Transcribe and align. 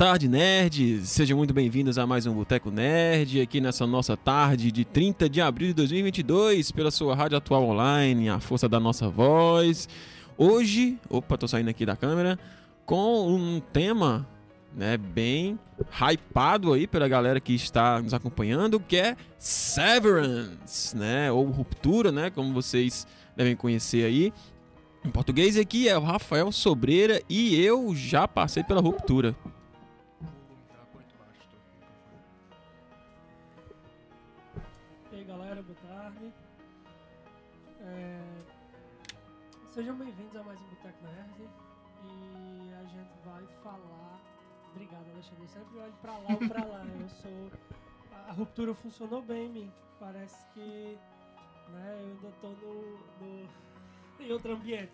Tarde, 0.00 0.28
nerds! 0.28 1.10
Sejam 1.10 1.36
muito 1.36 1.52
bem-vindos 1.52 1.98
a 1.98 2.06
mais 2.06 2.24
um 2.24 2.32
Boteco 2.32 2.70
Nerd, 2.70 3.38
aqui 3.38 3.60
nessa 3.60 3.86
nossa 3.86 4.16
tarde 4.16 4.72
de 4.72 4.82
30 4.82 5.28
de 5.28 5.42
abril 5.42 5.68
de 5.68 5.74
2022, 5.74 6.72
pela 6.72 6.90
sua 6.90 7.14
rádio 7.14 7.36
atual 7.36 7.64
online, 7.64 8.30
a 8.30 8.40
força 8.40 8.66
da 8.66 8.80
nossa 8.80 9.10
voz. 9.10 9.86
Hoje, 10.38 10.98
opa, 11.06 11.36
tô 11.36 11.46
saindo 11.46 11.68
aqui 11.68 11.84
da 11.84 11.96
câmera, 11.96 12.38
com 12.86 13.28
um 13.28 13.60
tema 13.60 14.26
né, 14.74 14.96
bem 14.96 15.58
hypado 15.92 16.72
aí 16.72 16.86
pela 16.86 17.06
galera 17.06 17.38
que 17.38 17.54
está 17.54 18.00
nos 18.00 18.14
acompanhando, 18.14 18.80
que 18.80 18.96
é 18.96 19.16
Severance, 19.38 20.96
né, 20.96 21.30
ou 21.30 21.44
Ruptura, 21.44 22.10
né, 22.10 22.30
como 22.30 22.54
vocês 22.54 23.06
devem 23.36 23.54
conhecer 23.54 24.06
aí. 24.06 24.32
Em 25.04 25.10
português 25.10 25.58
aqui 25.58 25.90
é 25.90 25.98
o 25.98 26.02
Rafael 26.02 26.50
Sobreira 26.50 27.20
e 27.28 27.54
eu 27.62 27.94
já 27.94 28.26
passei 28.26 28.64
pela 28.64 28.80
ruptura. 28.80 29.36
Sejam 39.80 39.96
bem-vindos 39.96 40.36
a 40.36 40.42
mais 40.42 40.60
um 40.60 40.68
Boteco 40.68 41.02
Nerd. 41.04 41.48
E 42.04 42.74
a 42.74 42.84
gente 42.84 43.18
vai 43.24 43.46
falar. 43.62 44.20
Obrigado, 44.72 45.08
Alexandre. 45.10 45.42
Eu 45.44 45.48
sempre 45.48 45.78
olho 45.78 45.94
pra 46.02 46.18
lá 46.18 46.28
ou 46.34 46.48
pra 46.48 46.64
lá. 46.66 46.84
Eu 46.84 47.08
sou. 47.08 47.50
A 48.28 48.32
ruptura 48.32 48.74
funcionou 48.74 49.22
bem 49.22 49.46
em 49.46 49.48
mim. 49.48 49.72
Parece 49.98 50.44
que 50.52 50.98
né, 51.70 51.94
eu 51.98 52.08
ainda 52.10 52.30
tô 52.42 52.48
no, 52.50 52.98
no- 53.20 53.48
em 54.22 54.30
outro 54.30 54.52
ambiente. 54.52 54.92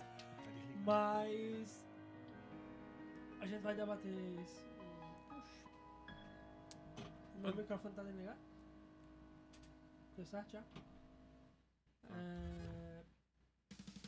Mas 0.84 1.84
a 3.40 3.46
gente 3.48 3.62
vai 3.62 3.74
debater 3.74 4.12
isso. 4.40 4.64
Meu 7.40 7.56
microfone 7.56 7.92
tá 7.92 8.04
desligado? 8.04 8.38
Deu 10.16 10.24
certo 10.26 10.52
já? 10.52 10.62
É, 12.08 12.65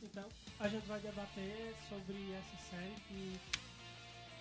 Então, 0.01 0.25
a 0.59 0.67
gente 0.67 0.85
vai 0.87 0.99
debater 0.99 1.75
sobre 1.89 2.31
essa 2.33 2.69
série 2.69 2.95
que 3.07 3.39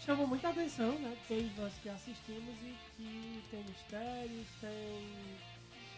chamou 0.05 0.27
muita 0.27 0.49
atenção, 0.49 0.93
né? 0.99 1.17
Todos 1.27 1.57
nós 1.57 1.73
que 1.83 1.89
assistimos 1.89 2.55
e 2.63 2.77
que 2.97 3.43
tem 3.51 3.65
mistérios, 3.65 4.47
tem. 4.61 5.37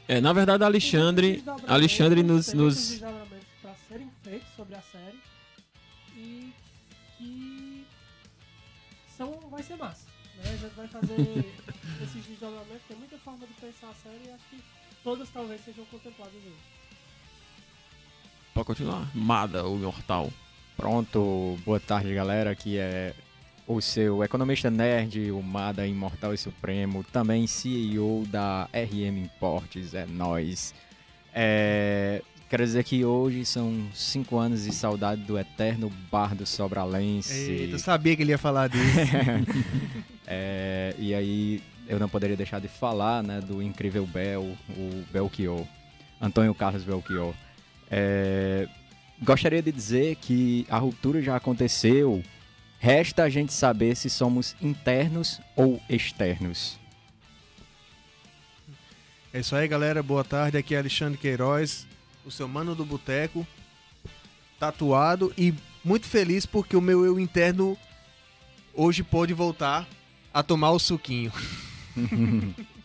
É, 0.08 0.20
na 0.20 0.32
verdade, 0.32 0.64
Alexandre, 0.64 1.44
Alexandre 1.68 2.22
nos, 2.22 2.46
tem 2.46 2.56
muitos 2.56 3.00
nos 3.00 3.00
pra 3.60 3.74
serem 3.88 4.10
feitos 4.22 4.48
sobre 4.56 4.74
a 4.74 4.82
série 4.82 5.20
e 6.16 6.52
que 7.18 7.86
são, 9.16 9.32
vai 9.50 9.62
ser 9.62 9.76
massa. 9.76 10.06
Né? 10.36 10.44
A 10.44 10.56
gente 10.56 10.74
vai 10.74 10.88
fazer 10.88 11.54
esses 12.02 12.24
desdobramentos, 12.24 12.82
tem 12.88 12.96
muita 12.96 13.18
forma 13.18 13.46
de 13.46 13.52
pensar 13.54 13.90
a 13.90 13.94
série 13.94 14.26
e 14.26 14.32
acho 14.32 14.44
que 14.50 14.62
todas 15.04 15.28
talvez 15.28 15.62
sejam 15.64 15.84
contempladas 15.84 16.34
hoje. 16.34 16.79
Pode 18.54 18.66
continuar. 18.66 19.08
Mada, 19.14 19.66
o 19.66 19.76
imortal. 19.76 20.30
Pronto, 20.76 21.58
boa 21.64 21.78
tarde 21.78 22.14
galera, 22.14 22.50
aqui 22.50 22.78
é 22.78 23.14
o 23.66 23.80
seu 23.80 24.24
economista 24.24 24.70
nerd, 24.70 25.30
o 25.30 25.40
Mada 25.42 25.86
Imortal 25.86 26.34
e 26.34 26.38
Supremo, 26.38 27.04
também 27.04 27.46
CEO 27.46 28.24
da 28.26 28.68
RM 28.72 29.18
Importes, 29.24 29.94
é 29.94 30.06
nós. 30.06 30.74
É, 31.32 32.20
quero 32.48 32.64
dizer 32.64 32.82
que 32.82 33.04
hoje 33.04 33.44
são 33.44 33.86
cinco 33.94 34.38
anos 34.38 34.64
de 34.64 34.72
saudade 34.72 35.22
do 35.22 35.38
eterno 35.38 35.88
Bardo 36.10 36.44
Sobralense. 36.44 37.32
Eita, 37.32 37.74
eu 37.74 37.78
sabia 37.78 38.16
que 38.16 38.22
ele 38.22 38.32
ia 38.32 38.38
falar 38.38 38.68
disso. 38.68 38.82
É, 40.32 40.94
e 40.96 41.12
aí 41.12 41.60
eu 41.88 41.98
não 41.98 42.08
poderia 42.08 42.36
deixar 42.36 42.60
de 42.60 42.68
falar 42.68 43.20
né, 43.20 43.40
do 43.40 43.60
incrível 43.60 44.06
Bel, 44.06 44.56
o 44.68 45.04
Belchior, 45.12 45.66
Antônio 46.20 46.54
Carlos 46.54 46.84
Belchior. 46.84 47.34
É, 47.90 48.68
gostaria 49.20 49.60
de 49.60 49.72
dizer 49.72 50.16
que 50.16 50.66
a 50.70 50.78
ruptura 50.78 51.20
já 51.20 51.36
aconteceu, 51.36 52.22
resta 52.78 53.24
a 53.24 53.28
gente 53.28 53.52
saber 53.52 53.96
se 53.96 54.08
somos 54.08 54.54
internos 54.62 55.40
ou 55.56 55.80
externos. 55.88 56.78
é 59.32 59.40
isso 59.40 59.56
aí, 59.56 59.66
galera. 59.66 60.02
Boa 60.02 60.24
tarde. 60.24 60.56
Aqui 60.56 60.74
é 60.74 60.78
Alexandre 60.78 61.18
Queiroz, 61.18 61.86
o 62.24 62.30
seu 62.30 62.46
mano 62.46 62.74
do 62.74 62.84
boteco, 62.84 63.46
tatuado 64.58 65.32
e 65.36 65.52
muito 65.84 66.06
feliz 66.06 66.46
porque 66.46 66.76
o 66.76 66.80
meu 66.80 67.04
eu 67.04 67.18
interno 67.18 67.76
hoje 68.74 69.02
pôde 69.02 69.34
voltar 69.34 69.88
a 70.32 70.42
tomar 70.42 70.70
o 70.70 70.78
suquinho. 70.78 71.32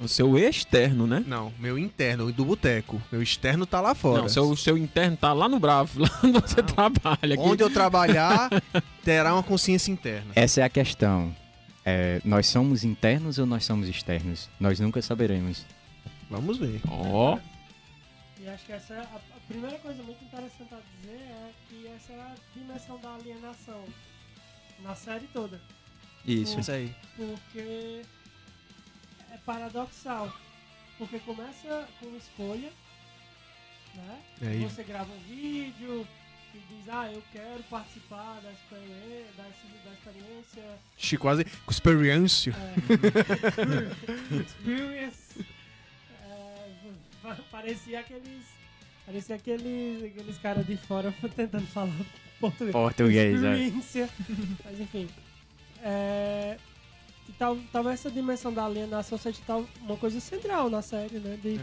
O 0.00 0.08
seu 0.08 0.36
externo, 0.38 1.06
né? 1.06 1.22
Não, 1.26 1.52
meu 1.58 1.78
interno 1.78 2.32
do 2.32 2.44
boteco. 2.44 3.00
Meu 3.12 3.22
externo 3.22 3.64
tá 3.66 3.80
lá 3.80 3.94
fora. 3.94 4.22
Não, 4.22 4.28
seu, 4.28 4.44
o 4.50 4.56
seu 4.56 4.76
interno 4.76 5.16
tá 5.16 5.32
lá 5.32 5.48
no 5.48 5.60
Bravo, 5.60 6.00
lá 6.02 6.08
onde 6.24 6.32
você 6.40 6.60
Não. 6.60 6.66
trabalha. 6.66 7.34
aqui. 7.34 7.38
Onde 7.38 7.62
eu 7.62 7.70
trabalhar, 7.70 8.50
terá 9.04 9.32
uma 9.34 9.42
consciência 9.42 9.92
interna. 9.92 10.32
Essa 10.34 10.60
é 10.62 10.64
a 10.64 10.68
questão. 10.68 11.34
É, 11.84 12.20
nós 12.24 12.46
somos 12.48 12.82
internos 12.84 13.38
ou 13.38 13.46
nós 13.46 13.64
somos 13.64 13.88
externos? 13.88 14.48
Nós 14.58 14.80
nunca 14.80 15.00
saberemos. 15.02 15.64
Vamos 16.30 16.58
ver. 16.58 16.80
Ó, 16.88 17.38
E 18.40 18.48
acho 18.48 18.64
que 18.66 18.72
essa 18.72 18.94
é 18.94 18.98
a, 18.98 19.02
a 19.02 19.40
primeira 19.46 19.78
coisa 19.78 20.02
muito 20.02 20.24
interessante 20.24 20.72
a 20.74 20.78
dizer 21.00 21.20
é 21.20 21.50
que 21.68 21.86
essa 21.88 22.12
é 22.12 22.20
a 22.20 22.34
dimensão 22.56 22.98
da 22.98 23.14
alienação 23.14 23.84
na 24.82 24.94
série 24.96 25.26
toda. 25.32 25.60
isso. 26.26 26.58
Isso 26.58 26.72
aí. 26.72 26.92
Porque 27.16 28.02
paradoxal. 29.44 30.32
Porque 30.98 31.18
começa 31.20 31.88
com 31.98 32.16
escolha, 32.16 32.70
né? 33.94 34.20
É 34.42 34.48
aí. 34.48 34.60
Você 34.60 34.82
grava 34.82 35.10
um 35.12 35.18
vídeo 35.20 36.06
e 36.54 36.58
diz, 36.68 36.88
ah, 36.88 37.10
eu 37.10 37.22
quero 37.32 37.62
participar 37.64 38.40
da 38.40 38.52
experiência, 38.52 39.32
da, 39.36 39.44
da 39.44 39.92
experiência 39.94 40.78
Chico 40.96 41.22
quase 41.22 41.46
experiência. 41.68 42.54
é, 44.30 44.36
experience. 44.40 45.46
É, 46.24 47.34
parecia 47.50 48.00
aqueles. 48.00 48.44
Parecia 49.04 49.36
aqueles, 49.36 50.04
aqueles 50.04 50.38
caras 50.38 50.66
de 50.66 50.76
fora 50.76 51.12
tentando 51.34 51.66
falar 51.66 51.92
português. 52.38 52.72
Português, 52.72 53.42
é. 53.42 53.58
Experiência. 53.58 54.08
Mas 54.64 54.80
enfim. 54.80 55.08
É, 55.82 56.56
e 57.32 57.38
tal, 57.38 57.56
talvez 57.72 58.00
essa 58.00 58.10
dimensão 58.10 58.52
da 58.52 58.64
alienação 58.64 59.16
seja 59.18 59.38
tal, 59.46 59.64
uma 59.80 59.96
coisa 59.96 60.20
central 60.20 60.68
na 60.70 60.82
série, 60.82 61.18
né? 61.18 61.38
De, 61.42 61.60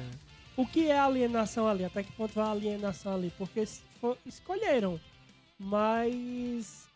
O 0.58 0.66
que 0.66 0.88
é 0.88 1.00
alienação 1.00 1.68
ali? 1.68 1.86
Até 1.86 2.04
que 2.04 2.12
ponto 2.12 2.34
vai 2.34 2.46
a 2.46 2.52
alienação 2.52 3.14
ali? 3.16 3.32
Porque 3.38 3.62
es- 3.62 3.82
fo- 4.02 4.18
escolheram, 4.26 5.00
mas 5.58 6.88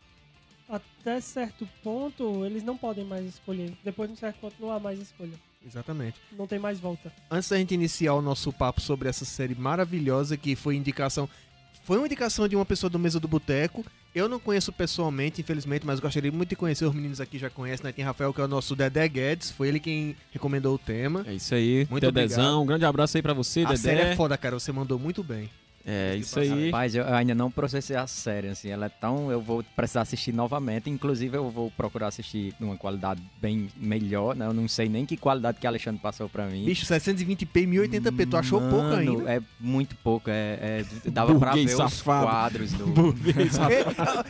até 0.68 1.20
certo 1.20 1.66
ponto 1.82 2.44
eles 2.44 2.62
não 2.62 2.76
podem 2.76 3.04
mais 3.04 3.24
escolher. 3.24 3.72
Depois 3.84 4.08
de 4.08 4.14
um 4.14 4.16
certo 4.16 4.38
ponto 4.40 4.54
não 4.60 4.70
há 4.70 4.78
mais 4.80 4.98
escolha. 5.00 5.32
Exatamente. 5.66 6.20
Não 6.32 6.46
tem 6.46 6.58
mais 6.58 6.78
volta. 6.78 7.10
Antes 7.30 7.48
da 7.48 7.56
gente 7.56 7.72
iniciar 7.72 8.14
o 8.14 8.20
nosso 8.22 8.52
papo 8.52 8.80
sobre 8.80 9.08
essa 9.08 9.24
série 9.24 9.54
maravilhosa 9.54 10.36
que 10.36 10.54
foi 10.54 10.76
indicação. 10.76 11.28
Foi 11.84 11.96
uma 11.96 12.06
indicação 12.06 12.46
de 12.48 12.56
uma 12.56 12.64
pessoa 12.66 12.90
do 12.90 12.98
Mesa 12.98 13.18
do 13.18 13.28
Boteco. 13.28 13.84
Eu 14.14 14.28
não 14.28 14.38
conheço 14.38 14.72
pessoalmente, 14.72 15.40
infelizmente, 15.40 15.84
mas 15.84 15.98
gostaria 15.98 16.30
muito 16.30 16.50
de 16.50 16.56
conhecer. 16.56 16.84
Os 16.84 16.94
meninos 16.94 17.20
aqui 17.20 17.36
já 17.38 17.50
conhecem, 17.50 17.84
né? 17.84 17.92
Tem 17.92 18.04
Rafael, 18.04 18.32
que 18.32 18.40
é 18.40 18.44
o 18.44 18.48
nosso 18.48 18.76
Dedé 18.76 19.08
Guedes. 19.08 19.50
Foi 19.50 19.66
ele 19.66 19.80
quem 19.80 20.14
recomendou 20.32 20.74
o 20.74 20.78
tema. 20.78 21.24
É 21.26 21.34
isso 21.34 21.52
aí. 21.54 21.86
Muito 21.90 22.02
Dedezão, 22.12 22.44
obrigado. 22.44 22.62
um 22.62 22.66
grande 22.66 22.84
abraço 22.84 23.16
aí 23.16 23.22
pra 23.22 23.32
você, 23.32 23.62
A 23.64 23.76
série 23.76 24.00
é 24.00 24.04
Dedé. 24.04 24.16
foda, 24.16 24.38
cara. 24.38 24.58
Você 24.58 24.70
mandou 24.70 24.98
muito 25.00 25.22
bem. 25.24 25.50
É 25.86 26.16
isso 26.16 26.40
aí. 26.40 26.66
Rapaz, 26.66 26.94
eu 26.94 27.06
ainda 27.06 27.34
não 27.34 27.50
processei 27.50 27.94
a 27.94 28.06
série, 28.06 28.48
assim, 28.48 28.70
ela 28.70 28.86
é 28.86 28.88
tão... 28.88 29.30
Eu 29.30 29.40
vou 29.40 29.62
precisar 29.76 30.00
assistir 30.02 30.32
novamente, 30.32 30.88
inclusive 30.88 31.36
eu 31.36 31.50
vou 31.50 31.70
procurar 31.70 32.08
assistir 32.08 32.54
numa 32.58 32.76
qualidade 32.76 33.22
bem 33.40 33.68
melhor, 33.76 34.34
né? 34.34 34.46
Eu 34.46 34.54
não 34.54 34.66
sei 34.66 34.88
nem 34.88 35.04
que 35.04 35.16
qualidade 35.16 35.58
que 35.60 35.66
Alexandre 35.66 36.00
passou 36.00 36.28
pra 36.28 36.46
mim. 36.46 36.64
Bicho, 36.64 36.86
720p, 36.86 37.46
1080p. 37.68 38.30
Tu 38.30 38.36
achou 38.36 38.60
pouco 38.60 38.84
Mano, 38.84 38.96
ainda? 38.96 39.32
É 39.34 39.42
muito 39.60 39.94
pouco, 39.96 40.30
é... 40.30 40.84
é- 41.04 41.10
dava 41.10 41.38
pra 41.38 41.52
ver 41.52 41.66
os 41.66 41.72
safado. 41.72 42.26
quadros 42.26 42.72
do... 42.72 42.84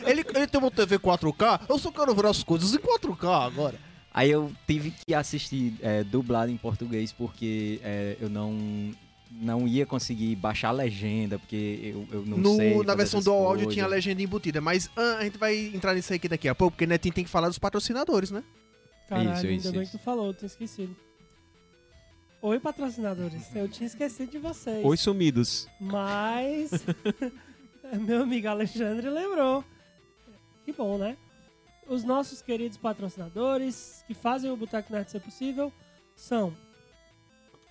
Ele, 0.05 0.21
ele, 0.21 0.25
ele 0.35 0.47
tem 0.47 0.59
uma 0.59 0.71
TV 0.71 0.99
4K? 0.99 1.61
Eu 1.69 1.77
só 1.79 1.91
quero 1.91 2.13
ver 2.13 2.25
as 2.25 2.43
coisas 2.43 2.73
em 2.73 2.77
4K 2.77 3.45
agora. 3.45 3.75
Aí 4.13 4.31
eu 4.31 4.51
tive 4.65 4.91
que 5.05 5.13
assistir 5.13 5.73
é, 5.81 6.03
dublado 6.03 6.51
em 6.51 6.57
português 6.57 7.11
porque 7.11 7.79
é, 7.83 8.15
eu 8.19 8.29
não... 8.29 8.91
Não 9.41 9.67
ia 9.67 9.85
conseguir 9.85 10.35
baixar 10.37 10.69
a 10.69 10.71
legenda, 10.71 11.37
porque 11.37 11.79
eu, 11.83 12.07
eu 12.11 12.25
não 12.25 12.37
No- 12.37 12.55
sei. 12.55 12.77
na 12.83 12.95
versão 12.95 13.21
do 13.21 13.31
áudio 13.33 13.67
tinha 13.67 13.83
a 13.83 13.87
legenda 13.87 14.21
embutida, 14.21 14.61
mas 14.61 14.89
ah, 14.95 15.17
a 15.19 15.23
gente 15.25 15.37
vai 15.37 15.57
entrar 15.73 15.93
nisso 15.93 16.13
aí 16.13 16.17
aqui 16.17 16.29
daqui 16.29 16.47
a 16.47 16.55
pouco, 16.55 16.71
porque 16.75 16.85
Netinho 16.87 17.13
tem 17.13 17.23
que 17.23 17.29
falar 17.29 17.47
dos 17.49 17.59
patrocinadores, 17.59 18.31
né? 18.31 18.43
Caralho, 19.09 19.33
Isso, 19.33 19.45
ainda 19.45 19.55
isso, 19.55 19.71
bem 19.73 19.81
isso. 19.83 19.91
que 19.91 19.97
tu 19.97 20.03
falou, 20.03 20.27
eu 20.27 20.33
tinha 20.33 20.47
esquecido. 20.47 20.95
Oi, 22.41 22.59
patrocinadores. 22.59 23.55
Eu 23.55 23.67
tinha 23.67 23.87
esquecido 23.87 24.31
de 24.31 24.37
vocês. 24.39 24.85
Oi, 24.85 24.97
sumidos. 24.97 25.67
Mas 25.81 26.71
meu 28.01 28.23
amigo 28.23 28.47
Alexandre 28.47 29.09
lembrou. 29.09 29.63
Que 30.63 30.71
bom, 30.71 30.97
né? 30.97 31.17
os 31.87 32.03
nossos 32.03 32.41
queridos 32.41 32.77
patrocinadores 32.79 34.03
que 34.07 34.15
fazem 34.15 34.49
o 34.49 34.57
Boteco 34.57 34.91
Nerd 34.91 35.11
ser 35.11 35.19
possível 35.19 35.71
são 36.15 36.51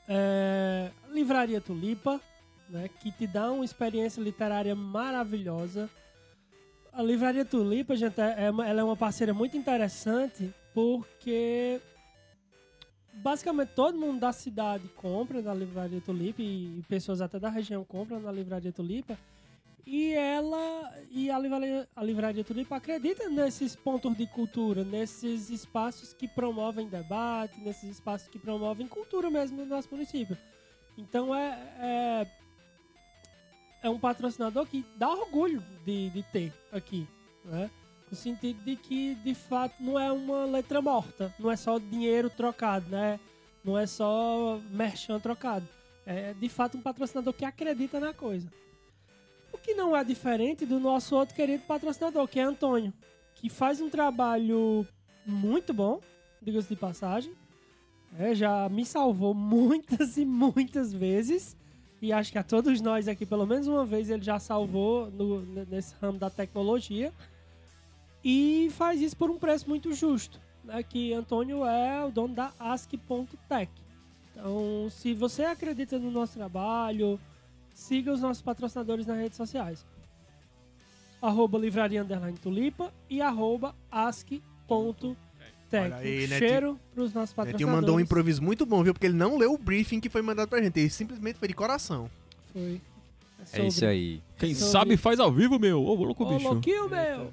é, 0.09 0.91
Livraria 1.15 1.61
Tulipa, 1.61 2.21
né, 2.69 2.91
que 3.01 3.13
te 3.13 3.27
dá 3.27 3.51
uma 3.53 3.65
experiência 3.65 4.21
literária 4.21 4.75
maravilhosa. 4.75 5.89
A 6.93 7.03
Livraria 7.03 7.45
Tulipa, 7.45 7.95
gente, 7.97 8.21
é, 8.21 8.47
é 8.47 8.51
uma- 8.51 8.67
ela 8.67 8.81
é 8.81 8.85
uma 8.85 8.97
parceira 8.97 9.33
muito 9.33 9.57
interessante 9.57 10.53
porque 10.75 11.81
basicamente 13.13 13.71
todo 13.77 13.97
mundo 13.97 14.19
da 14.21 14.33
cidade 14.33 14.89
compra 14.89 15.41
na 15.41 15.55
Livraria 15.55 16.01
Tulipa 16.01 16.43
e, 16.43 16.83
pessoas 16.89 17.21
até 17.21 17.39
da 17.39 17.49
região 17.49 17.85
compram 17.85 18.19
na 18.21 18.33
Livraria 18.33 18.73
Tulipa. 18.73 19.17
E 19.87 20.13
ela 20.15 20.95
e 21.11 21.31
a 21.31 21.39
livraria, 21.39 21.87
a 21.95 22.03
livraria 22.03 22.43
Tulipa 22.43 22.77
acredita 22.77 23.29
nesses 23.29 23.77
pontos 23.77 24.17
de 24.17 24.27
cultura, 24.27 24.83
nesses 24.83 25.51
espaços 25.51 26.13
que 26.15 26.27
promovem 26.27 26.89
debate, 26.89 27.61
nesses 27.61 27.91
espaços 27.91 28.27
que 28.27 28.39
promovem 28.39 28.89
cultura 28.89 29.31
mesmo 29.31 29.59
no 29.59 29.67
nosso 29.67 29.89
município. 29.93 30.39
Então 30.97 31.35
é, 31.35 31.59
é, 31.79 32.27
é 33.83 33.91
um 33.91 33.99
patrocinador 33.99 34.67
que 34.67 34.85
dá 34.97 35.11
orgulho 35.11 35.63
de, 35.85 36.11
de 36.11 36.23
ter 36.25 36.53
aqui, 36.73 37.07
né? 37.45 37.71
No 38.11 38.17
sentido 38.17 38.63
de 38.63 38.77
que, 38.77 39.15
de 39.17 39.35
fato, 39.35 39.75
não 39.81 39.99
é 39.99 40.13
uma 40.13 40.45
letra 40.45 40.81
morta, 40.81 41.35
não 41.39 41.51
é 41.51 41.57
só 41.57 41.79
dinheiro 41.79 42.31
trocado, 42.31 42.89
né? 42.89 43.19
Não 43.65 43.79
é 43.79 43.87
só 43.87 44.61
merchan 44.71 45.19
trocado. 45.19 45.67
É, 46.07 46.35
de 46.35 46.49
fato, 46.49 46.77
um 46.77 46.83
patrocinador 46.83 47.33
que 47.33 47.45
acredita 47.45 47.99
na 47.99 48.13
coisa. 48.13 48.53
O 49.53 49.59
que 49.59 49.75
não 49.75 49.97
é 49.97 50.05
diferente 50.05 50.67
do 50.67 50.79
nosso 50.79 51.17
outro 51.17 51.35
querido 51.35 51.65
patrocinador, 51.65 52.29
que 52.29 52.39
é 52.39 52.43
Antônio, 52.43 52.93
que 53.35 53.49
faz 53.49 53.81
um 53.81 53.89
trabalho 53.89 54.87
muito 55.25 55.73
bom, 55.73 56.01
diga-se 56.43 56.69
de 56.69 56.77
passagem. 56.77 57.35
É, 58.17 58.35
já 58.35 58.69
me 58.69 58.85
salvou 58.85 59.35
muitas 59.35 60.17
e 60.17 60.25
muitas 60.25 60.93
vezes. 60.93 61.57
E 62.01 62.13
acho 62.13 62.31
que 62.31 62.39
a 62.39 62.43
todos 62.43 62.81
nós 62.81 63.09
aqui, 63.09 63.25
pelo 63.27 63.47
menos 63.47 63.67
uma 63.67 63.85
vez, 63.85 64.11
ele 64.11 64.23
já 64.23 64.39
salvou 64.39 65.11
no- 65.11 65.41
nesse 65.67 65.95
ramo 66.01 66.19
da 66.19 66.31
tecnologia. 66.31 67.13
E 68.23 68.69
faz 68.73 69.01
isso 69.01 69.17
por 69.17 69.31
um 69.31 69.39
preço 69.39 69.69
muito 69.69 69.93
justo. 69.93 70.39
Né? 70.65 70.83
Que 70.83 71.13
Antônio 71.13 71.65
é 71.65 72.05
o 72.05 72.11
dono 72.11 72.35
da 72.35 72.53
Ask.tech. 72.59 73.71
Então, 74.31 74.89
se 74.91 75.15
você 75.15 75.45
acredita 75.45 75.99
no 75.99 76.11
nosso 76.11 76.35
trabalho, 76.35 77.19
siga 77.73 78.13
os 78.13 78.21
nossos 78.21 78.43
patrocinadores 78.43 79.07
nas 79.07 79.17
redes 79.19 79.37
sociais. 79.37 79.85
Arroba 81.23 81.59
livraria 81.59 82.03
underline 82.03 82.37
tulipa 82.39 82.93
e 83.09 83.21
arroba 83.23 83.75
ask.tech. 83.91 85.17
Aí, 85.79 86.25
Um 86.25 86.29
né, 86.29 86.39
cheiro 86.39 86.81
pros 86.95 87.13
nossos 87.13 87.35
Netinho 87.37 87.47
patrocinadores. 87.53 87.81
mandou 87.81 87.97
um 87.97 88.01
improviso 88.01 88.43
muito 88.43 88.65
bom, 88.67 88.83
viu? 88.83 88.93
Porque 88.95 89.07
ele 89.07 89.17
não 89.17 89.37
leu 89.37 89.53
o 89.55 89.59
briefing 89.59 90.01
que 90.01 90.09
foi 90.09 90.23
mandado 90.23 90.49
pra 90.49 90.63
gente. 90.63 90.79
Ele 90.81 90.91
simplesmente 90.91 91.39
foi 91.39 91.49
de 91.49 91.55
coração. 91.55 92.11
Foi. 92.53 92.81
É 93.53 93.67
isso 93.67 93.85
aí. 93.85 94.23
Quem 94.39 94.55
Sobre- 94.55 94.73
sabe 94.73 94.97
faz 94.97 95.21
ao 95.21 95.31
vivo, 95.33 95.59
meu. 95.59 95.83
Ô, 95.85 95.95
louco, 95.95 96.25
Ô, 96.25 96.35
bicho. 96.35 96.49
louquinho, 96.49 96.89
meu! 96.89 97.31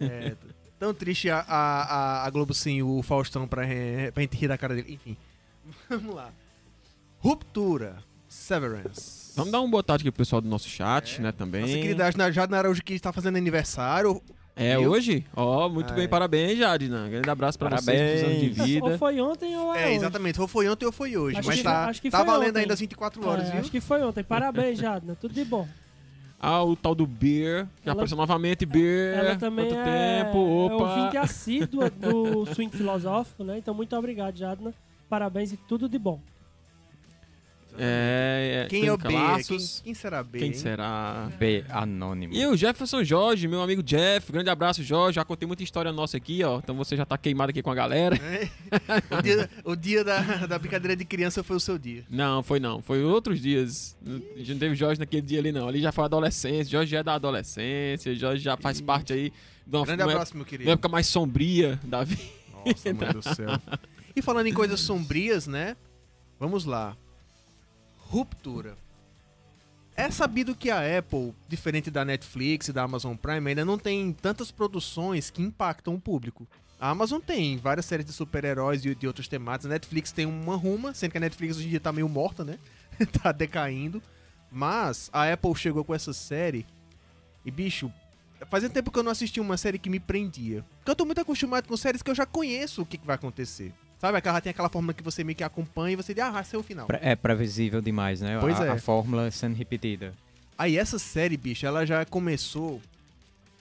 É, 0.00 0.30
t- 0.30 0.36
tão 0.78 0.92
triste 0.92 1.30
a, 1.30 1.38
a, 1.40 1.82
a- 1.82 2.26
a 2.26 2.30
Globo 2.30 2.52
sem 2.52 2.82
o 2.82 3.02
Faustão 3.02 3.48
pra, 3.48 3.62
pra 4.12 4.20
gente 4.22 4.36
rir 4.36 4.48
da 4.48 4.58
cara 4.58 4.74
dele. 4.74 4.92
Enfim. 4.94 5.16
Vamos 5.88 6.14
lá. 6.14 6.30
Ruptura. 7.20 7.96
Severance. 8.28 9.32
Vamos 9.34 9.52
dar 9.52 9.60
um 9.62 9.70
boa 9.70 9.82
tarde 9.82 10.02
aqui 10.02 10.10
pro 10.10 10.18
pessoal 10.18 10.42
do 10.42 10.48
nosso 10.48 10.68
chat, 10.68 11.20
né, 11.20 11.32
também. 11.32 11.62
Nossa 11.62 11.72
querida 11.74 12.10
Jadna 12.30 12.58
Araújo 12.58 12.82
que 12.82 12.92
está 12.92 13.12
fazendo 13.12 13.36
aniversário. 13.36 14.20
É 14.58 14.76
Viu? 14.76 14.90
hoje? 14.90 15.24
Ó, 15.36 15.68
muito 15.68 15.92
Ah, 15.92 15.96
bem, 15.96 16.04
é. 16.04 16.08
parabéns, 16.08 16.58
Jadina. 16.58 17.08
Grande 17.08 17.30
abraço 17.30 17.56
pra 17.58 17.70
vocês, 17.70 17.84
Parabéns. 17.86 18.22
anos 18.24 18.40
de 18.40 18.60
Ou 18.60 18.88
vida. 18.88 18.98
foi 18.98 19.20
ontem 19.20 19.56
ou 19.56 19.72
é, 19.74 19.82
É, 19.82 19.86
hoje. 19.86 19.94
exatamente. 19.96 20.40
Ou 20.40 20.48
foi 20.48 20.68
ontem 20.68 20.84
ou 20.86 20.90
foi 20.92 21.16
hoje. 21.16 21.38
Acho 21.38 21.46
mas 21.46 21.56
que- 21.58 21.62
tá, 21.62 21.86
acho 21.86 22.02
que 22.02 22.10
tá 22.10 22.24
valendo 22.24 22.50
ontem. 22.50 22.60
ainda 22.62 22.74
as 22.74 22.80
24 22.80 23.26
horas, 23.28 23.48
É, 23.48 23.52
viu? 23.52 23.60
acho 23.60 23.70
que 23.70 23.80
foi 23.80 24.02
ontem. 24.02 24.24
Parabéns, 24.24 24.78
Jadna. 24.78 25.16
Tudo 25.20 25.32
de 25.32 25.44
bom. 25.44 25.66
Ah, 26.40 26.62
o 26.62 26.76
tal 26.76 26.94
do 26.94 27.04
Beer, 27.04 27.66
que 27.82 27.88
Ela- 27.88 27.94
apareceu 27.94 28.16
novamente, 28.16 28.64
Beer. 28.64 29.18
Ela 29.18 29.34
também 29.34 29.66
Quanto 29.66 29.78
é, 29.80 30.22
tempo, 30.24 30.36
é 30.38 30.72
opa. 30.74 30.84
ouvinte 31.00 31.16
assídua 31.18 31.90
do 31.90 32.46
Swing 32.54 32.70
Filosófico, 32.76 33.42
né? 33.42 33.58
Então, 33.58 33.74
muito 33.74 33.96
obrigado, 33.96 34.36
Jadna. 34.36 34.72
Parabéns 35.10 35.52
e 35.52 35.56
tudo 35.56 35.88
de 35.88 35.98
bom. 35.98 36.20
É, 37.78 38.64
é, 38.64 38.68
Quem 38.68 38.86
é 38.86 38.92
o 38.92 38.98
B? 38.98 39.08
Quem, 39.46 39.58
quem 39.84 39.94
será 39.94 40.22
B? 40.22 40.38
Quem 40.38 40.48
hein? 40.48 40.54
será? 40.54 41.30
B 41.38 41.64
anônimo. 41.68 42.34
E 42.34 42.46
o 42.46 42.56
Jefferson 42.56 43.04
Jorge, 43.04 43.46
meu 43.46 43.62
amigo 43.62 43.82
Jeff. 43.82 44.32
Grande 44.32 44.50
abraço, 44.50 44.82
Jorge. 44.82 45.16
Já 45.16 45.24
contei 45.24 45.46
muita 45.46 45.62
história 45.62 45.92
nossa 45.92 46.16
aqui, 46.16 46.42
ó. 46.42 46.58
Então 46.58 46.76
você 46.76 46.96
já 46.96 47.06
tá 47.06 47.16
queimado 47.16 47.50
aqui 47.50 47.62
com 47.62 47.70
a 47.70 47.74
galera. 47.74 48.16
É. 48.16 48.48
o 49.16 49.22
dia, 49.22 49.50
o 49.64 49.76
dia 49.76 50.04
da, 50.04 50.46
da 50.46 50.58
brincadeira 50.58 50.96
de 50.96 51.04
criança 51.04 51.42
foi 51.42 51.56
o 51.56 51.60
seu 51.60 51.78
dia. 51.78 52.04
Não, 52.10 52.42
foi 52.42 52.58
não. 52.58 52.82
Foi 52.82 53.02
outros 53.02 53.40
dias. 53.40 53.96
A 54.04 54.38
gente 54.38 54.52
não 54.52 54.58
teve 54.58 54.74
Jorge 54.74 54.98
naquele 54.98 55.22
dia 55.22 55.38
ali, 55.38 55.52
não. 55.52 55.68
Ali 55.68 55.80
já 55.80 55.92
foi 55.92 56.04
adolescência. 56.04 56.70
Jorge 56.70 56.90
já 56.90 56.98
é 56.98 57.02
da 57.02 57.14
adolescência. 57.14 58.14
Jorge 58.14 58.42
já 58.42 58.56
faz 58.56 58.80
parte 58.80 59.12
aí 59.12 59.32
de 59.66 59.76
uma, 59.76 59.84
Grande 59.84 60.02
uma 60.02 60.12
abraço, 60.12 60.34
meu 60.34 60.40
época, 60.40 60.50
querido. 60.50 60.68
uma 60.70 60.74
época 60.74 60.88
mais 60.88 61.06
sombria 61.06 61.78
da 61.84 62.02
vida. 62.02 62.22
Nossa, 62.52 62.94
mãe 62.94 63.12
do 63.12 63.22
céu. 63.22 63.48
E 64.16 64.22
falando 64.22 64.46
em 64.46 64.52
coisas 64.52 64.80
sombrias, 64.80 65.46
né? 65.46 65.76
Vamos 66.40 66.64
lá. 66.64 66.96
Ruptura. 68.10 68.76
É 69.94 70.10
sabido 70.10 70.54
que 70.54 70.70
a 70.70 70.98
Apple, 70.98 71.34
diferente 71.46 71.90
da 71.90 72.04
Netflix 72.04 72.68
e 72.68 72.72
da 72.72 72.84
Amazon 72.84 73.16
Prime, 73.16 73.50
ainda 73.50 73.64
não 73.64 73.76
tem 73.76 74.12
tantas 74.12 74.50
produções 74.50 75.28
que 75.28 75.42
impactam 75.42 75.94
o 75.94 76.00
público. 76.00 76.46
A 76.80 76.90
Amazon 76.90 77.20
tem 77.20 77.58
várias 77.58 77.84
séries 77.84 78.06
de 78.06 78.12
super-heróis 78.12 78.84
e 78.84 78.94
de 78.94 79.06
outras 79.06 79.28
temáticas. 79.28 79.66
A 79.66 79.74
Netflix 79.74 80.12
tem 80.12 80.24
uma 80.24 80.56
ruma, 80.56 80.94
sendo 80.94 81.10
que 81.10 81.18
a 81.18 81.20
Netflix 81.20 81.56
hoje 81.56 81.66
em 81.66 81.70
dia 81.70 81.80
tá 81.80 81.92
meio 81.92 82.08
morta, 82.08 82.44
né? 82.44 82.58
tá 83.22 83.32
decaindo. 83.32 84.00
Mas 84.50 85.10
a 85.12 85.30
Apple 85.30 85.54
chegou 85.54 85.84
com 85.84 85.94
essa 85.94 86.12
série 86.12 86.64
e, 87.44 87.50
bicho, 87.50 87.92
fazia 88.48 88.70
tempo 88.70 88.90
que 88.90 88.98
eu 88.98 89.02
não 89.02 89.12
assisti 89.12 89.40
uma 89.40 89.56
série 89.56 89.78
que 89.78 89.90
me 89.90 90.00
prendia. 90.00 90.64
Porque 90.78 90.92
eu 90.92 90.96
tô 90.96 91.04
muito 91.04 91.20
acostumado 91.20 91.66
com 91.66 91.76
séries 91.76 92.02
que 92.02 92.10
eu 92.10 92.14
já 92.14 92.24
conheço 92.24 92.82
o 92.82 92.86
que, 92.86 92.96
que 92.96 93.06
vai 93.06 93.16
acontecer. 93.16 93.74
Sabe, 93.98 94.18
aquela 94.18 94.40
tem 94.40 94.50
aquela 94.50 94.68
fórmula 94.68 94.94
que 94.94 95.02
você 95.02 95.24
meio 95.24 95.34
que 95.34 95.42
acompanha 95.42 95.94
e 95.94 95.96
você 95.96 96.14
diz, 96.14 96.22
ah, 96.22 96.30
vai 96.30 96.44
ser 96.44 96.56
o 96.56 96.62
final. 96.62 96.86
É 97.00 97.16
previsível 97.16 97.80
demais, 97.80 98.20
né? 98.20 98.38
Pois 98.40 98.60
a, 98.60 98.66
é. 98.66 98.70
a 98.70 98.78
fórmula 98.78 99.30
sendo 99.30 99.56
repetida. 99.56 100.14
Aí 100.56 100.78
essa 100.78 100.98
série, 100.98 101.36
bicho, 101.36 101.66
ela 101.66 101.84
já 101.84 102.04
começou 102.04 102.80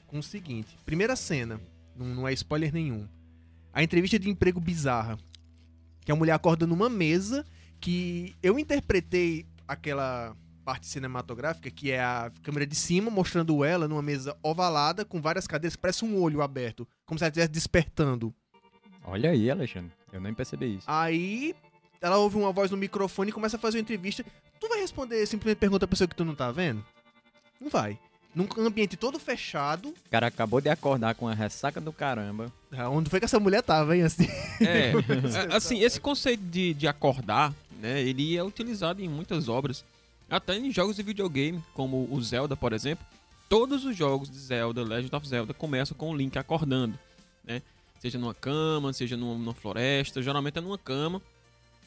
com 0.06 0.20
o 0.20 0.24
seguinte. 0.24 0.77
Primeira 0.86 1.15
cena, 1.15 1.60
não, 1.96 2.06
não 2.08 2.27
é 2.27 2.34
spoiler 2.34 2.72
nenhum. 2.72 3.08
A 3.74 3.82
entrevista 3.82 4.20
de 4.20 4.29
emprego 4.29 4.60
bizarra. 4.60 5.17
Que 6.06 6.12
a 6.12 6.15
mulher 6.15 6.34
acorda 6.34 6.65
numa 6.65 6.89
mesa 6.89 7.46
que 7.79 8.36
eu 8.41 8.58
interpretei 8.58 9.46
aquela 9.67 10.36
parte 10.63 10.88
cinematográfica, 10.88 11.72
que 11.72 11.91
é 11.91 12.01
a 12.01 12.32
câmera 12.44 12.65
de 12.65 12.75
cima 12.75 13.10
mostrando 13.10 13.63
ela 13.63 13.88
numa 13.88 14.01
mesa 14.01 14.36
ovalada 14.44 15.03
com 15.06 15.22
várias 15.22 15.48
cadeiras, 15.48 15.75
parece 15.75 16.03
um 16.03 16.22
olho 16.22 16.41
aberto, 16.41 16.88
como 17.06 17.17
se 17.17 17.24
ela 17.24 17.29
estivesse 17.29 17.51
despertando. 17.51 18.34
Olha 19.03 19.32
aí, 19.32 19.50
Alexandre. 19.50 19.96
Eu 20.11 20.21
nem 20.21 20.33
percebi 20.33 20.75
isso. 20.77 20.85
Aí 20.87 21.55
ela 22.01 22.17
ouve 22.17 22.37
uma 22.37 22.51
voz 22.51 22.71
no 22.71 22.77
microfone 22.77 23.29
e 23.29 23.33
começa 23.33 23.57
a 23.57 23.59
fazer 23.59 23.77
uma 23.77 23.81
entrevista. 23.81 24.23
Tu 24.59 24.67
vai 24.67 24.79
responder 24.79 25.25
simplesmente 25.25 25.59
pergunta 25.59 25.85
a 25.85 25.87
pessoa 25.87 26.07
que 26.07 26.15
tu 26.15 26.25
não 26.25 26.35
tá 26.35 26.51
vendo? 26.51 26.83
Não 27.59 27.69
vai. 27.69 27.97
Num 28.35 28.47
ambiente 28.59 28.95
todo 28.95 29.17
fechado, 29.17 29.89
O 29.89 30.09
cara 30.11 30.27
acabou 30.27 30.61
de 30.61 30.69
acordar 30.69 31.15
com 31.15 31.27
a 31.27 31.33
ressaca 31.33 31.81
do 31.81 31.91
caramba. 31.91 32.51
ah, 32.71 32.87
onde 32.87 33.09
foi 33.09 33.19
que 33.19 33.25
essa 33.25 33.39
mulher 33.39 33.63
tava, 33.63 33.95
hein? 33.97 34.03
Assim. 34.03 34.27
É, 34.61 34.91
assim, 35.55 35.79
esse 35.79 35.99
conceito 35.99 36.43
de, 36.43 36.73
de 36.75 36.87
acordar, 36.87 37.51
né, 37.79 37.99
ele 38.01 38.37
é 38.37 38.43
utilizado 38.43 39.01
em 39.01 39.09
muitas 39.09 39.49
obras, 39.49 39.83
até 40.29 40.55
em 40.55 40.71
jogos 40.71 40.97
de 40.97 41.03
videogame, 41.03 41.63
como 41.73 42.07
o 42.11 42.21
Zelda, 42.21 42.55
por 42.55 42.73
exemplo. 42.73 43.03
Todos 43.49 43.85
os 43.85 43.95
jogos 43.95 44.29
de 44.29 44.37
Zelda, 44.37 44.83
Legend 44.83 45.15
of 45.15 45.27
Zelda, 45.27 45.53
começam 45.53 45.97
com 45.97 46.11
o 46.11 46.15
Link 46.15 46.37
acordando, 46.37 46.99
né? 47.43 47.61
Seja 47.99 48.17
numa 48.17 48.33
cama, 48.33 48.93
seja 48.93 49.17
numa, 49.17 49.35
numa 49.35 49.53
floresta, 49.53 50.21
geralmente 50.21 50.57
é 50.57 50.61
numa 50.61 50.77
cama. 50.77 51.21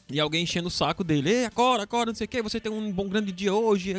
E 0.09 0.19
alguém 0.19 0.43
enchendo 0.43 0.67
o 0.67 0.71
saco 0.71 1.03
dele, 1.03 1.29
Ei, 1.29 1.45
acorda, 1.45 1.83
acorda, 1.83 2.11
não 2.11 2.15
sei 2.15 2.25
o 2.25 2.27
que, 2.27 2.41
você 2.41 2.59
tem 2.59 2.71
um 2.71 2.91
bom 2.91 3.07
grande 3.07 3.31
dia 3.31 3.53
hoje. 3.53 3.95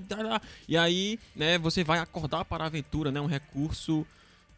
E 0.68 0.76
aí, 0.76 1.18
né, 1.34 1.56
você 1.58 1.82
vai 1.82 1.98
acordar 1.98 2.44
para 2.44 2.64
a 2.64 2.66
aventura, 2.66 3.10
né? 3.10 3.20
Um 3.20 3.26
recurso 3.26 4.06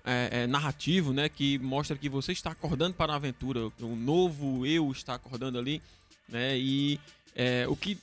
é, 0.04 0.28
é, 0.42 0.46
narrativo, 0.46 1.12
né? 1.12 1.28
Que 1.28 1.58
mostra 1.58 1.96
que 1.96 2.08
você 2.08 2.32
está 2.32 2.50
acordando 2.50 2.94
para 2.94 3.12
a 3.12 3.16
aventura. 3.16 3.70
O 3.80 3.94
novo 3.96 4.66
eu 4.66 4.90
está 4.90 5.14
acordando 5.14 5.58
ali, 5.58 5.80
né? 6.28 6.58
E 6.58 6.99
é, 7.37 7.66
o 7.68 7.76
que 7.76 7.99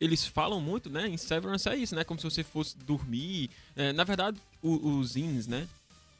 eles 0.00 0.26
falam 0.26 0.60
muito, 0.60 0.90
né? 0.90 1.08
Em 1.08 1.16
Severance 1.16 1.68
é 1.68 1.76
isso, 1.76 1.94
né? 1.94 2.02
Como 2.02 2.18
se 2.18 2.24
você 2.24 2.42
fosse 2.42 2.76
dormir. 2.78 3.48
É, 3.76 3.92
na 3.92 4.02
verdade, 4.02 4.36
os 4.60 5.16
ins, 5.16 5.46
né? 5.46 5.68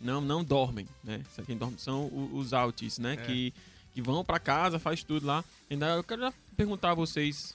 Não, 0.02 0.20
não 0.20 0.42
dormem, 0.42 0.86
né? 1.02 1.22
Quem 1.46 1.56
dorme 1.56 1.78
são 1.78 2.10
os 2.32 2.52
outs, 2.52 2.98
né? 2.98 3.14
É. 3.14 3.16
Que, 3.16 3.54
que 3.94 4.02
vão 4.02 4.24
para 4.24 4.38
casa, 4.38 4.78
faz 4.78 5.02
tudo 5.02 5.26
lá. 5.26 5.44
Ainda 5.70 5.90
eu 5.90 6.04
quero 6.04 6.22
já 6.22 6.32
perguntar 6.56 6.90
a 6.90 6.94
vocês 6.94 7.54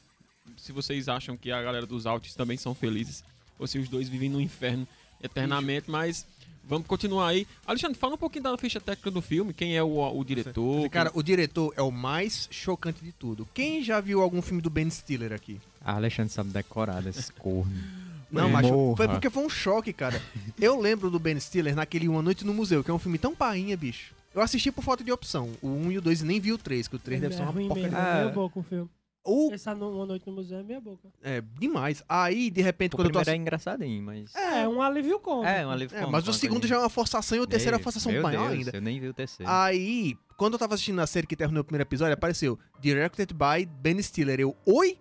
se 0.56 0.72
vocês 0.72 1.10
acham 1.10 1.36
que 1.36 1.51
a 1.51 1.62
galera 1.62 1.86
dos 1.86 2.06
outs 2.06 2.34
também 2.34 2.58
são 2.58 2.74
felizes 2.74 3.24
ou 3.60 3.68
se 3.68 3.77
os 3.77 3.89
dois 3.89 4.08
vivem 4.08 4.30
no 4.30 4.39
inferno 4.39 4.88
eternamente, 5.22 5.89
mas 5.92 6.25
Vamos 6.68 6.86
continuar 6.86 7.30
aí. 7.30 7.48
Alexandre, 7.66 7.98
fala 7.98 8.16
um 8.16 8.18
pouquinho 8.18 8.44
da 8.44 8.58
ficha 8.58 8.82
técnica 8.82 9.10
do 9.10 9.22
filme. 9.22 9.54
Quem 9.54 9.77
é 9.77 9.82
o, 9.82 10.00
o 10.00 10.24
diretor? 10.24 10.89
Cara, 10.89 11.10
o 11.13 11.24
diretor 11.24 11.74
é 11.77 11.82
o 11.82 11.89
mais 11.89 12.50
chocante 12.51 13.01
de 13.01 13.13
tudo. 13.13 13.48
Quem 13.54 13.82
já 13.82 14.01
viu 14.01 14.22
algum 14.22 14.42
filme 14.42 14.62
do 14.62 14.70
Ben 14.70 14.89
Stiller 14.89 15.32
aqui? 15.32 15.62
Ah, 15.80 15.94
Alexandre 15.96 16.34
sabe 16.34 16.50
decorar 16.50 17.01
desses 17.01 17.30
corno. 17.30 17.72
Não, 18.31 18.50
mas 18.50 18.67
foi 18.96 19.07
porque 19.07 19.29
foi 19.29 19.43
um 19.46 19.50
choque, 19.50 19.93
cara. 19.93 20.22
Eu 20.60 20.79
lembro 20.79 21.10
do 21.10 21.19
Ben 21.19 21.39
Stiller 21.39 21.75
naquele 21.75 22.07
Uma 22.07 22.22
Noite 22.22 22.46
no 22.46 22.53
Museu, 22.53 22.84
que 22.84 22.91
é 22.91 22.93
um 22.93 23.00
filme 23.00 23.17
tão 23.17 23.34
painha, 23.36 23.75
bicho. 23.77 24.13
Eu 24.36 24.41
assisti 24.41 24.72
por 24.72 24.84
falta 24.84 25.03
de 25.03 25.12
opção. 25.12 25.50
O 25.62 25.67
1 25.69 25.91
e 25.93 25.98
o 25.98 26.01
2 26.01 26.22
e 26.22 26.25
nem 26.25 26.39
vi 26.39 26.51
o 26.53 26.57
3, 26.57 26.88
que 26.88 26.96
o 26.96 27.00
3 27.00 27.22
deve 27.22 27.34
ser 27.36 27.41
é 27.41 27.46
uma 27.46 27.51
ruim 27.51 27.67
porcaria. 27.67 27.89
mesmo, 27.91 28.05
é 28.07 28.13
meia 28.22 28.29
boca 28.29 28.60
o 28.60 28.63
filme. 28.63 28.89
O, 29.29 29.51
Essa 29.51 29.75
no- 29.75 29.91
Uma 29.93 30.05
Noite 30.05 30.25
no 30.27 30.34
Museu 30.34 30.57
é 30.60 30.63
meia 30.63 30.79
boca. 30.79 31.10
é, 31.22 31.41
demais. 31.60 32.01
Aí, 32.07 32.50
de 32.50 32.62
repente, 32.62 32.93
O 32.93 32.98
quando 32.98 33.07
eu 33.07 33.12
tô 33.13 33.19
primeiro 33.19 33.39
é 33.39 33.41
engraçadinho, 33.41 34.01
mas... 34.03 34.34
É, 34.36 34.65
um 34.67 34.81
alívio 34.81 35.19
cômico. 35.19 35.48
É, 35.48 35.65
um 35.67 35.69
alívio 35.72 35.96
É, 35.96 36.00
cômico, 36.00 36.12
mas 36.13 36.27
o 36.29 36.34
segundo 36.34 36.60
coisa- 36.62 36.67
já 36.69 36.75
é 36.75 36.79
uma 36.79 36.89
forçação 36.89 37.38
e 37.38 37.41
o 37.41 37.48
terceiro 37.48 37.75
é 37.75 37.77
uma 37.77 37.84
forçação 37.84 38.10
meu 38.12 38.22
maior 38.24 38.48
Deus, 38.50 38.60
ainda. 38.67 38.77
Eu 38.77 38.81
nem 38.81 39.00
vi 39.01 39.07
o 39.10 39.13
terceiro. 39.13 39.51
Aí, 39.51 40.15
quando 40.38 40.53
eu 40.53 40.60
tava 40.60 40.75
assistindo 40.75 41.00
a 41.01 41.07
série 41.07 41.27
que 41.27 41.36
terminou 41.36 41.62
o 41.62 41.65
primeiro 41.65 41.84
episódio, 41.84 42.13
apareceu 42.13 42.57
Directed 42.79 43.34
by 43.34 43.65
Ben 43.65 44.01
Stiller. 44.01 44.39
Eu, 44.39 44.55
oi? 44.65 44.98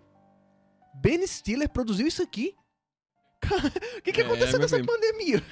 Ben 0.95 1.25
Stiller 1.25 1.69
produziu 1.69 2.07
isso 2.07 2.21
aqui? 2.23 2.53
Cara, 3.39 3.67
O 3.97 4.01
que, 4.01 4.11
que 4.11 4.21
É, 4.21 4.25
aconteceu 4.25 4.59
nessa 4.59 4.77
filho. 4.77 4.87
pandemia? 4.87 5.43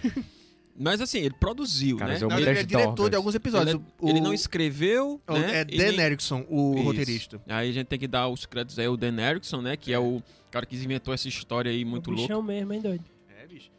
Mas 0.77 0.99
assim, 0.99 1.19
ele 1.19 1.33
produziu, 1.39 1.97
Cara, 1.97 2.13
né? 2.13 2.19
eu 2.21 2.27
Não, 2.27 2.37
ele 2.37 2.49
é 2.49 2.63
diretor 2.63 3.09
de 3.09 3.15
alguns 3.15 3.33
episódios. 3.33 3.75
Ele, 3.75 3.81
é- 3.83 3.93
O- 4.05 4.09
ele 4.09 4.19
não 4.19 4.33
escreveu, 4.33 5.21
o- 5.27 5.33
né? 5.33 5.59
É 5.59 5.61
E 5.61 5.77
Dan 5.77 5.91
nem- 5.93 5.99
Erickson, 6.01 6.45
o 6.49 6.73
Isso. 6.75 6.83
roteirista. 6.83 7.41
Aí 7.47 7.69
a 7.69 7.73
gente 7.73 7.87
tem 7.87 7.97
que 7.97 8.07
dar 8.07 8.27
os 8.27 8.45
créditos 8.45 8.77
aí 8.77 8.85
ao 8.85 8.97
Dan 8.97 9.15
Erickson, 9.21 9.61
né? 9.61 9.77
Que 9.77 9.93
é, 9.93 9.99
o 9.99 10.21
cara 10.51 10.65
que 10.65 10.75
inventou 10.75 11.13
essa 11.13 11.27
história 11.29 11.71
aí 11.71 11.85
muito 11.85 12.07
o 12.07 12.11
louca. 12.11 12.23
bichão 12.27 12.41
mesmo, 12.43 12.73
hein, 12.73 12.81
doido? 12.81 13.05
É, 13.41 13.47
bicho. 13.47 13.71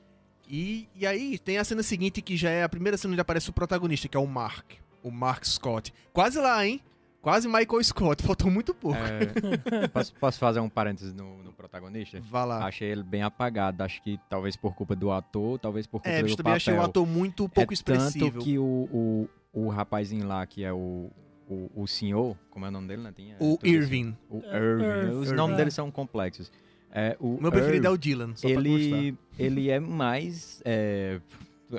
E, 0.49 0.89
e 0.95 1.07
aí, 1.07 1.39
tem 1.39 1.59
a 1.59 1.65
cena 1.65 1.83
seguinte 1.83 2.23
que 2.23 2.35
já 2.37 2.49
é 2.49 2.63
a 2.63 2.69
primeira 2.69 2.97
cena 2.97 3.13
onde 3.13 3.21
aparece 3.21 3.51
o 3.51 3.53
protagonista, 3.53 4.09
que 4.09 4.17
é 4.17 4.21
o 4.21 4.27
Mark. 4.27 4.65
O 5.03 5.11
Mark 5.11 5.45
Scott. 5.45 5.93
Quase 6.15 6.39
lá, 6.39 6.67
hein? 6.67 6.81
Quase 7.27 7.49
Michael 7.49 7.83
Scott. 7.83 8.23
Faltou 8.23 8.49
muito 8.49 8.73
pouco. 8.73 8.97
É, 8.97 9.89
posso, 9.89 10.15
posso 10.15 10.39
fazer 10.39 10.61
um 10.61 10.69
parênteses 10.69 11.13
no, 11.13 11.43
no 11.43 11.53
protagonista? 11.53 12.21
Vá 12.21 12.45
lá. 12.45 12.65
Achei 12.65 12.89
ele 12.89 13.03
bem 13.03 13.23
apagado. 13.23 13.83
Acho 13.83 14.01
que 14.01 14.17
talvez 14.31 14.55
por 14.55 14.77
culpa 14.77 14.95
do 14.95 15.11
ator, 15.11 15.59
talvez 15.59 15.89
por 15.89 16.01
culpa 16.01 16.09
É, 16.09 16.21
do 16.21 16.27
bicho, 16.27 16.37
também 16.37 16.53
papel. 16.53 16.57
achei 16.57 16.75
o 16.75 16.81
ator 16.83 17.05
muito 17.05 17.49
pouco 17.49 17.73
é 17.73 17.75
expressivo. 17.75 18.31
Tanto 18.31 18.45
que 18.45 18.57
o, 18.61 18.63
o, 18.63 19.29
o 19.53 19.69
rapazinho 19.69 20.25
lá, 20.25 20.47
que 20.47 20.63
é 20.63 20.73
o, 20.73 21.11
o, 21.49 21.69
o 21.75 21.87
senhor, 21.89 22.37
como 22.49 22.65
é 22.65 22.69
o 22.69 22.71
nome 22.71 22.87
dele, 22.87 23.03
né? 23.03 23.13
Tinha- 23.13 23.37
O 23.41 23.59
Irving. 23.65 24.17
O 24.31 24.41
É, 24.45 24.57
Irving. 24.57 24.85
Irv. 24.85 25.17
Os 25.19 25.27
Irv. 25.27 25.37
nomes 25.37 25.57
deles 25.57 25.75
são 25.75 25.91
complexos. 25.91 26.53
É, 26.93 27.17
o 27.19 27.35
O 27.39 27.43
meu 27.43 27.51
preferido 27.51 27.89
é 27.89 27.91
Irv, 27.91 27.95
o 27.95 27.99
Dylan, 27.99 28.37
só 28.37 28.47
ele, 28.49 29.19
ele 29.37 29.69
é 29.69 29.81
mais 29.81 30.63
é, 30.65 31.19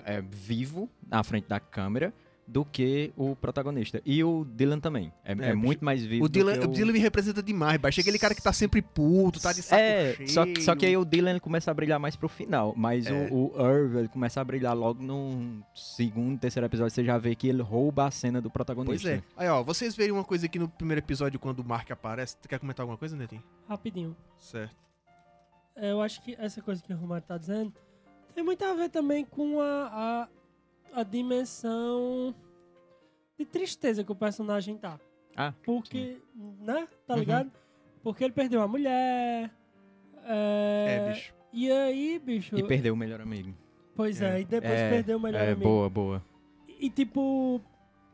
é, 0.04 0.22
vivo 0.22 0.90
na 1.10 1.24
frente 1.24 1.48
da 1.48 1.58
câmera 1.62 2.14
do 2.48 2.64
que 2.64 3.12
o 3.18 3.36
protagonista. 3.36 4.02
E 4.06 4.24
o 4.24 4.46
Dylan 4.46 4.80
também. 4.80 5.12
É, 5.26 5.34
É, 5.34 5.50
é 5.50 5.54
muito 5.54 5.84
mais 5.84 6.02
vivo 6.06 6.24
O 6.24 6.30
Dylan, 6.30 6.54
do 6.54 6.60
que 6.62 6.66
o 6.68 6.72
Dylan 6.72 6.94
me 6.94 7.00
representa 7.00 7.44
demais, 7.44 7.78
baixo. 7.78 8.00
Aquele 8.00 8.18
cara 8.18 8.34
que 8.34 8.42
tá 8.42 8.54
sempre 8.54 8.82
puto, 8.82 9.42
tá 9.42 9.52
de 9.52 9.62
saco 9.62 9.82
é, 9.82 10.14
cheio. 10.14 10.30
só, 10.30 10.46
que- 10.46 10.62
só 10.62 10.74
que 10.76 10.86
aí 10.86 10.96
o 10.96 11.04
Dylan 11.04 11.32
ele 11.32 11.40
começa 11.42 11.70
a 11.70 11.74
brilhar 11.74 12.00
mais 12.00 12.16
pro 12.16 12.30
final. 12.30 12.74
Mas 12.78 13.06
É. 13.06 13.28
o, 13.30 13.52
o 13.54 13.62
Irv, 13.70 13.98
ele 13.98 14.08
começa 14.08 14.40
a 14.40 14.44
brilhar 14.46 14.74
logo 14.76 15.04
no 15.04 15.62
segundo, 15.76 16.40
terceiro 16.40 16.66
episódio. 16.66 16.92
Você 16.92 17.04
já 17.04 17.18
vê 17.18 17.36
que 17.36 17.50
ele 17.50 17.62
rouba 17.62 18.06
a 18.08 18.12
cena 18.12 18.40
do 18.40 18.50
Pois 18.50 18.54
protagonista. 18.54 19.10
é. 19.10 19.22
Aí, 19.36 19.50
ó, 19.50 19.62
vocês 19.62 19.94
verem 19.96 20.14
uma 20.14 20.24
coisa 20.24 20.46
aqui 20.46 20.58
no 20.58 20.70
primeiro 20.70 21.00
episódio, 21.02 21.38
quando 21.40 21.60
o 21.60 21.66
Mark 21.66 21.92
aparece. 21.92 22.38
Tu 22.38 22.48
quer 22.48 22.60
comentar 22.60 22.84
alguma 22.86 22.98
coisa, 22.98 23.18
Netinho? 23.18 23.44
Rapidinho. 23.68 24.16
Certo. 24.40 24.74
É, 25.76 25.92
Eu 25.92 26.02
acho 26.02 26.22
que 26.24 26.36
essa 26.40 26.62
coisa 26.62 26.82
que 26.82 26.94
o 26.94 26.98
Romário 26.98 27.26
tá 27.28 27.38
dizendo 27.38 27.74
tem 28.34 28.44
muito 28.44 28.64
a 28.64 28.74
ver 28.74 28.90
também 28.90 29.26
com 29.26 29.60
a, 29.60 29.66
a, 29.92 30.28
a 31.00 31.04
dimensão 31.04 32.34
de 33.38 33.46
tristeza 33.46 34.04
que 34.04 34.12
o 34.12 34.16
personagem 34.16 34.78
tá. 34.78 35.00
Ah, 35.36 35.54
Porque, 35.64 36.18
né? 36.60 36.88
Tá 37.06 37.14
Uhum. 37.14 37.20
ligado? 37.20 37.52
Porque 38.02 38.24
ele 38.24 38.34
perdeu 38.34 38.62
a 38.62 38.68
mulher. 38.68 39.52
É, 40.26 40.98
É, 41.06 41.10
bicho. 41.14 41.34
E 41.54 41.72
aí, 41.72 42.20
bicho. 42.20 42.58
E 42.58 42.64
perdeu 42.64 42.94
o 42.94 42.98
melhor 42.98 43.22
amigo. 43.22 43.54
Pois 43.96 44.22
É. 44.22 44.38
é, 44.38 44.42
e 44.42 44.46
depois 44.46 44.74
É, 44.74 44.90
perdeu 44.90 45.18
o 45.18 45.22
melhor 45.22 45.42
é, 45.42 45.52
amigo. 45.52 45.62
boa, 45.70 45.90
boa. 45.90 46.26
E 46.80 46.90
tipo, 46.90 47.62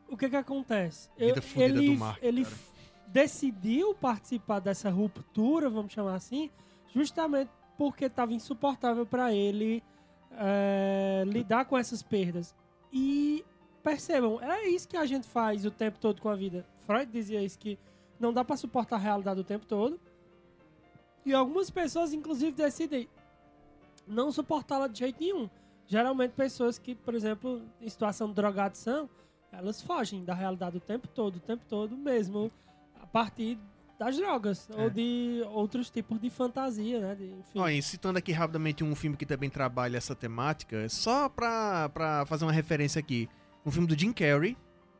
o 0.09 0.17
que 0.17 0.29
que 0.29 0.35
acontece? 0.35 1.09
Vida 1.17 1.41
Eu- 1.55 1.61
ele 1.61 1.87
do 1.93 1.99
Mark, 1.99 2.19
ele 2.21 2.43
cara. 2.43 2.55
decidiu 3.07 3.93
participar 3.95 4.59
dessa 4.59 4.89
ruptura, 4.89 5.69
vamos 5.69 5.93
chamar 5.93 6.15
assim, 6.15 6.49
justamente 6.93 7.49
porque 7.77 8.05
estava 8.05 8.33
insuportável 8.33 9.05
para 9.05 9.33
ele 9.33 9.81
é, 10.35 11.23
lidar 11.27 11.65
com 11.65 11.77
essas 11.77 12.01
perdas. 12.03 12.55
E 12.93 13.43
percebam, 13.81 14.39
é 14.39 14.67
isso 14.67 14.87
que 14.87 14.95
a 14.95 15.05
gente 15.05 15.27
faz 15.27 15.65
o 15.65 15.71
tempo 15.71 15.97
todo 15.99 16.21
com 16.21 16.29
a 16.29 16.35
vida. 16.35 16.63
Freud 16.85 17.11
dizia 17.11 17.41
isso 17.41 17.57
que 17.57 17.79
não 18.19 18.31
dá 18.31 18.45
para 18.45 18.55
suportar 18.55 18.97
a 18.97 18.99
realidade 18.99 19.39
o 19.39 19.43
tempo 19.43 19.65
todo. 19.65 19.99
E 21.25 21.33
algumas 21.33 21.71
pessoas, 21.71 22.13
inclusive, 22.13 22.51
decidem 22.51 23.09
não 24.07 24.31
suportá-la 24.31 24.87
de 24.87 24.99
jeito 24.99 25.19
nenhum. 25.19 25.49
Geralmente 25.87 26.31
pessoas 26.31 26.77
que, 26.77 26.93
por 26.93 27.15
exemplo, 27.15 27.61
em 27.81 27.89
situação 27.89 28.27
de 28.27 28.35
drogadição, 28.35 29.09
elas 29.51 29.81
fogem 29.81 30.23
da 30.23 30.33
realidade 30.33 30.77
o 30.77 30.79
tempo 30.81 31.07
todo, 31.07 31.37
o 31.37 31.39
tempo 31.39 31.63
todo 31.67 31.97
mesmo, 31.97 32.51
a 33.01 33.07
partir 33.07 33.57
das 34.05 34.17
drogas 34.17 34.69
É. 34.75 34.81
ou 34.81 34.89
de 34.89 35.41
outros 35.51 35.89
tipos 35.89 36.19
de 36.19 36.29
fantasia, 36.29 36.99
né? 36.99 37.15
De. 37.15 37.31
Ó, 37.55 37.67
e 37.69 37.81
citando 37.81 38.17
aqui 38.19 38.31
rapidamente 38.31 38.83
um 38.83 38.95
filme 38.95 39.15
que 39.17 39.25
também 39.25 39.49
trabalha 39.49 39.97
essa 39.97 40.15
temática, 40.15 40.87
só 40.89 41.29
pra, 41.29 41.89
pra 41.89 42.25
fazer 42.25 42.45
uma 42.45 42.51
referência 42.51 42.99
aqui. 42.99 43.29
Um 43.65 43.71
filme 43.71 43.87
do 43.87 43.97
Jim 43.97 44.11
Carrey, 44.11 44.57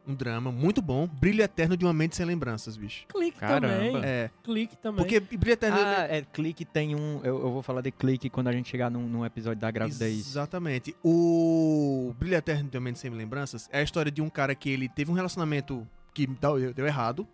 um 0.07 0.13
drama 0.15 0.51
muito 0.51 0.81
bom, 0.81 1.07
Brilho 1.07 1.41
Eterno 1.43 1.75
de 1.77 1.83
uma 1.85 1.93
Mente 1.93 2.15
Sem 2.15 2.25
Lembranças, 2.25 2.75
bicho. 2.77 3.05
Clique 3.07 3.39
Caramba. 3.39 3.67
também. 3.67 4.01
É, 4.03 4.29
Clique 4.43 4.77
também. 4.77 4.97
porque 5.03 5.19
Brilho 5.19 5.53
Eterno... 5.53 5.77
Ah, 5.79 6.07
é, 6.09 6.21
clique 6.21 6.63
tem 6.65 6.95
um. 6.95 7.19
Eu, 7.23 7.39
eu 7.39 7.51
vou 7.51 7.61
falar 7.61 7.81
de 7.81 7.91
clique 7.91 8.29
quando 8.29 8.47
a 8.47 8.51
gente 8.53 8.69
chegar 8.69 8.89
num, 8.89 9.07
num 9.07 9.25
episódio 9.25 9.59
da 9.59 9.69
gravidez. 9.71 10.17
Exatamente. 10.27 10.95
O 11.03 12.13
Brilho 12.17 12.35
Eterno 12.35 12.69
de 12.69 12.77
uma 12.77 12.83
Mente 12.83 12.99
Sem 12.99 13.11
Lembranças 13.11 13.67
é 13.71 13.79
a 13.79 13.83
história 13.83 14.11
de 14.11 14.21
um 14.21 14.29
cara 14.29 14.55
que 14.55 14.69
ele 14.69 14.87
teve 14.87 15.11
um 15.11 15.13
relacionamento 15.13 15.87
que 16.13 16.27
deu, 16.27 16.73
deu 16.73 16.85
errado, 16.85 17.27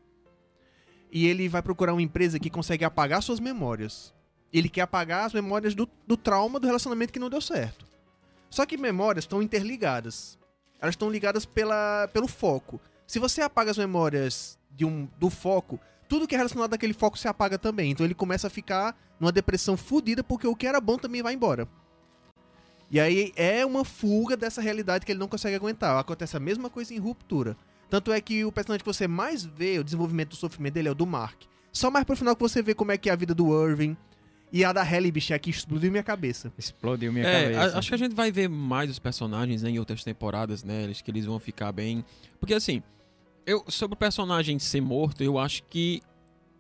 e 1.12 1.28
ele 1.28 1.50
vai 1.50 1.62
procurar 1.62 1.94
uma 1.94 2.02
empresa 2.02 2.40
que 2.40 2.50
consegue 2.50 2.86
apagar 2.86 3.22
suas 3.22 3.40
memórias. 3.40 4.14
Ele 4.52 4.70
quer 4.70 4.82
apagar 4.82 5.26
as 5.26 5.34
memórias 5.34 5.76
do, 5.76 5.88
do 6.08 6.18
trauma 6.18 6.60
do 6.60 6.68
relacionamento 6.68 7.14
que 7.14 7.20
não 7.20 7.30
deu 7.30 7.42
certo. 7.42 7.86
Só 8.50 8.66
que 8.66 8.78
memórias 8.78 9.24
estão 9.24 9.42
interligadas. 9.42 10.38
Elas 10.82 10.94
estão 10.94 11.10
ligadas 11.10 11.46
pela, 11.46 12.08
pelo 12.14 12.28
foco. 12.28 12.80
Se 13.06 13.20
você 13.20 13.42
apaga 13.42 13.72
as 13.72 13.78
memórias 13.78 14.58
de 14.72 14.86
um, 14.86 15.08
do 15.20 15.30
foco, 15.30 15.80
tudo 16.08 16.28
que 16.28 16.36
é 16.36 16.38
relacionado 16.38 16.74
àquele 16.74 16.94
foco 16.94 17.18
se 17.18 17.28
apaga 17.28 17.58
também. 17.58 17.92
Então 17.92 18.06
ele 18.06 18.16
começa 18.16 18.48
a 18.48 18.50
ficar 18.50 18.98
numa 19.20 19.32
depressão 19.32 19.78
fodida 19.78 20.24
porque 20.24 20.48
o 20.48 20.56
que 20.56 20.66
era 20.66 20.82
bom 20.82 20.98
também 20.98 21.22
vai 21.22 21.34
embora. 21.34 21.68
E 22.92 23.00
aí 23.00 23.32
é 23.36 23.64
uma 23.66 23.86
fuga 23.86 24.36
dessa 24.36 24.62
realidade 24.62 25.06
que 25.06 25.12
ele 25.12 25.20
não 25.20 25.28
consegue 25.28 25.56
aguentar. 25.56 25.98
Acontece 26.00 26.36
a 26.36 26.40
mesma 26.40 26.70
coisa 26.70 26.94
em 26.94 26.98
ruptura. 26.98 27.56
Tanto 27.90 28.12
é 28.12 28.22
que 28.22 28.46
o 28.46 28.52
personagem 28.52 28.84
que 28.84 28.86
você 28.94 29.08
mais 29.08 29.44
vê, 29.44 29.80
o 29.80 29.84
desenvolvimento 29.84 30.30
do 30.30 30.36
sofrimento 30.36 30.74
dele 30.76 30.88
é 30.88 30.92
o 30.92 30.96
do 30.96 31.06
Mark. 31.08 31.42
Só 31.72 31.90
mais 31.90 32.06
pro 32.06 32.16
final 32.16 32.36
que 32.36 32.42
você 32.42 32.62
vê 32.62 32.74
como 32.74 32.92
é 32.92 32.98
que 32.98 33.10
é 33.10 33.14
a 33.14 33.16
vida 33.16 33.34
do 33.34 33.68
Irving. 33.68 33.96
E 34.52 34.64
a 34.66 34.74
da 34.74 34.82
Halle, 34.82 35.12
bicho, 35.12 35.32
é 35.32 35.38
que 35.38 35.50
explodiu 35.52 35.92
minha 35.92 36.02
cabeça. 36.04 36.52
Explodiu 36.58 37.14
minha 37.14 37.26
É, 37.26 37.44
cabeça. 37.54 37.76
a- 37.76 37.80
acho 37.80 37.90
que 37.90 37.94
a 37.96 37.98
gente 37.98 38.16
vai 38.16 38.32
ver 38.32 38.50
mais 38.50 38.90
os 38.90 38.98
personagens 38.98 39.62
né, 39.62 39.70
em 39.70 39.78
outras 39.80 40.04
temporadas, 40.04 40.64
né? 40.64 40.84
Eles, 40.86 41.02
que 41.02 41.12
eles 41.12 41.26
vão 41.26 41.40
ficar 41.40 41.72
bem. 41.72 42.04
Porque 42.40 42.56
assim, 42.56 42.82
eu 43.46 43.64
sobre 43.68 43.94
o 43.94 43.98
personagem 43.98 44.58
ser 44.58 44.82
morto, 44.82 45.24
eu 45.24 45.38
acho 45.38 45.62
que 45.64 46.02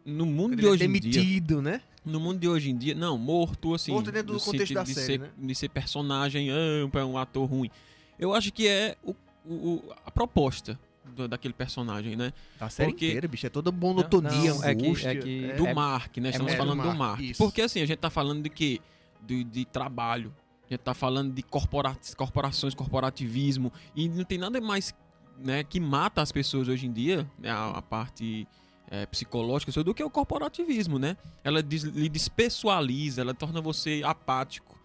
no 0.05 0.25
mundo 0.25 0.53
Ele 0.53 0.61
de 0.61 0.67
é 0.67 0.71
hoje 0.71 0.83
em 0.85 0.91
dia. 0.93 1.01
demitido, 1.01 1.61
né? 1.63 1.81
No 2.05 2.19
mundo 2.19 2.39
de 2.39 2.47
hoje 2.47 2.69
em 2.69 2.77
dia, 2.77 2.93
não, 2.93 3.17
morto 3.17 3.73
assim. 3.73 3.91
Morto 3.91 4.11
dentro 4.11 4.27
do 4.27 4.33
no 4.33 4.39
contexto 4.39 4.73
da 4.73 4.83
de 4.83 4.93
série, 4.93 5.05
ser, 5.07 5.19
né? 5.19 5.29
De 5.37 5.55
ser 5.55 5.69
personagem 5.69 6.49
amplo, 6.51 6.99
é 6.99 7.05
um 7.05 7.17
ator 7.17 7.49
ruim. 7.49 7.71
Eu 8.19 8.35
acho 8.35 8.51
que 8.53 8.67
é 8.67 8.95
o- 9.03 9.15
o- 9.45 9.83
a 10.05 10.11
proposta 10.11 10.79
do- 11.15 11.27
daquele 11.27 11.53
personagem, 11.53 12.15
né? 12.15 12.31
A 12.59 12.69
série 12.69 12.91
Porque- 12.91 13.07
inteira, 13.07 13.27
bicho. 13.27 13.45
É 13.45 13.49
toda 13.49 13.71
monotonia, 13.71 14.53
Não, 14.53 14.63
é 14.63 14.75
que- 14.75 15.05
é 15.07 15.15
que- 15.15 15.53
do 15.53 15.67
É- 15.67 15.73
Mark, 15.73 16.17
né? 16.17 16.29
Estamos 16.29 16.51
é 16.51 16.55
do 16.55 16.57
falando 16.57 16.81
do 16.83 16.95
Mark, 16.95 17.21
isso. 17.21 17.43
Porque 17.43 17.61
assim, 17.61 17.81
a 17.81 17.85
gente 17.85 17.99
tá 17.99 18.09
falando 18.09 18.41
de 18.43 18.49
quê? 18.49 18.79
De, 19.25 19.43
de 19.43 19.65
trabalho. 19.65 20.33
A 20.69 20.73
gente 20.73 20.81
tá 20.81 20.93
falando 20.93 21.33
de 21.33 21.41
corpora 21.41 21.97
corporações, 22.15 22.73
corporativismo. 22.73 23.71
E 23.95 24.07
não 24.07 24.23
tem 24.23 24.37
nada 24.37 24.59
mais 24.61 24.93
né, 25.41 25.63
que 25.63 25.79
mata 25.79 26.21
as 26.21 26.31
pessoas 26.33 26.67
hoje 26.67 26.85
em 26.85 26.91
dia, 26.91 27.25
né, 27.39 27.49
a, 27.49 27.69
a 27.69 27.81
parte 27.81 28.45
é, 28.91 29.05
psicológica, 29.05 29.71
do 29.83 29.93
que 29.93 30.03
o 30.03 30.09
corporativismo, 30.09 30.97
né? 30.99 31.15
Ela 31.43 31.61
des, 31.63 31.83
lhe 31.83 32.09
despessoaliza, 32.09 33.21
ela 33.21 33.33
torna 33.33 33.61
você 33.61 34.01
apático. 34.03 34.77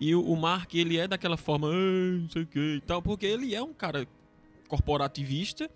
E 0.00 0.14
o, 0.14 0.22
o 0.22 0.36
Mark, 0.40 0.72
ele 0.74 0.96
é 0.96 1.06
daquela 1.08 1.36
forma, 1.36 1.68
"Ah, 1.68 2.18
não 2.22 2.30
sei 2.30 2.42
o 2.42 2.46
que 2.46 2.76
e 2.76 2.80
tal, 2.80 3.02
porque 3.02 3.26
ele 3.26 3.54
é 3.54 3.62
um 3.62 3.74
cara 3.74 4.06
corporativista 4.70 5.68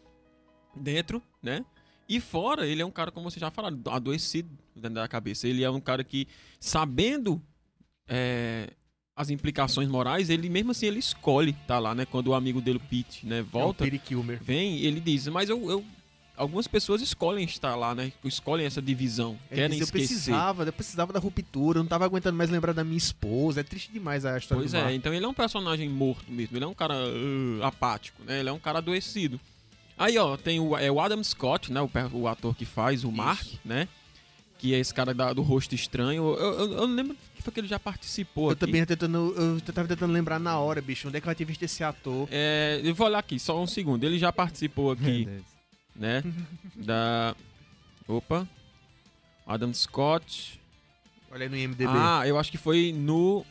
dentro, 0.74 1.20
né? 1.42 1.64
E 2.08 2.20
fora, 2.20 2.66
ele 2.66 2.80
é 2.80 2.86
um 2.86 2.90
cara, 2.90 3.10
como 3.10 3.30
você 3.30 3.40
já 3.40 3.50
falaram, 3.50 3.80
adoecido 3.90 4.48
dentro 4.74 4.94
da 4.94 5.08
cabeça. 5.08 5.48
Ele 5.48 5.64
é 5.64 5.70
um 5.70 5.80
cara 5.80 6.04
que, 6.04 6.28
sabendo 6.60 7.42
é, 8.06 8.70
as 9.16 9.30
implicações 9.30 9.88
morais, 9.88 10.28
ele 10.30 10.48
mesmo 10.48 10.70
assim 10.72 10.86
ele 10.86 10.98
escolhe 10.98 11.54
tá 11.66 11.78
lá, 11.78 11.94
né? 11.94 12.04
Quando 12.04 12.28
o 12.28 12.34
amigo 12.34 12.60
dele, 12.60 12.78
o 12.78 12.80
Pete, 12.88 13.26
né, 13.26 13.38
É 13.38 13.42
volta, 13.42 13.88
Kilmer. 13.90 14.42
vem, 14.42 14.78
ele 14.80 15.00
diz, 15.00 15.26
mas 15.28 15.48
eu, 15.48 15.70
eu- 15.70 15.84
algumas 16.36 16.66
pessoas 16.66 17.00
escolhem 17.00 17.44
estar 17.44 17.74
lá, 17.76 17.94
né? 17.94 18.12
Escolhem 18.24 18.66
essa 18.66 18.82
divisão, 18.82 19.38
Ele 19.50 19.60
querem 19.60 19.78
eu 19.78 19.84
esquecer. 19.84 20.06
precisava, 20.08 20.64
eu 20.64 20.72
precisava 20.72 21.12
da 21.12 21.18
ruptura, 21.20 21.78
eu 21.78 21.82
não 21.82 21.88
tava 21.88 22.04
aguentando 22.04 22.36
mais 22.36 22.50
lembrar 22.50 22.72
da 22.72 22.82
minha 22.84 22.96
esposa. 22.98 23.60
É 23.60 23.62
triste 23.62 23.92
demais 23.92 24.24
a 24.24 24.36
história 24.36 24.60
Pois 24.62 24.72
do 24.72 24.76
é, 24.78 24.82
Mark. 24.82 24.94
então 24.94 25.12
ele 25.14 25.24
é 25.24 25.28
um 25.28 25.34
personagem 25.34 25.88
morto 25.88 26.30
mesmo, 26.30 26.56
ele 26.56 26.64
é 26.64 26.68
um 26.68 26.74
cara 26.74 26.94
uh, 26.94 27.62
apático, 27.62 28.22
né? 28.24 28.40
Ele 28.40 28.48
é 28.48 28.52
um 28.52 28.58
cara 28.58 28.78
adoecido. 28.78 29.40
Aí, 29.96 30.18
ó, 30.18 30.36
tem 30.36 30.58
o, 30.58 30.76
é 30.76 30.90
o 30.90 31.00
Adam 31.00 31.22
Scott, 31.22 31.72
né? 31.72 31.80
O, 31.80 31.88
o 32.14 32.26
ator 32.26 32.54
que 32.56 32.64
faz 32.64 33.04
o 33.04 33.08
Isso. 33.08 33.16
Mark, 33.16 33.46
né? 33.64 33.86
Que 34.58 34.74
é 34.74 34.78
esse 34.78 34.92
cara 34.94 35.12
da- 35.14 35.32
do 35.32 35.42
rosto 35.42 35.74
estranho. 35.74 36.34
Eu, 36.36 36.38
eu, 36.58 36.72
eu 36.78 36.86
não 36.88 36.94
lembro 36.96 37.16
que 37.36 37.42
foi 37.42 37.52
que 37.52 37.60
ele 37.60 37.68
já 37.68 37.78
participou 37.78 38.46
Eu 38.46 38.50
aqui. 38.52 38.60
também 38.60 38.84
tentando, 38.84 39.34
eu 39.36 39.60
tava 39.72 39.86
tentando 39.86 40.12
lembrar 40.12 40.40
na 40.40 40.58
hora, 40.58 40.80
bicho, 40.80 41.06
onde 41.06 41.18
é 41.18 41.20
que 41.20 41.28
eu 41.28 41.34
tinha 41.34 41.46
visto 41.46 41.62
esse 41.62 41.84
ator. 41.84 42.26
É, 42.30 42.80
eu 42.82 42.92
vou 42.94 43.06
olhar 43.06 43.18
aqui, 43.18 43.38
só 43.38 43.60
um 43.62 43.66
segundo. 43.66 44.02
Ele 44.04 44.18
já 44.18 44.32
participou 44.32 44.90
aqui, 44.92 45.28
né? 45.94 46.22
Da. 46.76 47.34
Opa. 48.08 48.46
Adam 49.46 49.72
Scott. 49.72 50.60
Olha 51.30 51.44
aí 51.44 51.48
no 51.48 51.56
IMDB. 51.56 51.86
Ah, 51.88 52.22
eu 52.26 52.38
acho 52.38 52.50
que 52.50 52.58
foi 52.58 52.92
no 52.96 53.44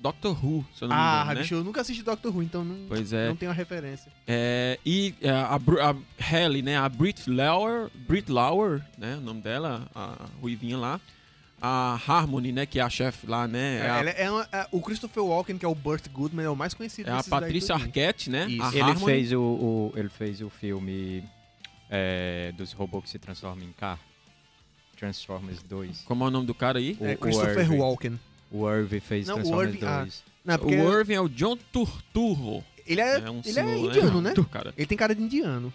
Doctor 0.00 0.32
Who, 0.44 0.64
se 0.74 0.82
eu 0.84 0.88
não 0.88 0.96
me 0.96 1.02
Ah, 1.02 1.20
engano, 1.22 1.34
né? 1.34 1.40
bicho, 1.42 1.54
eu 1.54 1.64
nunca 1.64 1.80
assisti 1.80 2.02
Doctor 2.02 2.34
Who, 2.34 2.42
então 2.42 2.64
não, 2.64 2.86
Pois 2.88 3.12
é. 3.12 3.28
não 3.28 3.36
tenho 3.36 3.50
a 3.50 3.54
referência. 3.54 4.10
É, 4.26 4.78
e 4.84 5.14
é, 5.20 5.30
a, 5.30 5.58
Br- 5.58 5.78
a 5.80 5.94
Halle, 6.18 6.60
né? 6.62 6.76
A 6.76 6.88
Brit 6.88 7.30
Lauer, 7.30 7.88
Brit 7.94 8.30
Lauer, 8.30 8.82
né? 8.98 9.16
O 9.16 9.20
nome 9.20 9.40
dela, 9.40 9.88
a 9.94 10.26
ruivinha 10.40 10.76
lá. 10.76 11.00
A 11.60 12.00
Harmony, 12.08 12.50
né? 12.50 12.66
Que 12.66 12.80
é 12.80 12.82
a 12.82 12.90
chefe 12.90 13.24
lá, 13.26 13.46
né? 13.46 13.76
É, 13.86 13.90
a, 13.90 13.98
Ela 13.98 14.10
é 14.10 14.30
uma- 14.30 14.48
é- 14.50 14.66
o 14.72 14.80
Christopher 14.80 15.22
Walken, 15.22 15.56
que 15.56 15.64
é 15.64 15.68
o 15.68 15.74
Burt 15.76 16.08
Goodman, 16.08 16.44
é 16.44 16.50
o 16.50 16.56
mais 16.56 16.74
conhecido 16.74 17.08
é 17.08 17.12
a 17.12 17.22
Patrícia. 17.22 17.74
Arquette, 17.76 18.28
né? 18.28 18.46
Isso. 18.48 18.62
A 18.64 18.70
Ele 18.70 18.80
Harmony. 18.82 19.04
fez 19.04 19.32
o, 19.32 19.40
o- 19.40 19.92
ele 19.94 20.08
fez 20.08 20.40
o 20.40 20.50
filme 20.50 21.22
é, 21.94 22.52
dos 22.56 22.72
robôs 22.72 23.04
que 23.04 23.10
se 23.10 23.18
transformam 23.18 23.64
em 23.68 23.72
carro. 23.72 24.00
Transformers 24.96 25.62
2. 25.62 26.02
Como 26.06 26.24
é 26.24 26.28
o 26.28 26.30
nome 26.30 26.46
do 26.46 26.54
cara 26.54 26.78
aí? 26.78 26.96
O- 26.98 27.04
É 27.04 27.14
o 27.14 27.18
Christopher 27.18 27.58
Irving. 27.58 27.78
Walken. 27.78 28.20
O 28.50 28.70
Irving 28.70 29.00
fez 29.00 29.26
Não, 29.26 29.34
o 29.34 29.38
Transformers 29.38 29.74
Irving- 29.74 29.86
ah. 29.86 30.00
2. 30.00 30.24
Não, 30.44 30.58
porque 30.58 30.74
O 30.76 30.98
Irving 30.98 31.14
é 31.14 31.20
o 31.20 31.28
John 31.28 31.56
Turturro. 31.72 32.64
ele 32.86 33.00
é, 33.00 33.18
É 33.18 33.30
um 33.30 33.40
ele 33.44 33.58
é 33.60 33.78
indiano, 33.78 34.20
né? 34.22 34.32
Cara. 34.50 34.72
Ele 34.76 34.86
tem 34.86 34.96
cara 34.98 35.14
de 35.14 35.22
indiano. 35.22 35.72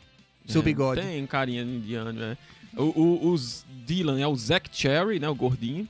Seu 0.48 0.62
É, 0.62 0.64
bigode. 0.64 1.02
Tem 1.02 1.26
carinha 1.28 1.64
de 1.64 1.72
indiano, 1.72 2.14
né? 2.14 2.38
O, 2.76 2.84
o, 3.02 3.32
os 3.32 3.66
Dylan 3.86 4.20
é 4.20 4.28
o 4.28 4.36
Zack 4.36 4.70
Cherry, 4.72 5.20
né? 5.20 5.28
O 5.30 5.36
gordinho. 5.36 5.88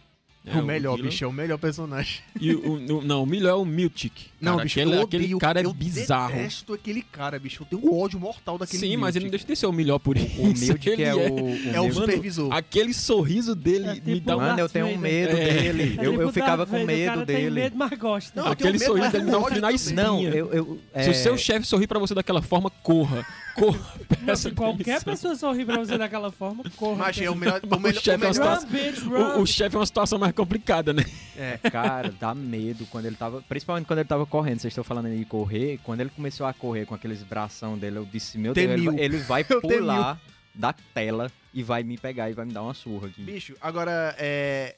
Né, 0.56 0.62
o 0.62 0.66
melhor, 0.66 0.96
Dylan. 0.96 1.10
bicho, 1.10 1.24
é 1.24 1.28
o 1.28 1.32
melhor 1.34 1.58
personagem. 1.58 2.20
E 2.40 2.54
o, 2.54 2.74
o- 2.74 3.02
não, 3.04 3.24
o 3.24 3.26
melhor 3.26 3.50
é 3.50 3.54
o 3.54 3.66
Miltic. 3.66 4.14
Não, 4.40 4.54
cara, 4.54 4.64
bicho, 4.64 4.80
aquele, 4.80 4.96
eu 4.96 5.02
aquele 5.02 5.24
odeio, 5.24 5.40
cara 5.40 5.62
é 5.62 5.66
eu 5.66 5.74
bizarro. 5.74 6.34
detesto 6.36 6.74
aquele 6.74 7.02
cara, 7.02 7.40
bicho. 7.40 7.64
Eu 7.64 7.66
tenho 7.80 7.92
um 7.92 8.00
ódio 8.00 8.20
mortal 8.20 8.58
daquele 8.58 8.80
Sim, 8.80 8.98
mas 8.98 9.16
ele 9.16 9.26
não 9.26 9.32
Miltic. 9.32 9.48
deixa 9.48 9.54
de 9.54 9.60
ser 9.60 9.66
o 9.66 9.72
melhor 9.72 10.00
por 10.00 10.16
isso. 10.18 10.74
O 10.74 10.78
que 10.78 10.90
Ele 10.92 11.04
é 11.04 11.14
o. 11.16 11.18
o 11.20 11.50
É 11.74 11.80
o 11.80 11.84
Mano, 11.84 11.94
supervisor. 11.94 12.54
Aquele 12.54 12.94
sorriso 12.94 13.56
dele 13.56 13.86
É 13.88 13.94
me 13.96 14.02
tipo 14.02 14.20
dá 14.28 14.38
um... 14.38 14.40
Mano, 14.40 14.60
eu 14.60 14.70
tenho 14.70 14.88
um 14.88 14.98
medo 14.98 15.36
É. 15.36 15.54
dele. 15.54 15.98
É 16.00 16.06
Eu, 16.06 16.12
tipo 16.12 16.22
eu 16.24 16.32
ficava 16.34 16.58
Darth 16.66 16.70
com 16.70 16.84
o 16.84 16.86
medo 16.86 17.06
cara 17.14 17.26
Tem 17.26 17.36
dele. 17.38 17.50
medo, 17.50 17.76
mas 17.78 17.90
gosta. 18.00 18.32
Não, 18.40 18.48
eu 18.48 18.52
Aquele 18.54 18.72
medo, 18.74 18.86
sorriso 18.86 19.12
dele 19.12 19.24
me 19.26 19.32
dá 19.32 19.38
um 19.38 19.42
ódio 19.42 19.50
frio 19.50 19.62
na 19.62 19.68
também. 19.68 19.76
espinha. 19.76 20.04
Não, 20.04 20.24
eu. 20.24 20.54
eu 20.54 20.80
Se 21.04 21.10
o 21.10 21.12
é, 21.12 21.14
seu 21.14 21.38
chefe 21.38 21.66
sorrir 21.68 21.88
pra 21.88 22.00
você 22.00 22.14
daquela 22.14 22.42
forma, 22.42 22.70
corra. 22.70 23.26
Corra. 23.58 23.80
Não, 24.22 24.52
qualquer 24.56 24.98
atenção. 24.98 25.14
pessoa 25.14 25.36
sorrir 25.36 25.66
pra 25.66 25.78
você 25.78 25.98
daquela 25.98 26.32
forma, 26.32 26.64
corra. 26.76 26.96
Mas 26.98 27.20
é 27.20 27.30
o 27.30 27.36
melhor. 27.36 27.60
O 27.64 27.80
melhor, 27.80 28.02
chefe 28.02 28.24
é 28.26 28.30
o 28.30 28.32
uma 28.32 28.40
melhor 28.40 28.60
Run, 28.60 28.68
bitch, 28.68 29.04
O, 29.38 29.42
o 29.42 29.46
chefe 29.48 29.76
é 29.76 29.80
uma 29.80 29.86
situação 29.86 30.20
mais 30.20 30.34
complicada, 30.34 30.94
né? 30.94 31.04
é, 31.36 31.58
Cara, 31.72 32.14
dá 32.20 32.36
medo 32.36 32.86
quando 32.88 33.06
ele 33.06 33.16
tava. 33.16 33.42
Principalmente 33.42 33.86
quando 33.88 34.00
ele 34.00 34.08
tava 34.08 34.26
correndo. 34.26 34.60
Vocês 34.60 34.72
estão 34.72 34.84
falando 34.84 35.08
aí 35.08 35.18
de 35.18 35.26
correr. 35.26 35.80
Quando 35.84 36.02
ele 36.02 36.10
começou 36.12 36.46
a 36.46 36.54
correr 36.54 36.86
com 36.86 36.94
aqueles 36.96 37.24
bração 37.24 37.78
dele, 37.78 37.98
eu 37.98 38.06
disse: 38.06 38.38
Meu 38.38 38.54
Deus, 38.54 38.72
ele, 38.72 39.02
ele 39.02 39.18
vai 39.18 39.44
Eu 39.50 39.62
pular 39.62 40.20
da 40.54 40.74
tela 40.94 41.32
e 41.54 41.64
vai 41.64 41.84
me 41.84 41.98
pegar 41.98 42.30
e 42.30 42.34
vai 42.34 42.46
me 42.46 42.54
dar 42.54 42.62
uma 42.64 42.74
surra 42.74 43.08
aqui. 43.08 43.22
bicho, 43.24 43.56
agora 43.62 44.16
é. 44.20 44.76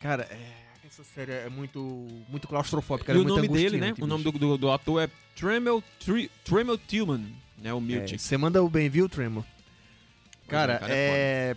Cara, 0.00 0.24
é. 0.30 0.62
Essa 0.86 1.04
série 1.04 1.32
é 1.32 1.48
muito, 1.48 1.78
muito 2.28 2.46
claustrofóbica. 2.46 3.12
e 3.12 3.14
ela 3.14 3.24
o 3.24 3.26
é 3.26 3.28
muito 3.28 3.36
nome 3.46 3.48
dele, 3.48 3.78
né? 3.78 3.86
angustiante, 3.86 4.02
O 4.02 4.06
nome 4.06 4.24
bicho. 4.24 4.38
do, 4.38 4.46
do, 4.48 4.58
do 4.58 4.70
ator 4.70 5.00
é 5.02 5.08
Tremel, 5.34 5.82
Tri, 5.98 6.30
Tremel 6.44 6.76
Tillman, 6.76 7.24
né? 7.62 7.72
O 7.72 7.78
É, 7.78 7.80
Miltic. 7.80 8.18
Você 8.20 8.36
manda 8.36 8.62
o 8.62 8.68
bem, 8.68 8.88
viu, 8.88 9.08
Tremor? 9.08 9.44
Cara, 10.48 10.80
é. 10.88 11.56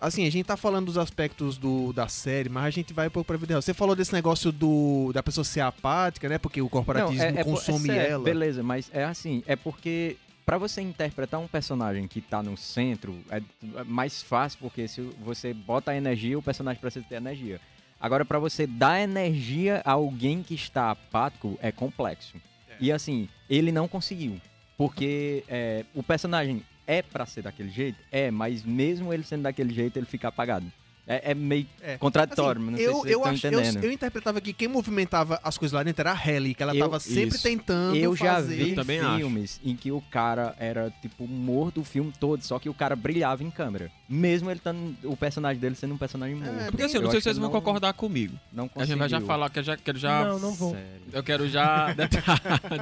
Assim, 0.00 0.24
a 0.26 0.30
gente 0.30 0.46
tá 0.46 0.56
falando 0.56 0.86
dos 0.86 0.96
aspectos 0.96 1.58
do, 1.58 1.92
da 1.92 2.06
série, 2.06 2.48
mas 2.48 2.64
a 2.66 2.70
gente 2.70 2.92
vai 2.92 3.08
um 3.08 3.10
pouco 3.10 3.26
pra 3.26 3.36
vida 3.36 3.54
real. 3.54 3.60
Você 3.62 3.74
falou 3.74 3.96
desse 3.96 4.12
negócio 4.12 4.52
do 4.52 5.10
da 5.12 5.24
pessoa 5.24 5.44
ser 5.44 5.60
apática, 5.60 6.28
né? 6.28 6.38
Porque 6.38 6.62
o 6.62 6.68
corporativismo 6.68 7.24
é- 7.24 7.40
é 7.40 7.44
por- 7.44 7.54
consome 7.54 7.90
é 7.90 8.10
ela. 8.10 8.22
Beleza, 8.22 8.62
mas 8.62 8.88
é 8.94 9.02
assim, 9.02 9.42
é 9.44 9.56
porque 9.56 10.16
pra 10.46 10.56
você 10.56 10.80
interpretar 10.80 11.40
um 11.40 11.48
personagem 11.48 12.06
que 12.06 12.20
tá 12.20 12.40
no 12.40 12.56
centro, 12.56 13.18
é 13.28 13.42
é 13.76 13.82
mais 13.84 14.22
fácil, 14.22 14.60
porque 14.60 14.86
se 14.86 15.00
você 15.20 15.52
bota 15.52 15.90
a 15.90 15.96
energia, 15.96 16.38
o 16.38 16.42
personagem 16.42 16.80
precisa 16.80 17.04
ter 17.08 17.16
energia. 17.16 17.60
Agora, 18.00 18.24
pra 18.24 18.38
você 18.38 18.68
dar 18.68 19.00
energia 19.00 19.82
a 19.84 19.90
alguém 19.92 20.44
que 20.44 20.54
está 20.54 20.92
apático, 20.92 21.58
é 21.60 21.72
complexo. 21.72 22.36
E 22.80 22.92
assim, 22.92 23.28
ele 23.48 23.72
não 23.72 23.88
conseguiu. 23.88 24.40
Porque 24.76 25.44
é, 25.48 25.84
o 25.94 26.02
personagem 26.02 26.62
é 26.86 27.02
pra 27.02 27.26
ser 27.26 27.42
daquele 27.42 27.68
jeito? 27.68 27.98
É, 28.10 28.30
mas 28.30 28.62
mesmo 28.64 29.12
ele 29.12 29.24
sendo 29.24 29.42
daquele 29.42 29.74
jeito, 29.74 29.98
ele 29.98 30.06
fica 30.06 30.28
apagado. 30.28 30.70
É, 31.10 31.30
é 31.30 31.34
meio 31.34 31.66
É. 31.80 31.96
contraditório, 31.96 32.60
Assim, 32.60 32.70
mas 32.70 32.72
não 32.72 32.76
sei 32.78 32.86
eu, 32.86 32.92
se 32.92 33.00
vocês 33.00 33.12
eu, 33.14 33.18
estão 33.18 33.32
acho, 33.32 33.46
eu, 33.46 33.60
entendendo. 33.60 33.84
eu 33.84 33.92
interpretava 33.92 34.40
que 34.42 34.52
quem 34.52 34.68
movimentava 34.68 35.40
as 35.42 35.56
coisas 35.56 35.72
lá 35.74 35.82
dentro 35.82 36.02
era 36.02 36.12
a 36.12 36.14
Halle, 36.14 36.54
que 36.54 36.62
ela 36.62 36.74
Eu- 36.76 36.80
tava 36.80 37.00
sempre 37.00 37.28
isso. 37.36 37.42
tentando 37.42 37.96
Eu 37.96 38.14
já 38.14 38.34
fazer. 38.34 38.56
vi 38.56 38.70
Eu 38.70 38.74
também 38.76 39.00
acho. 39.00 39.16
filmes 39.16 39.60
em 39.64 39.74
que 39.74 39.90
o 39.90 40.02
cara 40.02 40.54
era, 40.58 40.92
tipo, 41.00 41.26
morto 41.26 41.80
o 41.80 41.84
filme 41.84 42.12
todo, 42.20 42.42
só 42.44 42.58
que 42.58 42.68
o 42.68 42.74
cara 42.74 42.94
brilhava 42.94 43.42
em 43.42 43.50
câmera. 43.50 43.90
Mesmo 44.06 44.50
ele 44.50 44.60
tando, 44.60 44.94
o 45.04 45.16
personagem 45.16 45.58
dele 45.58 45.74
sendo 45.74 45.94
um 45.94 45.98
personagem 45.98 46.34
morto. 46.36 46.60
É, 46.60 46.66
Porque 46.70 46.82
assim, 46.82 46.96
eu 46.96 47.00
não 47.00 47.08
Eu 47.08 47.12
sei 47.12 47.20
se 47.20 47.24
vocês 47.24 47.38
vão 47.38 47.46
não- 47.50 47.52
concordar 47.58 47.92
comigo. 47.94 48.38
Não 48.52 48.68
A 48.76 48.84
gente 48.84 48.98
vai 48.98 49.08
já 49.08 49.16
conseguiu. 49.16 49.26
falar, 49.26 49.48
que 49.50 49.58
eu 49.60 49.62
já 49.62 49.76
quero 49.78 49.98
já... 49.98 50.24
Não, 50.26 50.38
não 50.38 50.52
vou. 50.54 50.72
Sério. 50.72 50.88
Eu 51.10 51.22
quero 51.22 51.48
já 51.48 51.92
deta- 51.94 52.22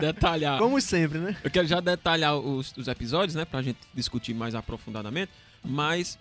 detalhar... 0.00 0.58
Como 0.58 0.80
sempre, 0.80 1.18
né? 1.18 1.36
Eu 1.44 1.50
quero 1.50 1.66
já 1.66 1.80
detalhar 1.80 2.36
os, 2.36 2.72
os 2.76 2.88
episódios, 2.88 3.34
né? 3.34 3.44
Pra 3.44 3.62
gente 3.62 3.78
discutir 3.94 4.34
mais 4.34 4.54
aprofundadamente. 4.54 5.30
Mas 5.64 6.18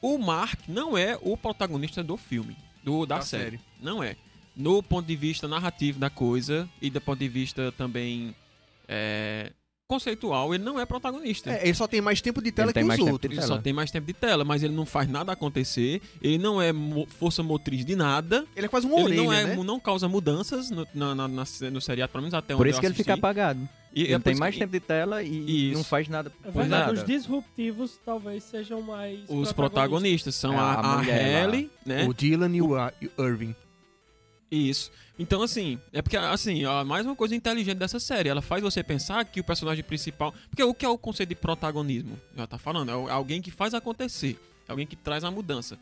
o 0.00 0.18
Mark 0.18 0.60
não 0.68 0.96
é 0.96 1.18
o 1.22 1.36
protagonista 1.36 2.02
do 2.02 2.16
filme, 2.16 2.56
do, 2.82 3.06
da, 3.06 3.16
Da 3.16 3.22
série. 3.22 3.44
série. 3.44 3.60
Não 3.80 4.02
é. 4.02 4.16
No 4.56 4.82
ponto 4.82 5.06
de 5.06 5.16
vista 5.16 5.46
narrativo 5.46 5.98
da 5.98 6.08
coisa 6.08 6.68
e 6.80 6.88
do 6.88 7.00
ponto 7.00 7.18
de 7.18 7.28
vista 7.28 7.70
também 7.72 8.34
é, 8.88 9.52
conceitual, 9.88 10.52
ele 10.54 10.64
não 10.64 10.78
é 10.80 10.84
protagonista. 10.84 11.50
É, 11.50 11.62
ele 11.64 11.74
só 11.74 11.86
tem 11.86 12.00
mais 12.00 12.20
tempo 12.20 12.42
de 12.42 12.50
tela 12.50 12.66
Ele 12.68 12.74
tem 12.74 12.88
que 12.88 13.02
os 13.02 13.08
outros. 13.08 13.32
Ele 13.32 13.46
só 13.46 13.58
tem 13.58 13.72
mais 13.72 13.90
tempo 13.90 14.06
de 14.06 14.12
tela, 14.12 14.44
mas 14.44 14.62
ele 14.62 14.74
não 14.74 14.84
faz 14.84 15.08
nada 15.08 15.32
acontecer. 15.32 16.02
Ele 16.20 16.38
não 16.38 16.60
é 16.60 16.72
mo- 16.72 17.06
força 17.18 17.42
motriz 17.42 17.84
de 17.84 17.94
nada. 17.94 18.44
Ele 18.56 18.66
é 18.66 18.68
quase 18.68 18.86
ele 18.86 18.94
orelha, 18.96 19.22
não, 19.22 19.32
é, 19.32 19.44
né? 19.44 19.56
não 19.56 19.78
causa 19.80 20.08
mudanças 20.08 20.70
no, 20.70 20.86
na, 20.92 21.14
na- 21.14 21.28
na- 21.28 21.44
no 21.70 21.80
seriado, 21.80 22.10
pelo 22.12 22.22
menos 22.22 22.34
até 22.34 22.54
Por 22.54 22.62
onde 22.62 22.70
isso 22.70 22.78
eu 22.78 22.80
que 22.80 22.86
ele 22.86 22.94
fica 22.94 23.14
apagado. 23.14 23.68
E 23.94 24.02
é 24.02 24.04
ele 24.08 24.14
por 24.18 24.24
tem 24.24 24.32
isso 24.32 24.40
mais 24.40 24.54
que- 24.54 24.60
tempo 24.60 24.72
de 24.72 24.80
tela 24.80 25.22
e 25.22 25.68
Isso. 25.70 25.78
não 25.78 25.84
faz 25.84 26.08
nada. 26.08 26.30
É 26.44 26.50
por 26.50 26.60
verdade, 26.60 26.86
nada. 26.88 26.92
os 26.92 27.04
disruptivos 27.06 27.98
talvez 28.04 28.44
sejam 28.44 28.82
mais. 28.82 29.20
Os 29.28 29.52
protagonistas 29.52 30.34
são 30.34 30.52
É, 30.52 30.56
a, 30.56 30.60
a 30.60 30.94
a 30.94 30.96
mulher 30.98 31.48
né? 31.86 32.04
O 32.06 32.12
Dylan 32.12 32.54
e 32.54 32.60
o, 32.60 32.76
e 33.00 33.10
o 33.16 33.24
Irving. 33.24 33.54
Isso. 34.50 34.90
Então, 35.18 35.40
assim, 35.42 35.78
é 35.92 36.02
porque, 36.02 36.16
assim, 36.16 36.64
ó, 36.66 36.84
mais 36.84 37.06
uma 37.06 37.16
coisa 37.16 37.34
inteligente 37.34 37.78
dessa 37.78 37.98
série. 37.98 38.28
Ela 38.28 38.42
faz 38.42 38.62
você 38.62 38.82
pensar 38.82 39.24
que 39.24 39.40
o 39.40 39.44
personagem 39.44 39.82
principal. 39.82 40.34
Porque 40.50 40.62
o 40.62 40.74
que 40.74 40.84
é 40.84 40.88
o 40.88 40.98
conceito 40.98 41.30
de 41.30 41.34
protagonismo? 41.34 42.20
Já 42.36 42.46
tá 42.46 42.58
falando, 42.58 42.90
é 42.90 42.96
o- 42.96 43.08
alguém 43.08 43.40
que 43.40 43.50
faz 43.50 43.72
acontecer. 43.72 44.38
É 44.68 44.72
alguém 44.72 44.86
que 44.86 44.94
traz 44.96 45.24
a 45.24 45.30
mudança, 45.30 45.78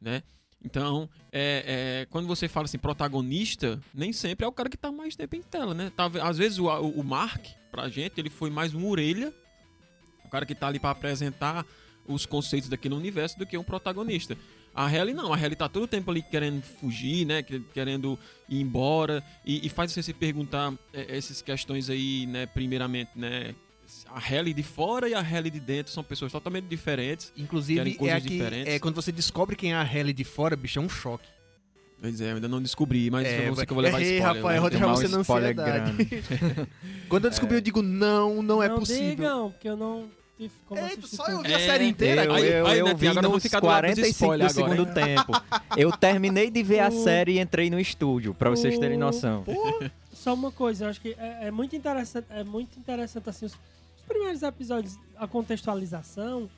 né? 0.00 0.22
Então, 0.62 1.08
é, 1.32 2.02
é, 2.02 2.06
quando 2.10 2.26
você 2.26 2.46
fala 2.48 2.64
assim, 2.64 2.78
protagonista, 2.78 3.80
nem 3.94 4.12
sempre 4.12 4.44
é 4.44 4.48
o 4.48 4.52
cara 4.52 4.68
que 4.68 4.76
tá 4.76 4.90
mais 4.92 5.14
tempo 5.16 5.36
em 5.36 5.42
tela, 5.42 5.72
né? 5.74 5.90
Talvez- 5.96 6.24
Às 6.24 6.36
vezes 6.38 6.58
o, 6.58 6.66
o, 6.66 7.02
Mark, 7.04 7.46
pra 7.70 7.88
gente, 7.88 8.18
ele 8.18 8.30
foi 8.30 8.50
mais 8.50 8.74
uma 8.74 8.86
orelha, 8.86 9.32
o 10.24 10.28
cara 10.28 10.44
que 10.46 10.54
tá 10.54 10.68
ali 10.68 10.78
pra 10.78 10.90
apresentar 10.90 11.64
os 12.06 12.26
conceitos 12.26 12.68
daquele 12.68 12.94
universo 12.94 13.38
do 13.38 13.46
que 13.46 13.56
um 13.56 13.64
protagonista. 13.64 14.36
A 14.74 14.86
Halle 14.88 15.14
não, 15.14 15.32
a 15.32 15.36
Halle 15.36 15.54
tá 15.54 15.68
todo 15.68 15.84
o 15.84 15.86
tempo 15.86 16.10
ali 16.10 16.20
querendo 16.22 16.62
fugir, 16.62 17.24
né? 17.24 17.42
que- 17.42 17.60
Querendo 17.72 18.18
ir 18.48 18.60
embora. 18.60 19.22
E, 19.44 19.64
e 19.64 19.68
faz 19.68 19.92
você 19.92 20.02
se 20.02 20.12
perguntar 20.12 20.72
é, 20.92 21.16
essas 21.16 21.40
questões 21.40 21.88
aí, 21.88 22.26
né? 22.26 22.46
Primeiramente, 22.46 23.10
né? 23.14 23.54
A 24.10 24.18
Halle 24.18 24.52
de 24.52 24.62
fora 24.62 25.08
e 25.08 25.14
a 25.14 25.20
Halle 25.20 25.50
de 25.50 25.60
dentro 25.60 25.92
são 25.92 26.02
pessoas 26.02 26.32
totalmente 26.32 26.64
diferentes. 26.64 27.32
Inclusive, 27.36 27.94
Querem 27.94 28.10
é, 28.10 28.18
diferentes. 28.20 28.72
é 28.74 28.78
quando 28.80 28.96
você 28.96 29.12
descobre 29.12 29.54
quem 29.54 29.72
é 29.72 29.76
a 29.76 29.82
Halle 29.82 30.12
de 30.12 30.24
fora, 30.24 30.56
bicho, 30.56 30.78
é 30.78 30.82
um 30.82 30.88
choque. 30.88 31.28
Pois 32.00 32.20
é, 32.20 32.32
eu 32.32 32.34
ainda 32.34 32.48
não 32.48 32.60
descobri, 32.60 33.10
mas 33.10 33.26
É, 33.26 33.48
eu 33.48 33.54
sei 33.54 33.64
que 33.66 33.72
eu 33.72 33.74
vou 33.76 33.82
levar 33.84 33.98
errei, 34.02 34.16
spoiler. 34.18 34.36
Rafael, 34.42 34.54
né? 34.54 34.60
vou 34.60 34.70
deixar 34.70 34.86
você 34.88 35.08
na 35.08 35.18
ansiedade. 35.18 35.54
grande. 35.92 36.24
Quando 37.08 37.24
eu 37.26 37.30
descobri, 37.30 37.56
eu 37.56 37.60
digo, 37.60 37.80
não, 37.80 38.42
não 38.42 38.62
é 38.62 38.68
não 38.68 38.78
possível. 38.80 39.08
digam, 39.10 39.50
porque 39.52 39.68
eu 39.68 39.76
não. 39.76 40.08
Como 40.66 40.80
Eita, 40.80 41.06
só 41.06 41.26
eu 41.28 41.42
vi 41.42 41.54
a 41.54 41.60
É, 41.60 41.66
série 41.66 41.86
inteira. 41.88 42.24
Eu, 42.24 42.36
eu, 42.38 42.66
aí, 42.66 42.78
eu 42.78 42.84
Netinho, 42.86 42.96
vi 42.98 43.08
agora 43.08 43.28
nos 43.28 43.42
ficar 43.42 43.60
do 43.60 43.66
lado 43.66 43.86
dos 43.86 43.94
45 43.94 44.02
do 44.02 44.10
spoilers 44.10 44.58
agora, 44.58 44.72
segundo 44.76 44.94
tempo. 44.94 45.32
Eu 45.76 45.92
terminei 45.92 46.50
de 46.50 46.62
ver 46.62 46.80
a 46.80 46.90
série 46.90 47.32
e 47.34 47.40
entrei 47.40 47.70
no 47.70 47.78
estúdio, 47.78 48.34
pra 48.34 48.50
vocês 48.50 48.78
terem 48.78 48.98
noção. 48.98 49.44
Só 50.12 50.34
uma 50.34 50.50
coisa, 50.50 50.84
eu 50.86 50.88
acho 50.90 51.00
que 51.00 51.14
é, 51.18 51.48
é 51.48 51.50
muito 51.50 51.76
interessante, 51.76 52.26
é 52.30 52.42
muito 52.42 52.78
interessante 52.78 53.28
assim 53.28 53.46
os, 53.46 53.52
os 53.52 54.02
primeiros 54.08 54.42
episódios, 54.42 54.96
a 55.16 55.26
contextualização, 55.28 56.48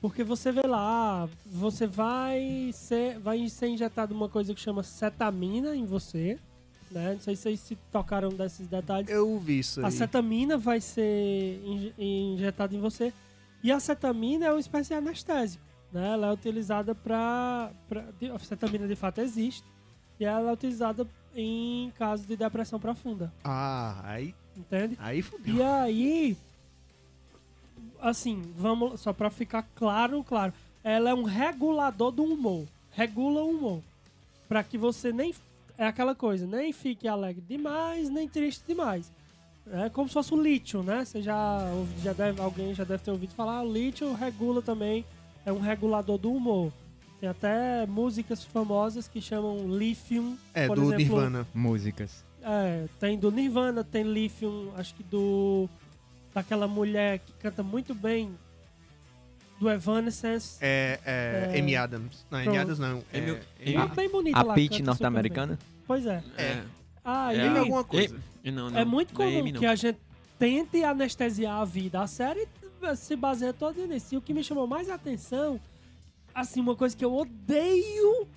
porque 0.00 0.22
você 0.22 0.52
vê 0.52 0.62
lá, 0.62 1.28
você 1.46 1.86
vai 1.86 2.70
ser, 2.72 3.18
vai 3.18 3.48
ser 3.48 3.68
injetado 3.68 4.14
uma 4.14 4.28
coisa 4.28 4.54
que 4.54 4.60
chama 4.60 4.82
cetamina 4.82 5.74
em 5.74 5.84
você, 5.84 6.38
né? 6.90 7.14
Não 7.14 7.20
sei 7.20 7.36
se 7.36 7.42
vocês 7.42 7.60
se 7.60 7.76
tocaram 7.92 8.28
desses 8.30 8.66
detalhes. 8.66 9.08
Eu 9.10 9.38
vi 9.38 9.58
isso 9.60 9.80
A 9.82 9.86
aí. 9.86 9.92
cetamina 9.92 10.56
vai 10.58 10.80
ser 10.80 11.60
inje- 11.64 11.94
injetada 11.98 12.74
em 12.74 12.80
você. 12.80 13.12
E 13.62 13.72
a 13.72 13.80
cetamina 13.80 14.46
é 14.46 14.50
uma 14.50 14.60
espécie 14.60 14.88
de 14.90 14.94
anestésico. 14.94 15.62
Né? 15.92 16.12
Ela 16.12 16.26
é 16.28 16.32
utilizada 16.32 16.94
para. 16.94 17.70
A 18.34 18.38
cetamina 18.40 18.86
de 18.86 18.96
fato 18.96 19.20
existe. 19.20 19.64
E 20.18 20.24
ela 20.24 20.50
é 20.50 20.52
utilizada 20.52 21.06
em 21.34 21.92
caso 21.98 22.26
de 22.26 22.36
depressão 22.36 22.78
profunda. 22.78 23.32
Ah, 23.42 24.00
aí, 24.04 24.34
Entende? 24.56 24.96
aí 25.00 25.22
fudeu. 25.22 25.56
E 25.56 25.62
aí. 25.62 26.36
Assim, 28.00 28.42
vamos. 28.56 29.00
Só 29.00 29.12
pra 29.12 29.30
ficar 29.30 29.62
claro, 29.74 30.22
claro. 30.24 30.52
Ela 30.82 31.10
é 31.10 31.14
um 31.14 31.22
regulador 31.22 32.10
do 32.10 32.22
humor. 32.24 32.66
Regula 32.92 33.42
o 33.42 33.50
humor. 33.50 33.80
Pra 34.48 34.62
que 34.62 34.76
você 34.76 35.12
nem. 35.12 35.34
É 35.76 35.86
aquela 35.86 36.14
coisa, 36.14 36.46
nem 36.46 36.72
fique 36.72 37.08
alegre 37.08 37.42
demais, 37.46 38.08
nem 38.08 38.28
triste 38.28 38.62
demais. 38.66 39.10
É 39.72 39.88
como 39.88 40.08
se 40.08 40.14
fosse 40.14 40.34
o 40.34 40.40
lítio, 40.40 40.82
né? 40.82 41.04
Você 41.04 41.22
já, 41.22 41.60
já 42.02 42.12
deve, 42.12 42.40
alguém 42.40 42.74
já 42.74 42.84
deve 42.84 43.02
ter 43.02 43.10
ouvido 43.10 43.32
falar. 43.34 43.62
O 43.62 43.72
lítio 43.72 44.12
regula 44.12 44.60
também, 44.60 45.04
é 45.44 45.52
um 45.52 45.58
regulador 45.58 46.18
do 46.18 46.32
humor. 46.32 46.72
Tem 47.18 47.28
até 47.28 47.86
músicas 47.86 48.44
famosas 48.44 49.08
que 49.08 49.20
chamam 49.20 49.66
Lithium. 49.76 50.36
É, 50.52 50.66
por 50.66 50.76
do 50.76 50.82
exemplo, 50.82 50.98
Nirvana. 50.98 51.46
Músicas. 51.54 52.24
é, 52.42 52.86
tem 53.00 53.18
do 53.18 53.30
Nirvana, 53.30 53.82
tem 53.82 54.02
Lithium, 54.04 54.70
acho 54.76 54.94
que 54.94 55.02
do. 55.02 55.68
daquela 56.34 56.68
mulher 56.68 57.20
que 57.20 57.32
canta 57.40 57.62
muito 57.62 57.94
bem. 57.94 58.30
Do 59.64 59.70
Evanescence. 59.70 60.58
É, 60.60 61.00
é, 61.06 61.50
É. 61.56 61.58
Amy 61.58 61.74
Adams. 61.74 62.26
Não, 62.30 62.36
Amy 62.38 62.44
Pronto. 62.48 62.60
Adams 62.60 62.78
não. 62.78 63.02
É, 63.10 63.18
Amy- 63.18 63.38
Amy- 63.64 63.76
Uma 63.76 63.86
bem 63.86 64.08
bonita 64.10 64.38
A 64.38 64.42
lá, 64.42 64.54
super 64.54 64.82
norte-americana? 64.82 65.58
Pois 65.86 66.04
é. 66.04 66.22
É. 66.36 66.62
Aí, 67.02 67.38
É 67.38 67.46
Amy 67.48 67.56
a- 67.56 67.60
alguma 67.62 67.82
coisa. 67.84 68.14
E- 68.44 68.50
Não, 68.50 68.68
não, 68.70 68.78
é 68.78 68.84
muito 68.84 69.14
não 69.14 69.24
comum 69.24 69.38
Amy, 69.40 69.54
que 69.54 69.64
a 69.64 69.74
gente 69.74 69.98
tente 70.38 70.84
anestesiar 70.84 71.62
a 71.62 71.64
vida. 71.64 72.02
A 72.02 72.06
série 72.06 72.46
se 72.96 73.16
baseia 73.16 73.54
toda 73.54 73.86
nisso. 73.86 74.14
E 74.14 74.18
o 74.18 74.20
que 74.20 74.34
me 74.34 74.44
chamou 74.44 74.66
mais 74.66 74.90
atenção, 74.90 75.58
assim, 76.34 76.60
uma 76.60 76.76
coisa 76.76 76.94
que 76.94 77.02
eu 77.04 77.14
odeio, 77.16 78.28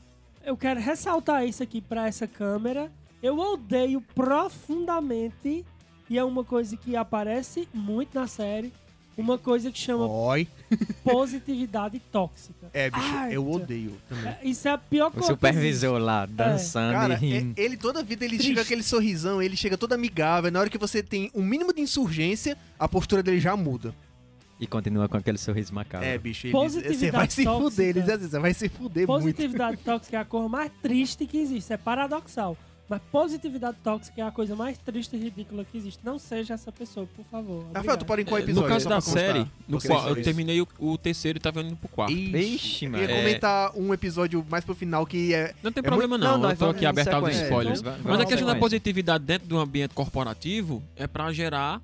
eu 0.45 0.55
quero 0.55 0.79
ressaltar 0.79 1.45
isso 1.45 1.61
aqui 1.61 1.81
pra 1.81 2.07
essa 2.07 2.25
câmera. 2.25 2.89
Eu 3.21 3.37
odeio 3.37 3.99
profundamente, 4.15 5.65
e 6.09 6.17
é 6.17 6.23
uma 6.23 6.45
coisa 6.45 6.77
que 6.77 6.95
aparece 6.95 7.67
muito 7.73 8.17
na 8.17 8.27
série, 8.27 8.71
uma 9.17 9.37
coisa 9.37 9.71
que 9.71 9.79
chama 9.79 10.05
Oi. 10.07 10.47
positividade 11.03 11.99
tóxica. 12.11 12.69
É, 12.73 12.89
bicho, 12.89 13.05
Ai, 13.15 13.35
eu 13.35 13.49
odeio 13.49 13.97
também. 14.07 14.27
É, 14.27 14.39
Isso 14.43 14.67
é 14.67 14.71
a 14.71 14.77
pior 14.77 15.07
O 15.07 15.11
coisa. 15.11 15.27
que 15.27 15.33
supervisor 15.33 15.97
lá, 15.99 16.25
dançando 16.25 16.93
Cara, 16.93 17.13
e 17.13 17.15
é- 17.33 17.39
rindo. 17.39 17.53
ele 17.59 17.77
toda 17.77 18.03
vida 18.03 18.23
ele 18.25 18.35
Triste. 18.35 18.49
chega 18.49 18.61
aquele 18.61 18.83
sorrisão, 18.83 19.41
ele 19.41 19.55
chega 19.57 19.77
todo 19.77 19.93
amigável. 19.93 20.51
Na 20.51 20.59
hora 20.59 20.69
que 20.69 20.77
você 20.77 21.01
tem 21.01 21.31
um 21.33 21.43
mínimo 21.43 21.73
de 21.73 21.81
insurgência, 21.81 22.57
a 22.77 22.87
postura 22.87 23.23
dele 23.23 23.39
já 23.39 23.55
muda. 23.57 23.93
E 24.59 24.65
continua 24.65 25.07
com 25.07 25.15
aquele 25.17 25.37
sorriso 25.37 25.73
macabro. 25.73 26.07
É, 26.07 26.17
bicho, 26.17 26.47
ele, 26.47 26.51
Positividade 26.51 26.97
você 26.97 27.11
vai 27.11 27.29
se 27.29 27.43
tóxica. 27.43 27.69
fuder. 27.69 27.87
Ele 27.89 28.01
diz 28.01 28.09
assim, 28.09 28.27
você 28.29 28.39
vai 28.39 28.53
se 28.55 28.69
fuder 28.69 29.07
muito. 29.07 29.21
Positividade 29.21 29.77
tóxica 29.77 30.17
é 30.17 30.19
a 30.19 30.25
cor 30.25 30.49
mais 30.49 30.71
triste 30.81 31.25
que 31.27 31.37
existe. 31.37 31.71
É 31.73 31.77
paradoxal. 31.77 32.57
Mas 32.89 33.01
positividade 33.11 33.75
tóxica 33.83 34.21
é 34.21 34.23
a 34.25 34.31
coisa 34.31 34.55
mais 34.55 34.77
triste 34.77 35.13
e 35.15 35.19
ridícula 35.19 35.65
que 35.65 35.77
existe. 35.77 35.99
Não 36.05 36.17
seja 36.17 36.53
essa 36.53 36.71
pessoa, 36.71 37.05
por 37.15 37.25
favor. 37.25 37.57
Rafael, 37.65 37.71
Obrigado. 37.79 37.99
tu 37.99 38.05
pode 38.05 38.21
em 38.21 38.25
qual 38.25 38.39
É, 38.39 38.43
episódio? 38.43 38.69
no 38.69 38.73
caso 38.73 38.87
da 38.89 39.01
série, 39.01 39.39
no 39.67 39.81
qual 39.81 39.99
isso- 39.99 40.07
eu 40.19 40.23
terminei 40.23 40.61
o, 40.61 40.67
o 40.79 40.97
terceiro 40.97 41.37
e 41.37 41.41
tava 41.41 41.61
indo 41.61 41.75
pro 41.75 41.89
quarto. 41.89 42.13
Ixi, 42.13 42.85
Eu 42.85 42.91
mano. 42.91 43.03
ia 43.03 43.11
É. 43.11 43.17
comentar 43.21 43.71
um 43.75 43.93
episódio 43.93 44.45
mais 44.49 44.63
pro 44.63 44.73
final 44.73 45.05
que 45.05 45.33
é. 45.33 45.53
Não 45.61 45.69
tem 45.71 45.81
É 45.81 45.83
problema 45.85 46.17
muito- 46.17 46.23
não, 46.31 46.37
não, 46.37 46.49
eu 46.49 46.55
tô 46.57 46.69
aqui 46.69 46.85
aberto 46.85 47.13
aos 47.13 47.35
spoilers. 47.35 47.79
Então, 47.81 47.95
Mas 48.05 48.19
a 48.21 48.25
questão 48.25 48.47
da 48.47 48.55
positividade 48.55 49.23
dentro 49.25 49.47
do 49.49 49.57
ambiente 49.57 49.93
corporativo 49.93 50.81
é 50.95 51.05
pra 51.07 51.31
gerar 51.33 51.81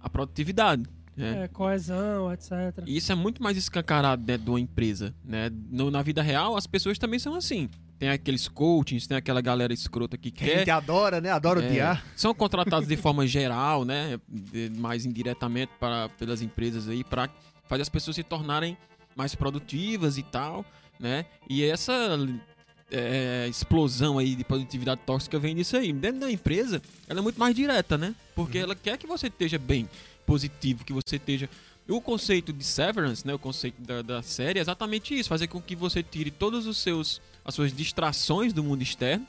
a 0.00 0.08
produtividade. 0.08 0.84
né? 1.16 1.44
É, 1.44 1.48
coesão, 1.48 2.30
etc. 2.30 2.52
E 2.86 2.98
isso 2.98 3.10
é 3.10 3.14
muito 3.14 3.42
mais 3.42 3.56
escancarado 3.56 4.22
dentro 4.22 4.44
de 4.44 4.50
uma 4.50 4.60
empresa, 4.60 5.14
né? 5.24 5.50
No- 5.70 5.90
na 5.90 6.02
vida 6.02 6.20
real, 6.20 6.56
as 6.58 6.66
pessoas 6.66 6.98
também 6.98 7.18
são 7.18 7.34
assim. 7.34 7.70
Tem 7.98 8.10
aqueles 8.10 8.46
coachings, 8.48 9.06
tem 9.06 9.16
aquela 9.16 9.40
galera 9.40 9.72
escrota 9.72 10.18
que 10.18 10.30
Que 10.30 10.44
a 10.44 10.46
gente 10.56 10.64
quer... 10.66 10.70
adora, 10.72 11.20
né? 11.20 11.30
Adora 11.30 11.62
é, 11.64 11.68
odiar. 11.68 12.04
são 12.14 12.32
contratados 12.34 12.86
de 12.88 12.96
forma 12.96 13.26
geral, 13.26 13.84
né? 13.84 14.18
de- 14.28 14.70
mais 14.76 15.06
indiretamente 15.06 15.72
para, 15.80 16.08
pelas 16.10 16.42
empresas 16.42 16.88
aí, 16.88 17.02
para 17.02 17.30
fazer 17.68 17.82
as 17.82 17.88
pessoas 17.88 18.16
se 18.16 18.22
tornarem 18.22 18.76
mais 19.16 19.34
produtivas 19.34 20.18
e 20.18 20.22
tal, 20.22 20.64
né? 21.00 21.24
E 21.48 21.64
essa 21.64 22.18
é, 22.90 23.46
explosão 23.48 24.18
aí 24.18 24.34
de 24.36 24.44
produtividade 24.44 25.00
tóxica 25.06 25.38
vem 25.38 25.54
disso 25.56 25.76
aí. 25.76 25.92
Dentro 25.92 26.20
da 26.20 26.30
empresa, 26.30 26.80
ela 27.08 27.20
é 27.20 27.22
muito 27.22 27.38
mais 27.40 27.54
direta, 27.54 27.96
né? 27.98 28.14
Porque 28.34 28.58
ela 28.58 28.74
quer 28.76 28.96
que 28.98 29.06
você 29.06 29.26
esteja 29.28 29.58
bem, 29.58 29.88
positivo, 30.24 30.84
que 30.84 30.92
você 30.92 31.16
esteja. 31.16 31.48
O 31.88 32.00
conceito 32.00 32.52
de 32.52 32.64
severance, 32.64 33.26
né? 33.26 33.32
O 33.32 33.38
conceito 33.38 33.80
da, 33.80 34.02
da 34.02 34.22
série 34.22 34.58
é 34.58 34.62
exatamente 34.62 35.18
isso: 35.18 35.28
fazer 35.28 35.46
com 35.46 35.60
que 35.62 35.74
você 35.76 36.02
tire 36.02 36.30
todos 36.30 36.66
os 36.66 36.78
seus 36.78 37.20
as 37.46 37.54
suas 37.54 37.72
distrações 37.72 38.52
do 38.52 38.62
mundo 38.62 38.82
externo, 38.82 39.24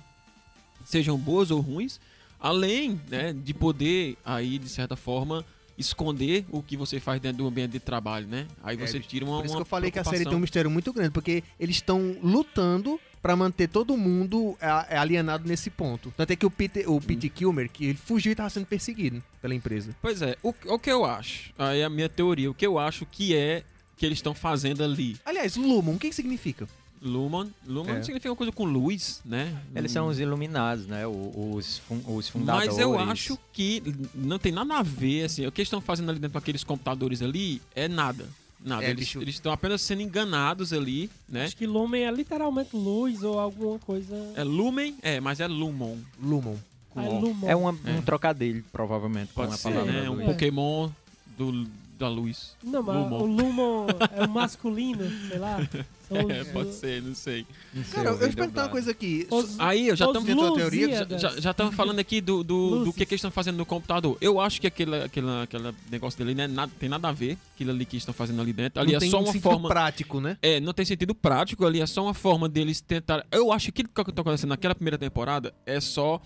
sejam 0.86 1.17
boas 1.17 1.51
ou 1.51 1.62
ruins, 1.62 1.99
além 2.39 2.99
né, 3.10 3.32
de 3.34 3.53
poder 3.53 4.17
aí 4.25 4.58
de 4.58 4.67
certa 4.69 4.95
forma 4.95 5.45
esconder 5.77 6.43
o 6.49 6.63
que 6.63 6.75
você 6.75 6.99
faz 6.99 7.21
dentro 7.21 7.38
do 7.39 7.47
ambiente 7.47 7.71
de 7.73 7.80
trabalho, 7.80 8.25
né? 8.27 8.47
Aí 8.63 8.75
É, 8.75 8.80
você 8.88 8.99
tira 8.99 9.23
uma 9.23 9.38
Por 9.38 9.45
isso 9.45 9.53
que 9.53 9.58
uma 9.58 9.62
eu 9.62 9.65
falei 9.65 9.91
que 9.91 9.99
a 9.99 10.03
série 10.03 10.25
tem 10.25 10.36
um 10.36 10.39
mistério 10.39 10.71
muito 10.71 10.91
grande, 10.91 11.12
porque 11.12 11.43
eles 11.60 11.75
estão 11.75 12.17
lutando 12.23 12.99
pra 13.21 13.36
manter 13.36 13.67
todo 13.67 13.95
mundo 13.95 14.58
a- 14.60 14.88
é, 14.89 14.97
alienado 14.97 15.47
nesse 15.47 15.69
ponto. 15.69 16.12
Tanto 16.17 16.32
é 16.32 16.36
que 16.36 16.45
o 16.45 16.49
Peter, 16.49 16.89
o 16.89 16.99
Pete 16.99 17.30
Kilmer, 17.30 17.69
que 17.69 17.86
ele 17.86 17.97
fugiu 17.97 18.32
e 18.32 18.36
tava 18.36 18.49
sendo 18.49 18.65
perseguido 18.65 19.21
pela 19.39 19.53
empresa. 19.53 19.95
Pois 20.01 20.21
é, 20.23 20.36
o, 20.41 20.49
o 20.65 20.80
que 20.80 20.89
eu 20.89 21.06
acho, 21.06 21.53
aí 21.60 21.82
é 21.82 21.84
a 21.86 21.89
minha 21.89 22.10
teoria, 22.10 22.49
o 22.49 22.56
que 22.56 22.65
eu 22.65 22.80
acho 22.80 23.06
que 23.06 23.36
é 23.36 23.63
que 23.95 24.06
eles 24.06 24.17
estão 24.17 24.34
fazendo 24.34 24.84
ali. 24.84 25.17
Aliás, 25.25 25.56
Lumon, 25.56 25.93
o 25.95 25.99
que, 25.99 26.10
que 26.10 26.15
significa? 26.15 26.67
Lumen, 27.02 27.54
Lumen 27.66 27.96
É. 27.98 28.04
significa 28.04 28.30
uma 28.32 28.36
coisa 28.36 28.52
com 28.52 28.64
luz, 28.66 29.22
né? 29.26 29.56
Eles 29.76 29.92
são 29.92 30.08
os 30.08 30.20
iluminados, 30.20 30.88
né? 30.88 31.06
Os, 31.08 31.82
os 32.08 32.28
fundadores. 32.30 32.70
Mas 32.70 32.80
eu 32.80 32.98
acho 32.98 33.38
que 33.54 33.84
não 34.16 34.40
tem 34.40 34.52
nada 34.52 34.76
a 34.78 34.84
ver, 34.84 35.26
assim, 35.26 35.46
o 35.46 35.52
que 35.52 35.62
eles 35.62 35.68
estão 35.68 35.80
fazendo 35.82 36.10
ali 36.10 36.20
dentro 36.20 36.34
daqueles 36.40 36.64
computadores 36.64 37.22
ali 37.22 37.62
é 37.76 37.88
nada. 37.88 38.28
Nada. 38.60 38.84
É, 38.86 38.90
eles, 38.90 39.14
estão 39.28 39.52
apenas 39.52 39.82
sendo 39.82 40.02
enganados 40.02 40.74
ali, 40.74 41.10
né? 41.30 41.46
Acho 41.46 41.56
que 41.56 41.68
lumen 41.68 42.04
é 42.06 42.12
literalmente 42.12 42.76
luz 42.76 43.22
ou 43.24 43.40
alguma 43.40 43.78
coisa. 43.78 44.16
É 44.36 44.44
Lumen, 44.44 44.96
é, 45.04 45.20
mas 45.20 45.40
é 45.40 45.48
Lumon. 45.48 45.96
Lumon. 46.20 46.56
Com 46.90 47.00
Ah, 47.00 47.06
é 47.06 47.10
lumon. 47.10 47.48
É 47.50 47.56
uma- 47.56 47.78
É. 47.86 47.92
um 47.92 48.02
trocadilho, 48.02 48.66
provavelmente, 48.72 49.32
Pode 49.34 49.50
com 49.50 49.54
a 49.54 49.58
ser, 49.58 49.70
palavra. 49.72 49.92
né? 49.92 50.10
Um. 50.10 50.22
É. 50.22 50.26
Pokémon 50.26 50.90
do, 51.38 51.68
da 52.00 52.10
luz. 52.10 52.56
Não, 52.64 52.82
mas 52.82 52.96
lumon. 52.96 53.22
o 53.22 53.26
lumon 53.28 53.86
é 54.18 54.26
o 54.26 54.30
masculino, 54.30 55.08
sei 55.30 55.38
lá. 55.38 55.58
É, 56.10 56.43
pode 56.46 56.74
ser, 56.74 57.02
não 57.02 57.13
sei. 57.13 57.46
Não 57.74 57.84
sei, 57.84 57.93
Cara, 57.93 58.10
eu 58.12 58.30
te 58.30 58.36
perguntar 58.36 58.63
uma 58.63 58.70
coisa 58.70 58.91
aqui. 58.91 59.28
Os, 59.30 59.60
Aí, 59.60 59.88
eu 59.89 59.96
já 59.96 60.06
os 60.06 60.12
estamos 60.12 60.28
dentro 60.28 60.50
da 60.50 60.56
teoria, 60.56 61.08
já 61.20 61.39
já 61.39 61.52
estamos 61.52 61.76
falando 61.76 62.00
aqui 62.00 62.22
do, 62.22 62.43
do, 62.43 62.86
do 62.86 62.93
que, 62.93 63.06
que 63.06 63.13
eles 63.13 63.20
estão 63.20 63.32
fazendo 63.32 63.58
no 63.58 63.65
computador. 63.65 64.17
Eu 64.22 64.39
acho 64.39 64.62
que 64.62 64.67
aquele, 64.67 64.96
aquele, 65.04 65.28
aquele 65.43 65.74
negócio 65.91 66.17
dele 66.17 66.34
né, 66.34 66.48
nada, 66.48 66.72
tem 66.80 66.88
nada 66.88 67.10
a 67.10 67.12
ver, 67.12 67.38
aquilo 67.54 67.72
ali 67.72 67.86
que 67.86 67.98
estão 67.98 68.13
fazendo 68.13 68.41
ali 68.41 68.54
dentro. 68.54 68.80
Ali 68.82 68.91
não 68.91 68.98
é 68.98 69.00
tem 69.00 69.10
só 69.10 69.17
um 69.17 69.22
uma 69.22 69.28
sentido 69.34 69.43
forma. 69.43 69.67
prático, 69.70 70.22
né? 70.22 70.38
É, 70.41 70.60
não 70.60 70.74
tem 70.74 70.86
sentido 70.86 71.13
prático 71.13 71.65
ali, 71.65 71.82
é 71.82 71.86
só 71.86 72.04
uma 72.04 72.13
forma 72.13 72.48
deles 72.48 72.80
tentar. 72.80 73.26
Eu 73.32 73.52
acho 73.52 73.65
que 73.65 73.82
aquilo 73.82 73.89
que 73.93 74.10
está 74.10 74.22
acontecendo 74.22 74.50
naquela 74.50 74.74
primeira 74.76 74.98
temporada 74.98 75.54
é 75.65 75.80
só 75.82 76.22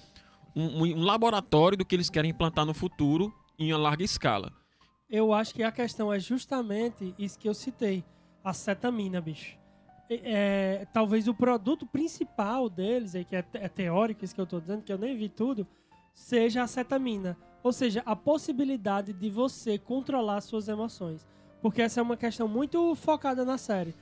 um, 0.55 0.83
um- 0.83 0.97
um 0.99 1.03
laboratório 1.03 1.77
do 1.77 1.85
que 1.85 1.95
eles 1.95 2.09
querem 2.09 2.31
implantar 2.31 2.65
no 2.65 2.73
futuro 2.73 3.33
em 3.57 3.73
uma 3.73 3.79
larga 3.79 4.03
escala. 4.03 4.51
Eu 5.09 5.33
acho 5.33 5.53
que 5.53 5.61
a 5.63 5.71
questão 5.71 6.11
é 6.13 6.19
justamente 6.19 7.13
isso 7.19 7.37
que 7.37 7.49
eu 7.49 7.53
citei. 7.53 8.03
A 8.43 8.53
cetamina, 8.53 9.19
bicho. 9.21 9.55
É, 10.13 10.81
é, 10.81 10.87
talvez 10.91 11.25
o 11.29 11.33
produto 11.33 11.85
principal 11.85 12.69
deles, 12.69 13.15
aí, 13.15 13.23
que 13.23 13.33
é, 13.33 13.45
é 13.53 13.69
teórico 13.69 14.25
isso 14.25 14.35
que 14.35 14.41
eu 14.41 14.45
tô 14.45 14.59
dizendo, 14.59 14.83
que 14.83 14.91
eu 14.91 14.97
nem 14.97 15.15
vi 15.15 15.29
tudo, 15.29 15.65
seja 16.13 16.63
a 16.63 16.67
cetamina. 16.67 17.37
Ou 17.63 17.71
seja, 17.71 18.03
a 18.05 18.13
possibilidade 18.15 19.13
de 19.13 19.29
você 19.29 19.77
controlar 19.77 20.41
suas 20.41 20.67
emoções. 20.67 21.25
Porque 21.61 21.81
essa 21.81 22.01
é 22.01 22.03
uma 22.03 22.17
questão 22.17 22.45
muito 22.47 22.93
focada 22.95 23.45
na 23.45 23.57
série. 23.57 23.95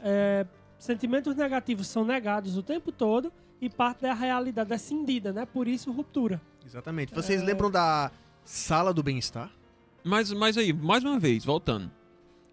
É, 0.00 0.46
sentimentos 0.78 1.34
negativos 1.34 1.88
são 1.88 2.04
negados 2.04 2.56
o 2.56 2.62
tempo 2.62 2.92
todo 2.92 3.32
e 3.60 3.68
parte 3.68 4.02
da 4.02 4.12
realidade 4.14 4.72
é 4.72 4.78
cindida, 4.78 5.32
né? 5.32 5.46
Por 5.46 5.66
isso, 5.66 5.90
ruptura. 5.90 6.40
Exatamente. 6.64 7.12
Vocês 7.14 7.40
É. 7.42 7.44
lembram 7.44 7.70
da 7.70 8.12
Sala 8.44 8.92
do 8.94 9.02
Bem-Estar? 9.02 9.50
Mas, 10.04 10.30
mas 10.32 10.56
aí, 10.58 10.72
mais 10.72 11.02
uma 11.02 11.18
vez, 11.18 11.44
voltando. 11.44 11.90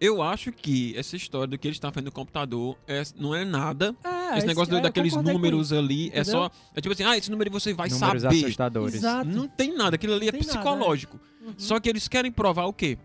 Eu 0.04 0.22
acho 0.22 0.52
que 0.52 0.96
essa 0.96 1.16
história 1.16 1.46
do 1.46 1.56
que 1.58 1.66
eles 1.68 1.76
estão 1.76 1.90
fazendo 1.90 2.06
no 2.06 2.12
computador 2.12 2.76
é- 2.86 3.02
não 3.16 3.34
é 3.34 3.44
nada. 3.44 3.94
É, 4.04 4.38
esse 4.38 4.46
negócio 4.46 4.76
é, 4.76 4.80
daqueles 4.80 5.14
números 5.16 5.72
ali 5.72 6.10
é 6.12 6.22
só. 6.24 6.50
É 6.74 6.80
tipo 6.80 6.92
assim, 6.92 7.04
ah, 7.04 7.16
esse 7.16 7.30
número 7.30 7.50
você 7.50 7.72
vai 7.72 7.88
Números 7.88 8.22
saber. 8.22 8.44
assustadores. 8.44 8.94
Exato. 8.96 9.28
Não 9.28 9.48
tem 9.48 9.74
nada, 9.74 9.96
aquilo 9.96 10.14
ali 10.14 10.28
é 10.28 10.32
Tem 10.32 10.40
nada, 10.40 10.52
psicológico. 10.52 11.18
Uhum. 11.44 11.54
Só 11.56 11.78
que 11.80 11.88
eles 11.88 12.08
querem 12.08 12.30
provar 12.32 12.66
o 12.66 12.72
quê? 12.72 12.98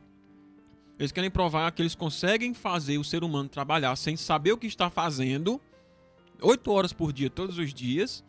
Eles 0.98 1.12
querem 1.14 1.32
provar 1.32 1.72
que 1.72 1.82
eles 1.82 1.96
conseguem 1.96 2.54
fazer 2.54 2.98
o 2.98 3.04
ser 3.04 3.24
humano 3.24 3.48
trabalhar 3.48 3.96
sem 3.96 4.18
saber 4.18 4.52
o 4.52 4.58
que 4.58 4.68
está 4.68 4.90
fazendo, 4.90 5.62
oito 6.42 6.70
horas 6.72 6.92
por 6.92 7.14
dia, 7.14 7.30
todos 7.30 7.58
os 7.58 7.74
dias, 7.74 8.22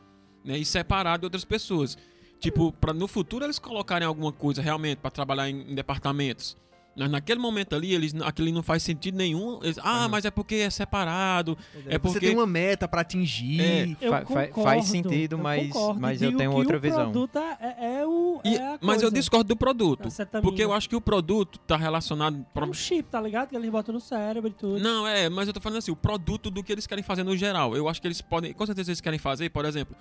né, 0.44 0.56
e 0.56 0.64
separado 0.64 1.22
de 1.22 1.26
outras 1.26 1.44
pessoas. 1.44 1.98
Tipo, 2.38 2.72
para 2.72 2.92
no 2.92 3.08
futuro 3.08 3.44
eles 3.44 3.58
colocarem 3.58 4.06
alguma 4.06 4.30
coisa 4.32 4.62
realmente 4.62 4.98
para 4.98 5.10
trabalhar 5.10 5.50
em, 5.50 5.72
em 5.72 5.74
departamentos. 5.74 6.56
Mas 7.00 7.10
naquele 7.10 7.40
momento 7.40 7.74
ali, 7.74 7.94
eles, 7.94 8.14
aquilo 8.22 8.52
não 8.52 8.62
faz 8.62 8.82
sentido 8.82 9.16
nenhum. 9.16 9.58
Eles, 9.62 9.78
ah, 9.82 10.06
mas 10.06 10.26
é 10.26 10.30
porque 10.30 10.56
é 10.56 10.68
separado. 10.68 11.56
É 11.86 11.92
Você 11.92 11.98
porque. 11.98 12.20
tem 12.20 12.34
uma 12.36 12.46
meta 12.46 12.86
pra 12.86 13.00
atingir. 13.00 13.60
É. 13.60 13.96
Eu 14.02 14.10
Fa- 14.12 14.20
concordo, 14.22 14.62
faz 14.62 14.84
sentido, 14.84 15.38
mas- 15.38 15.66
concordo. 15.72 15.98
mas 16.00 16.20
eu 16.20 16.36
tenho 16.36 16.50
que 16.50 16.56
outra 16.58 16.76
o 16.76 16.80
visão. 16.80 17.04
produto 17.10 17.38
é, 17.38 18.00
é 18.00 18.06
o. 18.06 18.40
E- 18.44 18.54
é 18.54 18.74
a 18.74 18.78
mas 18.82 18.96
eu 18.96 19.08
coisa. 19.08 19.14
discordo 19.14 19.48
do 19.48 19.56
produto. 19.56 20.10
Cetamina. 20.10 20.46
Porque 20.46 20.62
eu 20.62 20.72
acho 20.74 20.88
que 20.90 20.94
o 20.96 21.00
produto 21.00 21.58
tá 21.60 21.76
relacionado. 21.78 22.44
É 22.54 22.64
um 22.64 22.72
chip, 22.74 23.08
tá 23.08 23.20
ligado? 23.20 23.48
Que 23.48 23.56
eles 23.56 23.70
botam 23.70 23.94
no 23.94 24.00
cérebro 24.00 24.50
e 24.50 24.52
tudo. 24.52 24.78
Não, 24.78 25.06
é, 25.06 25.30
mas 25.30 25.48
eu 25.48 25.54
tô 25.54 25.60
falando 25.60 25.78
assim, 25.78 25.90
o 25.90 25.96
produto 25.96 26.50
do 26.50 26.62
que 26.62 26.70
eles 26.70 26.86
querem 26.86 27.02
fazer 27.02 27.22
no 27.24 27.34
geral. 27.34 27.74
Eu 27.74 27.88
acho 27.88 28.00
que 28.00 28.06
eles 28.06 28.20
podem, 28.20 28.52
com 28.52 28.66
certeza 28.66 28.90
eles 28.90 29.00
querem 29.00 29.18
fazer, 29.18 29.48
por 29.48 29.64
exemplo, 29.64 29.96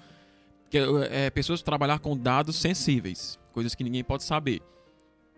que 0.69 0.77
é, 1.09 1.29
pessoas 1.29 1.61
trabalhar 1.61 1.99
com 1.99 2.17
dados 2.17 2.57
sensíveis, 2.57 3.39
coisas 3.53 3.73
que 3.73 3.83
ninguém 3.85 4.03
pode 4.03 4.23
saber. 4.23 4.61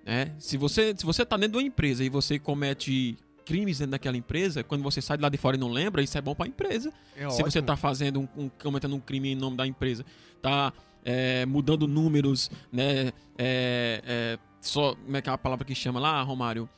Né? 0.06 0.34
Se 0.40 0.58
você 0.58 0.94
se 0.98 1.06
você 1.06 1.26
tá 1.26 1.38
dentro 1.38 1.54
de 1.54 1.58
uma 1.64 1.68
empresa 1.68 2.04
e 2.04 2.10
você 2.10 2.40
comete 2.40 3.18
crimes 3.46 3.80
dentro 3.80 3.92
daquela 3.92 4.18
empresa, 4.18 4.64
quando 4.64 4.84
você 4.84 5.02
sai 5.02 5.18
de 5.18 5.24
lá 5.24 5.30
de 5.30 5.38
fora 5.38 5.56
e 5.58 5.60
não 5.60 5.70
lembra, 5.70 6.02
isso 6.02 6.18
é 6.18 6.22
bom 6.22 6.34
pra 6.34 6.48
empresa. 6.48 6.92
É 7.16 7.30
Se 7.30 7.42
você 7.42 7.60
ótimo. 7.60 7.66
tá 7.68 7.76
fazendo 7.76 8.22
um, 8.22 8.44
um 8.44 8.50
cometendo 8.50 8.96
um 8.96 9.00
crime 9.00 9.32
em 9.32 9.36
nome 9.36 9.58
da 9.58 9.66
empresa, 9.68 10.06
tá 10.42 10.72
é, 11.04 11.46
mudando 11.46 11.88
números, 11.88 12.50
né? 12.72 13.12
É, 13.38 14.02
é, 14.06 14.40
só 14.62 14.96
como 14.96 15.18
é 15.18 15.22
que 15.22 15.30
é 15.30 15.34
a 15.34 15.38
palavra 15.38 15.66
que 15.66 15.76
chama 15.76 16.00
lá, 16.00 16.22
Romário? 16.22 16.70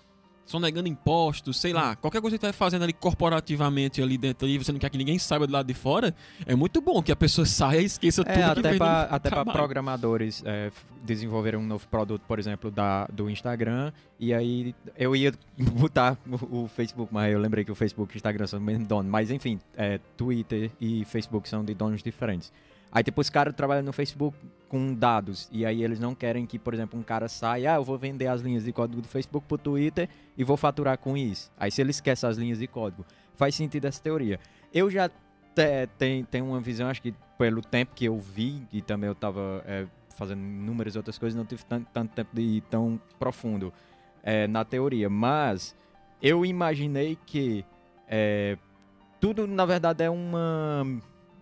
Só 0.45 0.59
negando 0.59 0.89
impostos, 0.89 1.57
sei 1.57 1.71
lá, 1.71 1.95
qualquer 1.95 2.19
coisa 2.19 2.37
que 2.37 2.45
você 2.45 2.51
tá 2.51 2.53
fazendo 2.53 2.83
ali 2.83 2.91
corporativamente 2.91 4.01
ali 4.01 4.17
dentro 4.17 4.47
e 4.47 4.57
você 4.57 4.71
não 4.73 4.79
quer 4.79 4.89
que 4.89 4.97
ninguém 4.97 5.17
saiba 5.17 5.47
do 5.47 5.53
lado 5.53 5.65
de 5.65 5.73
fora, 5.73 6.13
é 6.45 6.53
muito 6.53 6.81
bom 6.81 7.01
que 7.01 7.11
a 7.11 7.15
pessoa 7.15 7.45
saia 7.47 7.79
e 7.79 7.85
esqueça 7.85 8.23
tudo 8.23 8.33
É, 8.33 8.53
que 8.53 8.59
até 8.59 8.77
para 8.77 9.07
no 9.09 9.15
até 9.15 9.29
pra 9.29 9.37
trabalho. 9.37 9.57
programadores 9.57 10.43
é, 10.45 10.69
desenvolverem 11.03 11.59
um 11.59 11.65
novo 11.65 11.87
produto, 11.87 12.23
por 12.27 12.39
exemplo, 12.39 12.69
da, 12.69 13.05
do 13.05 13.29
Instagram. 13.29 13.93
E 14.19 14.33
aí 14.33 14.75
eu 14.97 15.15
ia 15.15 15.33
botar 15.57 16.17
o, 16.27 16.63
o 16.63 16.67
Facebook, 16.67 17.13
mas 17.13 17.31
eu 17.31 17.39
lembrei 17.39 17.63
que 17.63 17.71
o 17.71 17.75
Facebook 17.75 18.13
e 18.13 18.15
o 18.15 18.17
Instagram 18.17 18.45
são 18.45 18.59
do 18.59 18.65
mesmo 18.65 18.85
dono. 18.85 19.09
Mas 19.09 19.31
enfim, 19.31 19.59
é, 19.77 19.97
Twitter 20.17 20.69
e 20.79 21.05
Facebook 21.05 21.47
são 21.47 21.63
de 21.63 21.73
donos 21.73 22.03
diferentes. 22.03 22.51
Aí 22.91 23.01
tipo, 23.01 23.21
os 23.21 23.29
caras 23.29 23.55
trabalham 23.55 23.83
no 23.83 23.93
Facebook 23.93 24.37
com 24.73 24.91
dados. 24.91 25.47
E 25.51 25.67
aí 25.67 25.83
eles 25.83 25.99
não 25.99 26.15
querem 26.15 26.47
que, 26.47 26.57
por 26.57 26.73
exemplo, 26.73 26.99
um 26.99 27.03
cara 27.03 27.27
saia, 27.27 27.73
ah, 27.73 27.75
eu 27.75 27.83
vou 27.83 27.95
vender 27.95 28.25
as 28.25 28.41
linhas 28.41 28.63
de 28.63 28.73
código 28.73 29.03
do 29.03 29.07
Facebook 29.07 29.45
pro 29.47 29.55
Twitter 29.55 30.09
e 30.35 30.43
vou 30.43 30.57
faturar 30.57 30.97
com 30.97 31.15
isso. 31.15 31.51
Aí 31.55 31.69
se 31.69 31.79
ele 31.79 31.91
esquece 31.91 32.25
as 32.25 32.37
linhas 32.37 32.57
de 32.57 32.65
código, 32.65 33.05
faz 33.35 33.53
sentido 33.53 33.85
essa 33.85 34.01
teoria. 34.01 34.39
Eu 34.73 34.89
já 34.89 35.09
te- 35.09 35.87
tem, 35.95 36.23
tem 36.23 36.41
uma 36.41 36.59
visão, 36.59 36.89
acho 36.89 37.03
que 37.03 37.13
pelo 37.37 37.61
tempo 37.61 37.91
que 37.93 38.05
eu 38.05 38.17
vi, 38.17 38.63
e 38.73 38.81
também 38.81 39.07
eu 39.07 39.13
tava 39.13 39.63
é, 39.67 39.85
fazendo 40.15 40.41
inúmeras 40.41 40.95
outras 40.95 41.19
coisas, 41.19 41.37
não 41.37 41.45
tive 41.45 41.63
tanto, 41.65 41.87
tanto 41.93 42.11
tempo 42.15 42.31
de 42.33 42.41
ir 42.41 42.61
tão 42.61 42.99
profundo 43.19 43.71
é, 44.23 44.47
na 44.47 44.65
teoria. 44.65 45.07
Mas 45.07 45.75
eu 46.19 46.43
imaginei 46.43 47.15
que 47.27 47.63
é, 48.07 48.57
tudo, 49.21 49.45
na 49.45 49.67
verdade, 49.67 50.03
é 50.03 50.09
uma, 50.09 50.83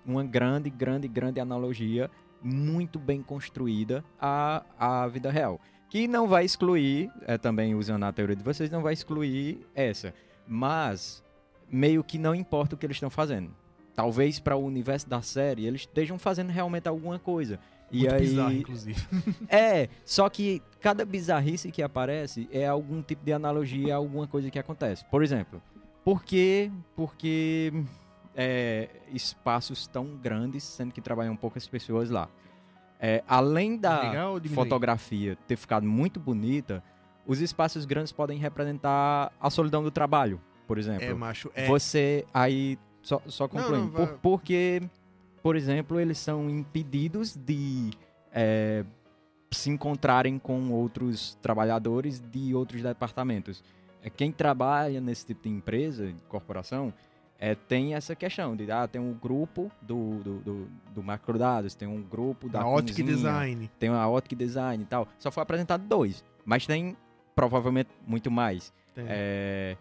uma 0.06 0.22
grande, 0.26 0.70
grande, 0.70 1.08
grande 1.08 1.40
analogia, 1.40 2.12
muito 2.44 3.00
bem 3.00 3.22
construída 3.22 4.04
à, 4.20 4.64
à 4.78 5.08
vida 5.08 5.32
real. 5.32 5.60
Que 5.90 6.08
não 6.08 6.28
vai 6.28 6.46
excluir, 6.46 7.12
é, 7.28 7.38
também 7.38 7.76
usando 7.76 8.04
a 8.04 8.14
teoria 8.14 8.36
de 8.36 8.44
vocês, 8.44 8.70
não 8.70 8.82
vai 8.82 8.94
excluir 8.94 9.66
essa. 9.76 10.14
Mas 10.48 11.24
meio 11.70 12.04
que 12.04 12.18
não 12.18 12.34
importa 12.34 12.76
o 12.76 12.78
que 12.78 12.86
eles 12.86 12.96
estão 12.96 13.10
fazendo. 13.10 13.52
Talvez 13.94 14.40
para 14.40 14.56
o 14.56 14.66
universo 14.66 15.08
da 15.08 15.22
série 15.22 15.66
eles 15.66 15.82
estejam 15.82 16.18
fazendo 16.18 16.50
realmente 16.50 16.88
alguma 16.88 17.20
coisa. 17.20 17.60
E 17.92 18.00
Muito 18.00 18.14
aí 18.16 18.22
bizarro, 18.22 18.54
inclusive. 18.54 19.02
é, 19.50 19.90
só 20.06 20.30
que 20.30 20.62
cada 20.80 21.06
bizarrice 21.06 21.72
que 21.72 21.84
aparece 21.84 22.48
é 22.52 22.66
algum 22.66 23.02
tipo 23.02 23.24
de 23.26 23.34
analogia 23.34 23.94
a 23.94 23.98
alguma 23.98 24.28
coisa 24.28 24.50
que 24.50 24.58
acontece. 24.58 25.04
Por 25.06 25.22
exemplo, 25.22 25.62
por 26.04 26.24
que 26.24 26.72
porque 26.96 27.74
é, 28.36 28.90
espaços 29.14 29.88
tão 29.88 30.16
grandes, 30.18 30.64
sendo 30.64 30.92
que 30.94 31.02
trabalham 31.02 31.36
poucas 31.36 31.68
pessoas 31.68 32.10
lá? 32.10 32.30
É, 33.00 33.24
além 33.28 33.78
da 33.78 34.12
fotografia 34.54 35.36
ter 35.48 35.56
ficado 35.56 35.86
muito 35.88 36.20
bonita, 36.20 36.84
os 37.26 37.42
espaços 37.42 37.84
grandes 37.86 38.12
podem 38.12 38.38
representar 38.38 39.32
a 39.40 39.50
solidão 39.50 39.82
do 39.84 39.90
trabalho, 39.90 40.40
por 40.68 40.78
exemplo. 40.78 41.04
É, 41.06 41.14
macho. 41.14 41.52
É. 41.56 41.66
Você 41.68 42.26
aí 42.34 42.78
só, 43.02 43.20
só 43.28 43.46
Não, 43.46 43.50
concluindo, 43.50 43.86
não, 43.86 43.92
por- 43.92 44.06
vai- 44.08 44.18
porque 44.22 44.84
por 45.42 45.56
exemplo 45.56 46.00
eles 46.00 46.20
são 46.20 46.48
impedidos 46.50 47.36
de 47.36 47.90
é, 48.32 48.86
se 49.52 49.70
encontrarem 49.72 50.38
com 50.38 50.72
outros 50.72 51.38
trabalhadores 51.42 52.22
de 52.22 52.54
outros 52.54 52.84
departamentos. 52.84 53.64
É, 54.04 54.10
quem 54.10 54.32
trabalha 54.32 55.02
nesse 55.02 55.26
tipo 55.26 55.42
de 55.44 55.50
empresa, 55.50 56.08
de 56.14 56.22
corporação, 56.24 56.94
é, 57.42 57.56
tem 57.56 57.96
essa 57.96 58.16
questão 58.16 58.56
de 58.56 58.72
ah, 58.72 58.88
tem 58.88 59.02
um 59.02 59.14
grupo 59.14 59.72
do, 59.82 60.20
do, 60.20 60.40
do, 60.42 60.68
do 60.94 61.04
macrodados, 61.04 61.74
tem 61.74 61.88
um 61.88 62.00
grupo 62.00 62.48
da 62.48 62.60
e 62.60 62.64
cozinha, 62.64 63.08
design. 63.08 63.72
tem 63.80 63.90
a 63.90 64.06
e 64.30 64.36
design 64.36 64.84
e 64.84 64.86
tal. 64.86 65.08
Só 65.18 65.32
foi 65.32 65.42
apresentado 65.42 65.84
dois, 65.84 66.24
mas 66.46 66.68
tem 66.68 66.96
provavelmente 67.36 67.90
muito 68.06 68.30
mais. 68.30 68.72
É, 68.96 69.76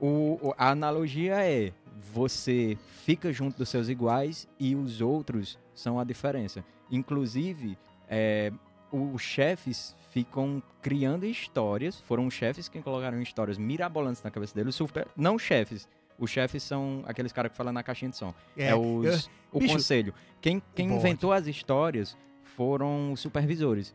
o, 0.00 0.54
a 0.56 0.70
analogia 0.70 1.44
é 1.44 1.72
você 2.12 2.78
fica 3.04 3.32
junto 3.32 3.58
dos 3.58 3.68
seus 3.68 3.88
iguais 3.88 4.46
e 4.58 4.76
os 4.76 5.00
outros 5.00 5.58
são 5.74 5.98
a 5.98 6.04
diferença. 6.04 6.64
Inclusive, 6.88 7.76
é, 8.08 8.52
os 8.92 9.20
chefes 9.22 9.96
ficam 10.12 10.62
criando 10.80 11.26
histórias. 11.26 11.98
Foram 12.00 12.26
os 12.26 12.34
chefes 12.34 12.68
que 12.68 12.80
colocaram 12.80 13.20
histórias 13.20 13.58
mirabolantes 13.58 14.22
na 14.22 14.30
cabeça 14.30 14.54
deles. 14.54 14.74
Super, 14.74 15.08
não 15.16 15.38
chefes. 15.38 15.88
Os 16.22 16.30
chefes 16.30 16.62
são 16.62 17.02
aqueles 17.04 17.32
caras 17.32 17.50
que 17.50 17.56
falam 17.56 17.72
na 17.72 17.82
caixinha 17.82 18.10
de 18.12 18.16
som. 18.16 18.32
É, 18.56 18.72
os, 18.76 19.04
eu- 19.04 19.30
o 19.52 19.58
bicho, 19.58 19.74
conselho. 19.74 20.14
Quem, 20.40 20.62
quem 20.74 20.86
inventou 20.94 21.32
as 21.32 21.48
histórias 21.48 22.16
foram 22.56 23.12
os 23.12 23.18
supervisores. 23.20 23.92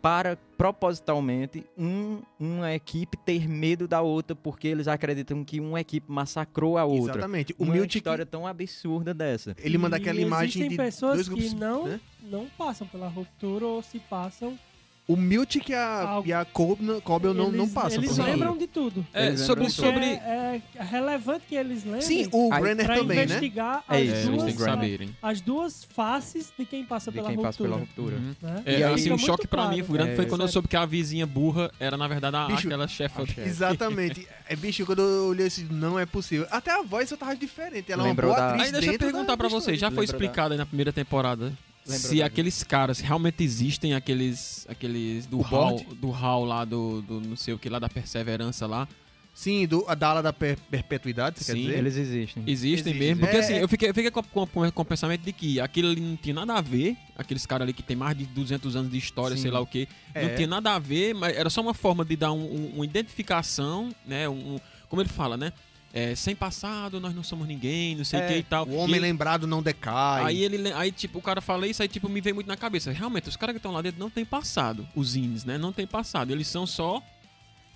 Para, 0.00 0.38
propositalmente, 0.56 1.66
um, 1.76 2.22
uma 2.38 2.72
equipe 2.72 3.16
ter 3.18 3.48
medo 3.48 3.86
da 3.88 4.00
outra, 4.00 4.34
porque 4.34 4.68
eles 4.68 4.86
acreditam 4.88 5.44
que 5.44 5.60
uma 5.60 5.80
equipe 5.80 6.10
massacrou 6.10 6.78
a 6.78 6.84
outra. 6.84 7.12
Exatamente. 7.16 7.54
O 7.58 7.64
Uma 7.64 7.74
Miltic, 7.74 7.96
história 7.96 8.24
tão 8.24 8.46
absurda 8.46 9.12
dessa. 9.12 9.54
ele 9.58 9.76
manda 9.76 9.98
E 9.98 10.00
aquela 10.00 10.20
imagem 10.20 10.46
existem 10.62 10.68
de 10.70 10.76
pessoas 10.76 11.14
dois 11.16 11.28
grupos, 11.28 11.48
que 11.52 11.54
não, 11.56 11.86
né? 11.88 12.00
não 12.22 12.46
passam 12.56 12.86
pela 12.86 13.08
ruptura 13.08 13.66
ou 13.66 13.82
se 13.82 13.98
passam. 13.98 14.58
O 15.08 15.16
Miltic 15.16 15.70
e 15.70 15.74
a, 15.74 16.20
e 16.22 16.32
a 16.34 16.44
Cobel, 16.44 17.00
Cobel 17.00 17.32
não, 17.32 17.50
não 17.50 17.66
passam 17.66 17.96
Eles 18.02 18.18
lembram 18.18 18.58
de 18.58 18.66
tudo. 18.66 19.06
É, 19.14 19.34
sobre, 19.38 19.70
sobre, 19.70 20.04
é, 20.04 20.60
é 20.76 20.82
relevante 20.84 21.44
que 21.48 21.54
eles 21.54 21.82
lembrem 21.82 22.02
Sim, 22.02 22.28
o 22.30 22.50
Brenner 22.50 22.84
pra 22.84 22.96
também, 22.96 23.16
né? 23.16 23.24
investigar 23.24 23.82
É 23.88 23.94
as, 23.94 23.98
É, 23.98 24.02
eles 24.02 24.28
duas, 24.28 24.42
têm 24.44 24.54
que 24.54 24.60
saberem. 24.62 25.16
as 25.22 25.40
duas 25.40 25.84
faces 25.84 26.52
de 26.58 26.66
quem 26.66 26.84
passa 26.84 27.10
De 27.10 27.16
pela 27.16 27.28
quem 27.28 27.36
ruptura. 27.36 27.48
passa 27.48 27.62
pela 27.62 27.76
ruptura. 27.78 28.16
Uhum. 28.16 28.34
né? 28.42 28.62
É, 28.66 28.72
E 28.80 28.84
aí- 28.84 28.92
assim, 28.92 29.10
o 29.10 29.16
choque 29.18 29.30
muito 29.44 29.48
pra 29.48 29.62
claro. 29.62 29.76
mim 29.78 29.82
foi 29.82 29.96
grande 29.96 30.12
É, 30.12 30.16
foi 30.16 30.26
quando 30.26 30.42
eu 30.42 30.48
soube 30.48 30.68
que 30.68 30.76
a 30.76 30.84
vizinha 30.84 31.26
burra 31.26 31.70
era, 31.80 31.96
na 31.96 32.06
verdade, 32.06 32.36
a, 32.36 32.46
Bicho, 32.46 32.66
aquela 32.68 32.86
chefa. 32.86 33.22
a 33.22 33.26
chefe. 33.26 33.40
Exatamente. 33.48 34.28
É, 34.46 34.54
bicho, 34.56 34.84
quando 34.84 35.00
eu 35.00 35.28
olhei 35.28 35.46
assim, 35.46 35.66
não 35.70 35.98
é 35.98 36.04
possível. 36.04 36.46
Até 36.50 36.70
a 36.70 36.82
voz 36.82 37.10
eu 37.10 37.16
tava 37.16 37.34
diferente. 37.34 37.90
Ela 37.90 38.02
Lembrou 38.02 38.30
é 38.30 38.34
uma 38.34 38.36
boa 38.40 38.48
da- 38.48 38.54
atriz 38.56 38.66
Aí 38.66 38.72
deixa 38.80 38.92
eu 38.92 38.98
perguntar 38.98 39.38
pra 39.38 39.48
você, 39.48 39.74
já 39.74 39.90
foi 39.90 40.04
explicado 40.04 40.52
aí 40.52 40.58
na 40.58 40.66
primeira 40.66 40.92
temporada 40.92 41.52
Lembra 41.88 42.08
se 42.08 42.22
aqueles 42.22 42.62
caras 42.62 43.00
realmente 43.00 43.42
existem, 43.42 43.94
aqueles 43.94 44.66
aqueles 44.68 45.26
do 45.26 45.38
O 45.38 45.42
hall, 45.42 45.70
board? 45.78 45.94
do 45.96 46.10
hall 46.10 46.44
lá 46.44 46.64
do, 46.64 47.02
do 47.02 47.20
não 47.20 47.36
sei 47.36 47.54
o 47.54 47.58
que 47.58 47.68
lá 47.68 47.78
da 47.78 47.88
perseverança 47.88 48.66
lá, 48.66 48.86
Sim, 49.34 49.68
do, 49.68 49.84
a 49.86 49.94
da 49.94 50.08
ala 50.08 50.20
da 50.20 50.32
per- 50.32 50.58
perpetuidade, 50.68 51.38
você 51.38 51.52
Sim, 51.52 51.58
quer 51.60 51.66
dizer? 51.66 51.78
Eles 51.78 51.96
existem. 51.96 52.42
existem 52.44 52.92
Existe. 52.92 52.94
mesmo, 52.98 53.20
porque 53.20 53.36
É, 53.36 53.38
assim, 53.38 53.52
é. 53.54 53.62
eu 53.62 53.68
fiquei, 53.68 53.88
eu 53.88 53.94
fiquei 53.94 54.10
com, 54.10 54.20
com- 54.20 54.46
com- 54.48 54.70
com 54.72 54.82
o 54.82 54.84
pensamento 54.84 55.20
de 55.22 55.32
que 55.32 55.60
aquilo 55.60 55.90
ali 55.90 56.00
não 56.00 56.16
tinha 56.16 56.34
nada 56.34 56.54
a 56.54 56.60
ver, 56.60 56.96
aqueles 57.16 57.46
caras 57.46 57.62
ali 57.64 57.72
que 57.72 57.80
tem 57.84 57.96
mais 57.96 58.18
de 58.18 58.26
200 58.26 58.74
anos 58.74 58.90
de 58.90 58.98
história, 58.98 59.36
Sim. 59.36 59.42
sei 59.42 59.50
lá 59.52 59.60
o 59.60 59.66
que, 59.66 59.86
É. 60.12 60.26
não 60.26 60.34
tinha 60.34 60.48
nada 60.48 60.74
a 60.74 60.78
ver, 60.80 61.14
mas 61.14 61.36
era 61.36 61.48
só 61.50 61.60
uma 61.60 61.72
forma 61.72 62.04
de 62.04 62.16
dar 62.16 62.32
um- 62.32 62.52
um- 62.52 62.72
uma 62.74 62.84
identificação, 62.84 63.90
né, 64.04 64.28
um, 64.28 64.54
um- 64.54 64.60
como 64.88 65.02
ele 65.02 65.08
fala, 65.08 65.36
né, 65.36 65.52
é, 65.98 66.14
sem 66.14 66.34
passado 66.36 67.00
nós 67.00 67.14
não 67.14 67.22
somos 67.22 67.46
ninguém, 67.48 67.96
não 67.96 68.04
sei 68.04 68.20
o 68.20 68.22
É, 68.22 68.26
que 68.28 68.34
e 68.38 68.42
tal. 68.42 68.66
O 68.68 68.74
homem 68.76 68.96
E- 68.96 69.00
lembrado 69.00 69.46
não 69.46 69.62
decai. 69.62 70.24
Aí 70.24 70.42
ele, 70.42 70.72
aí 70.72 70.92
tipo, 70.92 71.18
o 71.18 71.22
cara 71.22 71.40
fala 71.40 71.66
isso, 71.66 71.82
aí 71.82 71.88
tipo, 71.88 72.08
me 72.08 72.20
veio 72.20 72.34
muito 72.34 72.46
na 72.46 72.56
cabeça. 72.56 72.90
Realmente, 72.92 73.28
os 73.28 73.36
caras 73.36 73.52
que 73.54 73.58
estão 73.58 73.72
lá 73.72 73.82
dentro 73.82 73.98
não 74.00 74.10
tem 74.10 74.24
passado, 74.24 74.86
os 74.94 75.16
ines, 75.16 75.44
né? 75.44 75.56
Não 75.58 75.72
tem 75.72 75.86
passado. 75.86 76.30
Eles 76.30 76.46
são 76.46 76.66
só 76.66 77.02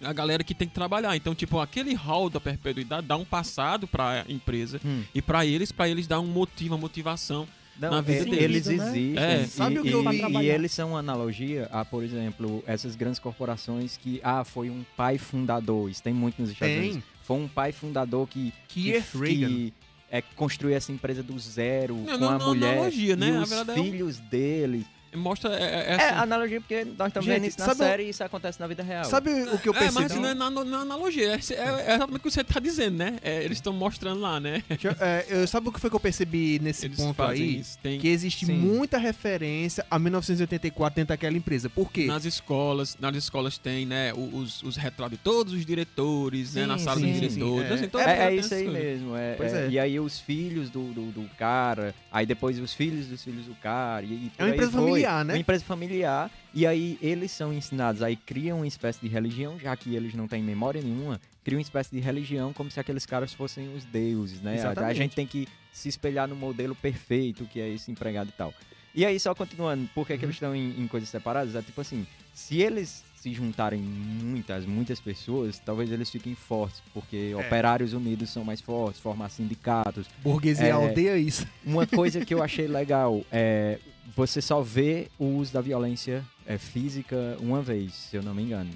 a 0.02 0.12
galera 0.12 0.42
que 0.42 0.54
tem 0.54 0.66
que 0.68 0.74
trabalhar. 0.74 1.14
Então, 1.16 1.35
tipo, 1.35 1.61
aquele 1.61 1.94
hall 1.94 2.28
da 2.28 2.40
perpetuidade 2.40 3.06
dá 3.06 3.16
um 3.16 3.24
passado 3.24 3.87
pra 3.87 4.24
empresa 4.28 4.80
Hum. 4.85 5.02
e 5.14 5.22
pra 5.22 5.46
eles, 5.46 5.70
para 5.70 5.88
eles 5.88 6.06
dar 6.06 6.18
um 6.20 6.26
motivo, 6.26 6.74
uma 6.74 6.80
motivação. 6.80 7.46
Não, 7.80 7.90
na 7.90 8.00
vida 8.02 8.28
e- 8.28 8.30
deles, 8.30 8.66
eles 8.66 8.66
né? 8.66 8.74
existem. 8.98 9.18
É. 9.18 9.42
E, 9.42 9.46
Sabe 9.46 9.78
o 9.78 9.82
que 9.82 9.88
e- 9.88 9.92
eu 9.92 10.02
vi? 10.06 10.16
e 10.16 10.18
Trabalhar. 10.18 10.54
eles 10.54 10.72
são 10.72 10.90
uma 10.90 10.98
analogia 10.98 11.68
a, 11.72 11.85
por 11.85 12.04
exemplo, 12.04 12.62
essas 12.66 12.94
grandes 12.94 13.18
corporações 13.18 13.96
que, 13.96 14.20
ah, 14.22 14.44
foi 14.44 14.68
um 14.68 14.85
pai 14.94 15.16
fundador. 15.16 15.88
Isso 15.90 16.02
tem 16.02 16.12
muito 16.12 16.38
nos 16.40 16.50
Estados 16.50 16.74
Tem. 16.74 16.90
Unidos. 16.90 17.04
Foi 17.22 17.37
um 17.37 17.48
pai 17.48 17.72
fundador 17.72 18.28
que, 18.28 18.52
que, 18.68 19.00
que 19.00 19.72
é, 20.11 20.20
construiu 20.20 20.76
essa 20.76 20.92
empresa 20.92 21.22
do 21.22 21.38
zero 21.38 21.96
Não, 21.96 22.04
com 22.04 22.18
não, 22.18 22.28
a 22.28 22.38
não, 22.38 22.48
mulher 22.48 22.74
analogia, 22.74 23.16
né? 23.16 23.28
e 23.28 23.30
os 23.30 23.48
verdade 23.48 23.80
é 23.80 23.82
filhos 23.82 24.18
dele. 24.18 24.87
Mostra 25.14 25.55
é, 25.55 25.62
é, 25.62 25.90
É, 25.90 25.94
assim- 25.94 26.18
analogia 26.20 26.61
porque 26.61 26.85
nós 26.96 27.09
estamos 27.09 27.27
Gente, 27.27 27.35
vendo 27.40 27.48
isso 27.48 27.59
na 27.61 27.66
o- 27.66 27.75
série 27.77 28.03
e 28.05 28.09
isso 28.11 28.25
acontece 28.25 28.59
na 28.61 28.66
vida 28.66 28.83
real. 28.83 29.05
Sabe 29.05 29.31
o 29.53 29.59
que 29.59 29.68
eu 29.68 29.75
É, 29.75 29.79
percebi? 29.79 30.03
mas 30.05 30.14
não 30.14 30.27
é, 30.29 30.35
na, 30.35 30.51
não 30.51 30.79
é 30.79 30.83
analogia, 30.83 31.29
é, 31.29 31.31
é- 31.33 31.37
é 31.37 31.94
exatamente 31.94 32.16
o 32.16 32.20
que 32.20 32.31
você 32.31 32.44
tá 32.44 32.59
dizendo, 32.61 32.96
né? 32.96 33.18
É, 33.22 33.44
eles 33.44 33.59
estão 33.59 33.72
mostrando 33.72 34.20
lá, 34.20 34.40
né? 34.40 34.62
Eu- 34.83 34.96
é, 35.01 35.27
eu- 35.29 35.46
sabe 35.46 35.68
o 35.68 35.72
que 35.72 35.79
foi 35.81 35.90
que 35.90 35.96
eu 35.96 36.01
percebi 36.01 36.59
nesse 36.61 36.87
Eles 36.87 36.96
ponto 36.96 37.22
aí? 37.22 37.59
isso. 37.61 37.79
Tem 37.79 37.98
Que 38.01 38.09
existe 38.09 38.46
Sim. 38.46 38.55
muita 38.55 38.98
referência 38.98 39.85
a 39.90 39.98
1984 39.98 40.96
dentro 40.96 41.09
daquela 41.11 41.37
empresa. 41.37 41.68
Por 41.68 41.90
quê? 41.92 42.07
nas 42.07 42.25
escolas, 42.25 42.96
nas 43.01 43.14
escolas 43.16 43.59
tem, 43.59 43.85
né, 43.87 44.12
os, 44.14 44.62
os 44.62 44.77
retratos 44.77 45.18
de 45.18 45.22
todos 45.22 45.53
os 45.53 45.64
diretores, 45.66 46.55
né, 46.55 46.62
Sim, 46.62 46.66
na 46.68 46.79
sala 46.79 47.01
sim, 47.01 47.07
dos 47.12 47.14
sim, 47.14 47.29
diretores. 47.29 47.70
é. 47.70 47.75
assim, 47.75 47.85
É, 47.85 47.87
mundo 47.87 47.98
é 48.22 48.35
isso 48.37 48.55
aí 48.55 48.64
coisas. 48.64 48.83
mesmo. 48.83 49.16
É, 49.16 49.35
Pois 49.37 49.53
é. 49.53 49.66
é. 49.66 49.70
E 49.70 49.79
aí 49.79 50.01
os 50.01 50.18
filhos 50.20 50.70
do, 50.70 50.92
do, 50.92 51.11
do 51.12 51.29
cara, 51.37 51.94
aí 52.11 52.25
depois 52.27 52.59
os 52.59 52.72
filhos 52.75 53.07
dos 53.07 53.22
filhos 53.22 53.46
do 53.46 53.55
cara. 53.57 54.05
E, 54.07 54.09
e 54.09 54.33
É 54.38 54.44
uma 54.44 54.51
empresa 54.51 54.70
foi. 54.72 54.81
familiar, 54.81 55.01
né? 55.24 55.34
Uma 55.34 55.38
empresa 55.40 55.64
familiar. 55.64 56.30
E 56.54 56.66
aí 56.66 56.98
eles 57.00 57.30
são 57.30 57.52
ensinados, 57.52 58.02
aí 58.02 58.14
criam 58.16 58.58
uma 58.58 58.66
espécie 58.66 59.00
de 59.00 59.08
religião, 59.08 59.58
já 59.58 59.74
que 59.76 59.94
eles 59.94 60.14
não 60.14 60.28
têm 60.28 60.42
memória 60.42 60.80
nenhuma, 60.82 61.20
criam 61.44 61.58
uma 61.58 61.62
espécie 61.62 61.90
de 61.90 62.00
religião 62.00 62.52
como 62.52 62.70
se 62.70 62.78
aqueles 62.78 63.06
caras 63.06 63.32
fossem 63.32 63.74
os 63.74 63.84
deuses, 63.84 64.40
né? 64.40 64.50
A- 64.50 64.54
A 64.54 64.56
Exatamente. 64.56 64.96
gente 64.98 65.14
tem 65.16 65.26
que 65.26 65.48
se 65.72 65.88
espelhar 65.88 66.28
no 66.28 66.36
modelo 66.36 66.74
perfeito, 66.74 67.46
que 67.46 67.58
é 67.60 67.68
esse 67.68 67.90
empregado 67.90 68.28
e 68.28 68.32
tal. 68.32 68.52
E 68.94 69.06
aí, 69.06 69.18
só 69.18 69.34
continuando, 69.34 69.88
por 69.94 70.06
que, 70.06 70.12
que 70.18 70.18
Uhum. 70.20 70.26
eles 70.26 70.36
estão 70.36 70.54
em, 70.54 70.78
em 70.82 70.86
coisas 70.86 71.08
separadas? 71.08 71.54
É 71.54 71.62
tipo 71.62 71.80
assim, 71.80 72.06
se 72.34 72.60
eles 72.60 73.02
se 73.16 73.32
juntarem 73.32 73.80
muitas, 73.80 74.66
muitas 74.66 75.00
pessoas, 75.00 75.58
talvez 75.58 75.90
eles 75.90 76.10
fiquem 76.10 76.34
fortes, 76.34 76.82
porque 76.92 77.30
É. 77.32 77.36
operários 77.36 77.94
unidos 77.94 78.28
são 78.28 78.44
mais 78.44 78.60
fortes, 78.60 79.00
formar 79.00 79.30
sindicatos. 79.30 80.06
Burguesia 80.22 80.66
É. 80.66 80.76
odeia 80.76 81.16
isso. 81.16 81.46
Uma 81.64 81.86
coisa 81.86 82.22
que 82.24 82.34
eu 82.34 82.42
achei 82.42 82.66
legal 82.66 83.24
é 83.32 83.78
você 84.16 84.40
só 84.42 84.60
vê 84.60 85.08
o 85.18 85.24
uso 85.36 85.52
da 85.52 85.60
violência 85.60 86.24
é, 86.46 86.58
física 86.58 87.36
uma 87.40 87.62
vez, 87.62 87.94
se 87.94 88.16
eu 88.16 88.22
não 88.22 88.34
me 88.34 88.42
engano. 88.42 88.70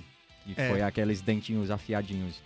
E 0.47 0.55
É. 0.57 0.69
foi 0.71 0.83
aqueles 0.83 1.21
dentinhos 1.21 1.71
afiadinhos. 1.71 2.41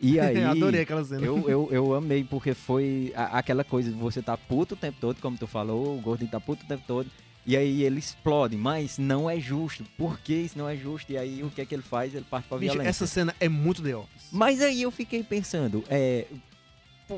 E 0.00 0.18
aí. 0.20 0.42
Adorei 0.42 0.80
aquela 0.82 1.04
cena. 1.04 1.24
Eu, 1.24 1.48
eu, 1.48 1.68
eu 1.70 1.94
amei, 1.94 2.24
porque 2.24 2.54
foi 2.54 3.12
a- 3.14 3.38
aquela 3.38 3.62
coisa 3.62 3.90
de 3.90 3.96
você 3.96 4.22
tá 4.22 4.36
puto 4.36 4.74
o 4.74 4.78
tempo 4.78 4.96
todo, 5.00 5.20
como 5.20 5.36
tu 5.36 5.46
falou, 5.46 5.96
o 5.96 6.00
gordinho 6.00 6.30
tá 6.30 6.40
puto 6.40 6.64
o 6.64 6.68
tempo 6.68 6.82
todo, 6.86 7.08
e 7.46 7.56
aí 7.56 7.82
ele 7.82 7.98
explode, 7.98 8.56
mas 8.56 8.98
não 8.98 9.28
é 9.28 9.38
justo. 9.38 9.84
Por 9.98 10.18
que 10.18 10.32
isso 10.32 10.56
não 10.58 10.68
é 10.68 10.76
justo? 10.76 11.12
E 11.12 11.18
aí 11.18 11.42
o 11.42 11.50
que 11.50 11.60
é 11.60 11.66
que 11.66 11.74
ele 11.74 11.82
faz? 11.82 12.14
Ele 12.14 12.24
parte 12.28 12.48
pra 12.48 12.56
Bicho, 12.58 12.72
violência. 12.72 12.88
essa 12.90 13.06
cena 13.06 13.34
é 13.38 13.48
muito 13.48 13.82
The 13.82 13.96
Office. 13.96 14.28
Mas 14.32 14.60
aí 14.62 14.82
eu 14.82 14.90
fiquei 14.90 15.22
pensando, 15.22 15.84
é. 15.90 16.24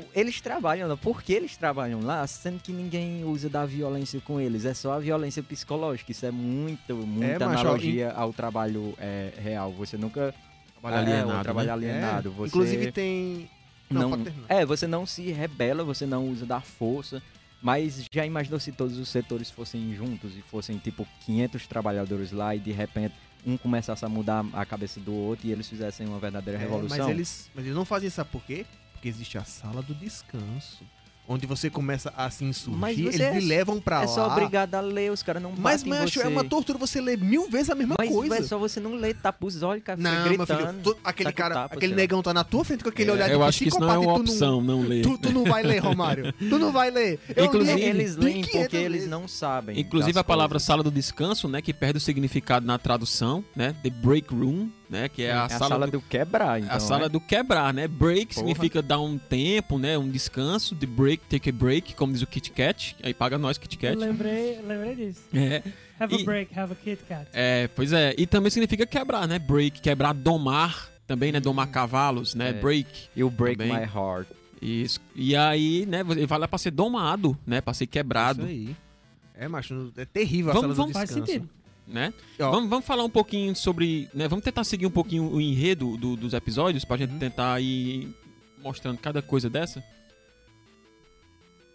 Pô, 0.01 0.03
Eles 0.13 0.41
trabalham 0.41 0.87
lá, 0.87 0.97
por 0.97 1.21
que 1.23 1.33
eles 1.33 1.55
trabalham 1.57 2.01
lá, 2.01 2.25
sendo 2.27 2.59
que 2.59 2.71
ninguém 2.71 3.23
usa 3.23 3.49
da 3.49 3.65
violência 3.65 4.19
com 4.21 4.39
eles? 4.39 4.65
É 4.65 4.73
só 4.73 4.93
a 4.93 4.99
violência 4.99 5.41
psicológica. 5.41 6.11
Isso 6.11 6.25
é 6.25 6.31
muito, 6.31 6.95
muita 6.95 7.45
macho, 7.47 7.57
ó, 7.57 7.61
analogia 7.61 8.11
ao 8.11 8.33
trabalho 8.33 8.93
é, 8.99 9.31
real. 9.37 9.71
Você 9.73 9.97
nunca. 9.97 10.33
Trabalho 10.81 10.95
é, 10.95 10.99
alienado, 11.13 11.39
o 11.39 11.43
trabalho 11.43 11.67
né? 11.67 11.73
alienado. 11.73 12.29
É. 12.29 12.31
Você 12.31 12.47
Inclusive 12.47 12.91
tem. 12.91 13.49
Não, 13.89 14.09
não, 14.09 14.25
é, 14.49 14.65
você 14.65 14.87
não 14.87 15.05
se 15.05 15.31
rebela, 15.31 15.83
você 15.83 16.05
não 16.05 16.27
usa 16.27 16.45
da 16.45 16.59
força. 16.59 17.21
Mas 17.61 18.05
já 18.13 18.25
imaginou 18.25 18.59
se 18.59 18.71
todos 18.71 18.97
os 18.99 19.09
setores 19.09 19.49
fossem 19.49 19.95
juntos 19.95 20.37
e 20.37 20.41
fossem 20.41 20.77
tipo 20.77 21.07
500 21.25 21.65
trabalhadores 21.65 22.31
lá 22.31 22.55
e 22.55 22.59
de 22.59 22.71
repente 22.71 23.15
um 23.45 23.57
começasse 23.57 24.03
a 24.03 24.09
mudar 24.09 24.45
a 24.53 24.65
cabeça 24.65 24.99
do 24.99 25.13
outro 25.13 25.47
e 25.47 25.51
eles 25.51 25.67
fizessem 25.67 26.07
uma 26.07 26.19
verdadeira 26.19 26.59
É, 26.59 26.63
revolução? 26.63 26.97
mas, 26.97 27.09
eles, 27.09 27.51
mas 27.53 27.65
eles 27.65 27.75
não 27.75 27.85
fazem 27.85 28.07
isso, 28.07 28.15
sabe 28.15 28.29
por 28.31 28.43
quê? 28.43 28.65
Porque 29.05 29.09
existe 29.09 29.37
a 29.37 29.43
sala 29.43 29.83
do 29.83 29.93
descanso. 29.93 30.83
Onde 31.27 31.47
você 31.47 31.71
começa 31.71 32.13
a 32.15 32.29
se 32.29 32.45
insurgir, 32.45 32.79
Mas 32.79 32.99
eles 32.99 33.19
é- 33.19 33.39
levam 33.39 33.79
pra 33.81 33.97
é 33.97 33.99
lá. 34.01 34.07
só 34.07 34.27
obrigado 34.27 34.75
a 34.75 34.79
ler, 34.81 35.11
os 35.11 35.23
caras 35.23 35.41
não 35.41 35.51
Mas, 35.57 35.81
batem 35.81 35.93
em 35.93 35.99
macho, 36.03 36.19
você. 36.19 36.25
é 36.25 36.27
uma 36.29 36.43
tortura 36.43 36.77
você 36.77 37.01
ler 37.01 37.17
mil 37.17 37.49
vezes 37.49 37.71
a 37.71 37.75
mesma 37.75 37.95
Mas 37.97 38.09
coisa. 38.11 38.35
é 38.37 38.43
só 38.43 38.59
você 38.59 38.79
não 38.79 38.93
ler, 38.93 39.15
tapa 39.15 39.43
os 39.43 39.63
olhos, 39.63 39.83
cara, 39.83 39.99
Não, 39.99 40.11
meu 40.11 40.37
gritando. 40.37 40.67
filho, 40.67 40.81
tu- 40.83 40.97
aquele 41.03 41.29
o 41.29 41.33
cara, 41.33 41.55
tapa, 41.55 41.75
aquele 41.75 41.95
negão 41.95 42.21
tá 42.21 42.31
na 42.31 42.43
tua 42.43 42.63
frente 42.63 42.83
com 42.83 42.89
aquele 42.91 43.09
É, 43.09 43.13
olhar 43.13 43.25
de 43.27 43.33
Eu 43.33 43.43
acho 43.43 43.57
que 43.57 43.69
isso 43.69 43.79
não 43.79 43.91
é 43.91 43.97
uma 43.97 44.11
e 44.11 44.15
tu 44.17 44.21
opção, 44.21 44.61
não 44.61 44.81
ler. 44.83 45.01
Tu, 45.01 45.17
tu 45.17 45.31
não 45.33 45.43
vai 45.45 45.63
ler, 45.63 45.79
Romário. 45.79 46.31
Tu 46.33 46.59
não 46.59 46.71
vai 46.71 46.91
ler. 46.91 47.19
Eu 47.35 47.45
Inclusive, 47.45 47.75
li 47.75 47.81
Eles 47.83 48.15
leem 48.17 48.35
1500 48.37 48.61
porque 48.61 48.77
eles 48.77 49.07
não 49.07 49.27
sabem. 49.27 49.79
Inclusive 49.79 50.19
a 50.19 50.23
palavra 50.23 50.53
coisas. 50.57 50.67
sala 50.67 50.83
do 50.83 50.91
descanso, 50.91 51.47
né, 51.47 51.59
que 51.59 51.73
perde 51.73 51.97
o 51.97 52.01
significado 52.01 52.67
na 52.67 52.77
tradução, 52.77 53.43
né, 53.55 53.75
the 53.81 53.89
break 53.89 54.31
room, 54.31 54.69
né, 54.89 55.09
que 55.09 55.23
é, 55.23 55.31
a, 55.31 55.49
sala, 55.49 55.85
do, 55.85 55.93
do 55.93 56.01
quebrar, 56.01 56.59
então. 56.61 56.75
a 56.75 56.79
sala 56.79 57.05
é. 57.05 57.09
do 57.09 57.19
quebrar, 57.19 57.73
né? 57.73 57.87
Break 57.87 58.33
Porra. 58.35 58.47
significa 58.47 58.81
dar 58.81 58.99
um 58.99 59.17
tempo, 59.17 59.77
né, 59.77 59.97
um 59.97 60.09
descanso, 60.09 60.75
the 60.75 60.85
break, 60.85 61.23
take 61.29 61.49
a 61.49 61.53
break, 61.53 61.93
como 61.95 62.13
diz 62.13 62.21
o 62.21 62.27
Kit 62.27 62.51
Kat, 62.51 62.95
aí 63.03 63.13
paga 63.13 63.37
nós 63.37 63.57
Kit 63.57 63.75
Eu 63.75 63.91
Kat. 63.91 63.97
lembrei, 63.97 64.59
lembrei 64.61 64.95
disso. 64.95 65.21
É, 65.33 65.63
Have 65.99 66.13
E- 66.15 66.21
a 66.21 66.25
break, 66.25 66.59
have 66.59 66.73
a 66.73 66.75
Kit 66.75 67.03
Kat. 67.07 67.27
é, 67.33 67.67
pois 67.75 67.93
é, 67.93 68.13
e 68.17 68.27
também 68.27 68.49
significa 68.51 68.85
quebrar, 68.85 69.27
né? 69.27 69.39
Break, 69.39 69.81
quebrar, 69.81 70.13
domar, 70.13 70.89
também, 71.07 71.31
né, 71.31 71.39
domar 71.39 71.67
cavalos, 71.67 72.33
né? 72.35 72.49
É. 72.49 72.53
Break. 72.53 73.09
O 73.23 73.29
Break 73.29 73.57
Também. 73.57 73.73
My 73.73 73.83
Heart. 73.83 74.27
Isso. 74.61 74.99
E 75.15 75.35
aí, 75.35 75.85
né, 75.85 76.01
ele 76.09 76.25
vai 76.25 76.39
lá 76.39 76.47
pra 76.47 76.57
ser 76.57 76.71
domado, 76.71 77.37
né, 77.45 77.61
pra 77.61 77.73
ser 77.73 77.85
quebrado, 77.87 78.41
Isso 78.41 78.49
aí. 78.49 78.75
É, 79.37 79.47
macho, 79.47 79.91
é 79.97 80.05
terrível 80.05 80.51
a 80.51 80.53
Vamos- 80.53 80.61
sala 80.61 80.73
do 80.73 80.77
vamos- 80.77 80.93
Faz 80.93 81.09
descanso. 81.09 81.31
sentido. 81.31 81.49
Né? 81.87 82.13
Vamos, 82.37 82.69
vamos 82.69 82.85
falar 82.85 83.03
um 83.03 83.09
pouquinho 83.09 83.55
sobre, 83.55 84.09
né, 84.13 84.27
vamos 84.27 84.43
tentar 84.43 84.63
seguir 84.63 84.85
um 84.85 84.91
pouquinho 84.91 85.31
o 85.31 85.39
enredo 85.39 85.95
do- 85.97 86.15
dos 86.15 86.33
episódios 86.33 86.83
pra 86.85 86.97
gente 86.97 87.11
Uhum. 87.13 87.19
tentar 87.19 87.59
ir 87.61 88.09
mostrando 88.61 88.97
cada 88.97 89.21
coisa 89.21 89.49
dessa. 89.49 89.83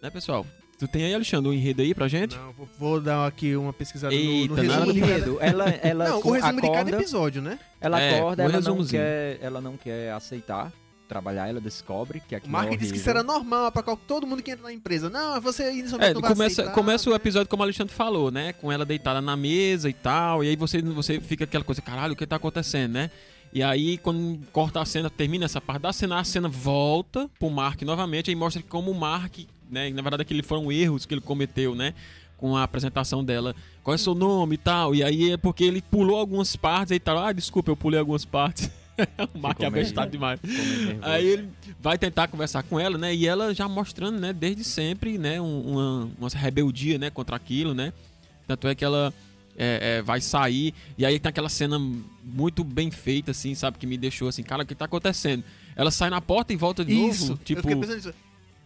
Né, 0.01 0.09
pessoal? 0.09 0.45
Tu 0.77 0.87
tem 0.87 1.03
aí, 1.03 1.13
Alexandre, 1.13 1.47
um 1.49 1.53
enredo 1.53 1.81
aí 1.83 1.93
pra 1.93 2.07
gente? 2.07 2.35
Não, 2.35 2.51
vou, 2.53 2.69
vou 2.79 2.99
dar 3.01 3.27
aqui 3.27 3.55
uma 3.55 3.71
pesquisada 3.71 4.13
no- 4.15 4.19
Eita, 4.19 4.55
no, 4.55 4.63
nada 4.63 4.85
resumo 4.85 4.97
enredo. 4.97 5.37
Ela, 5.39 5.69
ela 5.69 6.09
Não, 6.09 6.19
o 6.19 6.31
resumo 6.31 6.55
de 6.55 6.61
cada 6.67 6.79
acorda, 6.79 6.97
episódio, 6.97 7.41
né? 7.41 7.59
ela 7.79 8.01
É, 8.01 8.17
acorda, 8.17 8.43
o 8.43 8.45
ela 8.49 8.61
não, 8.61 8.85
quer, 8.85 9.37
ela 9.41 9.61
não 9.61 9.77
quer 9.77 10.11
aceitar 10.11 10.73
trabalhar, 11.11 11.49
ela 11.49 11.59
descobre 11.59 12.21
que 12.21 12.33
O 12.33 12.37
aquilo 12.37 12.53
Mark 12.53 12.71
é 12.71 12.77
disse 12.77 12.93
que 12.93 12.99
isso 12.99 13.09
era 13.09 13.21
normal 13.21 13.69
pra 13.71 13.83
qual- 13.83 13.97
todo 13.97 14.25
mundo 14.25 14.41
que 14.41 14.51
entra 14.51 14.63
na 14.63 14.71
empresa. 14.71 15.09
Não, 15.09 15.41
você 15.41 15.69
inicialmente 15.73 16.11
É, 16.11 16.13
não 16.13 16.21
vai 16.21 16.31
começa, 16.31 16.61
aceitar, 16.61 16.73
começa 16.73 17.09
o 17.09 17.11
né? 17.11 17.15
episódio 17.17 17.49
como 17.49 17.61
o 17.61 17.65
Alexandre 17.65 17.93
falou, 17.93 18.31
né? 18.31 18.53
Com 18.53 18.71
ela 18.71 18.85
deitada 18.85 19.19
na 19.19 19.35
mesa 19.35 19.89
e 19.89 19.93
tal. 19.93 20.41
E 20.43 20.47
aí 20.47 20.55
você, 20.55 20.81
você 20.81 21.19
fica 21.19 21.43
aquela 21.43 21.63
coisa, 21.65 21.81
caralho, 21.81 22.13
o 22.13 22.15
que 22.15 22.25
tá 22.25 22.37
acontecendo, 22.37 22.93
né? 22.93 23.11
E 23.53 23.61
aí, 23.61 23.97
quando 23.97 24.39
corta 24.53 24.79
a 24.81 24.85
cena, 24.85 25.09
termina 25.09 25.43
essa 25.43 25.59
parte 25.59 25.81
da 25.81 25.91
cena, 25.91 26.17
a 26.19 26.23
cena 26.23 26.47
volta 26.47 27.29
pro 27.37 27.49
Mark 27.49 27.81
novamente 27.81 28.31
e 28.31 28.35
mostra 28.35 28.63
como 28.69 28.89
o 28.91 28.95
Mark, 28.97 29.39
né? 29.69 29.89
Na 29.89 30.01
verdade, 30.01 30.21
aqueles 30.21 30.45
foram 30.47 30.71
erros 30.71 31.05
que 31.05 31.13
ele 31.13 31.19
cometeu, 31.21 31.75
né? 31.75 31.93
Com 32.37 32.55
a 32.55 32.63
apresentação 32.63 33.21
dela. 33.23 33.53
Qual 33.83 33.93
é 33.93 33.97
o 33.97 33.99
seu 33.99 34.15
nome 34.15 34.55
e 34.55 34.57
tal? 34.57 34.95
E 34.95 35.03
aí 35.03 35.31
é 35.33 35.37
porque 35.37 35.63
ele 35.65 35.81
pulou 35.81 36.17
algumas 36.17 36.55
partes 36.55 36.95
e 36.95 36.99
tal. 36.99 37.17
Ah, 37.19 37.33
desculpa, 37.33 37.69
eu 37.69 37.75
pulei 37.75 37.99
algumas 37.99 38.23
partes. 38.25 38.71
o 39.33 39.39
Mark 39.39 39.61
é 39.61 39.65
abestado 39.65 40.11
demais. 40.11 40.39
Aí 41.01 41.25
ele 41.25 41.49
vai 41.79 41.97
tentar 41.97 42.27
conversar 42.27 42.63
com 42.63 42.79
ela, 42.79 42.97
né? 42.97 43.13
E 43.13 43.27
ela 43.27 43.53
já 43.53 43.67
mostrando, 43.67 44.19
né, 44.19 44.33
desde 44.33 44.63
sempre, 44.63 45.17
né, 45.17 45.41
um- 45.41 45.61
uma, 45.71 46.09
uma 46.19 46.29
rebeldia, 46.29 46.97
né, 46.97 47.09
contra 47.09 47.35
aquilo, 47.35 47.73
né? 47.73 47.93
Tanto 48.47 48.67
é 48.67 48.75
que 48.75 48.83
ela 48.83 49.13
é, 49.57 49.97
é, 49.97 50.01
vai 50.01 50.21
sair 50.21 50.73
e 50.97 51.05
aí 51.05 51.19
tem 51.19 51.29
aquela 51.29 51.49
cena 51.49 51.79
muito 52.23 52.63
bem 52.63 52.91
feita, 52.91 53.31
assim, 53.31 53.55
sabe? 53.55 53.77
Que 53.77 53.87
me 53.87 53.97
deixou 53.97 54.27
assim, 54.27 54.43
cara, 54.43 54.63
o 54.63 54.65
que 54.65 54.75
tá 54.75 54.85
acontecendo? 54.85 55.43
Ela 55.75 55.91
sai 55.91 56.09
na 56.09 56.21
porta 56.21 56.53
e 56.53 56.55
volta 56.55 56.83
de 56.83 56.93
Isso, 56.93 57.29
novo, 57.29 57.39
eu 57.41 57.45
tipo... 57.45 57.61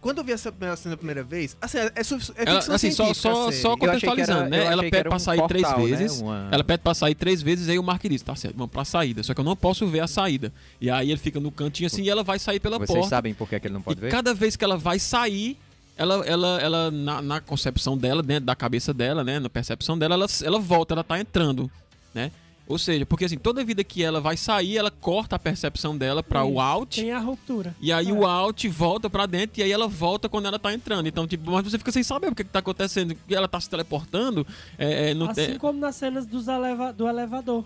Quando 0.06 0.20
eu 0.20 0.24
vi 0.24 0.34
essa 0.34 0.54
cena 0.78 0.94
a 0.94 0.98
primeira 0.98 1.24
vez, 1.24 1.58
assim, 1.60 1.80
é, 1.96 2.04
sufi- 2.04 2.32
é 2.38 2.48
Ela, 2.48 2.60
assim, 2.60 2.92
só, 2.92 3.12
só, 3.12 3.50
a 3.50 3.52
só 3.52 3.76
que 3.76 3.86
era- 3.86 3.94
contextualizando, 3.94 4.50
né? 4.52 4.64
Ela 4.66 4.84
pede 4.84 5.04
pra 5.10 5.16
um 5.16 5.20
sair 5.20 5.38
portal, 5.40 5.48
três 5.74 5.90
né? 5.92 5.98
vezes. 5.98 6.22
Uma- 6.22 6.48
Ela 6.52 6.64
pede 6.64 6.84
pra 6.84 6.94
sair 6.94 7.16
três 7.16 7.42
vezes, 7.42 7.68
aí 7.70 7.80
o 7.80 7.84
Mark 7.84 8.04
diz, 8.08 8.22
tá 8.22 8.36
certo, 8.36 8.56
vamos 8.56 8.72
pra 8.72 8.86
saída. 8.86 9.24
Só 9.24 9.34
que 9.34 9.40
eu 9.42 9.44
não 9.44 9.56
posso 9.56 9.88
ver 9.88 10.02
a 10.02 10.08
saída. 10.08 10.54
E 10.80 10.92
aí 10.92 11.10
ele 11.10 11.20
fica 11.20 11.40
no 11.40 11.50
cantinho 11.52 11.88
assim 11.88 12.04
e 12.04 12.10
ela 12.12 12.24
vai 12.24 12.38
sair 12.38 12.60
pela 12.60 12.78
Vocês 12.78 12.92
porta. 12.92 13.10
sabem 13.10 13.34
por 13.34 13.50
que, 13.50 13.60
que 13.60 13.66
ele 13.66 13.74
não 13.74 13.82
pode 13.82 13.98
e 14.00 14.02
ver? 14.02 14.12
cada 14.12 14.32
vez 14.32 14.56
que 14.56 14.64
ela 14.64 14.78
vai 14.78 15.00
sair, 15.00 15.58
ela, 15.98 16.24
ela, 16.28 16.62
ela 16.62 16.92
na, 16.92 17.20
na 17.24 17.42
concepção 17.42 17.98
dela, 17.98 18.22
dentro 18.22 18.46
da 18.46 18.56
cabeça 18.56 18.94
dela, 18.94 19.24
né, 19.24 19.40
na 19.40 19.50
percepção 19.50 19.98
dela, 19.98 20.14
ela, 20.14 20.28
ela 20.44 20.60
volta, 20.60 20.94
ela 20.94 21.04
tá 21.04 21.20
entrando, 21.20 21.72
né? 22.14 22.32
Ou 22.68 22.80
seja, 22.80 23.06
porque 23.06 23.26
assim, 23.26 23.38
toda 23.38 23.64
vida 23.64 23.84
que 23.84 24.02
ela 24.04 24.20
vai 24.20 24.36
sair, 24.36 24.76
ela 24.78 24.90
corta 24.90 25.36
a 25.36 25.40
percepção 25.40 25.96
dela 25.96 26.24
para 26.24 26.44
o 26.44 26.60
out. 26.60 27.00
Tem 27.00 27.12
a 27.12 27.20
ruptura. 27.20 27.76
E 27.80 27.92
aí 27.94 28.10
É. 28.10 28.12
o 28.12 28.26
out 28.26 28.68
volta 28.70 29.08
pra 29.10 29.28
dentro 29.28 29.60
e 29.60 29.64
aí 29.64 29.72
ela 29.72 29.88
volta 29.88 30.28
quando 30.28 30.48
ela 30.48 30.58
tá 30.58 30.74
entrando. 30.74 31.08
Então, 31.08 31.28
tipo, 31.28 31.52
mas 31.52 31.64
você 31.64 31.78
fica 31.78 31.92
sem 31.92 32.02
saber 32.02 32.32
o 32.32 32.36
que, 32.36 32.44
que 32.44 32.50
tá 32.50 32.60
acontecendo. 32.60 33.16
E 33.30 33.36
ela 33.36 33.48
tá 33.48 33.60
se 33.62 33.70
teleportando. 33.70 34.48
É, 34.80 35.12
é, 35.12 35.14
não 35.14 35.30
Assim 35.30 35.58
como 35.60 35.80
nas 35.80 35.96
cenas 35.96 36.26
dos 36.26 36.48
eleva- 36.48 36.92
do 36.92 37.08
elevador. 37.08 37.64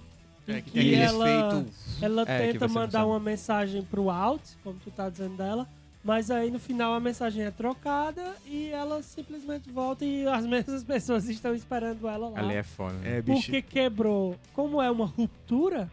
É, 0.48 0.62
que 0.62 0.72
tem 0.72 0.96
ela- 0.96 1.30
efeito. 1.30 1.66
Ela 2.02 2.22
É, 2.28 2.52
tenta 2.52 2.68
mandar 2.68 3.06
uma 3.06 3.20
mensagem 3.20 3.84
pro 3.84 4.10
out, 4.10 4.42
como 4.64 4.78
tu 4.84 4.90
tá 4.92 5.08
dizendo 5.10 5.38
dela, 5.38 5.68
mas 6.04 6.32
aí 6.32 6.50
no 6.50 6.60
final 6.60 6.94
a 6.94 7.00
mensagem 7.00 7.44
é 7.44 7.52
trocada 7.52 8.36
e 8.46 8.70
ela 8.70 9.02
simplesmente 9.04 9.70
volta 9.70 10.06
e 10.06 10.26
as 10.28 10.46
mesmas 10.48 10.84
pessoas 10.84 11.28
estão 11.28 11.54
esperando 11.54 12.08
ela 12.08 12.30
lá. 12.30 12.40
Ali 12.40 12.56
é 12.56 12.64
foda. 12.64 12.94
né? 12.94 13.18
É, 13.18 13.22
bicho. 13.22 13.44
Porque 13.44 13.62
quebrou, 13.62 14.36
como 14.54 14.82
é 14.82 14.90
uma 14.90 15.06
ruptura, 15.06 15.90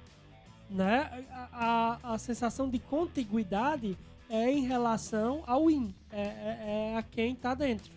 né? 0.71 1.25
A, 1.53 1.99
a, 2.05 2.15
a 2.15 2.19
sensação 2.19 2.69
de 2.69 2.79
contiguidade 2.79 3.97
é 4.31 4.51
em 4.51 4.67
relação 4.67 5.43
ao 5.47 5.71
in, 5.71 5.95
é, 6.11 6.21
é- 6.21 6.93
é 6.95 6.97
a 6.99 7.03
quem 7.03 7.35
tá 7.35 7.55
dentro. 7.55 7.91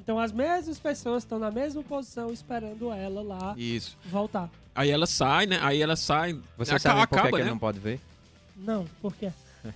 Então 0.00 0.18
as 0.18 0.32
mesmas 0.32 0.78
pessoas 0.78 1.22
estão 1.22 1.38
na 1.38 1.50
mesma 1.50 1.82
posição 1.82 2.32
esperando 2.32 2.90
ela 2.92 3.20
lá 3.20 3.54
Isso. 3.58 3.98
voltar. 4.06 4.48
Aí 4.74 4.90
ela 4.90 5.06
sai, 5.06 5.44
né? 5.46 5.58
Aí 5.60 5.82
ela 5.82 5.96
sai. 5.96 6.38
Você 6.56 6.70
aca- 6.70 6.78
sabe 6.78 7.00
por 7.00 7.08
que, 7.08 7.14
acaba, 7.16 7.28
que 7.30 7.34
ele 7.36 7.44
né? 7.44 7.50
não 7.50 7.58
pode 7.58 7.78
ver? 7.78 8.00
Não, 8.56 8.86
por 9.02 9.14
quê? 9.14 9.30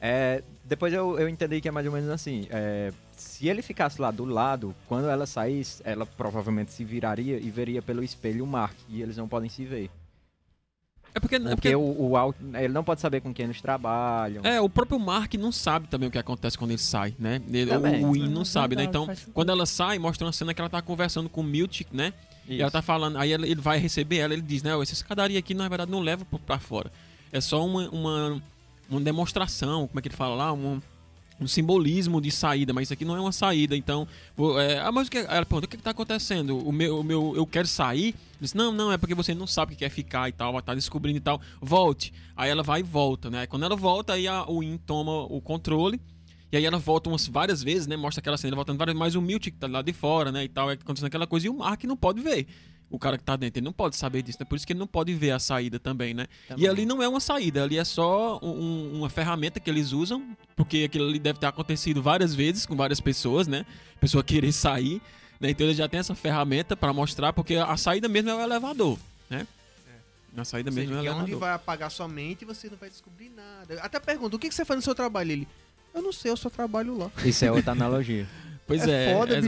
É, 0.00 0.42
depois 0.68 0.92
eu, 0.92 1.18
eu 1.18 1.28
entendi 1.28 1.60
que 1.60 1.68
é 1.68 1.70
mais 1.70 1.86
ou 1.86 1.92
menos 1.92 2.10
assim. 2.10 2.46
é, 2.50 2.92
se 3.16 3.48
ele 3.48 3.62
ficasse 3.62 4.00
lá 4.00 4.10
do 4.10 4.24
lado, 4.24 4.74
quando 4.86 5.08
ela 5.08 5.26
saísse, 5.26 5.80
ela 5.84 6.04
provavelmente 6.04 6.72
se 6.72 6.84
viraria 6.84 7.38
e 7.38 7.50
veria 7.50 7.80
pelo 7.80 8.02
espelho 8.02 8.44
o 8.44 8.46
Mark. 8.46 8.76
E 8.88 9.00
eles 9.02 9.16
não 9.16 9.26
podem 9.28 9.48
se 9.48 9.64
ver. 9.64 9.90
É 11.14 11.18
porque, 11.20 11.36
é 11.36 11.38
Porque 11.40 11.54
porque 11.54 11.74
o, 11.76 11.80
o 12.12 12.34
ele 12.58 12.74
não 12.74 12.84
pode 12.84 13.00
saber 13.00 13.22
com 13.22 13.32
quem 13.32 13.44
eles 13.46 13.60
trabalham. 13.62 14.42
é, 14.44 14.60
o 14.60 14.68
próprio 14.68 14.98
Mark 14.98 15.32
não 15.34 15.50
sabe 15.50 15.88
também 15.88 16.08
o 16.10 16.12
que 16.12 16.18
acontece 16.18 16.58
quando 16.58 16.72
ele 16.72 16.78
sai, 16.78 17.14
né? 17.18 17.40
Ele- 17.50 17.70
Também. 17.70 18.04
o, 18.04 18.10
o 18.10 18.16
In 18.16 18.24
Ah, 18.24 18.28
não 18.28 18.44
sabe, 18.44 18.76
né? 18.76 18.84
Então, 18.84 19.08
quando 19.32 19.48
ela 19.48 19.64
sai, 19.64 19.98
mostra 19.98 20.26
uma 20.26 20.32
cena 20.32 20.52
que 20.52 20.60
ela 20.60 20.68
tá 20.68 20.82
conversando 20.82 21.30
com 21.30 21.40
o 21.40 21.44
Miltic, 21.44 21.88
né? 21.90 22.12
E 22.46 22.56
ela 22.60 22.68
Isso. 22.68 22.72
tá 22.72 22.82
falando, 22.82 23.16
aí 23.16 23.32
ele 23.32 23.54
vai 23.54 23.78
receber 23.78 24.18
ela, 24.18 24.34
ele 24.34 24.42
diz, 24.42 24.62
né, 24.62 24.76
"Ó, 24.76 24.82
essa 24.82 24.92
escadaria 24.92 25.38
aqui, 25.38 25.54
na 25.54 25.66
verdade, 25.68 25.90
não 25.90 26.00
leva 26.00 26.24
pra 26.46 26.58
fora. 26.58 26.92
É 27.32 27.40
só 27.40 27.64
uma, 27.64 27.88
uma, 27.88 28.42
uma 28.88 29.00
demonstração, 29.00 29.86
como 29.86 29.98
é 29.98 30.02
que 30.02 30.08
ele 30.08 30.16
fala 30.16 30.34
lá? 30.34 30.52
Um, 30.52 30.80
um 31.38 31.46
simbolismo 31.46 32.20
de 32.20 32.30
saída, 32.30 32.72
mas 32.72 32.84
isso 32.84 32.94
aqui 32.94 33.04
não 33.04 33.16
é 33.16 33.20
uma 33.20 33.32
saída, 33.32 33.76
então... 33.76 34.08
vou- 34.36 34.58
é, 34.58 34.78
ah, 34.80 34.90
mas 34.90 35.08
o 35.08 35.10
que... 35.10 35.18
Ela 35.18 35.44
pergunta, 35.44 35.66
o 35.66 35.68
que 35.68 35.76
que 35.76 35.82
tá 35.82 35.90
acontecendo? 35.90 36.56
O 36.58 36.72
meu, 36.72 37.00
o 37.00 37.04
meu, 37.04 37.34
eu 37.36 37.46
quero 37.46 37.68
sair? 37.68 38.06
Ele 38.06 38.14
diz, 38.40 38.54
não, 38.54 38.72
não, 38.72 38.90
é 38.90 38.96
porque 38.96 39.14
você 39.14 39.34
não 39.34 39.46
sabe 39.46 39.72
o 39.72 39.76
que 39.76 39.84
quer 39.84 39.90
ficar 39.90 40.28
e 40.28 40.32
tal, 40.32 40.52
vai 40.52 40.62
tá 40.62 40.74
descobrindo 40.74 41.18
e 41.18 41.20
tal. 41.20 41.40
Volte. 41.60 42.12
Aí 42.34 42.48
ela 42.50 42.62
vai 42.62 42.80
e 42.80 42.82
volta, 42.82 43.28
né? 43.28 43.46
Quando 43.46 43.64
ela 43.64 43.76
volta, 43.76 44.14
aí 44.14 44.26
a, 44.26 44.48
o 44.48 44.62
In 44.62 44.78
toma 44.78 45.24
o 45.24 45.40
controle 45.40 46.00
e 46.50 46.56
aí 46.56 46.64
ela 46.64 46.78
volta 46.78 47.10
umas 47.10 47.26
várias 47.26 47.62
vezes, 47.62 47.86
né? 47.86 47.96
Mostra 47.96 48.20
aquela 48.20 48.38
cena 48.38 48.54
voltando 48.56 48.78
várias 48.78 48.94
vezes, 48.94 49.06
mas 49.06 49.14
o 49.14 49.20
Miltic 49.20 49.56
tá 49.58 49.66
lá 49.66 49.82
de 49.82 49.92
fora, 49.92 50.32
né? 50.32 50.44
E 50.44 50.48
tal, 50.48 50.70
é 50.70 50.74
acontecendo 50.74 51.08
aquela 51.08 51.26
coisa. 51.26 51.46
E 51.46 51.50
o 51.50 51.54
Mark 51.58 51.82
não 51.84 51.96
pode 51.96 52.20
ver. 52.22 52.46
O 52.88 52.98
cara 53.00 53.18
que 53.18 53.24
tá 53.24 53.34
dentro, 53.34 53.58
ele 53.58 53.64
não 53.64 53.72
pode 53.72 53.96
saber 53.96 54.22
disso, 54.22 54.38
né? 54.40 54.46
Por 54.48 54.54
isso 54.54 54.64
que 54.66 54.72
ele 54.72 54.78
não 54.78 54.86
pode 54.86 55.12
ver 55.12 55.32
a 55.32 55.38
saída 55.40 55.78
também, 55.78 56.14
né? 56.14 56.26
Também. 56.46 56.64
E 56.64 56.68
ali 56.68 56.86
não 56.86 57.02
é 57.02 57.08
uma 57.08 57.18
saída, 57.18 57.64
ali 57.64 57.76
é 57.78 57.84
só 57.84 58.38
um- 58.40 58.48
um- 58.48 58.98
uma 58.98 59.10
ferramenta 59.10 59.58
que 59.58 59.68
eles 59.68 59.90
usam, 59.92 60.36
porque 60.54 60.84
aquilo 60.84 61.08
ali 61.08 61.18
deve 61.18 61.38
ter 61.40 61.46
acontecido 61.46 62.00
várias 62.00 62.32
vezes 62.34 62.64
com 62.64 62.76
várias 62.76 63.00
pessoas, 63.00 63.48
né? 63.48 63.66
Pessoa 64.00 64.22
querer 64.22 64.52
sair, 64.52 65.02
né? 65.40 65.50
Então 65.50 65.66
eles 65.66 65.76
já 65.76 65.88
tem 65.88 65.98
essa 65.98 66.14
ferramenta 66.14 66.76
pra 66.76 66.92
mostrar, 66.92 67.32
porque 67.32 67.56
a 67.56 67.76
saída 67.76 68.08
mesmo 68.08 68.30
é 68.30 68.34
o 68.36 68.40
elevador, 68.40 68.98
né? 69.28 69.46
A 70.36 70.44
saída 70.44 70.70
Ou 70.70 70.74
mesmo 70.76 70.90
seja, 70.94 71.02
é 71.02 71.06
é 71.06 71.10
onde 71.10 71.18
elevador. 71.32 71.40
vai 71.40 71.52
apagar 71.54 71.90
sua 71.90 72.06
mente 72.06 72.42
e 72.42 72.44
você 72.44 72.68
não 72.70 72.76
vai 72.76 72.88
descobrir 72.90 73.30
nada. 73.30 73.80
Até 73.82 73.98
pergunta, 73.98 74.36
o 74.36 74.38
que 74.38 74.48
que 74.48 74.54
você 74.54 74.64
faz 74.66 74.76
no 74.78 74.82
seu 74.82 74.94
trabalho? 74.94 75.32
Ele, 75.32 75.48
eu 75.94 76.02
não 76.02 76.12
sei, 76.12 76.30
eu 76.30 76.36
só 76.36 76.48
trabalho 76.50 76.96
lá. 76.96 77.10
Isso 77.24 77.44
é 77.44 77.50
outra 77.50 77.72
analogia. 77.72 78.28
Pois 78.66 78.86
É 78.86 79.10
é, 79.10 79.14
foda, 79.14 79.34
bicho. 79.36 79.46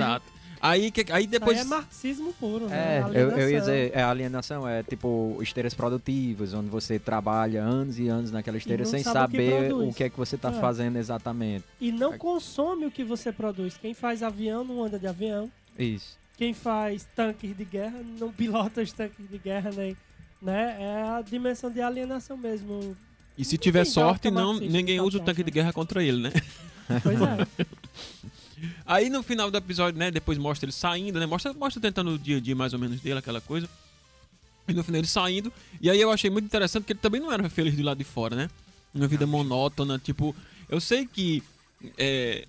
Aí, 0.60 0.90
que, 0.90 1.10
aí 1.12 1.26
Depois... 1.26 1.58
Aí 1.58 1.64
é 1.64 1.66
marxismo 1.66 2.32
puro, 2.34 2.66
né? 2.68 2.98
É, 2.98 3.00
eu, 3.00 3.30
eu 3.30 3.50
ia 3.50 3.58
Alienação. 3.58 3.60
dizer, 3.60 3.92
é 3.94 4.02
alienação, 4.02 4.68
é 4.68 4.82
tipo 4.82 5.38
esteiras 5.40 5.74
produtivas, 5.74 6.52
onde 6.54 6.68
você 6.68 6.98
trabalha 6.98 7.62
anos 7.62 7.98
e 7.98 8.08
anos 8.08 8.30
naquela 8.30 8.56
esteira 8.56 8.84
sem 8.84 9.02
sabe 9.02 9.36
o 9.36 9.40
que 9.40 9.50
saber 9.50 9.72
o 9.72 9.92
que 9.92 10.04
é 10.04 10.10
que 10.10 10.16
você 10.16 10.36
tá 10.36 10.50
É. 10.50 10.60
fazendo 10.60 10.96
exatamente. 10.96 11.64
E 11.80 11.92
não 11.92 12.16
consome 12.18 12.86
o 12.86 12.90
que 12.90 13.04
você 13.04 13.30
produz. 13.32 13.76
Quem 13.76 13.94
faz 13.94 14.22
avião 14.22 14.64
não 14.64 14.82
anda 14.82 14.98
de 14.98 15.06
avião. 15.06 15.50
Isso. 15.78 16.16
Quem 16.36 16.54
faz 16.54 17.06
tanques 17.16 17.56
de 17.56 17.64
guerra 17.64 18.00
não 18.18 18.32
pilota 18.32 18.80
os 18.80 18.92
tanques 18.92 19.28
de 19.28 19.38
guerra, 19.38 19.70
nem. 19.76 19.96
Né? 20.40 20.76
É 20.78 21.02
a 21.08 21.20
dimensão 21.22 21.70
de 21.70 21.80
alienação 21.80 22.36
mesmo. 22.36 22.96
E 23.36 23.44
se 23.44 23.58
tiver 23.58 23.84
sorte, 23.84 24.30
não, 24.30 24.54
ninguém 24.58 25.00
usa 25.00 25.18
o 25.18 25.20
tanque 25.20 25.42
de 25.42 25.50
guerra 25.50 25.72
contra 25.72 26.02
ele, 26.02 26.22
né? 26.22 26.32
Pois 27.02 27.20
é. 27.20 27.64
Aí 28.84 29.10
no 29.10 29.22
final 29.22 29.50
do 29.50 29.56
episódio, 29.56 29.98
né, 29.98 30.10
depois 30.10 30.38
mostra 30.38 30.66
ele 30.66 30.72
saindo, 30.72 31.18
né? 31.18 31.26
Mostra, 31.26 31.52
mostra 31.52 31.80
tentando 31.80 32.12
o 32.12 32.18
dia 32.18 32.38
a 32.38 32.40
dia 32.40 32.56
mais 32.56 32.72
ou 32.72 32.78
menos 32.78 33.00
dele, 33.00 33.18
aquela 33.18 33.40
coisa. 33.40 33.68
E 34.66 34.72
no 34.72 34.84
final 34.84 35.00
ele 35.00 35.08
saindo. 35.08 35.52
E 35.80 35.90
aí 35.90 36.00
eu 36.00 36.10
achei 36.10 36.30
muito 36.30 36.44
interessante 36.44 36.84
que 36.84 36.92
ele 36.92 37.00
também 37.00 37.20
não 37.20 37.32
era 37.32 37.48
feliz 37.48 37.74
do 37.74 37.82
lado 37.82 37.98
de 37.98 38.04
fora, 38.04 38.36
né? 38.36 38.50
Uma 38.94 39.06
vida 39.06 39.26
monótona, 39.26 39.98
tipo, 39.98 40.34
eu 40.68 40.80
sei 40.80 41.06
que 41.06 41.42
é, 41.96 42.46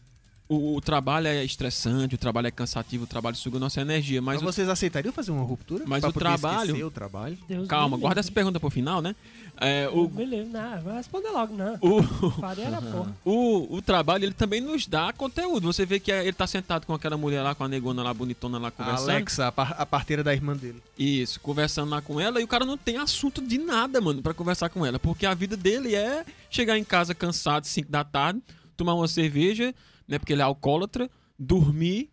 o, 0.49 0.75
o 0.75 0.81
trabalho 0.81 1.27
é 1.27 1.45
estressante, 1.45 2.15
o 2.15 2.17
trabalho 2.17 2.47
é 2.47 2.51
cansativo, 2.51 3.03
o 3.03 3.07
trabalho 3.07 3.35
suga 3.35 3.59
nossa 3.59 3.79
energia, 3.81 4.21
mas 4.21 4.41
Mas 4.41 4.41
o- 4.41 4.51
vocês 4.51 4.67
aceitariam 4.67 5.13
fazer 5.13 5.29
uma 5.31 5.43
ruptura? 5.43 5.83
Mas 5.87 6.01
Pra 6.01 6.09
o 6.09 6.13
poder 6.13 6.25
trabalho- 6.25 6.87
o 6.87 6.91
trabalho? 6.91 7.37
Deus 7.47 7.67
calma, 7.67 7.95
guarda 7.97 8.15
livre. 8.15 8.27
essa 8.27 8.31
pergunta 8.31 8.59
pro 8.59 8.69
final, 8.69 9.01
né? 9.01 9.15
É, 9.61 9.87
O... 9.89 10.03
o, 10.05 10.07
Beleza, 10.07 10.49
não, 10.49 10.81
vai 10.81 10.95
responder 10.97 11.29
logo, 11.29 11.53
não. 11.55 11.75
o. 11.81 11.99
O, 13.25 13.75
o 13.77 13.81
trabalho, 13.81 14.25
ele 14.25 14.33
também 14.33 14.61
nos 14.61 14.87
dá 14.87 15.11
conteúdo. 15.13 15.71
Você 15.71 15.85
vê 15.85 15.99
que 15.99 16.11
ele 16.11 16.33
tá 16.33 16.47
sentado 16.47 16.85
com 16.85 16.93
aquela 16.93 17.17
mulher 17.17 17.41
lá, 17.41 17.53
com 17.53 17.63
a 17.63 17.67
negona 17.67 18.01
lá, 18.03 18.13
bonitona 18.13 18.57
lá, 18.57 18.69
A 18.69 18.71
conversando. 18.71 19.09
Alexa, 19.09 19.47
a, 19.47 19.51
par- 19.51 19.75
a 19.77 19.85
parteira 19.85 20.23
da 20.23 20.33
irmã 20.33 20.55
dele. 20.55 20.81
Isso, 20.97 21.39
conversando 21.39 21.89
lá 21.91 22.01
com 22.01 22.19
ela. 22.19 22.39
E 22.39 22.43
o 22.43 22.47
cara 22.47 22.65
não 22.65 22.77
tem 22.77 22.97
assunto 22.97 23.41
de 23.45 23.57
nada, 23.57 23.99
mano, 24.01 24.21
pra 24.21 24.33
conversar 24.33 24.69
com 24.69 24.85
ela. 24.85 24.97
Porque 24.99 25.25
a 25.25 25.33
vida 25.33 25.55
dele 25.57 25.93
é 25.95 26.25
chegar 26.49 26.77
em 26.77 26.83
casa 26.83 27.13
cansado, 27.13 27.65
5 27.65 27.91
da 27.91 28.03
tarde, 28.03 28.41
tomar 28.77 28.93
uma 28.93 29.07
cerveja, 29.07 29.73
né? 30.09 30.17
Porque 30.17 30.33
ele 30.33 30.41
é 30.41 30.45
alcoólatra, 30.45 31.09
dormir, 31.37 32.09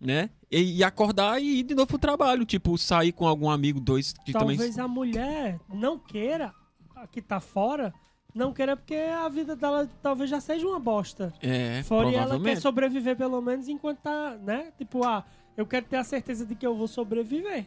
né? 0.00 0.30
E, 0.50 0.78
e 0.78 0.84
acordar 0.84 1.42
e 1.42 1.58
ir 1.58 1.62
de 1.64 1.74
novo 1.74 1.88
pro 1.88 1.98
trabalho. 1.98 2.46
Tipo, 2.46 2.78
sair 2.78 3.12
com 3.12 3.26
algum 3.26 3.50
amigo, 3.50 3.80
dois 3.80 4.12
que 4.24 4.32
também... 4.32 4.56
Talvez 4.56 4.78
a 4.78 4.86
mulher 4.86 5.58
não 5.68 5.98
queira, 5.98 6.54
a 6.94 7.06
que 7.08 7.20
tá 7.20 7.40
fora, 7.40 7.92
não 8.32 8.52
queira 8.52 8.76
porque 8.76 8.94
a 8.94 9.28
vida 9.28 9.56
dela 9.56 9.90
talvez 10.00 10.30
já 10.30 10.40
seja 10.40 10.66
uma 10.66 10.78
bosta. 10.78 11.34
É, 11.42 11.82
Fora 11.82 12.08
e 12.08 12.14
ela 12.14 12.38
quer 12.40 12.56
sobreviver 12.56 13.16
pelo 13.16 13.40
menos 13.42 13.68
enquanto 13.68 13.98
tá, 13.98 14.38
né? 14.42 14.72
Tipo, 14.78 15.04
ah, 15.04 15.24
eu 15.56 15.66
quero 15.66 15.86
ter 15.86 15.96
a 15.96 16.04
certeza 16.04 16.46
de 16.46 16.54
que 16.54 16.66
eu 16.66 16.76
vou 16.76 16.86
sobreviver. 16.86 17.66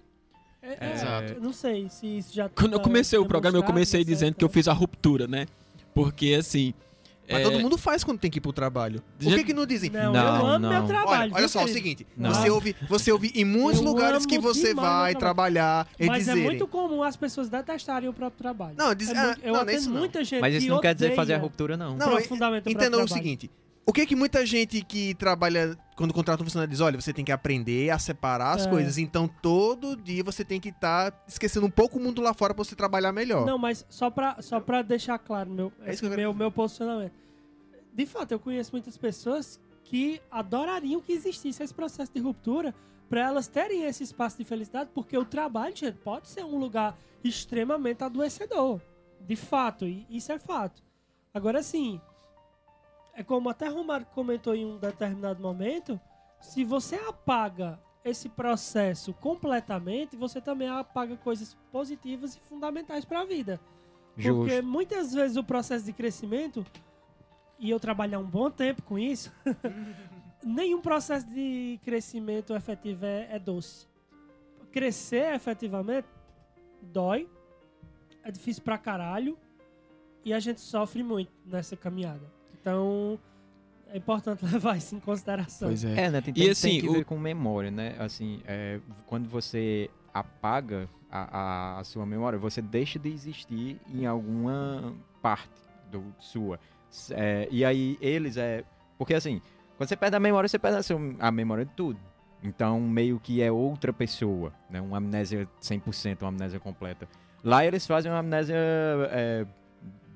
É, 0.61 0.77
é, 0.79 0.93
Exato. 0.93 1.39
não 1.39 1.53
sei 1.53 1.87
se 1.87 2.17
isso 2.17 2.33
já 2.33 2.49
Quando 2.49 2.73
eu 2.73 2.79
tá 2.79 2.83
comecei 2.83 3.19
o 3.19 3.25
programa, 3.25 3.57
eu 3.57 3.63
comecei 3.63 4.03
dizendo 4.03 4.35
que 4.35 4.43
eu 4.43 4.49
tá. 4.49 4.53
fiz 4.53 4.67
a 4.67 4.73
ruptura, 4.73 5.27
né? 5.27 5.45
Porque, 5.93 6.35
assim... 6.37 6.73
Mas 7.29 7.41
é, 7.41 7.43
todo 7.43 7.59
mundo 7.59 7.77
faz 7.77 8.03
quando 8.03 8.19
tem 8.19 8.31
que 8.31 8.37
ir 8.37 8.41
pro 8.41 8.53
trabalho. 8.53 9.03
Por 9.21 9.33
que 9.35 9.43
que 9.43 9.53
não 9.53 9.65
dizem? 9.65 9.89
Não, 9.89 10.13
Não, 10.13 10.37
eu 10.39 10.45
amo 10.47 10.59
não. 10.59 10.69
meu 10.69 10.87
trabalho. 10.87 11.31
Olha, 11.33 11.35
olha 11.35 11.47
só, 11.47 11.61
é 11.61 11.65
o 11.65 11.67
seguinte, 11.67 12.07
Não. 12.15 12.33
você 12.33 12.49
ouve, 12.49 12.75
você 12.87 13.11
ouve 13.11 13.31
em 13.35 13.43
muitos 13.43 13.81
Eu 13.81 13.87
lugares 13.87 14.25
que 14.25 14.39
você 14.39 14.69
demais 14.69 14.85
vai 15.13 15.15
trabalhar 15.15 15.87
e 15.99 16.05
Mas 16.07 16.19
dizerem... 16.19 16.43
é 16.43 16.45
muito 16.45 16.65
comum 16.67 17.03
as 17.03 17.15
pessoas 17.17 17.49
detestarem 17.49 18.07
o 18.07 18.13
próprio 18.13 18.37
trabalho. 18.37 18.75
Não, 18.77 18.95
diz- 18.95 19.09
É 19.09 19.17
ah, 19.17 19.25
muito- 19.25 19.41
eu 19.43 19.53
não, 19.53 19.59
é 19.59 19.63
atendo 19.63 19.89
muita 19.89 20.23
gente 20.23 20.39
Mas 20.41 20.55
isso 20.55 20.67
não 20.69 20.79
quer 20.79 20.93
dizer 20.93 21.15
fazer 21.15 21.33
a 21.33 21.37
ruptura, 21.37 21.75
não. 21.75 21.97
Não, 21.97 22.09
profundamente 22.11 22.67
o 22.67 22.71
Entenda 22.71 22.91
próprio 22.91 23.03
o 23.03 23.07
trabalho. 23.07 23.23
seguinte, 23.23 23.51
o 23.87 23.93
que 23.93 24.05
que 24.05 24.15
muita 24.17 24.45
gente 24.45 24.83
que 24.83 25.15
trabalha, 25.15 25.77
quando 25.95 26.13
contrata 26.13 26.43
um 26.43 26.45
funcionário 26.45 26.69
diz, 26.69 26.81
olha, 26.81 26.99
você 26.99 27.13
tem 27.13 27.23
que 27.23 27.31
aprender 27.31 27.89
a 27.89 27.97
separar 27.97 28.55
as 28.55 28.67
É. 28.67 28.69
coisas, 28.69 28.97
então 28.97 29.27
todo 29.41 29.95
dia 29.95 30.23
você 30.23 30.43
tem 30.43 30.59
que 30.59 30.69
estar 30.69 31.23
esquecendo 31.25 31.65
um 31.65 31.71
pouco 31.71 31.97
o 31.97 32.01
mundo 32.01 32.21
lá 32.21 32.33
fora 32.33 32.53
pra 32.53 32.63
você 32.65 32.75
trabalhar 32.75 33.13
melhor. 33.13 33.45
Não, 33.45 33.57
mas 33.57 33.85
só 33.89 34.09
pra, 34.09 34.41
só 34.41 34.59
pra 34.59 34.81
deixar 34.81 35.17
claro 35.17 35.49
meu, 35.49 35.71
É 35.81 35.95
quero 35.95 36.15
meu, 36.17 36.33
meu 36.33 36.51
posicionamento. 36.51 37.13
De 37.93 38.05
fato, 38.05 38.33
eu 38.33 38.39
conheço 38.39 38.71
muitas 38.73 38.97
pessoas 38.97 39.59
que 39.85 40.21
adorariam 40.29 40.99
que 41.01 41.13
existisse 41.13 41.63
esse 41.63 41.73
processo 41.73 42.11
de 42.13 42.19
ruptura 42.19 42.75
pra 43.09 43.21
elas 43.21 43.47
terem 43.47 43.83
esse 43.85 44.03
espaço 44.03 44.37
de 44.37 44.43
felicidade, 44.43 44.89
porque 44.93 45.17
o 45.17 45.23
trabalho, 45.23 45.73
gente, 45.73 45.97
pode 46.03 46.27
ser 46.27 46.43
um 46.43 46.59
lugar 46.59 46.97
extremamente 47.23 48.03
adoecedor. 48.03 48.81
De 49.21 49.37
fato, 49.37 49.85
e 49.87 50.05
isso 50.09 50.29
é 50.31 50.37
fato. 50.37 50.83
Agora, 51.33 51.63
sim, 51.63 52.01
é 53.17 53.23
como 53.23 53.49
até 53.49 53.67
Romário 53.67 54.05
comentou 54.13 54.53
em 54.53 54.63
um 54.63 54.77
determinado 54.77 55.41
momento, 55.41 55.99
se 56.39 56.63
você 56.63 56.97
apaga 56.97 57.79
esse 58.05 58.29
processo 58.29 59.11
completamente, 59.11 60.15
você 60.15 60.39
também 60.39 60.69
apaga 60.69 61.17
coisas 61.17 61.57
positivas 61.71 62.35
e 62.35 62.39
fundamentais 62.41 63.03
para 63.03 63.21
a 63.21 63.25
vida. 63.25 63.59
Porque 64.13 64.21
Justo. 64.21 64.63
muitas 64.63 65.13
vezes 65.15 65.35
o 65.35 65.43
processo 65.43 65.83
de 65.83 65.93
crescimento, 65.93 66.63
e 67.57 67.71
eu 67.71 67.79
trabalhar 67.79 68.19
um 68.19 68.23
bom 68.23 68.51
tempo 68.51 68.83
com 68.83 68.99
isso, 68.99 69.33
nenhum 70.45 70.79
processo 70.79 71.27
de 71.27 71.79
crescimento 71.83 72.53
efetivo 72.53 73.03
é, 73.03 73.29
é 73.31 73.39
doce. 73.39 73.87
Crescer 74.71 75.33
efetivamente 75.33 76.07
dói, 76.79 77.27
é 78.23 78.29
difícil 78.29 78.61
pra 78.61 78.77
caralho, 78.77 79.35
e 80.23 80.31
a 80.31 80.39
gente 80.39 80.61
sofre 80.61 81.01
muito 81.01 81.31
nessa 81.43 81.75
caminhada. 81.75 82.36
Então, 82.67 83.17
é 83.93 83.97
importante 83.97 84.43
levar 84.45 84.75
isso 84.77 84.93
em 84.93 84.99
consideração. 84.99 85.69
Pois 85.69 85.85
é. 85.85 86.05
É, 86.05 86.09
né? 86.11 86.19
Tem, 86.21 86.31
E 86.31 86.33
tem- 86.41 86.49
assim, 86.49 86.69
tem 86.71 86.81
que 86.81 86.89
o- 86.89 86.93
ver 86.93 87.05
com 87.05 87.17
memória, 87.17 87.71
né? 87.71 87.95
Assim, 87.97 88.41
é, 88.45 88.79
quando 89.05 89.29
você 89.29 89.89
apaga 90.13 90.89
a, 91.09 91.37
a, 91.77 91.79
a 91.79 91.83
sua 91.85 92.05
memória, 92.05 92.37
você 92.37 92.61
deixa 92.61 92.99
de 92.99 93.09
existir 93.09 93.79
em 93.89 94.05
alguma 94.05 94.93
parte 95.21 95.49
do 95.89 96.03
sua. 96.19 96.59
É, 97.11 97.47
e 97.49 97.63
aí 97.63 97.97
eles 98.01 98.35
é. 98.35 98.65
Porque 98.97 99.13
assim, 99.13 99.41
quando 99.77 99.87
você 99.87 99.95
perde 99.95 100.17
a 100.17 100.19
memória, 100.19 100.49
você 100.49 100.59
perde 100.59 100.79
a, 100.79 100.83
sua- 100.83 100.99
a 101.19 101.31
memória 101.31 101.63
de 101.63 101.71
tudo. 101.71 101.97
Então, 102.43 102.79
meio 102.81 103.17
que 103.19 103.41
é 103.41 103.49
outra 103.51 103.93
pessoa, 103.93 104.51
né? 104.69 104.81
Uma 104.81 104.97
amnésia 104.97 105.47
100%, 105.61 106.21
uma 106.21 106.29
amnésia 106.29 106.59
completa. 106.59 107.07
Lá 107.43 107.65
eles 107.65 107.87
fazem 107.87 108.11
uma 108.11 108.19
amnésia 108.19 108.55
é, 108.57 109.45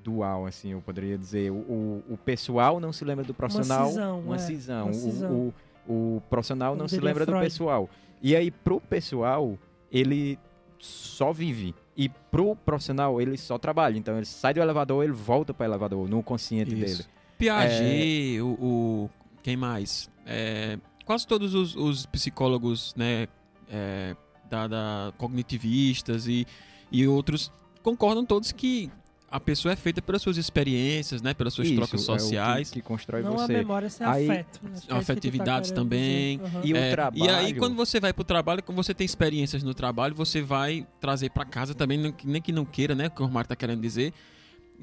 dual, 0.03 0.45
assim, 0.45 0.69
eu 0.71 0.81
poderia 0.81 1.17
dizer. 1.17 1.51
O, 1.51 1.55
o, 1.55 2.03
o 2.11 2.17
pessoal 2.17 2.79
não 2.79 2.91
se 2.93 3.03
lembra 3.05 3.23
do 3.23 3.33
profissional. 3.33 3.87
cisão, 3.87 4.19
uma 4.19 4.35
é, 4.35 4.39
cisão. 4.39 4.83
uma 4.87 4.91
O- 4.91 4.93
cisão. 4.93 5.53
O, 5.87 6.15
o, 6.17 6.21
profissional 6.29 6.71
Como 6.71 6.81
não 6.81 6.87
se 6.87 6.99
lembra 6.99 7.25
do 7.25 7.31
Freud. 7.31 7.45
pessoal. 7.45 7.89
E 8.21 8.35
aí, 8.35 8.51
pro 8.51 8.79
pessoal, 8.81 9.57
ele 9.91 10.37
só 10.79 11.31
vive. 11.31 11.73
E 11.95 12.09
pro 12.09 12.55
profissional, 12.55 13.19
ele 13.21 13.37
só 13.37 13.57
trabalha. 13.57 13.97
Então, 13.97 14.15
ele 14.17 14.25
sai 14.25 14.53
do 14.53 14.59
elevador, 14.61 15.03
ele 15.03 15.13
volta 15.13 15.53
para 15.53 15.65
o 15.65 15.69
elevador, 15.71 16.09
no 16.09 16.21
consciente 16.23 16.73
Isso. 16.73 16.97
dele. 17.03 17.09
Piaget, 17.37 18.41
o, 18.41 18.47
o- 18.47 19.09
Quem 19.43 19.57
mais? 19.57 20.09
É, 20.25 20.77
quase 21.05 21.25
todos 21.27 21.53
os, 21.55 21.75
os 21.75 22.05
psicólogos, 22.05 22.93
né? 22.95 23.27
é, 23.69 24.15
da, 24.49 24.67
da- 24.67 25.13
cognitivistas 25.17 26.27
e, 26.27 26.45
e 26.91 27.07
outros 27.07 27.51
concordam 27.81 28.25
todos 28.25 28.51
que 28.51 28.91
a 29.31 29.39
pessoa 29.39 29.71
é 29.71 29.75
feita 29.77 30.01
pelas 30.01 30.21
suas 30.21 30.35
experiências, 30.37 31.21
né? 31.21 31.33
Pelas 31.33 31.53
suas 31.53 31.67
Isso, 31.69 31.77
trocas 31.77 31.93
é 31.93 32.11
o 32.11 32.15
que- 32.15 32.21
sociais. 32.21 32.69
que, 32.69 32.81
constrói 32.81 33.21
Não 33.23 33.33
a 33.33 33.47
você. 33.47 33.53
memória, 33.53 33.89
se 33.89 34.03
Aí- 34.03 34.29
afeto. 34.29 34.59
Que 34.59 34.67
é 34.67 34.79
que 34.81 34.87
tá 34.87 34.97
afetividades 34.97 35.71
querendo 35.71 35.83
também. 35.83 36.39
Aham. 36.43 36.61
E 36.65 36.73
o 36.73 36.77
É, 36.77 36.91
trabalho. 36.91 37.23
E 37.23 37.29
aí, 37.29 37.53
quando 37.53 37.75
você 37.75 37.99
vai 37.99 38.11
pro 38.11 38.23
trabalho, 38.25 38.61
quando 38.61 38.75
você 38.75 38.93
tem 38.93 39.05
experiências 39.05 39.63
no 39.63 39.73
trabalho, 39.73 40.13
você 40.13 40.41
vai 40.41 40.85
trazer 40.99 41.29
pra 41.31 41.45
casa 41.45 41.73
também, 41.73 41.97
nem 41.97 42.11
que- 42.11 42.41
que 42.41 42.51
não 42.51 42.65
queira, 42.65 42.93
né? 42.93 43.09
Que 43.09 43.21
o 43.21 43.25
Romário 43.25 43.47
tá 43.47 43.55
querendo 43.55 43.81
dizer. 43.81 44.13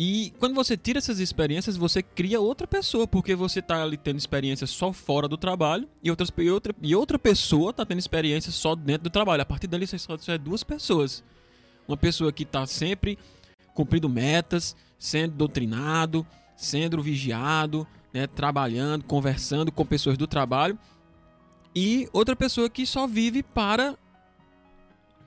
E 0.01 0.33
quando 0.39 0.55
você 0.55 0.77
tira 0.77 0.99
essas 0.99 1.19
experiências, 1.19 1.77
você 1.77 2.03
cria 2.03 2.41
outra 2.41 2.67
pessoa, 2.69 3.07
porque 3.07 3.35
você 3.35 3.61
tá 3.61 3.83
ali 3.83 3.97
tendo 3.97 4.17
experiências 4.17 4.71
só 4.71 4.93
fora 4.93 5.27
do 5.27 5.37
trabalho 5.37 5.89
e, 6.03 6.09
outras, 6.09 6.33
e, 6.39 6.49
outra, 6.51 6.75
e 6.81 6.95
outra 6.95 7.19
pessoa 7.19 7.73
tá 7.73 7.85
tendo 7.85 7.99
experiências 7.99 8.55
só 8.55 8.77
dentro 8.77 9.03
do 9.05 9.11
trabalho. 9.11 9.43
A 9.43 9.45
partir 9.45 9.67
dali, 9.67 9.87
você 9.89 9.99
só 9.99 10.17
só 10.17 10.33
é 10.33 10.39
duas 10.39 10.63
pessoas. 10.63 11.25
Uma 11.87 11.97
pessoa 11.97 12.33
que 12.33 12.45
tá 12.45 12.65
sempre 12.65 13.19
cumprindo 13.79 14.09
metas, 14.09 14.75
sendo 14.99 15.35
doutrinado, 15.37 16.27
sendo 16.57 17.01
vigiado, 17.01 17.87
né, 18.13 18.27
trabalhando, 18.27 19.05
conversando 19.05 19.71
com 19.71 19.87
pessoas 19.87 20.19
do 20.19 20.27
trabalho. 20.27 20.77
E 21.73 22.09
outra 22.13 22.35
pessoa 22.35 22.69
que 22.69 22.85
só 22.85 23.07
vive 23.07 23.41
para 23.41 23.97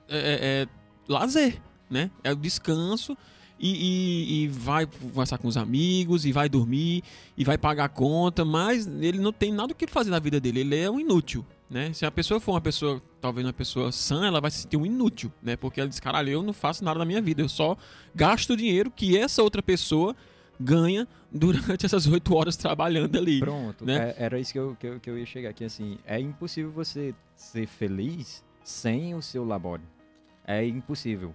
é, 0.06 0.18
é, 0.18 0.38
é, 0.42 0.68
lazer, 1.08 1.62
né? 1.88 2.10
É 2.22 2.30
o 2.30 2.36
descanso 2.36 3.16
e, 3.58 3.70
e- 3.70 4.42
e 4.44 4.48
vai 4.48 4.84
conversar 4.84 5.38
com 5.38 5.48
os 5.48 5.56
amigos 5.56 6.26
e 6.26 6.32
vai 6.32 6.46
dormir 6.50 7.02
e 7.38 7.44
vai 7.44 7.56
pagar 7.56 7.84
a 7.86 7.88
conta, 7.88 8.44
mas 8.44 8.86
ele 8.86 9.18
não 9.18 9.32
tem 9.32 9.50
nada 9.50 9.72
o 9.72 9.74
que 9.74 9.86
fazer 9.86 10.10
na 10.10 10.18
vida 10.18 10.38
dele, 10.38 10.60
ele 10.60 10.76
é 10.76 10.90
um 10.90 11.00
inútil, 11.00 11.42
né? 11.72 11.92
Se 11.94 12.04
a 12.04 12.10
pessoa 12.10 12.38
for 12.38 12.52
uma 12.52 12.60
pessoa, 12.60 13.02
talvez 13.20 13.46
uma 13.46 13.52
pessoa 13.52 13.90
sã, 13.90 14.26
ela 14.26 14.40
vai 14.40 14.50
se 14.50 14.58
sentir 14.58 14.76
um 14.76 14.84
inútil, 14.84 15.32
né? 15.42 15.56
Porque 15.56 15.80
ela 15.80 15.88
diz, 15.88 15.98
caralho, 15.98 16.28
eu 16.28 16.42
não 16.42 16.52
faço 16.52 16.84
nada 16.84 16.98
na 16.98 17.04
minha 17.04 17.20
vida, 17.22 17.40
eu 17.40 17.48
só 17.48 17.76
gasto 18.14 18.50
o 18.50 18.56
dinheiro 18.56 18.90
que 18.90 19.16
essa 19.16 19.42
outra 19.42 19.62
pessoa 19.62 20.14
ganha 20.60 21.08
durante 21.30 21.84
essas 21.86 22.06
oito 22.06 22.34
horas 22.34 22.56
trabalhando 22.56 23.16
ali. 23.16 23.40
Pronto, 23.40 23.86
né? 23.86 24.14
é- 24.18 24.24
era 24.24 24.38
isso 24.38 24.52
que 24.52 24.58
eu, 24.58 24.76
que, 24.78 24.86
eu, 24.86 25.00
que 25.00 25.10
eu 25.10 25.18
ia 25.18 25.24
chegar 25.24 25.48
aqui, 25.48 25.64
assim, 25.64 25.98
é 26.04 26.20
impossível 26.20 26.70
você 26.70 27.14
ser 27.34 27.66
feliz 27.66 28.44
sem 28.62 29.14
o 29.14 29.22
seu 29.22 29.44
labore. 29.44 29.82
É 30.46 30.64
impossível. 30.66 31.34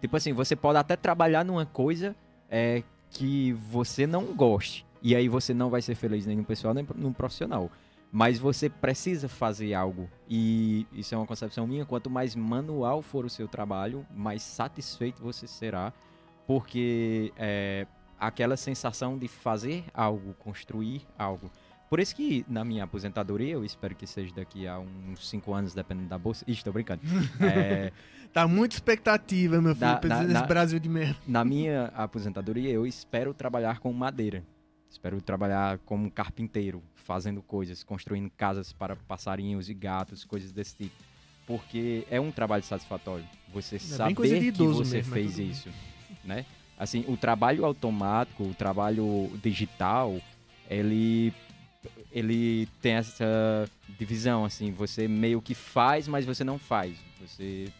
Tipo 0.00 0.16
assim, 0.16 0.32
você 0.32 0.56
pode 0.56 0.78
até 0.78 0.96
trabalhar 0.96 1.44
numa 1.44 1.64
coisa 1.64 2.16
é, 2.50 2.82
que 3.10 3.52
você 3.70 4.06
não 4.06 4.24
goste, 4.34 4.84
e 5.00 5.14
aí 5.14 5.28
você 5.28 5.54
não 5.54 5.70
vai 5.70 5.80
ser 5.80 5.94
feliz 5.94 6.26
nem 6.26 6.36
no 6.36 6.44
pessoal 6.44 6.74
nem 6.74 6.86
no 6.96 7.14
profissional. 7.14 7.70
Mas 8.10 8.38
você 8.38 8.70
precisa 8.70 9.28
fazer 9.28 9.74
algo, 9.74 10.08
e 10.28 10.86
isso 10.92 11.14
é 11.14 11.18
uma 11.18 11.26
concepção 11.26 11.66
minha, 11.66 11.84
quanto 11.84 12.08
mais 12.08 12.34
manual 12.34 13.02
for 13.02 13.24
o 13.26 13.28
seu 13.30 13.46
trabalho, 13.46 14.06
mais 14.14 14.42
satisfeito 14.42 15.22
você 15.22 15.46
será, 15.46 15.92
porque 16.46 17.32
é, 17.36 17.86
aquela 18.18 18.56
sensação 18.56 19.18
de 19.18 19.28
fazer 19.28 19.84
algo, 19.92 20.32
construir 20.38 21.02
algo. 21.18 21.50
Por 21.90 22.00
isso 22.00 22.14
que 22.16 22.44
na 22.48 22.64
minha 22.64 22.84
aposentadoria, 22.84 23.52
eu 23.52 23.64
espero 23.64 23.94
que 23.94 24.06
seja 24.06 24.34
daqui 24.34 24.66
a 24.66 24.78
uns 24.78 25.28
5 25.28 25.52
anos, 25.54 25.72
dependendo 25.74 26.08
da 26.08 26.18
bolsa. 26.18 26.44
Ih, 26.46 26.56
tô 26.62 26.72
brincando. 26.72 27.02
É, 27.40 27.92
Tá 28.32 28.46
muita 28.46 28.74
expectativa, 28.74 29.58
meu 29.60 29.74
filho, 29.74 29.86
Na- 29.86 30.00
na- 30.04 30.20
nesse 30.22 30.32
na- 30.34 30.42
Brasil 30.42 30.78
de 30.78 30.86
merda. 30.88 31.16
na 31.26 31.42
minha 31.46 31.86
aposentadoria, 31.94 32.70
eu 32.70 32.86
espero 32.86 33.32
trabalhar 33.32 33.78
com 33.80 33.90
madeira. 33.90 34.44
Espero 34.90 35.20
trabalhar 35.20 35.78
como 35.84 36.10
carpinteiro, 36.10 36.82
fazendo 36.94 37.42
coisas, 37.42 37.82
construindo 37.82 38.30
casas 38.36 38.72
para 38.72 38.96
passarinhos 38.96 39.68
e 39.68 39.74
gatos, 39.74 40.24
coisas 40.24 40.50
desse 40.52 40.74
tipo. 40.76 40.96
Porque 41.46 42.06
é 42.10 42.20
um 42.20 42.30
trabalho 42.30 42.62
satisfatório. 42.62 43.24
Você 43.52 43.76
É 43.76 43.78
saber 43.78 44.14
que 44.52 44.66
você 44.74 44.96
mesmo, 44.96 45.10
mas 45.10 45.34
fez 45.34 45.38
isso, 45.38 45.68
né? 46.24 46.44
Assim, 46.76 47.04
o 47.08 47.16
trabalho 47.16 47.64
automático, 47.64 48.44
o 48.44 48.54
trabalho 48.54 49.30
digital, 49.42 50.16
ele 50.68 51.32
ele 52.10 52.66
tem 52.82 52.94
essa 52.94 53.68
divisão 53.98 54.44
assim, 54.44 54.72
você 54.72 55.06
meio 55.06 55.40
que 55.40 55.54
faz, 55.54 56.08
mas 56.08 56.24
você 56.26 56.42
não 56.42 56.58
faz. 56.58 56.96
Você 57.20 57.70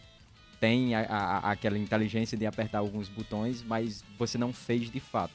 tem 0.61 0.95
a- 0.95 1.01
a- 1.03 1.51
aquela 1.51 1.77
inteligência 1.79 2.37
de 2.39 2.47
apertar 2.47 2.79
alguns 2.79 3.09
botões, 3.09 3.63
mas 3.63 4.05
você 4.19 4.39
não 4.39 4.53
fez 4.53 4.91
de 4.91 5.01
fato. 5.01 5.33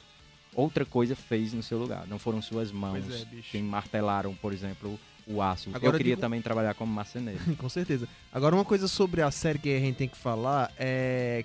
Outra 0.54 0.84
coisa 0.84 1.14
fez 1.16 1.52
no 1.52 1.62
seu 1.62 1.78
lugar. 1.78 2.06
Não 2.06 2.18
foram 2.18 2.40
suas 2.40 2.70
mãos 2.72 3.04
Pois 3.04 3.22
é, 3.22 3.24
bicho. 3.24 3.50
que 3.50 3.58
martelaram, 3.62 4.34
por 4.34 4.52
exemplo, 4.52 4.98
o 5.26 5.40
aço. 5.42 5.68
Agora 5.70 5.84
eu 5.86 5.92
eu 5.92 5.98
queria 5.98 6.12
digo- 6.14 6.20
também 6.20 6.40
trabalhar 6.40 6.74
como 6.74 6.92
marceneiro. 6.92 7.40
Com 7.58 7.68
certeza. 7.68 8.06
Agora, 8.32 8.54
uma 8.54 8.64
coisa 8.64 8.86
sobre 8.88 9.20
a 9.22 9.30
série 9.30 9.58
que 9.58 9.74
a 9.74 9.80
gente 9.80 9.96
tem 9.96 10.08
que 10.08 10.16
falar 10.16 10.70
é 10.78 11.44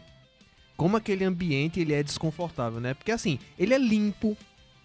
como 0.78 0.96
aquele 0.96 1.24
ambiente 1.26 1.80
ele 1.80 1.94
é 1.94 2.02
desconfortável, 2.04 2.80
né? 2.80 2.94
Porque 2.94 3.12
assim, 3.12 3.38
ele 3.58 3.74
é 3.74 3.78
limpo. 3.78 4.38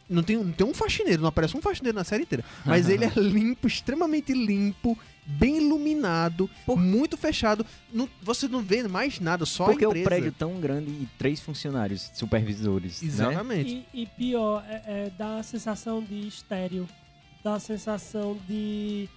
Não 0.08 0.22
tem, 0.22 0.36
não 0.36 0.52
tem 0.52 0.66
um 0.66 0.74
faxineiro, 0.74 1.22
não 1.22 1.28
aparece 1.30 1.56
um 1.56 1.62
faxineiro 1.62 1.96
na 1.96 2.04
série 2.04 2.24
inteira. 2.24 2.44
Mas 2.64 2.88
ele 2.88 3.04
é 3.04 3.12
limpo, 3.16 3.66
extremamente 3.66 4.32
limpo, 4.34 4.98
bem 5.26 5.56
iluminado, 5.58 6.48
muito 6.68 7.16
fechado. 7.16 7.64
Não- 7.92 8.08
você 8.22 8.46
não 8.48 8.60
vê 8.60 8.82
mais 8.86 9.18
nada, 9.20 9.46
só 9.46 9.66
Porque 9.66 9.84
a 9.84 9.88
o 9.88 9.90
empresa. 9.90 10.08
prédio 10.08 10.32
tão 10.32 10.60
grande 10.60 10.90
e 10.90 11.08
três 11.18 11.40
funcionários 11.40 12.10
supervisores, 12.14 13.00
né? 13.02 13.08
Exatamente. 13.08 13.86
E, 13.94 14.02
e 14.02 14.06
pior, 14.06 14.64
é, 14.68 14.82
é, 14.86 15.10
dá 15.16 15.38
a 15.38 15.42
sensação 15.42 16.02
de 16.02 16.26
estéreo. 16.28 16.88
Dá 17.42 17.54
a 17.54 17.60
sensação 17.60 18.38
de. 18.48 19.08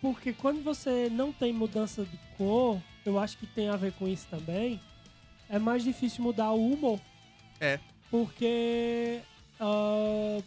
Porque 0.00 0.32
quando 0.32 0.62
você 0.62 1.08
não 1.10 1.32
tem 1.32 1.52
mudança 1.52 2.04
de 2.04 2.18
cor, 2.36 2.78
eu 3.06 3.18
acho 3.18 3.38
que 3.38 3.46
tem 3.46 3.68
a 3.68 3.76
ver 3.76 3.92
com 3.92 4.06
isso 4.06 4.26
também. 4.30 4.80
É 5.48 5.58
mais 5.58 5.82
difícil 5.82 6.22
mudar 6.22 6.50
o 6.52 6.72
humor. 6.72 7.00
É. 7.60 7.78
Porque. 8.10 9.20
ah, 9.58 10.38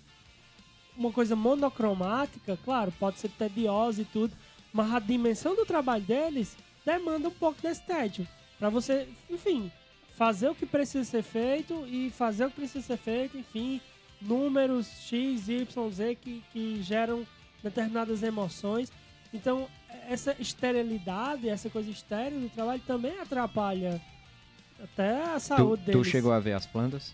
uma 0.97 1.11
coisa 1.11 1.35
monocromática, 1.35 2.57
claro, 2.65 2.91
pode 2.99 3.19
ser 3.19 3.29
tediosa 3.29 4.01
e 4.01 4.05
tudo, 4.05 4.33
mas 4.73 4.91
a 4.93 4.99
dimensão 4.99 5.55
do 5.55 5.65
trabalho 5.65 6.03
deles 6.03 6.57
demanda 6.85 7.27
um 7.27 7.31
pouco 7.31 7.61
desse 7.61 7.85
tédio. 7.85 8.27
Pra 8.57 8.69
você, 8.69 9.07
enfim, 9.29 9.71
fazer 10.15 10.49
o 10.49 10.55
que 10.55 10.65
precisa 10.65 11.03
ser 11.09 11.21
feito 11.23 11.85
e 11.87 12.09
fazer 12.09 12.45
o 12.45 12.49
que 12.49 12.55
precisa 12.55 12.85
ser 12.85 12.97
feito, 12.97 13.37
enfim, 13.37 13.79
números 14.21 14.87
X, 15.07 15.47
Y, 15.47 15.91
Z 15.91 16.15
que, 16.15 16.43
que 16.51 16.81
geram 16.81 17.25
determinadas 17.63 18.23
emoções. 18.23 18.91
Então, 19.33 19.67
essa 20.09 20.35
esterilidade, 20.39 21.47
essa 21.49 21.69
coisa 21.69 21.89
estéril 21.89 22.39
do 22.39 22.49
trabalho 22.49 22.81
também 22.87 23.19
atrapalha 23.19 24.01
até 24.81 25.23
a 25.23 25.33
Tu, 25.35 25.39
saúde 25.41 25.83
tu 25.85 25.91
deles. 25.91 26.07
chegou 26.07 26.31
a 26.31 26.39
ver 26.39 26.53
as 26.53 26.65
plantas? 26.65 27.13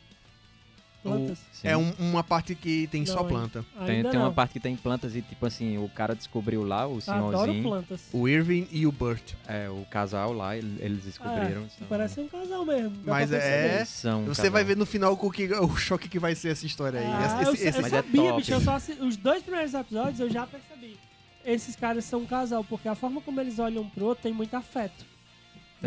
Plantas. 1.04 1.38
Sim. 1.52 1.68
É 1.68 1.78
um- 1.78 1.94
uma 2.00 2.24
parte 2.24 2.56
que 2.56 2.88
tem 2.88 3.06
só 3.06 3.18
Não, 3.22 3.28
planta. 3.28 3.66
Tem, 3.86 4.04
tem 4.04 4.20
uma 4.20 4.32
parte 4.32 4.54
que 4.54 4.60
tem 4.60 4.76
plantas 4.76 5.16
e, 5.16 5.22
tipo 5.22 5.46
assim, 5.46 5.78
o 5.78 5.90
cara 5.90 6.16
descobriu 6.16 6.64
lá, 6.64 6.88
o 6.88 6.98
Adoro 6.98 7.02
senhorzinho, 7.02 7.64
plantas. 7.64 8.02
O 8.14 8.28
Irving 8.28 8.68
e 8.72 8.88
o 8.88 8.92
Burt. 8.92 9.34
é, 9.48 9.70
o 9.70 9.86
casal 9.90 10.32
lá, 10.34 10.56
ele- 10.58 10.78
eles 10.80 11.04
descobriram. 11.04 11.68
são- 11.78 11.88
Parece 11.88 12.20
um 12.22 12.28
casal 12.28 12.66
mesmo. 12.66 12.94
Mas 13.06 13.32
é- 13.32 13.86
são 13.86 14.22
um 14.22 14.26
Você 14.26 14.44
casal. 14.44 14.52
vai 14.52 14.64
ver 14.64 14.78
no 14.78 14.86
final 14.86 15.14
o, 15.14 15.32
que, 15.32 15.54
o 15.54 15.76
choque 15.78 16.08
que 16.08 16.18
vai 16.20 16.34
ser 16.36 16.50
essa 16.50 16.66
história 16.66 17.00
aí. 17.00 17.06
Ah, 17.06 17.26
Esse- 17.26 17.36
eu, 17.48 17.54
esse- 17.54 17.68
esse- 17.68 17.78
eu 17.78 17.82
Mas 17.84 17.94
é 17.94 17.96
sabia, 17.98 18.22
top. 18.24 18.38
bicho. 18.38 18.54
Eu 18.54 18.62
só 18.62 18.76
assi- 18.76 18.98
os 19.02 19.18
dois 19.18 19.44
primeiros 19.44 19.74
episódios 19.74 20.20
eu 20.20 20.30
já 20.30 20.48
percebi. 20.48 20.98
Esses 21.46 21.76
caras 21.76 22.06
são 22.06 22.22
um 22.22 22.26
casal, 22.26 22.64
porque 22.64 22.88
a 22.88 22.96
forma 22.96 23.20
como 23.20 23.42
eles 23.42 23.60
olham 23.60 23.86
pro 23.90 24.06
outro 24.06 24.24
tem 24.24 24.34
muito 24.34 24.56
afeto. 24.56 25.06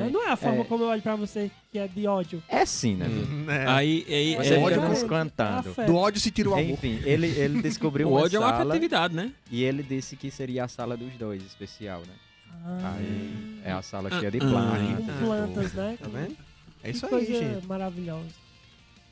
Tem. 0.03 0.11
Não 0.11 0.29
é 0.29 0.31
a 0.31 0.37
forma 0.37 0.61
É. 0.61 0.65
como 0.65 0.85
eu 0.85 0.89
olho 0.89 1.01
pra 1.01 1.17
você, 1.17 1.51
que 1.73 1.79
é 1.79 1.89
de 1.89 2.07
ódio. 2.07 2.43
É 2.49 2.67
sim, 2.67 2.97
né? 2.97 3.07
Hum. 3.09 3.51
É. 3.51 3.67
Aí, 3.67 4.05
aí 4.09 4.37
Você 4.37 4.55
é, 4.55 4.59
ódio 4.59 4.77
fica 4.77 4.89
nos 4.91 5.03
cantando. 5.05 5.75
Do 5.87 5.97
ódio 5.97 6.21
se 6.21 6.31
tira 6.31 6.51
o 6.51 6.53
amor. 6.53 6.65
Enfim, 6.65 7.01
ele, 7.05 7.27
ele 7.29 7.63
descobriu 7.63 8.07
o 8.09 8.11
uma 8.13 8.21
ódio 8.21 8.37
é 8.37 8.41
uma 8.41 8.51
sala 8.51 8.75
afetividade, 8.75 9.15
né? 9.15 9.33
e 9.51 9.65
ele 9.65 9.83
disse 9.83 10.15
que 10.15 10.31
seria 10.31 10.65
a 10.65 10.69
sala 10.69 10.97
dos 10.99 11.13
dois, 11.15 11.43
especial, 11.43 12.01
né? 12.01 12.13
Ah, 12.65 12.95
Aí 12.99 13.61
é 13.65 13.73
a 13.73 13.81
sala 13.81 14.11
cheia 14.11 14.31
de 14.31 14.37
Ah, 14.39 14.41
plantas. 14.41 15.05
com 15.07 15.11
ah, 15.11 15.25
plantas, 15.25 15.73
né? 15.73 15.99
Tá 16.01 16.09
vendo? 16.09 16.37
É 16.83 16.91
Que 16.91 16.97
isso 16.97 17.07
aí, 17.07 17.11
coisa 17.11 17.33
gente. 17.33 17.67
maravilhosa. 17.67 18.27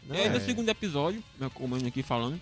Não 0.07 0.16
E 0.16 0.20
aí, 0.20 0.28
no 0.28 0.37
é- 0.37 0.41
segundo 0.41 0.68
episódio, 0.68 1.22
né, 1.41 1.51
como 1.55 1.76
eu 1.76 1.87
aqui 1.87 2.03
falando, 2.03 2.39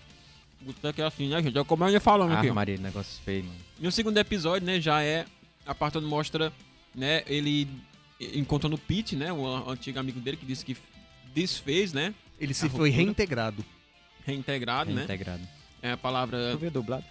o 0.61 0.65
boteco 0.65 1.01
é 1.01 1.05
assim, 1.05 1.29
né, 1.29 1.41
gente? 1.41 1.57
É 1.57 1.61
eu 1.61 1.89
ia 1.89 1.99
falando 2.01 2.33
aqui. 2.33 2.49
Ah, 2.49 2.53
Maria, 2.53 2.77
negócio 2.77 3.21
feio, 3.23 3.45
mano. 3.45 3.55
No 3.79 3.91
segundo 3.91 4.17
episódio, 4.17 4.65
né, 4.67 4.81
já 4.81 5.01
é 5.01 5.25
a 5.65 5.73
parte 5.73 5.97
onde 5.97 6.07
mostra, 6.07 6.51
né, 6.93 7.23
ele 7.25 7.67
encontrando 8.33 8.75
o 8.75 8.79
Pete, 8.79 9.15
né, 9.15 9.31
o 9.31 9.45
a- 9.47 9.71
antigo 9.71 9.99
amigo 9.99 10.19
dele 10.19 10.37
que 10.37 10.45
disse 10.45 10.63
que 10.65 10.75
desfez, 11.33 11.93
né, 11.93 12.13
Ele 12.39 12.53
se 12.53 12.69
foi 12.69 12.89
reintegrado. 12.89 13.63
reintegrado, 14.25 14.91
né? 14.91 14.97
Reintegrado. 15.05 15.41
É 15.81 15.91
a 15.91 15.97
palavra 15.97 16.57
Tu 16.57 16.69
dublado? 16.71 17.03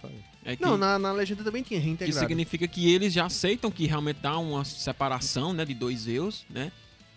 É 0.43 0.55
que, 0.55 0.63
Não, 0.63 0.75
na, 0.77 0.97
na 0.97 1.11
legenda 1.11 1.43
também 1.43 1.61
tinha 1.61 1.79
que 1.79 1.85
reintegrado. 1.85 2.19
significa 2.19 2.67
que 2.67 2.91
eles 2.91 3.13
já 3.13 3.25
aceitam 3.27 3.69
que 3.69 3.85
realmente 3.85 4.17
dá 4.21 4.37
uma 4.39 4.65
separação, 4.65 5.53
né, 5.53 5.63
de 5.63 5.73
dois 5.73 6.07
eus, 6.07 6.43
né? 6.49 6.71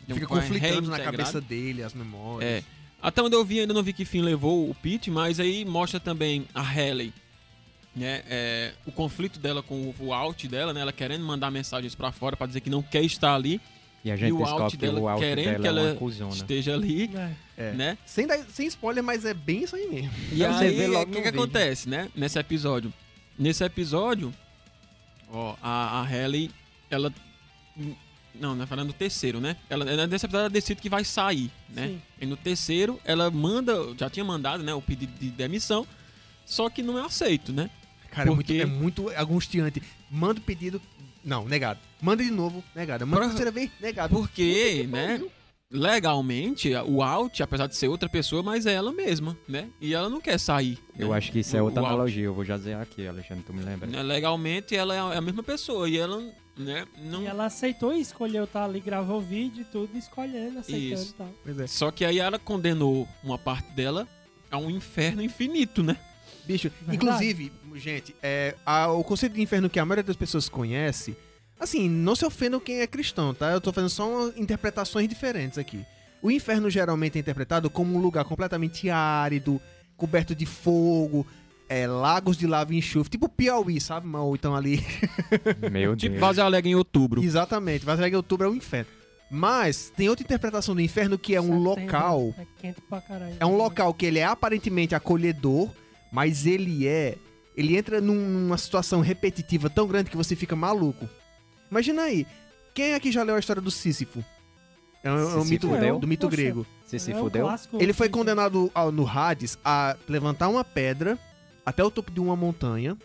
Então, 0.04 0.14
Fica 0.16 0.26
conflitando 0.28 0.88
na 0.90 1.00
cabeça 1.00 1.40
dele, 1.40 1.82
as 1.82 1.92
memórias. 1.94 2.48
É. 2.48 2.62
Até 3.02 3.22
onde 3.22 3.34
eu 3.34 3.44
vi, 3.44 3.60
ainda 3.60 3.72
não 3.74 3.82
vi 3.82 3.92
que 3.92 4.04
fim 4.04 4.20
levou 4.20 4.68
o 4.70 4.74
Pete, 4.74 5.10
mas 5.10 5.40
aí 5.40 5.64
mostra 5.64 5.98
também 5.98 6.46
a 6.54 6.60
Halle, 6.62 7.12
né? 7.94 8.22
é, 8.28 8.72
o 8.86 8.92
conflito 8.92 9.38
dela 9.40 9.62
com 9.62 9.74
o, 9.74 9.94
o 9.98 10.12
out 10.14 10.46
dela, 10.46 10.72
né? 10.72 10.80
Ela 10.80 10.92
querendo 10.92 11.24
mandar 11.24 11.50
mensagens 11.50 11.94
pra 11.94 12.12
fora 12.12 12.36
pra 12.36 12.46
dizer 12.46 12.60
que 12.60 12.70
não 12.70 12.82
quer 12.82 13.02
estar 13.02 13.34
ali, 13.34 13.60
E 14.06 14.10
a 14.12 14.16
gente 14.16 14.32
o 14.32 14.36
descobre 14.38 14.62
out 14.62 14.76
que 14.76 14.86
dela 14.86 15.00
o 15.00 15.08
out 15.08 15.20
querendo 15.20 15.44
dela 15.44 15.58
que 15.60 15.66
é 15.66 15.70
uma 15.72 15.80
ela 15.80 15.94
cuzona. 15.96 16.32
esteja 16.34 16.74
ali, 16.74 17.10
É. 17.12 17.32
É. 17.56 17.72
né? 17.72 17.98
Sem, 18.06 18.24
dar- 18.26 18.44
sem 18.52 18.66
spoiler, 18.68 19.02
mas 19.02 19.24
é 19.24 19.34
bem 19.34 19.64
isso 19.64 19.74
aí 19.74 19.88
mesmo. 19.88 20.10
E 20.30 20.36
você 20.36 20.44
aí, 20.44 20.76
vê 20.76 20.86
o 20.86 20.92
logo 20.92 21.10
que, 21.10 21.16
no 21.16 21.22
que 21.22 21.28
acontece, 21.28 21.88
né? 21.88 22.08
Nesse 22.14 22.38
episódio. 22.38 22.92
Nesse 23.36 23.64
episódio, 23.64 24.32
ó, 25.28 25.56
a, 25.60 26.00
a 26.00 26.02
Halle, 26.04 26.50
ela. 26.88 27.12
Não, 28.38 28.54
não 28.54 28.62
é 28.64 28.66
falando 28.66 28.88
do 28.88 28.92
terceiro, 28.92 29.40
né? 29.40 29.56
Ela, 29.68 29.84
nesse 30.06 30.26
episódio 30.26 30.44
ela 30.44 30.50
decide 30.50 30.80
que 30.80 30.88
vai 30.90 31.02
sair, 31.04 31.50
né? 31.68 31.88
Sim. 31.88 32.02
E 32.20 32.26
no 32.26 32.36
terceiro, 32.36 33.00
ela 33.04 33.30
manda, 33.30 33.74
já 33.98 34.08
tinha 34.10 34.24
mandado, 34.24 34.62
né, 34.62 34.72
o 34.74 34.80
pedido 34.82 35.12
de 35.18 35.30
demissão, 35.30 35.86
só 36.44 36.68
que 36.70 36.82
não 36.82 36.98
é 36.98 37.02
aceito, 37.04 37.52
né? 37.52 37.70
Cara, 38.10 38.28
é 38.30 38.34
muito, 38.34 38.46
Porque- 38.46 38.60
é 38.62 38.66
muito 38.66 39.08
angustiante. 39.08 39.82
Manda 40.10 40.38
o 40.38 40.42
pedido. 40.42 40.80
Não, 41.26 41.44
negado. 41.44 41.80
Manda 42.00 42.22
de 42.22 42.30
novo, 42.30 42.62
negado. 42.72 43.04
Manda 43.04 43.16
Pra- 43.18 43.26
a 43.26 43.28
terceira 43.30 43.50
vez, 43.50 43.68
negado. 43.80 44.14
Porque, 44.14 44.86
né, 44.88 45.20
legalmente, 45.68 46.72
o 46.86 47.02
Alt, 47.02 47.40
apesar 47.40 47.66
de 47.66 47.74
ser 47.76 47.88
outra 47.88 48.08
pessoa, 48.08 48.44
mas 48.44 48.64
é 48.64 48.74
ela 48.74 48.92
mesma, 48.92 49.36
né? 49.48 49.68
E 49.80 49.92
ela 49.92 50.08
não 50.08 50.20
quer 50.20 50.38
sair. 50.38 50.78
Eu 50.96 51.08
né? 51.08 51.16
acho 51.16 51.32
que 51.32 51.40
isso 51.40 51.56
é 51.56 51.60
outra 51.60 51.82
o 51.82 51.86
analogia. 51.86 52.24
Eu 52.24 52.32
vou 52.32 52.44
já 52.44 52.56
dizer 52.56 52.76
aqui, 52.76 53.08
Alexandre, 53.08 53.42
tu 53.44 53.52
me 53.52 53.60
lembra. 53.62 53.88
Né, 53.88 54.02
Legalmente, 54.04 54.76
ela 54.76 54.94
é 54.94 55.00
a 55.00 55.14
é 55.14 55.18
a 55.18 55.20
mesma 55.20 55.42
pessoa 55.42 55.88
e 55.88 55.98
ela, 55.98 56.22
né, 56.56 56.86
não... 57.02 57.22
E 57.22 57.26
ela 57.26 57.46
aceitou 57.46 57.92
e 57.92 58.00
escolheu 58.00 58.44
estar 58.44 58.64
ali, 58.64 58.78
gravou 58.78 59.18
o 59.18 59.20
vídeo 59.20 59.62
e 59.62 59.64
tudo, 59.64 59.98
escolhendo, 59.98 60.60
aceitando 60.60 61.02
Isso. 61.02 61.10
e 61.10 61.14
tal. 61.14 61.34
Pois 61.42 61.58
é. 61.58 61.66
Só 61.66 61.90
que 61.90 62.04
aí 62.04 62.20
ela 62.20 62.38
condenou 62.38 63.08
uma 63.24 63.36
parte 63.36 63.68
dela 63.72 64.06
a 64.48 64.58
um 64.58 64.70
inferno 64.70 65.20
infinito, 65.22 65.82
né? 65.82 65.96
Bicho, 66.44 66.70
Verdade. 66.70 66.96
inclusive, 66.96 67.52
gente, 67.78 68.14
é, 68.22 68.54
a- 68.64 68.88
o 68.92 69.02
conceito 69.04 69.34
de 69.34 69.42
inferno 69.42 69.68
que 69.70 69.78
a 69.78 69.84
maioria 69.84 70.02
das 70.04 70.16
pessoas 70.16 70.48
conhece, 70.48 71.16
assim, 71.58 71.88
não 71.88 72.14
se 72.16 72.24
ofendam 72.24 72.60
quem 72.60 72.80
é 72.80 72.86
cristão, 72.86 73.32
tá? 73.34 73.50
Eu 73.50 73.60
tô 73.60 73.72
fazendo 73.72 73.90
só 73.90 74.28
interpretações 74.36 75.08
diferentes 75.08 75.58
aqui. 75.58 75.84
O 76.22 76.30
inferno 76.30 76.68
geralmente 76.70 77.16
é 77.16 77.20
interpretado 77.20 77.68
como 77.70 77.96
um 77.96 78.00
lugar 78.00 78.24
completamente 78.24 78.88
árido, 78.90 79.60
coberto 79.96 80.34
de 80.34 80.44
fogo, 80.46 81.26
é, 81.68 81.86
lagos 81.86 82.36
de 82.36 82.46
lava 82.46 82.72
e 82.74 82.78
enxofre, 82.78 83.10
tipo 83.10 83.28
Piauí, 83.28 83.80
sabe? 83.80 84.08
Ou 84.16 84.34
então 84.34 84.54
ali. 84.54 84.84
Meu 85.70 85.96
Tipo 85.96 86.12
Deus. 86.12 86.20
Vaza 86.20 86.44
Alegre 86.44 86.70
em 86.70 86.74
outubro. 86.74 87.22
Exatamente, 87.22 87.84
Vazaga 87.84 88.08
em 88.14 88.16
outubro 88.16 88.46
é 88.46 88.50
o 88.50 88.54
inferno. 88.54 88.90
Mas 89.30 89.92
tem 89.96 90.08
outra 90.08 90.22
interpretação 90.24 90.74
do 90.74 90.80
inferno 90.80 91.18
que 91.18 91.34
é 91.34 91.40
um 91.40 91.44
Setembro 91.46 91.62
local 91.82 92.34
É 92.38 92.46
quente 92.60 92.80
pra 92.88 93.00
caralho. 93.00 93.34
é 93.40 93.44
um 93.46 93.56
local 93.56 93.92
que 93.92 94.06
ele 94.06 94.20
é 94.20 94.24
aparentemente 94.24 94.94
acolhedor, 94.94 95.68
mas 96.12 96.46
ele 96.46 96.86
é. 96.86 97.16
Ele 97.56 97.76
entra 97.76 98.00
num- 98.00 98.14
numa 98.14 98.58
situação 98.58 99.00
repetitiva 99.00 99.70
tão 99.70 99.86
grande 99.86 100.10
que 100.10 100.16
você 100.16 100.36
fica 100.36 100.54
maluco. 100.54 101.08
Imagina 101.70 102.02
aí. 102.02 102.26
Quem 102.74 102.94
aqui 102.94 103.10
já 103.10 103.22
leu 103.22 103.34
a 103.34 103.38
história 103.38 103.62
do 103.62 103.70
Sísifo? 103.70 104.22
É 105.02 105.10
um, 105.10 105.18
é 105.18 105.36
um 105.36 105.44
mito 105.44 105.68
fudeu? 105.68 105.98
do 105.98 106.06
mito 106.06 106.26
Poxa. 106.26 106.36
grego. 106.36 106.66
Se 106.84 106.96
É 107.10 107.16
um 107.16 107.20
fudeu? 107.20 107.44
clássico 107.46 107.80
Ele 107.80 107.92
foi 107.92 108.08
condenado 108.08 108.70
ao- 108.74 108.92
no 108.92 109.08
Hades 109.08 109.58
a 109.64 109.96
levantar 110.08 110.48
uma 110.48 110.62
pedra 110.64 111.18
até 111.64 111.82
o 111.82 111.90
topo 111.90 112.10
de 112.10 112.20
uma 112.20 112.36
montanha, 112.36 112.96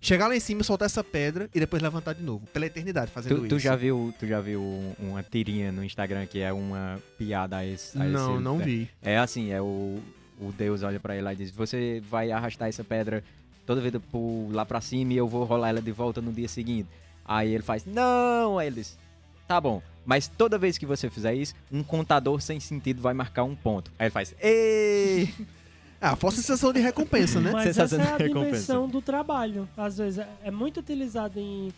chegar 0.00 0.26
lá 0.28 0.36
em 0.36 0.40
cima, 0.40 0.62
soltar 0.62 0.86
essa 0.86 1.04
pedra 1.04 1.48
e 1.54 1.60
depois 1.60 1.80
levantar 1.82 2.14
de 2.14 2.22
novo, 2.22 2.46
pela 2.52 2.66
eternidade, 2.66 3.10
fazendo 3.10 3.36
Tu, 3.36 3.40
isso. 3.46 3.48
tu 3.50 3.58
já 3.58 3.76
viu, 3.76 4.12
tu 4.18 4.26
já 4.26 4.40
viu 4.40 4.60
uma 4.98 5.22
tirinha 5.22 5.70
no 5.70 5.84
Instagram 5.84 6.26
que 6.26 6.40
é 6.40 6.52
uma 6.52 6.98
piada 7.16 7.58
a 7.58 7.66
esse? 7.66 7.96
a 7.98 8.04
Não, 8.04 8.34
esse- 8.34 8.42
não 8.42 8.58
vi. 8.58 8.90
É 9.00 9.16
assim, 9.18 9.50
é 9.50 9.60
o, 9.62 9.98
o 10.40 10.52
Deus 10.56 10.82
olha 10.82 10.98
pra 10.98 11.14
ele 11.14 11.22
lá 11.24 11.32
e 11.32 11.36
diz: 11.36 11.50
Você 11.52 12.02
vai 12.10 12.30
arrastar 12.32 12.68
essa 12.68 12.82
pedra 12.84 13.22
toda 13.66 13.80
vez 13.80 13.94
por 14.10 14.48
lá 14.52 14.64
pra 14.64 14.80
cima 14.80 15.12
e 15.12 15.16
eu 15.16 15.28
vou 15.28 15.44
rolar 15.44 15.70
ela 15.70 15.82
de 15.82 15.92
volta 15.92 16.20
no 16.20 16.32
dia 16.32 16.48
seguinte. 16.48 16.88
Aí 17.24 17.54
ele 17.54 17.62
faz: 17.62 17.84
Não! 17.84 18.58
Aí 18.58 18.66
ele 18.66 18.76
diz: 18.76 18.98
Tá 19.46 19.60
bom, 19.60 19.82
mas 20.04 20.28
toda 20.28 20.58
vez 20.58 20.78
que 20.78 20.86
você 20.86 21.08
fizer 21.10 21.34
isso, 21.34 21.54
um 21.70 21.82
contador 21.82 22.40
sem 22.40 22.58
sentido 22.60 23.00
vai 23.00 23.14
marcar 23.14 23.44
um 23.44 23.54
ponto. 23.54 23.90
Aí 23.98 24.06
ele 24.06 24.10
faz: 24.10 24.34
Ei! 24.40 25.32
Ah, 26.04 26.16
força 26.16 26.38
sensação 26.38 26.72
de 26.72 26.80
recompensa, 26.80 27.40
né? 27.40 27.52
Mas 27.52 27.68
essa 27.68 27.86
Sensação 27.86 28.00
é 28.00 28.16
de 28.16 28.24
a 28.24 28.26
recompensa. 28.26 28.46
dimensão 28.46 28.88
do 28.88 29.00
trabalho. 29.00 29.68
Às 29.76 29.98
vezes 29.98 30.18
é, 30.18 30.28
é 30.42 30.50
muito 30.50 30.80
utilizado 30.80 31.38
em, 31.38 31.72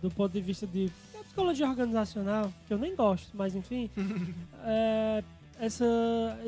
do 0.00 0.08
ponto 0.08 0.32
de 0.32 0.40
vista 0.40 0.68
de 0.68 0.88
psicologia 1.24 1.68
organizacional, 1.68 2.52
que 2.68 2.72
eu 2.72 2.78
nem 2.78 2.94
gosto, 2.94 3.28
mas 3.34 3.56
enfim. 3.56 3.90
é, 4.64 5.24
essa, 5.58 5.84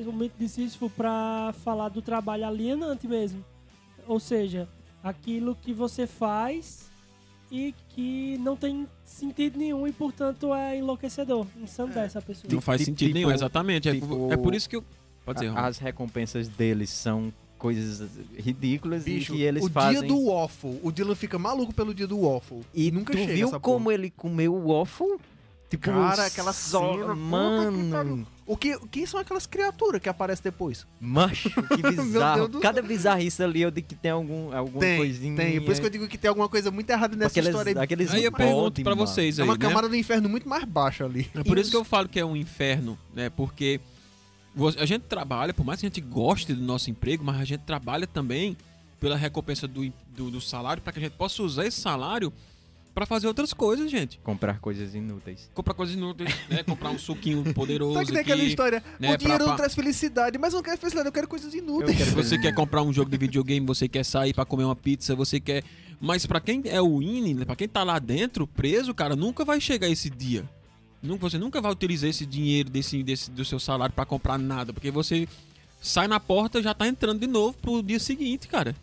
o 0.06 0.12
mito 0.12 0.36
de 0.38 0.48
Sísifo 0.48 0.88
para 0.88 1.52
falar 1.64 1.88
do 1.88 2.00
trabalho 2.00 2.46
alienante 2.46 3.08
mesmo. 3.08 3.44
Ou 4.08 4.18
seja, 4.18 4.68
aquilo 5.02 5.54
que 5.54 5.72
você 5.72 6.06
faz 6.06 6.88
e 7.50 7.74
que 7.90 8.36
não 8.38 8.56
tem 8.56 8.86
sentido 9.04 9.58
nenhum 9.58 9.86
e, 9.86 9.92
portanto, 9.92 10.52
é 10.54 10.76
enlouquecedor. 10.78 11.46
Ensandece 11.62 12.18
a 12.18 12.22
pessoa. 12.22 12.52
Não 12.52 12.60
faz 12.60 12.80
Tipo- 12.80 12.90
sentido 12.90 13.14
nenhum, 13.14 13.28
tipo- 13.28 13.38
exatamente. 13.38 13.88
É- 13.88 13.94
tipo- 13.94 14.32
É, 14.32 14.36
por 14.36 14.54
isso 14.54 14.68
que 14.68 14.76
eu... 14.76 14.84
Pode 15.24 15.40
dizer, 15.40 15.50
A- 15.50 15.60
Ron. 15.60 15.66
As 15.66 15.78
recompensas 15.78 16.48
deles 16.48 16.90
são 16.90 17.32
coisas 17.58 18.08
ridículas 18.38 19.04
Bicho, 19.04 19.34
e 19.34 19.36
que 19.36 19.42
eles 19.42 19.64
o 19.64 19.68
fazem. 19.70 20.00
dia 20.00 20.08
do 20.08 20.26
waffle. 20.26 20.78
O 20.82 20.92
Dylan 20.92 21.14
fica 21.14 21.38
maluco 21.38 21.74
pelo 21.74 21.92
dia 21.92 22.06
do 22.06 22.20
waffle. 22.20 22.60
E 22.72 22.90
nunca 22.90 23.12
tu 23.12 23.18
chega 23.18 23.34
viu 23.34 23.48
essa 23.48 23.60
como 23.60 23.84
porra. 23.86 23.94
ele 23.94 24.10
comeu 24.10 24.54
o 24.54 24.68
waffle? 24.72 25.16
Tipo, 25.70 25.84
Cara, 25.84 26.24
aquela 26.24 26.52
cena, 26.54 27.12
que 27.12 27.20
Mano, 27.20 27.90
pariu. 27.90 28.26
O 28.46 28.56
que, 28.56 28.78
quem 28.90 29.04
são 29.04 29.20
aquelas 29.20 29.46
criaturas 29.46 30.00
que 30.00 30.08
aparecem 30.08 30.42
depois? 30.44 30.86
macho, 30.98 31.50
que 31.50 31.76
Meu 31.82 31.92
bizarro. 32.04 32.36
Deus 32.38 32.50
do 32.52 32.60
Cada 32.60 32.80
bizarrice 32.80 33.42
ali 33.42 33.60
eu 33.60 33.70
digo 33.70 33.86
que 33.86 33.94
tem 33.94 34.10
algum, 34.10 34.50
alguma 34.56 34.80
Tem, 34.80 34.96
coisinha. 34.96 35.36
tem. 35.36 35.60
Por 35.60 35.70
isso 35.72 35.80
que 35.82 35.86
eu 35.86 35.90
digo 35.90 36.08
que 36.08 36.16
tem 36.16 36.30
alguma 36.30 36.48
coisa 36.48 36.70
muito 36.70 36.88
errada 36.88 37.14
nessa 37.14 37.32
aqueles, 37.32 37.50
história. 37.50 37.72
aí. 37.78 37.84
aqueles 37.84 38.10
Aí 38.10 38.24
eu 38.24 38.32
pergunto 38.32 38.82
pra 38.82 38.94
vocês 38.94 39.38
É 39.38 39.42
aí, 39.42 39.48
uma 39.48 39.58
né? 39.58 39.60
camada 39.60 39.88
do 39.90 39.94
inferno 39.96 40.26
muito 40.26 40.48
mais 40.48 40.64
baixa 40.64 41.04
ali. 41.04 41.30
É 41.34 41.44
por 41.44 41.58
isso 41.58 41.70
que 41.70 41.76
eu 41.76 41.84
falo 41.84 42.08
que 42.08 42.18
é 42.18 42.24
um 42.24 42.34
inferno, 42.34 42.98
né? 43.14 43.28
Porque 43.28 43.78
a 44.78 44.86
gente 44.86 45.02
trabalha, 45.02 45.52
por 45.52 45.66
mais 45.66 45.80
que 45.80 45.86
a 45.86 45.88
gente 45.90 46.00
goste 46.00 46.54
do 46.54 46.62
nosso 46.62 46.90
emprego, 46.90 47.22
mas 47.22 47.38
a 47.38 47.44
gente 47.44 47.60
trabalha 47.60 48.06
também 48.06 48.56
pela 48.98 49.16
recompensa 49.16 49.68
do, 49.68 49.92
do, 50.16 50.30
do 50.30 50.40
salário, 50.40 50.82
para 50.82 50.94
que 50.94 50.98
a 50.98 51.02
gente 51.02 51.12
possa 51.12 51.42
usar 51.42 51.66
esse 51.66 51.78
salário 51.78 52.32
para 52.98 53.06
fazer 53.06 53.28
outras 53.28 53.52
coisas, 53.52 53.88
gente. 53.88 54.18
Comprar 54.24 54.58
coisas 54.58 54.92
inúteis. 54.92 55.48
Comprar 55.54 55.72
coisas 55.74 55.94
inúteis, 55.94 56.34
né? 56.50 56.64
Comprar 56.64 56.90
um 56.90 56.98
suquinho 56.98 57.44
poderoso 57.54 57.94
Só 57.94 58.00
que 58.04 58.10
tem 58.10 58.20
aquela 58.22 58.42
história. 58.42 58.82
né, 58.98 59.14
o 59.14 59.16
dinheiro 59.16 59.44
pra- 59.44 59.50
não 59.52 59.56
traz 59.56 59.72
felicidade, 59.74 60.36
mas 60.36 60.52
eu 60.52 60.56
não 60.56 60.64
quero 60.64 60.78
felicidade, 60.78 61.06
eu 61.08 61.12
quero 61.12 61.28
coisas 61.28 61.54
inúteis. 61.54 61.96
Quero 61.96 62.10
Você 62.10 62.36
quer 62.38 62.52
comprar 62.54 62.82
um 62.82 62.92
jogo 62.92 63.08
de 63.08 63.16
videogame, 63.16 63.64
você 63.64 63.86
quer 63.88 64.04
sair 64.04 64.34
pra 64.34 64.44
comer 64.44 64.64
uma 64.64 64.74
pizza, 64.74 65.14
você 65.14 65.38
quer. 65.38 65.62
Mas 66.00 66.26
pra 66.26 66.40
quem 66.40 66.62
é 66.66 66.82
o 66.82 67.00
INE, 67.00 67.44
pra 67.44 67.54
quem 67.54 67.68
tá 67.68 67.84
lá 67.84 68.00
dentro, 68.00 68.46
preso, 68.48 68.92
cara, 68.92 69.14
nunca 69.14 69.44
vai 69.44 69.60
chegar 69.60 69.88
esse 69.88 70.10
dia. 70.10 70.44
Nunca- 71.00 71.30
Você 71.30 71.38
nunca 71.38 71.60
vai 71.60 71.70
utilizar 71.70 72.10
esse 72.10 72.26
dinheiro 72.26 72.68
desse, 72.68 73.00
desse, 73.04 73.30
do 73.30 73.44
seu 73.44 73.60
salário 73.60 73.94
pra 73.94 74.04
comprar 74.04 74.36
nada, 74.38 74.72
porque 74.72 74.90
você 74.90 75.28
sai 75.80 76.08
na 76.08 76.18
porta 76.18 76.58
e 76.58 76.62
já 76.64 76.74
tá 76.74 76.88
entrando 76.88 77.20
de 77.20 77.28
novo 77.28 77.56
pro 77.62 77.80
dia 77.80 78.00
seguinte, 78.00 78.48
cara. 78.48 78.74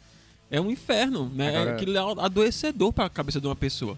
É 0.49 0.61
um 0.61 0.69
inferno, 0.71 1.29
né? 1.33 1.49
Agora- 1.49 1.71
É 1.71 1.73
aquilo 1.73 1.97
é 1.97 2.23
adoecedor 2.23 2.93
pra 2.93 3.09
cabeça 3.09 3.41
de 3.41 3.47
uma 3.47 3.55
pessoa. 3.55 3.97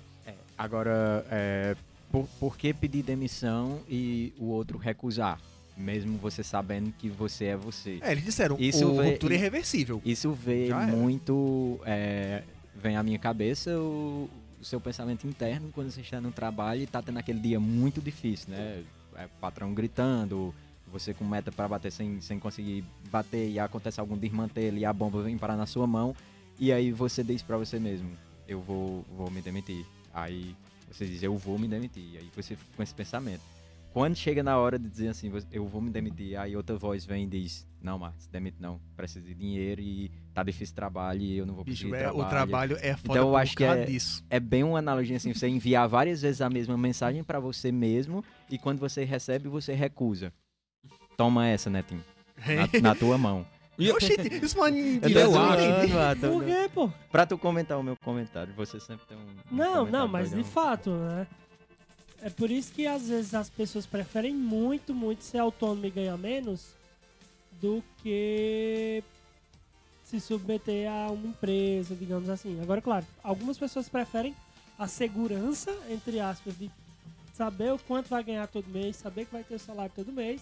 Agora, 0.58 1.26
é, 1.30 1.76
por, 2.12 2.28
por 2.40 2.58
que 2.58 2.74
pedir 2.74 3.04
demissão 3.04 3.82
e 3.88 4.34
o 4.40 4.46
outro 4.46 4.78
recusar? 4.78 5.40
Mesmo 5.76 6.18
você 6.18 6.44
sabendo 6.44 6.92
que 6.98 7.08
você 7.10 7.46
é 7.46 7.56
você. 7.56 8.00
É, 8.02 8.12
eles 8.12 8.24
disseram, 8.24 8.58
Isso 8.60 8.88
o 8.90 8.96
vê- 8.96 9.12
ruptura 9.12 9.36
é 9.36 9.38
irreversível. 9.38 10.02
Isso 10.04 10.32
vê 10.32 10.68
Já 10.68 10.84
era. 10.84 10.92
muito. 10.92 11.80
é, 11.86 12.44
vem 12.76 12.96
à 12.98 13.04
minha 13.04 13.20
cabeça 13.20 13.78
o, 13.80 14.28
o 14.60 14.66
seu 14.66 14.82
pensamento 14.82 15.28
interno 15.28 15.70
quando 15.72 15.92
você 15.92 16.02
está 16.02 16.20
no 16.20 16.32
trabalho 16.32 16.82
e 16.82 16.84
está 16.86 17.02
tendo 17.02 17.20
aquele 17.20 17.40
dia 17.40 17.60
muito 17.60 18.02
difícil, 18.02 18.50
né? 18.50 18.84
É, 19.16 19.28
patrão 19.40 19.72
gritando, 19.74 20.54
você 20.92 21.14
com 21.14 21.24
meta 21.26 21.52
para 21.52 21.68
bater 21.68 21.92
sem, 21.92 22.20
sem 22.22 22.40
conseguir 22.40 22.84
bater 23.12 23.48
e 23.50 23.60
acontece 23.60 24.00
algum 24.00 24.18
desmantelo 24.18 24.78
e 24.78 24.86
a 24.86 24.92
bomba 24.94 25.22
vem 25.22 25.38
parar 25.38 25.56
na 25.58 25.68
sua 25.68 25.86
mão. 25.86 26.16
E 26.60 26.72
aí 26.74 26.92
você 26.92 27.24
diz 27.24 27.44
para 27.44 27.58
você 27.58 27.80
mesmo: 27.80 28.10
Eu 28.48 28.62
vou, 28.62 29.06
vou 29.16 29.30
me 29.30 29.42
demitir. 29.42 29.86
Aí 30.18 30.56
Você 30.92 31.06
diz, 31.06 31.22
eu 31.22 31.38
vou 31.38 31.60
me 31.60 31.68
demitir. 31.68 32.18
Aí 32.18 32.30
você 32.36 32.56
fica 32.56 32.72
com 32.76 32.82
esse 32.82 32.94
pensamento. 32.94 33.42
Quando 33.94 34.16
chega 34.16 34.42
na 34.42 34.58
hora 34.58 34.78
de 34.80 34.88
dizer 34.88 35.10
assim, 35.10 35.32
eu 35.52 35.68
vou 35.68 35.82
me 35.82 35.90
demitir, 35.90 36.38
aí 36.40 36.56
outra 36.56 36.78
voz 36.78 37.06
vem 37.06 37.24
e 37.24 37.28
diz, 37.28 37.68
não, 37.82 37.98
Marcos, 37.98 38.28
demite 38.28 38.58
não, 38.60 38.80
preciso 38.96 39.26
de 39.26 39.34
dinheiro 39.34 39.82
e 39.82 40.12
tá 40.34 40.44
difícil 40.44 40.76
trabalho 40.76 41.22
e 41.22 41.38
eu 41.38 41.46
não 41.46 41.56
vou 41.56 41.64
Bicho, 41.64 41.84
conseguir 41.84 41.96
é, 41.96 42.00
trabalho. 42.06 42.26
o 42.26 42.30
trabalho 42.30 42.78
é 42.80 42.96
foda 42.96 43.20
Então, 43.20 43.30
eu 43.30 43.36
acho 43.36 43.56
que 43.56 43.64
é- 43.64 43.86
disso. 43.86 44.24
É 44.30 44.40
bem 44.40 44.64
uma 44.64 44.78
analogia 44.80 45.18
assim, 45.18 45.34
você 45.34 45.48
enviar 45.48 45.88
várias 45.90 46.22
vezes 46.22 46.42
a 46.42 46.50
mesma 46.50 46.78
mensagem 46.78 47.24
pra 47.24 47.40
você 47.40 47.72
mesmo 47.72 48.24
e 48.50 48.58
quando 48.58 48.80
você 48.80 49.04
recebe, 49.04 49.50
você 49.50 49.74
recusa. 49.74 50.32
Toma 51.16 51.48
essa, 51.48 51.70
Netinho, 51.70 52.04
na, 52.38 52.82
na 52.82 52.96
tua 52.96 53.18
mão. 53.18 53.46
E- 53.78 53.92
Oxente, 53.92 54.44
isso 54.44 54.58
mano. 54.58 54.76
Eu 54.78 55.02
tô 55.02 55.20
acho. 55.20 55.32
zoando, 55.32 56.00
ah, 56.00 56.16
tô- 56.20 56.32
Por 56.32 56.46
quê, 56.46 56.70
pô? 56.74 56.92
Pra 57.12 57.26
tu 57.26 57.38
comentar 57.38 57.78
o 57.80 57.84
meu 57.84 57.96
comentário, 57.98 58.54
você 58.56 58.80
sempre 58.80 59.06
tem 59.08 59.18
um. 59.18 59.22
um 59.22 59.56
Não, 59.56 59.86
não, 59.86 60.08
mas 60.08 60.32
de 60.32 60.44
fato, 60.44 60.90
né? 60.90 61.28
É 62.22 62.30
por 62.32 62.50
isso 62.50 62.72
que 62.74 62.88
às 62.88 63.08
vezes 63.08 63.34
as 63.36 63.50
pessoas 63.50 63.86
preferem 63.86 64.34
muito, 64.34 64.94
muito 64.94 65.24
ser 65.24 65.38
autônomo 65.38 65.86
e 65.86 65.90
ganhar 65.92 66.18
menos 66.18 66.74
do 67.62 67.84
que 68.02 69.04
se 70.04 70.20
submeter 70.20 70.90
a 70.90 71.12
uma 71.12 71.28
empresa, 71.28 71.94
digamos 71.96 72.30
assim. 72.30 72.60
Agora, 72.62 72.82
claro, 72.82 73.06
algumas 73.24 73.58
pessoas 73.58 73.88
preferem 73.88 74.36
a 74.80 74.88
segurança, 74.88 75.72
entre 75.90 76.20
aspas, 76.20 76.58
de 76.58 76.72
saber 77.34 77.72
o 77.74 77.78
quanto 77.80 78.10
vai 78.10 78.24
ganhar 78.24 78.48
todo 78.48 78.68
mês, 78.70 78.96
saber 78.96 79.26
que 79.26 79.34
vai 79.34 79.44
ter 79.44 79.56
o 79.56 79.60
salário 79.60 79.92
todo 79.96 80.12
mês, 80.12 80.42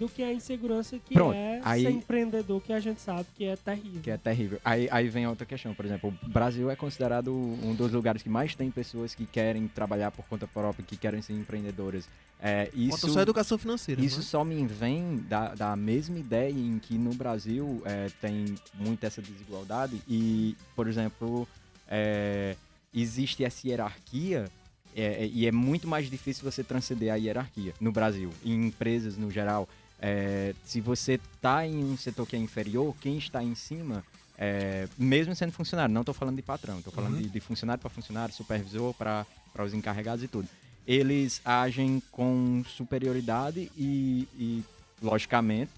do 0.00 0.08
que 0.08 0.22
a 0.22 0.32
insegurança 0.32 0.98
que 0.98 1.12
Pronto, 1.12 1.34
é 1.34 1.60
aí- 1.62 1.82
ser 1.82 1.90
empreendedor, 1.90 2.58
que 2.62 2.72
a 2.72 2.80
gente 2.80 3.02
sabe 3.02 3.26
que 3.36 3.44
é 3.44 3.54
terrível. 3.54 4.00
Que 4.02 4.10
é 4.10 4.16
terrível. 4.16 4.58
Aí, 4.64 4.88
aí 4.90 5.08
vem 5.10 5.26
outra 5.26 5.44
questão, 5.44 5.74
por 5.74 5.84
exemplo, 5.84 6.12
o 6.22 6.28
Brasil 6.28 6.70
é 6.70 6.74
considerado 6.74 7.30
um 7.30 7.74
dos 7.74 7.92
lugares 7.92 8.22
que 8.22 8.28
mais 8.30 8.54
tem 8.54 8.70
pessoas 8.70 9.14
que 9.14 9.26
querem 9.26 9.68
trabalhar 9.68 10.10
por 10.10 10.24
conta 10.24 10.46
própria, 10.46 10.82
que 10.86 10.96
querem 10.96 11.20
ser 11.20 11.34
empreendedoras. 11.34 12.08
É, 12.42 12.70
isso, 12.74 12.98
Falta 12.98 13.12
só 13.12 13.20
educação 13.20 13.58
financeira. 13.58 14.00
Isso 14.00 14.20
né? 14.20 14.24
só 14.24 14.42
me 14.42 14.66
vem 14.66 15.18
da, 15.28 15.54
da 15.54 15.76
mesma 15.76 16.18
ideia 16.18 16.50
em 16.50 16.78
que 16.78 16.96
no 16.96 17.12
Brasil 17.12 17.82
é, 17.84 18.08
tem 18.22 18.54
muito 18.74 19.04
essa 19.04 19.20
desigualdade 19.20 20.00
e, 20.08 20.56
por 20.74 20.88
exemplo, 20.88 21.46
é, 21.86 22.56
existe 22.94 23.44
essa 23.44 23.68
hierarquia 23.68 24.50
é, 24.96 25.24
é, 25.24 25.26
e 25.26 25.46
é 25.46 25.52
muito 25.52 25.86
mais 25.86 26.10
difícil 26.10 26.50
você 26.50 26.64
transcender 26.64 27.12
a 27.12 27.16
hierarquia 27.16 27.74
no 27.78 27.92
Brasil, 27.92 28.30
em 28.42 28.66
empresas 28.68 29.18
no 29.18 29.30
geral. 29.30 29.68
É, 30.00 30.54
se 30.64 30.80
você 30.80 31.14
está 31.34 31.66
em 31.66 31.84
um 31.84 31.96
setor 31.96 32.26
que 32.26 32.34
é 32.34 32.38
inferior, 32.38 32.94
quem 33.00 33.18
está 33.18 33.42
em 33.42 33.54
cima, 33.54 34.02
é, 34.38 34.88
mesmo 34.96 35.34
sendo 35.34 35.52
funcionário, 35.52 35.92
não 35.92 36.02
estou 36.02 36.14
falando 36.14 36.36
de 36.36 36.42
patrão, 36.42 36.78
estou 36.78 36.92
falando 36.92 37.14
Uhum. 37.16 37.22
de, 37.22 37.28
de 37.28 37.40
funcionário 37.40 37.80
para 37.80 37.90
funcionário, 37.90 38.34
supervisor 38.34 38.94
para 38.94 39.26
os 39.58 39.74
encarregados 39.74 40.24
e 40.24 40.28
tudo 40.28 40.48
eles 40.86 41.40
agem 41.44 42.02
com 42.10 42.64
superioridade 42.66 43.70
e, 43.76 44.26
e, 44.34 44.64
logicamente, 45.00 45.70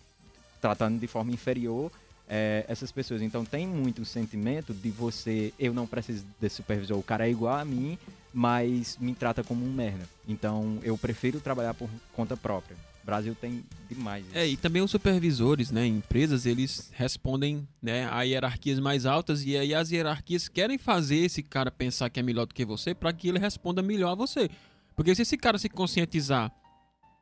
tratando 0.60 0.98
de 0.98 1.06
forma 1.06 1.30
inferior 1.32 1.90
é, 2.28 2.64
essas 2.68 2.90
pessoas. 2.90 3.20
Então 3.20 3.44
tem 3.44 3.66
muito 3.66 4.02
o 4.02 4.06
sentimento 4.06 4.72
de 4.72 4.90
você, 4.90 5.52
eu 5.58 5.74
não 5.74 5.86
preciso 5.86 6.24
desse 6.40 6.56
supervisor, 6.56 6.98
o 6.98 7.02
cara 7.02 7.26
é 7.26 7.30
igual 7.30 7.56
a 7.56 7.64
mim, 7.64 7.98
mas 8.32 8.96
me 8.98 9.14
trata 9.14 9.42
como 9.44 9.64
um 9.64 9.72
merda. 9.72 10.08
Então 10.26 10.78
eu 10.82 10.96
prefiro 10.96 11.40
trabalhar 11.40 11.74
por 11.74 11.90
conta 12.14 12.36
própria. 12.36 12.76
O 13.02 13.06
Brasil 13.06 13.34
tem 13.34 13.64
demais 13.88 14.24
isso. 14.24 14.36
É, 14.36 14.46
e 14.46 14.56
também 14.56 14.80
os 14.80 14.90
supervisores, 14.90 15.70
né, 15.70 15.86
em 15.86 15.96
empresas, 15.96 16.46
eles 16.46 16.90
respondem, 16.94 17.66
né, 17.82 18.08
a 18.10 18.22
hierarquias 18.22 18.78
mais 18.78 19.06
altas 19.06 19.44
e 19.44 19.56
aí 19.56 19.74
as 19.74 19.90
hierarquias 19.90 20.48
querem 20.48 20.78
fazer 20.78 21.16
esse 21.16 21.42
cara 21.42 21.70
pensar 21.70 22.08
que 22.10 22.20
é 22.20 22.22
melhor 22.22 22.46
do 22.46 22.54
que 22.54 22.64
você 22.64 22.94
para 22.94 23.12
que 23.12 23.28
ele 23.28 23.38
responda 23.38 23.82
melhor 23.82 24.12
a 24.12 24.14
você. 24.14 24.48
Porque 24.94 25.14
se 25.14 25.22
esse 25.22 25.36
cara 25.36 25.58
se 25.58 25.68
conscientizar 25.68 26.52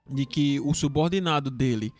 de 0.08 0.26
que 0.26 0.60
o 0.60 0.74
subordinado 0.74 1.50
dele 1.50 1.92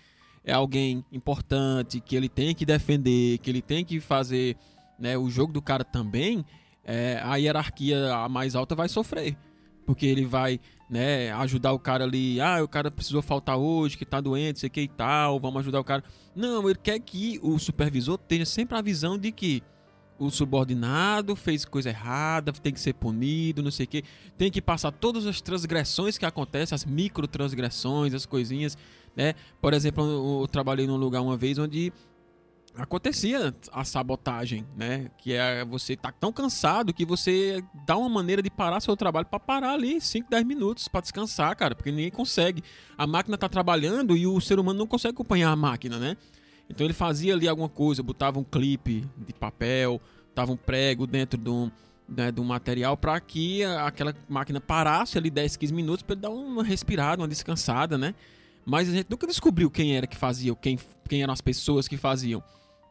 é 0.45 0.53
alguém 0.53 1.05
importante, 1.13 2.01
que 2.01 2.17
ele 2.17 2.29
tem 2.29 2.55
que 2.55 2.67
defender, 2.67 3.39
que 3.39 3.51
ele 3.51 3.63
tem 3.63 3.85
que 3.85 4.01
fazer 4.01 4.57
né, 4.99 5.17
o 5.17 5.31
jogo 5.31 5.53
do 5.53 5.63
cara 5.63 5.85
também, 5.85 6.45
é, 6.85 7.21
a 7.23 7.37
hierarquia 7.37 8.15
a 8.15 8.29
mais 8.29 8.55
alta 8.55 8.75
vai 8.75 8.89
sofrer. 8.89 9.37
Porque 9.87 10.07
ele 10.07 10.27
vai 10.27 10.61
né, 10.91 11.31
ajudar 11.33 11.73
o 11.73 11.79
cara 11.79 12.03
ali, 12.03 12.41
ah, 12.41 12.63
o 12.63 12.69
cara 12.69 12.91
precisou 12.91 13.23
faltar 13.23 13.57
hoje, 13.57 13.97
que 13.97 14.05
tá 14.05 14.21
doente, 14.21 14.59
sei 14.59 14.69
que 14.69 14.81
e 14.81 14.89
tal, 14.89 15.39
vamos 15.39 15.61
ajudar 15.61 15.79
o 15.79 15.85
cara. 15.85 16.03
Não, 16.35 16.69
ele 16.69 16.79
quer 16.83 16.99
que 16.99 17.39
o 17.43 17.59
supervisor 17.59 18.19
tenha 18.19 18.45
sempre 18.45 18.77
a 18.77 18.83
visão 18.83 19.17
de 19.17 19.31
que 19.31 19.63
o 20.19 20.29
subordinado 20.31 21.35
fez 21.37 21.65
coisa 21.65 21.89
errada, 21.89 22.53
tem 22.53 22.73
que 22.73 22.81
ser 22.81 22.93
punido, 22.93 23.63
não 23.63 23.71
sei 23.71 23.87
o 23.87 23.89
que, 23.89 24.05
tem 24.37 24.51
que 24.51 24.61
passar 24.61 24.91
todas 24.91 25.27
as 25.27 25.41
transgressões 25.41 26.19
que 26.19 26.27
acontecem, 26.27 26.75
as 26.75 26.85
micro 26.85 27.27
transgressões, 27.27 28.13
as 28.13 28.27
coisinhas, 28.27 28.77
né? 29.17 29.35
Por 29.63 29.73
exemplo, 29.73 30.43
eu 30.43 30.49
trabalhei 30.49 30.87
num 30.87 30.97
lugar 30.97 31.23
uma 31.23 31.37
vez 31.37 31.57
onde 31.57 31.93
acontecia 32.83 33.55
a 33.73 33.85
sabotagem, 33.85 34.67
né? 34.77 35.11
Que 35.19 35.35
é 35.35 35.65
você 35.65 35.97
tá 35.97 36.11
tão 36.11 36.33
cansado 36.33 36.93
que 36.93 37.05
você 37.05 37.63
dá 37.87 37.97
uma 37.97 38.09
maneira 38.09 38.43
de 38.43 38.51
parar 38.51 38.81
seu 38.81 38.97
trabalho 38.97 39.27
para 39.27 39.39
parar 39.39 39.73
ali 39.73 40.01
5, 40.01 40.31
10 40.31 40.45
minutos 40.45 40.89
para 40.89 41.01
descansar, 41.01 41.55
cara, 41.57 41.75
porque 41.75 41.91
ninguém 41.91 42.11
consegue. 42.11 42.63
A 42.97 43.07
máquina 43.07 43.37
tá 43.37 43.49
trabalhando 43.49 44.17
e 44.17 44.27
o 44.27 44.41
ser 44.41 44.59
humano 44.59 44.79
não 44.79 44.87
consegue 44.87 45.15
acompanhar 45.15 45.51
a 45.51 45.57
máquina, 45.57 45.99
né? 45.99 46.17
Então 46.69 46.87
ele 46.87 46.95
fazia 46.95 47.35
ali 47.35 47.49
alguma 47.49 47.69
coisa, 47.69 48.03
botava 48.03 48.39
um 48.39 48.45
clipe 48.45 49.05
de 49.17 49.35
papel, 49.35 50.01
tava 50.35 50.53
um 50.53 50.57
prego 50.57 51.07
dentro 51.07 51.39
de 51.39 51.51
um, 51.51 51.71
né, 52.09 52.33
material 52.45 52.97
para 52.97 53.21
que 53.21 53.65
aquela 53.65 54.15
máquina 54.29 54.61
parasse 54.61 55.19
ali 55.19 55.31
10, 55.31 55.57
15 55.57 55.75
minutos 55.75 56.03
para 56.03 56.15
dar 56.15 56.31
uma 56.31 56.63
respirada, 56.63 57.21
uma 57.21 57.29
descansada, 57.29 57.99
né? 57.99 58.15
Mas 58.65 58.89
a 58.89 58.93
gente 58.93 59.09
nunca 59.11 59.27
descobriu 59.27 59.71
quem 59.71 59.97
era 59.97 60.07
que 60.07 60.17
fazia, 60.17 60.55
quem, 60.55 60.79
quem 61.09 61.23
eram 61.23 61.33
as 61.33 61.41
pessoas 61.41 61.89
que 61.89 61.97
faziam. 61.97 62.43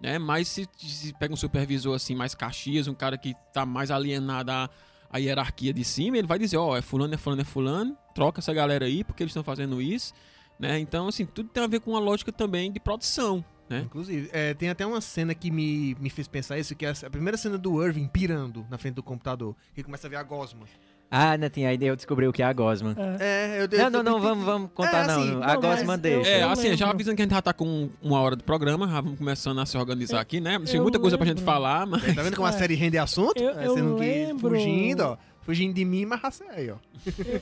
Né? 0.01 0.17
Mas 0.17 0.47
se, 0.47 0.67
se 0.77 1.13
pega 1.13 1.33
um 1.33 1.37
supervisor 1.37 1.95
assim, 1.95 2.15
mais 2.15 2.33
caxias, 2.33 2.87
um 2.87 2.93
cara 2.93 3.17
que 3.17 3.35
tá 3.53 3.65
mais 3.65 3.91
alienado 3.91 4.51
à, 4.51 4.69
à 5.09 5.17
hierarquia 5.17 5.73
de 5.73 5.83
cima, 5.83 6.17
ele 6.17 6.27
vai 6.27 6.39
dizer, 6.39 6.57
ó, 6.57 6.77
é 6.77 6.81
fulano, 6.81 7.13
é 7.13 7.17
fulano, 7.17 7.41
é 7.41 7.45
fulano, 7.45 7.97
troca 8.15 8.39
essa 8.39 8.53
galera 8.53 8.85
aí, 8.85 9.03
porque 9.03 9.23
eles 9.23 9.31
estão 9.31 9.43
fazendo 9.43 9.81
isso. 9.81 10.13
Né? 10.57 10.79
Então, 10.79 11.07
assim, 11.07 11.25
tudo 11.25 11.49
tem 11.49 11.63
a 11.63 11.67
ver 11.67 11.79
com 11.79 11.91
uma 11.91 11.99
lógica 11.99 12.31
também 12.31 12.71
de 12.71 12.79
produção. 12.79 13.43
né? 13.69 13.81
Inclusive, 13.85 14.29
é, 14.33 14.53
tem 14.53 14.69
até 14.69 14.85
uma 14.85 14.99
cena 14.99 15.33
que 15.35 15.51
me, 15.51 15.95
me 15.99 16.09
fez 16.09 16.27
pensar 16.27 16.57
isso, 16.57 16.75
que 16.75 16.85
é 16.85 16.91
a 16.91 17.09
primeira 17.09 17.37
cena 17.37 17.57
do 17.57 17.83
Irving 17.85 18.07
pirando 18.07 18.65
na 18.69 18.77
frente 18.77 18.95
do 18.95 19.03
computador, 19.03 19.55
que 19.73 19.83
começa 19.83 20.07
a 20.07 20.09
ver 20.09 20.15
a 20.17 20.23
gosma. 20.23 20.65
Ah, 21.11 21.35
Netinho, 21.37 21.67
aí 21.67 21.77
eu 21.81 21.95
descobri 21.95 22.27
o 22.27 22.31
que 22.31 22.43
é 22.43 22.45
a 22.45 22.53
Gosma. 22.53 22.95
É. 23.19 23.57
É, 23.57 23.63
eu, 23.63 23.67
Não, 23.79 23.89
não, 23.89 24.03
não, 24.03 24.21
vamos, 24.21 24.45
vamos 24.45 24.69
contar 24.75 25.05
É, 25.05 25.07
não. 25.07 25.21
assim, 25.21 25.39
a 25.41 25.53
não, 25.55 25.61
Gosma 25.61 25.97
deixa. 25.97 26.29
É, 26.29 26.43
assim, 26.43 26.77
já 26.77 26.87
avisando 26.89 27.15
que 27.15 27.21
a 27.23 27.25
gente 27.25 27.33
já 27.33 27.41
tá 27.41 27.51
com 27.51 27.89
uma 28.01 28.19
hora 28.21 28.35
de 28.35 28.43
programa, 28.43 28.87
já 28.87 29.01
vamos 29.01 29.17
começando 29.17 29.59
a 29.59 29.65
se 29.65 29.75
organizar 29.75 30.19
aqui, 30.21 30.39
né? 30.39 30.59
Tem 30.59 30.79
muita 30.79 30.99
coisa 30.99 31.17
pra 31.17 31.25
gente 31.25 31.41
falar, 31.41 31.87
mas. 31.87 32.03
Tá 32.13 32.21
vendo 32.21 32.35
como 32.35 32.45
a 32.47 32.51
É. 32.51 32.53
série 32.53 32.75
rende 32.75 32.97
assunto? 32.99 33.41
Eu- 33.41 33.57
É, 33.59 33.65
eu 33.65 33.73
você 33.73 33.81
não 33.81 33.95
quis 33.95 34.05
lembro- 34.07 34.49
fugindo, 34.51 35.01
ó. 35.01 35.17
Fugindo 35.41 35.73
de 35.73 35.83
mim, 35.83 36.05
mas 36.05 36.21
raça 36.21 36.43
aí, 36.51 36.69
ó. 36.69 36.75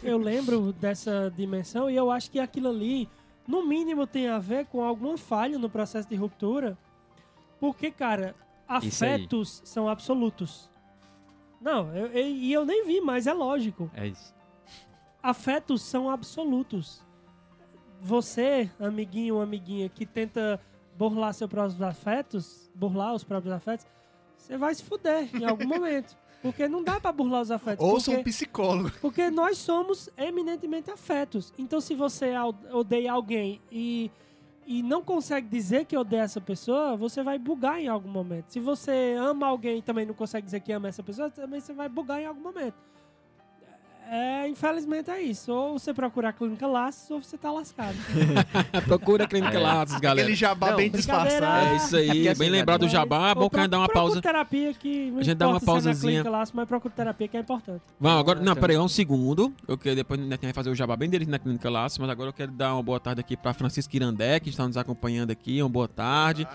eu, 0.01 0.11
eu 0.13 0.17
lembro 0.17 0.71
dessa 0.71 1.29
dimensão 1.35 1.89
e 1.89 1.95
eu 1.97 2.09
acho 2.09 2.31
que 2.31 2.39
aquilo 2.39 2.69
ali, 2.69 3.09
no 3.45 3.67
mínimo, 3.67 4.07
tem 4.07 4.29
a 4.29 4.39
ver 4.39 4.65
com 4.67 4.81
alguma 4.81 5.17
falha 5.17 5.59
no 5.59 5.69
processo 5.69 6.07
de 6.07 6.15
ruptura. 6.15 6.77
Porque, 7.59 7.91
cara, 7.91 8.33
afetos 8.65 9.61
são 9.65 9.89
absolutos. 9.89 10.69
Não, 11.61 11.95
eu- 11.95 12.07
eu- 12.07 12.27
e 12.27 12.53
eu 12.53 12.65
nem 12.65 12.85
vi, 12.85 13.01
mas 13.01 13.27
é 13.27 13.33
lógico. 13.33 13.89
É 13.93 14.07
isso. 14.07 14.33
Afetos 15.21 15.81
são 15.81 16.09
absolutos. 16.09 17.03
Você, 18.01 18.69
amiguinho 18.79 19.35
ou 19.35 19.41
amiguinha, 19.41 19.89
que 19.89 20.05
tenta 20.05 20.59
burlar 20.97 21.33
seus 21.33 21.49
próprios 21.49 21.81
afetos, 21.81 22.71
burlar 22.75 23.13
os 23.13 23.23
próprios 23.23 23.53
afetos, 23.53 23.85
você 24.37 24.55
vai 24.57 24.73
se 24.75 24.83
fuder 24.83 25.29
em 25.35 25.45
algum 25.45 25.65
momento. 25.67 26.15
Porque 26.41 26.67
não 26.67 26.83
dá 26.83 26.99
pra 26.99 27.11
burlar 27.11 27.41
os 27.41 27.49
afetos. 27.51 27.83
Ouça 27.85 28.11
porque... 28.11 28.21
um 28.21 28.23
psicólogo. 28.23 28.91
Porque 29.01 29.29
nós 29.31 29.57
somos 29.57 30.07
eminentemente 30.15 30.91
afetos. 30.91 31.51
Então, 31.57 31.81
se 31.81 31.95
você 31.95 32.33
odeia 32.71 33.11
alguém 33.11 33.59
e, 33.71 34.11
e 34.67 34.83
não 34.83 35.01
consegue 35.01 35.47
dizer 35.47 35.85
que 35.85 35.95
odeia 35.97 36.23
essa 36.23 36.41
pessoa, 36.41 36.97
você 36.97 37.23
vai 37.23 37.39
bugar 37.39 37.79
em 37.79 37.87
algum 37.87 38.09
momento. 38.09 38.51
Se 38.51 38.59
você 38.59 39.15
ama 39.17 39.47
alguém 39.47 39.77
e 39.77 39.81
também 39.81 40.05
não 40.05 40.13
consegue 40.13 40.43
dizer 40.43 40.59
que 40.59 40.73
ama 40.73 40.89
essa 40.89 41.01
pessoa, 41.01 41.29
também 41.29 41.61
você 41.61 41.73
vai 41.73 41.87
bugar 41.87 42.21
em 42.21 42.25
algum 42.25 42.41
momento. 42.41 42.75
É, 44.09 44.47
infelizmente 44.47 45.09
é 45.11 45.21
isso. 45.21 45.51
Ou 45.51 45.77
você 45.77 45.93
procura 45.93 46.29
a 46.29 46.33
clínica 46.33 46.65
Laços 46.65 47.11
ou 47.11 47.21
você 47.21 47.37
tá 47.37 47.51
lascado. 47.51 47.95
Procura 48.87 49.25
a 49.25 49.27
Clínica 49.27 49.57
É. 49.57 49.59
Lattes, 49.59 49.99
galera. 49.99 50.21
Aquele 50.21 50.35
jabá 50.35 50.69
Não, 50.71 50.77
bem 50.77 50.89
disfarçado. 50.89 51.45
É 51.45 51.75
isso 51.75 51.95
aí, 51.97 52.09
É 52.09 52.13
porque, 52.13 52.29
assim, 52.29 52.39
bem 52.39 52.49
lembrado 52.49 52.79
do 52.81 52.89
jabá. 52.89 53.31
É 53.31 53.35
bom 53.35 53.49
que 53.49 53.57
a 53.57 53.61
gente 53.63 53.69
dá 53.71 53.79
uma 53.79 53.89
pausa. 53.89 54.21
terapia 54.21 54.73
que 54.73 55.13
A 55.17 55.23
gente 55.23 55.35
dá 55.35 55.47
uma 55.47 55.57
é 55.57 55.59
na 55.59 55.65
pausazinha. 55.65 56.11
clínica 56.11 56.29
Laços, 56.29 56.53
mas 56.55 56.67
procura 56.67 56.93
terapia 56.95 57.27
que 57.27 57.35
é 57.37 57.39
importante. 57.41 57.81
Vamos, 57.99 58.19
agora. 58.19 58.39
Não, 58.39 58.51
então- 58.53 58.61
peraí, 58.61 58.77
um 58.77 58.87
segundo. 58.87 59.53
Eu 59.67 59.77
quero 59.77 59.95
depois 59.97 60.19
né, 60.19 60.37
vai 60.41 60.53
fazer 60.53 60.69
o 60.69 60.75
jabá 60.75 60.95
bem 60.95 61.09
deles 61.09 61.27
na 61.27 61.37
Clínica 61.37 61.69
Laços, 61.69 61.97
mas 61.97 62.09
agora 62.09 62.29
eu 62.29 62.33
quero 62.33 62.51
dar 62.51 62.73
uma 62.75 62.83
boa 62.83 62.99
tarde 62.99 63.19
aqui 63.19 63.35
pra 63.35 63.53
Francisca 63.53 63.93
Irandé, 63.95 64.39
que 64.39 64.49
está 64.49 64.65
nos 64.65 64.77
acompanhando 64.77 65.31
aqui. 65.31 65.61
Uma 65.61 65.69
boa 65.69 65.87
tarde. 65.87 66.47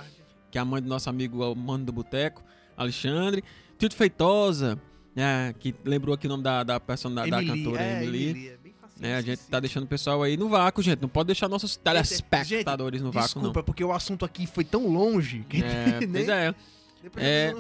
Que 0.51 0.57
é 0.59 0.61
a 0.61 0.65
mãe 0.65 0.81
do 0.83 0.89
nosso 0.89 1.09
amigo 1.11 1.43
o 1.45 1.55
Mano 1.57 1.85
do 1.85 1.93
Boteco, 1.93 2.43
Alexandre. 2.77 3.43
Tito 3.79 3.95
Feitosa, 3.97 4.79
É, 5.15 5.55
que 5.59 5.75
lembrou 5.85 6.15
aqui 6.15 6.27
o 6.27 6.31
nome 6.31 6.43
da, 6.43 6.63
da 6.63 6.81
personagem 6.81 7.31
da, 7.31 7.41
da 7.41 7.47
cantora 7.47 7.83
é, 7.83 8.03
Emily. 8.03 8.31
Emily, 8.31 8.49
é 8.49 8.57
bem 8.57 8.73
né, 9.03 9.17
a 9.17 9.21
gente 9.21 9.43
tá 9.43 9.59
deixando 9.59 9.83
o 9.83 9.87
pessoal 9.89 10.23
aí 10.23 10.37
no 10.37 10.49
vácuo, 10.49 10.81
gente. 10.81 11.03
Não 11.03 11.09
pode 11.09 11.27
deixar 11.27 11.49
nossos 11.49 11.77
telespectadores 11.77 13.03
no 13.03 13.11
vácuo, 13.11 13.41
Desculpa, 13.41 13.61
porque 13.61 13.83
o 13.83 13.93
assunto 13.93 14.25
aqui 14.25 14.47
foi 14.47 14.65
tão 14.65 14.87
longe 14.87 15.45
que 15.49 15.59
não. 15.59 15.67
É, 15.67 16.01
nem, 16.07 16.09
pois 16.09 16.29
é. 16.29 16.55
depois 17.03 17.27
É. 17.27 17.53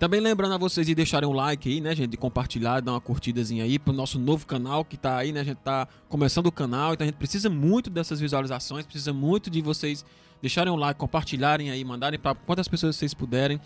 Também 0.00 0.18
lembrando 0.18 0.54
a 0.54 0.58
vocês 0.58 0.84
de 0.86 0.94
deixarem 0.94 1.28
um 1.28 1.32
like 1.32 1.68
aí, 1.68 1.80
né, 1.80 1.94
gente? 1.94 2.10
De 2.10 2.16
compartilhar, 2.16 2.80
dar 2.80 2.92
uma 2.92 3.00
curtidazinha 3.00 3.62
aí 3.62 3.78
pro 3.78 3.92
nosso 3.92 4.18
novo 4.18 4.46
canal 4.46 4.84
que 4.84 4.96
tá 4.96 5.16
aí, 5.16 5.30
né? 5.30 5.40
A 5.40 5.44
gente 5.44 5.58
tá 5.58 5.86
começando 6.08 6.46
o 6.46 6.52
canal, 6.52 6.94
então 6.94 7.04
a 7.04 7.08
gente 7.08 7.18
precisa 7.18 7.48
muito 7.48 7.88
dessas 7.88 8.18
visualizações, 8.18 8.84
precisa 8.84 9.12
muito 9.12 9.48
de 9.48 9.60
vocês 9.60 10.04
deixarem 10.40 10.72
um 10.72 10.76
like, 10.76 10.98
compartilharem 10.98 11.70
aí, 11.70 11.84
mandarem 11.84 12.18
para 12.18 12.34
quantas 12.34 12.66
pessoas 12.66 12.96
vocês 12.96 13.14
puderem, 13.14 13.60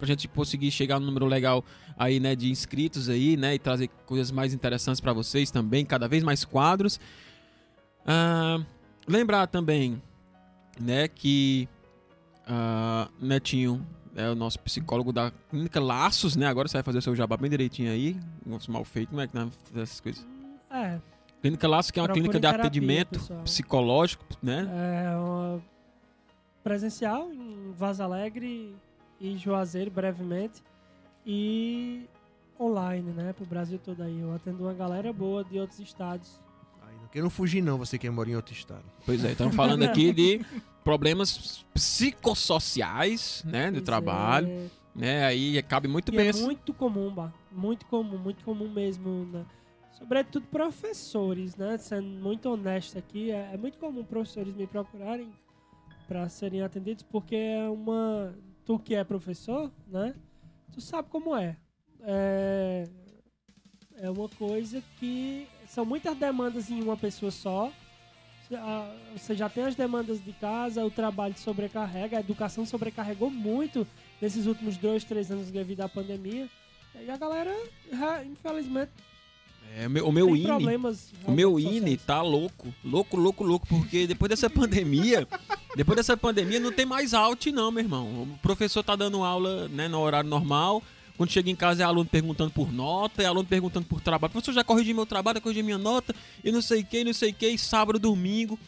pra 0.00 0.06
gente 0.06 0.26
conseguir 0.26 0.70
chegar 0.70 0.98
no 0.98 1.04
número 1.04 1.26
legal 1.26 1.62
aí, 1.96 2.18
né, 2.18 2.34
de 2.34 2.50
inscritos 2.50 3.10
aí, 3.10 3.36
né? 3.36 3.54
E 3.54 3.58
trazer 3.58 3.88
coisas 4.06 4.30
mais 4.30 4.54
interessantes 4.54 5.00
para 5.00 5.12
vocês 5.12 5.50
também, 5.50 5.84
cada 5.84 6.08
vez 6.08 6.24
mais 6.24 6.44
quadros. 6.44 6.98
Ah, 8.06 8.58
lembrar 9.06 9.46
também, 9.46 10.02
né, 10.80 11.06
que 11.06 11.68
ah, 12.46 13.08
Netinho 13.20 13.86
é 14.16 14.28
o 14.28 14.34
nosso 14.34 14.58
psicólogo 14.60 15.12
da 15.12 15.30
clínica 15.50 15.78
Laços, 15.78 16.34
né? 16.34 16.46
Agora 16.46 16.66
você 16.66 16.78
vai 16.78 16.82
fazer 16.82 16.98
o 16.98 17.02
seu 17.02 17.14
jabá 17.14 17.36
bem 17.36 17.50
direitinho 17.50 17.92
aí. 17.92 18.16
Nosso 18.44 18.72
mal 18.72 18.84
feito, 18.84 19.10
como 19.10 19.20
é 19.20 19.28
que 19.28 19.34
não 19.34 19.50
essas 19.76 20.00
coisas? 20.00 20.26
É, 20.70 20.98
Clínica 21.42 21.68
Laços, 21.68 21.90
que 21.90 21.98
é 21.98 22.02
uma 22.02 22.08
clínica 22.08 22.34
de 22.34 22.40
terapia, 22.40 22.60
atendimento 22.66 23.18
pessoal. 23.18 23.42
psicológico, 23.42 24.24
né? 24.42 24.68
é 25.06 25.16
uma 25.16 25.62
presencial 26.62 27.32
em 27.32 27.72
Vaz 27.76 28.00
Alegre 28.00 28.74
e 29.20 29.36
Juazeiro, 29.36 29.90
brevemente. 29.90 30.62
E 31.26 32.06
online, 32.58 33.10
né? 33.12 33.32
Pro 33.32 33.44
Brasil 33.46 33.78
todo 33.78 34.02
aí. 34.02 34.18
Eu 34.20 34.34
atendo 34.34 34.64
uma 34.64 34.72
galera 34.74 35.12
boa 35.12 35.44
de 35.44 35.58
outros 35.58 35.78
estados. 35.80 36.40
Ai, 36.82 36.94
não 37.00 37.08
quero 37.08 37.28
fugir 37.30 37.62
não, 37.62 37.76
você 37.78 37.98
que 37.98 38.08
mora 38.08 38.30
em 38.30 38.36
outro 38.36 38.54
estado. 38.54 38.84
Pois 39.04 39.24
é, 39.24 39.32
estamos 39.32 39.54
falando 39.54 39.82
aqui 39.82 40.12
de 40.12 40.40
problemas 40.82 41.64
psicossociais, 41.74 43.42
né? 43.46 43.66
Do 43.70 43.74
Pois 43.74 43.84
trabalho, 43.84 44.48
é. 44.48 44.66
né? 44.94 45.24
Aí 45.26 45.62
cabe 45.62 45.88
muito 45.88 46.12
E 46.12 46.16
bem 46.16 46.26
é 46.26 46.30
esse- 46.30 46.42
muito 46.42 46.72
comum, 46.72 47.12
Bah. 47.12 47.32
Muito 47.52 47.84
comum, 47.86 48.16
muito 48.18 48.44
comum 48.44 48.68
mesmo. 48.70 49.26
Né? 49.32 49.44
Sobretudo 49.98 50.46
professores, 50.46 51.56
né? 51.56 51.76
Sendo 51.78 52.06
muito 52.06 52.48
honesto 52.48 52.98
aqui, 52.98 53.30
é, 53.30 53.50
é 53.52 53.56
muito 53.56 53.78
comum 53.78 54.02
professores 54.04 54.54
me 54.54 54.66
procurarem 54.66 55.28
para 56.08 56.28
serem 56.28 56.62
atendidos, 56.62 57.02
porque 57.04 57.36
é 57.36 57.68
uma. 57.68 58.34
Tu 58.66 58.78
que 58.78 58.94
é 58.94 59.02
professor, 59.04 59.70
né? 59.88 60.14
Tu 60.72 60.80
sabe 60.80 61.08
como 61.10 61.34
é. 61.36 61.56
É, 62.02 62.88
é 63.98 64.10
uma 64.10 64.28
coisa 64.28 64.82
que 64.98 65.46
são 65.68 65.84
muitas 65.84 66.16
demandas 66.16 66.70
em 66.70 66.82
uma 66.82 66.96
pessoa 66.96 67.30
só. 67.30 67.72
Você- 69.14 69.36
já 69.36 69.48
tem 69.48 69.64
as 69.64 69.74
demandas 69.76 70.22
de 70.24 70.32
casa, 70.32 70.84
o 70.84 70.90
trabalho 70.90 71.36
sobrecarrega, 71.38 72.16
a 72.16 72.20
educação 72.20 72.66
sobrecarregou 72.66 73.30
muito 73.30 73.86
nesses 74.20 74.46
últimos 74.46 74.76
dois, 74.76 75.04
três 75.04 75.30
anos 75.30 75.50
devido 75.50 75.82
à 75.82 75.88
pandemia. 75.88 76.48
E 77.00 77.08
a 77.10 77.16
galera, 77.16 77.54
infelizmente, 78.26 78.90
É, 79.76 79.86
o 79.86 79.90
meu, 79.90 80.08
o 80.08 80.12
meu 80.12 80.26
tem 80.26 80.36
INE, 80.36 80.76
o 81.26 81.30
meu 81.30 81.60
INE 81.60 81.96
tá 81.96 82.20
louco, 82.22 82.74
louco, 82.84 83.16
louco, 83.16 83.44
louco, 83.44 83.66
porque 83.68 84.04
depois 84.04 84.28
dessa 84.28 84.50
pandemia, 84.50 85.28
depois 85.76 85.96
dessa 85.96 86.16
pandemia 86.16 86.58
não 86.60 86.72
tem 86.72 86.84
mais 86.86 87.14
out 87.14 87.50
não, 87.52 87.70
meu 87.70 87.82
irmão. 87.84 88.22
O 88.22 88.38
professor 88.42 88.82
tá 88.82 88.96
dando 88.96 89.22
aula, 89.22 89.68
né, 89.68 89.88
no 89.88 89.98
horário 90.00 90.28
normal. 90.28 90.82
Quando 91.16 91.30
chega 91.30 91.50
em 91.50 91.54
casa 91.56 91.82
é 91.82 91.84
aluno 91.84 92.08
perguntando 92.08 92.50
por 92.50 92.72
nota, 92.72 93.22
é 93.22 93.26
aluno 93.26 93.46
perguntando 93.46 93.84
por 93.86 94.00
trabalho. 94.00 94.32
Professor, 94.32 94.52
já 94.54 94.64
corrigi 94.64 94.94
meu 94.94 95.04
trabalho, 95.04 95.36
já 95.36 95.40
corrigi 95.42 95.62
minha 95.62 95.76
nota, 95.76 96.14
e 96.42 96.50
não 96.50 96.62
sei 96.62 96.80
o 96.80 96.84
que, 96.86 97.04
não 97.04 97.12
sei 97.12 97.30
o 97.30 97.34
que, 97.34 97.58
sábado, 97.58 97.98
domingo, 97.98 98.58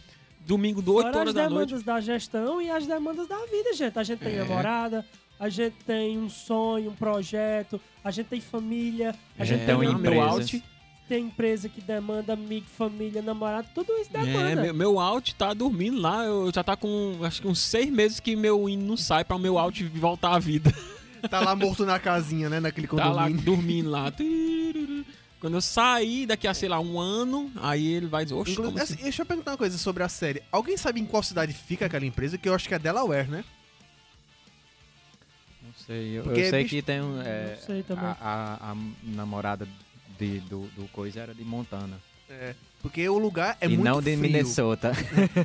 domingo, 0.47 0.81
8 0.81 1.03
Fora 1.07 1.17
horas 1.19 1.29
as 1.29 1.35
da 1.35 1.49
noite. 1.49 1.69
demandas 1.69 1.83
da 1.83 2.01
gestão 2.01 2.61
e 2.61 2.71
as 2.71 2.87
demandas 2.87 3.27
da 3.27 3.39
vida, 3.47 3.73
gente. 3.73 3.99
A 3.99 4.03
gente 4.03 4.19
tem 4.19 4.35
É. 4.35 4.39
namorada, 4.41 5.07
a 5.41 5.49
gente 5.49 5.77
tem 5.87 6.19
um 6.19 6.29
sonho, 6.29 6.91
um 6.91 6.95
projeto, 6.95 7.81
a 8.05 8.11
gente 8.11 8.27
tem 8.27 8.41
família, 8.41 9.15
a 9.39 9.43
A 9.43 9.47
gente 9.47 9.65
tem 9.65 9.75
uma 9.75 9.85
um- 9.85 9.99
meu 9.99 10.13
empresa. 10.13 10.23
out, 10.31 10.65
tem 11.09 11.25
empresa 11.27 11.69
que 11.69 11.81
demanda 11.81 12.33
amigo, 12.33 12.67
família, 12.79 13.21
namorado, 13.21 13.69
tudo 13.75 13.93
isso 13.99 14.11
é, 14.15 14.25
demanda. 14.25 14.63
meu, 14.63 14.75
meu 14.75 14.99
out 15.01 15.35
tá 15.35 15.53
dormindo 15.53 16.01
lá, 16.01 16.25
eu 16.25 16.51
já 16.55 16.63
tá 16.65 16.75
com, 16.77 17.19
acho 17.23 17.43
que 17.43 17.49
uns 17.49 17.59
seis 17.61 17.91
meses 17.91 18.19
que 18.21 18.35
meu 18.35 18.69
INE 18.69 18.83
não 18.85 18.97
sai 18.97 19.25
pra 19.25 19.37
o 19.37 19.39
meu 19.39 19.59
out 19.59 19.83
voltar 19.89 20.35
à 20.35 20.39
vida. 20.39 20.73
Tá 21.31 21.39
lá 21.39 21.55
morto 21.55 21.87
na 21.87 22.01
casinha, 22.01 22.49
né? 22.49 22.59
Naquele 22.59 22.89
Tá 22.89 23.09
lá 23.09 23.23
condomínio. 23.29 23.43
dormindo 23.45 23.89
lá. 23.91 24.11
Quando 25.39 25.55
eu 25.55 25.61
sair 25.61 26.27
daqui 26.27 26.49
a, 26.49 26.53
sei 26.55 26.69
lá, 26.69 26.81
um 26.81 26.99
ano, 26.99 27.49
aí 27.63 27.87
ele 27.93 28.07
vai 28.07 28.25
dizer, 28.25 28.35
oxe, 28.35 28.51
Inclu- 28.51 28.65
como 28.65 28.79
assim, 28.83 28.95
assim? 28.95 29.03
deixa 29.05 29.23
eu 29.23 29.27
perguntar 29.27 29.53
uma 29.53 29.57
coisa 29.57 29.79
sobre 29.79 30.03
a 30.03 30.09
série. 30.09 30.43
Alguém 30.51 30.77
sabe 30.77 31.01
em 31.01 31.07
qual 31.07 31.23
cidade 31.23 31.53
fica 31.53 31.87
aquela 31.87 32.05
empresa? 32.05 32.37
Que 32.37 32.49
eu 32.49 32.55
acho 32.55 32.67
que 32.69 32.75
é 32.75 32.79
Delaware, 32.79 33.29
né? 33.31 33.45
Não 35.63 35.73
sei, 35.87 36.19
eu, 36.19 36.25
eu 36.25 36.35
sei 36.51 36.63
bicho, 36.65 36.75
que 36.75 36.83
tem 36.83 37.01
um. 37.01 37.21
é, 37.23 37.55
Não 37.57 37.67
sei 37.67 37.83
também. 37.85 38.05
a, 38.05 38.17
a- 38.21 38.73
a 38.73 38.77
namorada 39.05 39.67
de, 40.27 40.41
do, 40.41 40.67
do 40.77 40.89
coisa 40.89 41.21
era 41.21 41.35
de 41.35 41.45
Montana. 41.45 41.99
É. 42.31 42.55
Porque 42.81 43.07
o 43.09 43.19
lugar 43.19 43.57
é 43.61 43.67
e 43.67 43.69
muito 43.71 43.85
não 43.85 43.99
de 44.01 44.11
frio. 44.17 44.19
Minnesota. 44.21 44.93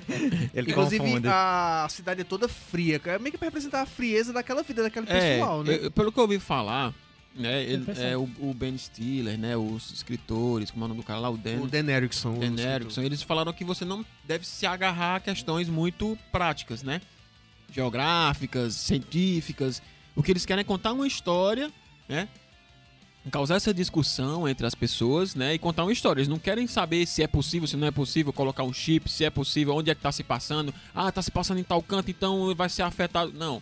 Ele 0.53 0.71
Inclusive, 0.71 1.03
confunde. 1.03 1.27
a 1.29 1.85
cidade 1.89 2.21
é 2.21 2.23
toda 2.23 2.47
fria. 2.47 3.01
É 3.05 3.19
meio 3.19 3.31
que 3.31 3.37
pra 3.37 3.47
representar 3.47 3.81
a 3.81 3.85
frieza 3.85 4.31
daquela 4.31 4.63
vida 4.63 4.83
daquele 4.83 5.05
É, 5.09 5.37
pessoal, 5.37 5.63
né? 5.63 5.79
eu- 5.81 5.91
pelo 5.91 6.11
que 6.11 6.17
eu 6.17 6.23
ouvi 6.23 6.39
falar, 6.39 6.93
né, 7.35 7.61
ele, 7.63 7.83
pessoal. 7.85 8.07
é, 8.07 8.17
o, 8.17 8.29
o 8.39 8.53
Ben 8.53 8.75
Stiller, 8.77 9.37
né, 9.37 9.55
os 9.57 9.91
escritores, 9.91 10.71
como 10.71 10.83
é 10.83 10.85
o 10.85 10.87
nome 10.89 11.01
do 11.01 11.05
cara 11.05 11.19
lá, 11.19 11.29
o 11.29 11.37
Dan, 11.37 11.59
O 11.61 11.67
Dan 11.67 11.85
Erickson. 11.91 12.39
Dan. 12.39 12.59
Erickson, 12.61 13.01
eles 13.01 13.21
falaram 13.21 13.51
que 13.53 13.63
você 13.65 13.83
não 13.85 14.03
deve 14.23 14.47
se 14.47 14.65
agarrar 14.65 15.17
a 15.17 15.19
questões 15.19 15.67
muito 15.69 16.17
práticas, 16.31 16.81
né? 16.83 17.01
Geográficas, 17.71 18.73
científicas. 18.75 19.81
O 20.15 20.23
que 20.23 20.31
eles 20.31 20.45
querem 20.45 20.61
é 20.61 20.63
contar 20.63 20.93
uma 20.93 21.05
história, 21.05 21.71
né? 22.07 22.27
Causar 23.31 23.55
essa 23.55 23.73
discussão 23.73 24.47
entre 24.47 24.65
as 24.65 24.75
pessoas, 24.75 25.35
né? 25.35 25.53
E 25.53 25.59
contar 25.59 25.83
uma 25.83 25.91
história. 25.91 26.19
Eles 26.19 26.29
não 26.29 26.39
querem 26.39 26.67
saber 26.67 27.05
se 27.05 27.21
é 27.21 27.27
possível, 27.27 27.67
se 27.67 27.75
não 27.75 27.87
é 27.87 27.91
possível 27.91 28.31
colocar 28.31 28.63
um 28.63 28.73
chip, 28.73 29.09
se 29.11 29.25
é 29.25 29.29
possível, 29.29 29.75
onde 29.75 29.89
é 29.89 29.95
que 29.95 30.01
tá 30.01 30.11
se 30.11 30.23
passando. 30.23 30.73
Ah, 30.93 31.11
tá 31.11 31.21
se 31.21 31.31
passando 31.31 31.59
em 31.59 31.63
tal 31.63 31.81
canto, 31.81 32.09
então 32.09 32.53
vai 32.55 32.69
ser 32.69 32.83
afetado. 32.83 33.33
Não. 33.33 33.57
O 33.57 33.61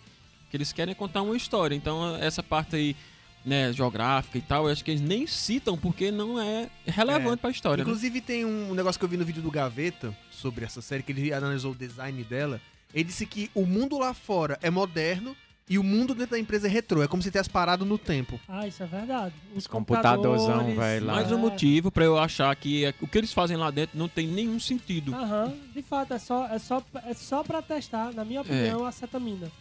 que 0.50 0.58
eles 0.58 0.72
querem 0.72 0.92
é 0.92 0.96
contar 0.96 1.22
uma 1.22 1.36
história. 1.36 1.76
Então, 1.76 2.16
essa 2.18 2.44
parte 2.44 2.76
aí, 2.76 2.96
né, 3.44 3.74
geográfica 3.74 4.38
e 4.38 4.42
tal, 4.42 4.66
eu 4.66 4.72
acho 4.72 4.84
que 4.84 4.92
eles 4.92 5.02
nem 5.02 5.26
citam 5.26 5.78
porque 5.78 6.12
não 6.12 6.40
é 6.40 6.70
relevante 6.86 7.42
pra 7.42 7.50
história, 7.50 7.84
né? 7.84 7.90
Inclusive, 7.90 8.22
tem 8.22 8.46
um 8.46 8.74
negócio 8.74 9.00
que 9.00 9.06
eu 9.06 9.10
vi 9.10 9.18
no 9.18 9.26
vídeo 9.26 9.42
do 9.42 9.52
Gaveta 9.52 10.16
sobre 10.32 10.66
essa 10.66 10.82
série, 10.82 11.04
que 11.04 11.12
ele 11.12 11.34
analisou 11.34 11.72
o 11.72 11.76
design 11.76 12.24
dela. 12.24 12.62
Ele 12.94 13.04
disse 13.06 13.26
que 13.26 13.50
o 13.54 13.66
mundo 13.66 13.98
lá 13.98 14.14
fora 14.14 14.58
é 14.62 14.70
moderno 14.70 15.36
e 15.68 15.80
o 15.80 15.84
mundo 15.84 16.14
dentro 16.14 16.32
da 16.32 16.40
empresa 16.40 16.68
é 16.68 16.70
retrô. 16.70 17.02
É 17.02 17.08
como 17.08 17.24
se 17.24 17.30
tivesse 17.32 17.50
parado 17.50 17.86
no 17.86 17.98
tempo. 17.98 18.40
Ah, 18.48 18.68
isso 18.68 18.84
é 18.84 18.86
verdade. 18.86 19.34
Os 19.56 19.66
computadorzão, 19.66 20.60
computadores, 20.60 20.76
velho, 20.78 21.06
lá. 21.08 21.14
Mais 21.16 21.32
um 21.32 21.36
é. 21.36 21.38
motivo 21.38 21.92
pra 21.92 22.06
eu 22.06 22.18
achar 22.20 22.56
que 22.56 22.86
é- 22.86 22.94
o 23.02 23.08
que 23.08 23.18
eles 23.18 23.34
fazem 23.34 23.58
lá 23.58 23.72
dentro 23.72 23.98
não 23.98 24.08
tem 24.08 24.28
nenhum 24.28 24.60
sentido. 24.60 25.14
Aham, 25.16 25.54
de 25.74 25.82
fato, 25.82 26.14
é 26.14 26.20
só, 26.20 26.46
é, 26.48 26.60
só, 26.60 26.84
é 27.06 27.14
só 27.16 27.44
pra 27.44 27.62
testar, 27.64 28.14
na 28.14 28.24
minha 28.24 28.42
opinião, 28.42 28.86
a 28.86 28.92
cetamina. 28.92 29.52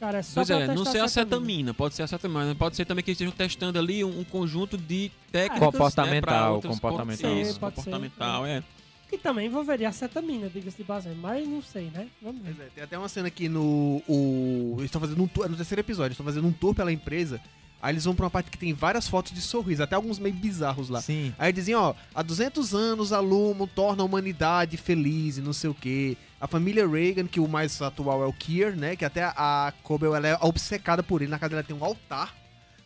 Cara, 0.00 0.18
é 0.18 0.22
só 0.22 0.34
Pois 0.36 0.46
pra 0.48 0.56
é, 0.56 0.58
testar 0.60 0.74
não 0.74 0.84
ser 0.84 1.00
a 1.00 1.08
cetamina, 1.08 1.74
pode 1.74 1.94
ser 1.94 2.02
a 2.02 2.06
cetamina, 2.06 2.44
mas 2.46 2.56
pode 2.56 2.76
ser 2.76 2.84
também 2.84 3.02
que 3.04 3.10
eles 3.10 3.16
estejam 3.20 3.32
testando 3.36 3.78
ali 3.78 4.04
um, 4.04 4.20
um 4.20 4.24
conjunto 4.24 4.76
de 4.78 5.10
técnicas 5.32 5.58
Comportamental, 5.72 6.14
né, 6.14 6.20
pra 6.20 6.50
outras- 6.52 6.74
comportamental. 6.74 7.30
Sim, 7.30 7.34
pode 7.36 7.48
ser, 7.52 7.60
comportamental, 7.60 8.46
é. 8.46 8.62
Que 9.08 9.16
também 9.16 9.46
envolveria 9.46 9.88
a 9.88 9.92
cetamina, 9.92 10.50
diga-se 10.50 10.76
de 10.76 10.84
passagem, 10.84 11.16
mas 11.18 11.48
não 11.48 11.62
sei, 11.62 11.90
né? 11.90 12.08
Vamos 12.20 12.42
ver. 12.42 12.54
Pois 12.54 12.66
é, 12.68 12.70
tem 12.74 12.84
até 12.84 12.98
uma 12.98 13.08
cena 13.08 13.28
aqui 13.28 13.48
no. 13.48 14.02
O, 14.06 14.74
eles 14.78 14.86
estão 14.86 15.00
fazendo 15.00 15.22
um 15.22 15.26
tour. 15.26 15.48
No 15.48 15.56
terceiro 15.56 15.80
episódio, 15.80 16.08
eles 16.08 16.14
estão 16.14 16.26
fazendo 16.26 16.46
um 16.46 16.52
tour 16.52 16.74
pela 16.74 16.92
empresa. 16.92 17.40
Aí 17.80 17.94
eles 17.94 18.04
vão 18.04 18.14
pra 18.14 18.24
uma 18.24 18.30
parte 18.30 18.50
que 18.50 18.58
tem 18.58 18.72
várias 18.74 19.08
fotos 19.08 19.32
de 19.32 19.40
sorriso, 19.40 19.82
até 19.82 19.94
alguns 19.94 20.18
meio 20.18 20.34
bizarros 20.34 20.88
lá. 20.88 21.00
Sim. 21.00 21.32
Aí 21.38 21.52
dizem, 21.52 21.76
ó, 21.76 21.94
há 22.12 22.22
200 22.22 22.74
anos 22.74 23.12
a 23.12 23.20
Lumo 23.20 23.68
torna 23.68 24.02
a 24.02 24.06
humanidade 24.06 24.76
feliz 24.76 25.38
e 25.38 25.40
não 25.40 25.52
sei 25.52 25.70
o 25.70 25.74
quê. 25.74 26.16
A 26.40 26.48
família 26.48 26.86
Reagan, 26.86 27.26
que 27.26 27.38
o 27.38 27.46
mais 27.46 27.80
atual 27.80 28.22
é 28.22 28.26
o 28.26 28.32
Keir, 28.32 28.76
né? 28.76 28.96
Que 28.96 29.04
até 29.04 29.22
a 29.24 29.72
Cobel, 29.84 30.14
ela 30.14 30.26
é 30.26 30.36
obcecada 30.40 31.02
por 31.04 31.22
ele. 31.22 31.30
Na 31.30 31.38
casa 31.38 31.50
dela 31.50 31.62
tem 31.62 31.76
um 31.76 31.84
altar. 31.84 32.34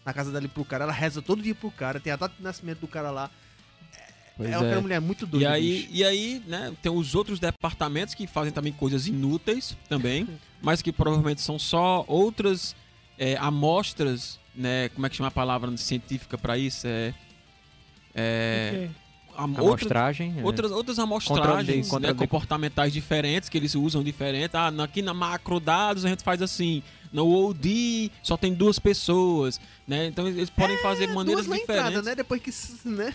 Na 0.05 0.13
casa 0.13 0.31
dela 0.31 0.47
pro 0.49 0.65
cara. 0.65 0.85
Ela 0.85 0.93
reza 0.93 1.23
todo 1.23 1.43
dia 1.43 1.55
pro 1.55 1.71
cara. 1.71 1.99
Tem 1.99 2.13
a 2.13 2.17
data 2.17 2.35
de 2.37 2.43
nascimento 2.43 2.81
do 2.81 2.89
cara 2.89 3.11
lá. 3.11 3.31
Pois 4.43 4.51
é, 4.51 4.65
é. 4.65 4.67
aquela 4.69 4.81
mulher 4.83 5.01
muito 5.01 5.27
doida, 5.27 5.45
E 5.45 5.49
aí, 5.49 5.77
bicho. 5.83 5.89
e 5.93 6.05
aí, 6.05 6.43
né, 6.47 6.73
tem 6.83 6.91
os 6.93 7.15
outros 7.15 7.39
departamentos 7.41 8.15
que 8.15 8.27
fazem 8.27 8.53
também 8.53 8.73
coisas 8.73 9.07
inúteis 9.07 9.77
também, 9.89 10.29
mas 10.63 10.81
que 10.83 10.93
provavelmente 10.93 11.41
são 11.41 11.59
só 11.59 12.05
outras 12.07 12.75
é, 13.19 13.37
amostras, 13.37 14.39
né, 14.55 14.89
como 14.91 15.07
é 15.07 15.11
que 15.11 15.17
chama 15.17 15.29
a 15.29 15.33
palavra 15.33 15.75
científica 15.77 16.37
pra 16.39 16.57
isso? 16.59 16.87
É, 16.87 17.15
é, 18.15 18.71
Ok. 18.73 18.91
am- 19.37 19.51
outra- 19.53 19.63
Amostragem. 19.63 20.35
é. 20.39 20.43
Outras, 20.45 20.71
outras 20.71 20.99
amostragens 20.99 21.89
controle 21.89 22.07
né, 22.07 22.13
de- 22.13 22.19
comportamentais 22.19 22.93
diferentes 22.93 23.49
que 23.49 23.57
eles 23.57 23.75
usam 23.75 24.03
diferente. 24.03 24.55
Ah, 24.57 24.69
aqui 24.83 25.01
na 25.03 25.15
macro 25.15 25.59
dados 25.59 26.05
a 26.05 26.09
gente 26.09 26.23
faz 26.23 26.43
assim. 26.43 26.83
no 27.13 27.29
OD 27.29 28.11
só 28.23 28.37
tem 28.39 28.53
duas 28.55 28.79
pessoas, 28.79 29.61
né? 29.87 30.07
Então 30.07 30.27
eles 30.29 30.49
podem 30.51 30.77
fazer 30.79 31.07
maneiras 31.09 31.45
É, 31.45 31.47
Duas 31.47 31.49
na 31.49 31.57
diferentes. 31.57 31.89
entrada, 31.91 32.03
né? 32.11 32.15
Depois 32.15 32.41
que, 32.43 32.89
né? 32.89 33.15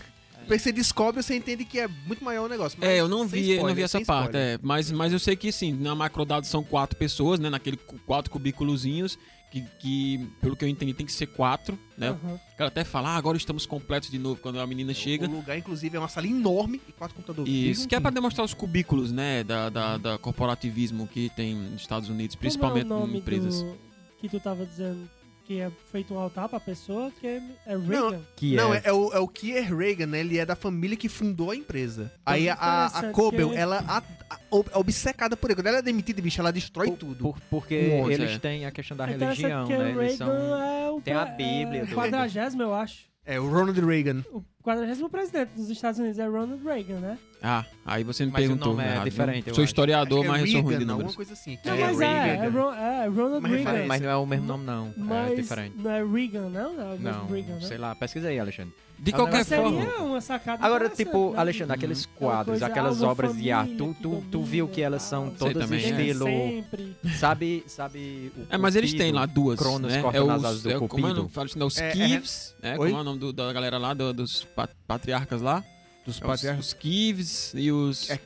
Que 0.56 0.62
você 0.64 0.72
descobre, 0.72 1.22
você 1.22 1.36
entende 1.36 1.64
que 1.64 1.78
é 1.78 1.88
muito 2.06 2.24
maior 2.24 2.46
o 2.46 2.48
negócio. 2.48 2.78
mas 2.80 2.88
É, 2.90 3.00
eu 3.00 3.08
não 3.08 3.26
vi, 3.26 3.40
eu 3.40 3.46
não 3.48 3.54
spoiler, 3.56 3.76
vi 3.76 3.82
essa 3.82 4.00
parte, 4.00 4.28
spoiler. 4.28 4.54
é, 4.54 4.58
mas, 4.62 4.90
mas 4.90 5.12
eu 5.12 5.18
sei 5.18 5.36
que 5.36 5.50
sim, 5.52 5.72
na 5.72 5.94
macrodados 5.94 6.48
são 6.48 6.62
quatro 6.64 6.96
pessoas, 6.98 7.38
né? 7.40 7.48
Naquele 7.50 7.76
quatro 8.06 8.30
cubículozinhos, 8.30 9.18
que, 9.50 9.62
que, 9.78 10.28
pelo 10.42 10.54
que 10.54 10.64
eu 10.64 10.68
entendi, 10.68 10.92
tem 10.92 11.06
que 11.06 11.12
ser 11.12 11.26
quatro, 11.26 11.78
né? 11.96 12.14
Cara 12.58 12.68
até 12.68 12.84
fala, 12.84 13.10
ah, 13.10 13.16
agora 13.16 13.36
estamos 13.38 13.64
completos 13.64 14.10
de 14.10 14.18
novo 14.18 14.38
quando 14.42 14.60
a 14.60 14.66
menina 14.66 14.92
chega. 14.92 15.26
O 15.26 15.30
lugar, 15.36 15.56
inclusive, 15.56 15.96
é 15.96 15.98
uma 15.98 16.08
sala 16.08 16.26
enorme 16.26 16.80
e 16.86 16.92
quatro 16.92 17.14
computadores. 17.16 17.50
Isso, 17.52 17.88
que 17.88 17.94
é 17.94 18.00
pra 18.00 18.10
Bem 18.10 18.16
demonstrar 18.16 18.44
os 18.44 18.52
cubículos, 18.52 19.10
né, 19.10 19.42
da, 19.44 19.70
da, 19.70 19.96
da 19.96 20.18
corporativismo 20.18 21.06
que 21.06 21.30
tem 21.30 21.54
nos 21.54 21.80
Estados 21.80 22.08
Unidos, 22.10 22.36
principalmente 22.36 22.88
Como 22.88 22.94
é 22.94 22.96
o 22.96 23.04
em 23.04 23.06
nome 23.06 23.18
empresas. 23.20 23.62
do- 23.62 23.78
que 24.20 24.28
tu 24.28 24.38
tava 24.40 24.66
dizendo 24.66 25.08
que 25.48 25.60
é 25.60 25.70
feito 25.90 26.12
um 26.12 26.18
altar 26.18 26.46
pra 26.46 26.60
pessoa, 26.60 27.10
que 27.18 27.26
é, 27.26 27.42
é 27.64 27.74
Reagan. 27.74 28.20
Que 28.36 28.54
Não, 28.54 28.74
é, 28.74 28.76
é, 28.76 28.82
é 28.84 28.92
o, 28.92 29.10
é 29.14 29.18
o 29.18 29.26
Kier 29.26 29.74
Reagan, 29.74 30.04
né? 30.06 30.20
Ele 30.20 30.36
é 30.38 30.44
da 30.44 30.54
família 30.54 30.94
que 30.94 31.08
fundou 31.08 31.50
a 31.50 31.56
empresa. 31.56 32.12
Aí 32.26 32.50
a, 32.50 32.54
a, 32.54 32.86
a 32.86 33.10
Cobel, 33.12 33.48
que- 33.48 33.56
ela 33.56 33.82
a- 33.88 34.02
a- 34.28 34.38
é 34.50 34.78
obcecada 34.78 35.38
por 35.38 35.48
ele. 35.48 35.54
Quando 35.56 35.68
ela 35.68 35.78
é 35.78 35.82
demitida, 35.82 36.20
bicho, 36.20 36.38
ela 36.38 36.52
destrói 36.52 36.88
por- 36.88 36.98
tudo. 36.98 37.24
por- 37.24 37.40
porque 37.48 37.74
eles 37.74 38.32
é. 38.32 38.38
têm 38.38 38.66
a 38.66 38.70
questão 38.70 38.94
da 38.94 39.04
É 39.08 39.16
religião, 39.16 39.66
que 39.66 39.74
né? 39.74 39.94
o 39.96 40.02
Eles 40.02 40.18
são... 40.18 40.28
é 40.30 40.90
o 40.90 41.00
tem 41.00 41.14
a 41.14 41.22
é 41.22 41.34
Bíblia 41.34 41.86
do- 41.86 41.94
quadragésimo, 41.96 42.62
eu 42.62 42.74
acho. 42.74 43.08
É, 43.24 43.40
o 43.40 43.48
Ronald 43.48 43.78
Reagan. 43.80 44.22
O 44.30 44.42
quadragésimo 44.68 45.08
presidente 45.08 45.50
dos 45.56 45.70
Estados 45.70 45.98
Unidos 45.98 46.18
é 46.18 46.26
Ronald 46.26 46.62
Reagan, 46.62 47.00
né? 47.00 47.18
Ah, 47.40 47.64
aí 47.86 48.02
você 48.02 48.26
me 48.26 48.32
Mas 48.32 48.44
o 48.44 48.48
perguntou. 48.48 48.72
nome 48.72 48.82
é 48.84 48.86
errado, 48.88 49.02
viu? 49.04 49.10
diferente, 49.12 49.48
eu 49.48 49.54
Sou 49.54 49.62
acho. 49.62 49.70
historiador, 49.70 50.24
é 50.24 50.28
mas 50.28 50.40
eu 50.42 50.46
sou 50.48 50.60
ruim 50.60 50.62
de 50.64 50.70
Reagan, 50.78 50.84
números. 50.92 51.00
alguma 51.12 51.16
coisa 51.16 51.32
assim. 51.34 51.56
Não, 51.64 51.74
Kier 51.76 51.86
mas 51.86 52.00
é, 52.00 52.04
é, 52.04 52.34
Reagan. 52.36 52.50
Ron- 52.60 52.72
é 52.74 53.06
Ronald 53.06 53.38
Uma 53.38 53.48
Reagan. 53.48 53.56
referência. 53.58 53.86
Mas 53.88 54.00
não 54.02 54.10
é 54.10 54.16
o 54.16 54.26
mesmo 54.26 54.46
nome, 54.46 54.64
não. 54.64 54.94
Mas 54.96 55.30
é 55.32 55.34
diferente. 55.36 55.74
não 55.78 55.90
é 55.90 56.04
Reagan, 56.04 56.48
não? 56.48 56.72
Não 56.74 56.82
é 56.82 56.86
o 56.94 56.98
mesmo 56.98 57.02
Não, 57.12 57.26
Reagan, 57.28 57.54
né? 57.54 57.60
sei 57.60 57.78
lá. 57.78 57.94
Pesquisa 57.94 58.28
aí, 58.28 58.38
Alexandre. 58.40 58.74
De 58.98 59.10
É 59.12 59.14
qualquer 59.14 59.36
Mas 59.36 59.48
forma. 59.48 59.80
seria 59.84 60.02
uma 60.02 60.20
sacada 60.20 60.66
Agora, 60.66 60.88
tipo, 60.88 61.30
né? 61.32 61.38
Alexandre, 61.38 61.72
aqueles 61.76 62.04
quadros, 62.04 62.46
coisa, 62.58 62.66
aquelas 62.66 63.00
obras 63.00 63.36
de 63.36 63.52
arte, 63.52 63.76
tu, 63.76 63.94
tu, 64.02 64.24
tu 64.28 64.42
viu 64.42 64.66
que 64.66 64.82
elas 64.82 65.02
são 65.02 65.30
todas 65.30 65.62
também, 65.62 65.84
é. 65.84 65.88
estilo... 65.88 66.24
Sempre. 66.26 66.96
Sabe, 67.16 67.62
sabe... 67.68 68.32
o 68.36 68.46
É, 68.52 68.58
mas 68.58 68.74
eles 68.74 68.92
têm 68.94 69.12
lá 69.12 69.24
duas, 69.24 69.56
Cronos 69.56 69.92
né? 69.92 70.02
É 70.12 70.20
os, 70.20 70.66
é, 70.66 70.76
o- 70.76 70.88
como 70.88 71.06
é 71.06 71.12
o 71.12 71.14
nome? 71.14 71.28
Fala 71.28 71.46
assim, 71.46 71.60
né? 71.60 71.64
Os 71.64 71.78
É, 71.78 71.90
é- 71.90 71.92
Kivs, 71.92 72.56
né? 72.60 72.76
Como 72.76 72.88
é 72.88 73.00
o 73.00 73.04
nome 73.04 73.20
do- 73.20 73.32
da 73.32 73.52
galera 73.52 73.78
lá, 73.78 73.94
do- 73.94 74.12
dos 74.12 74.42
patriarcas 74.86 75.40
lá? 75.40 75.64
Dos 76.04 76.20
É 76.20 76.52
os, 76.54 76.66
os 76.66 76.72
Kivs 76.72 77.52
e 77.54 77.70
os... 77.70 78.08
É, 78.08 78.14
é, 78.14 78.18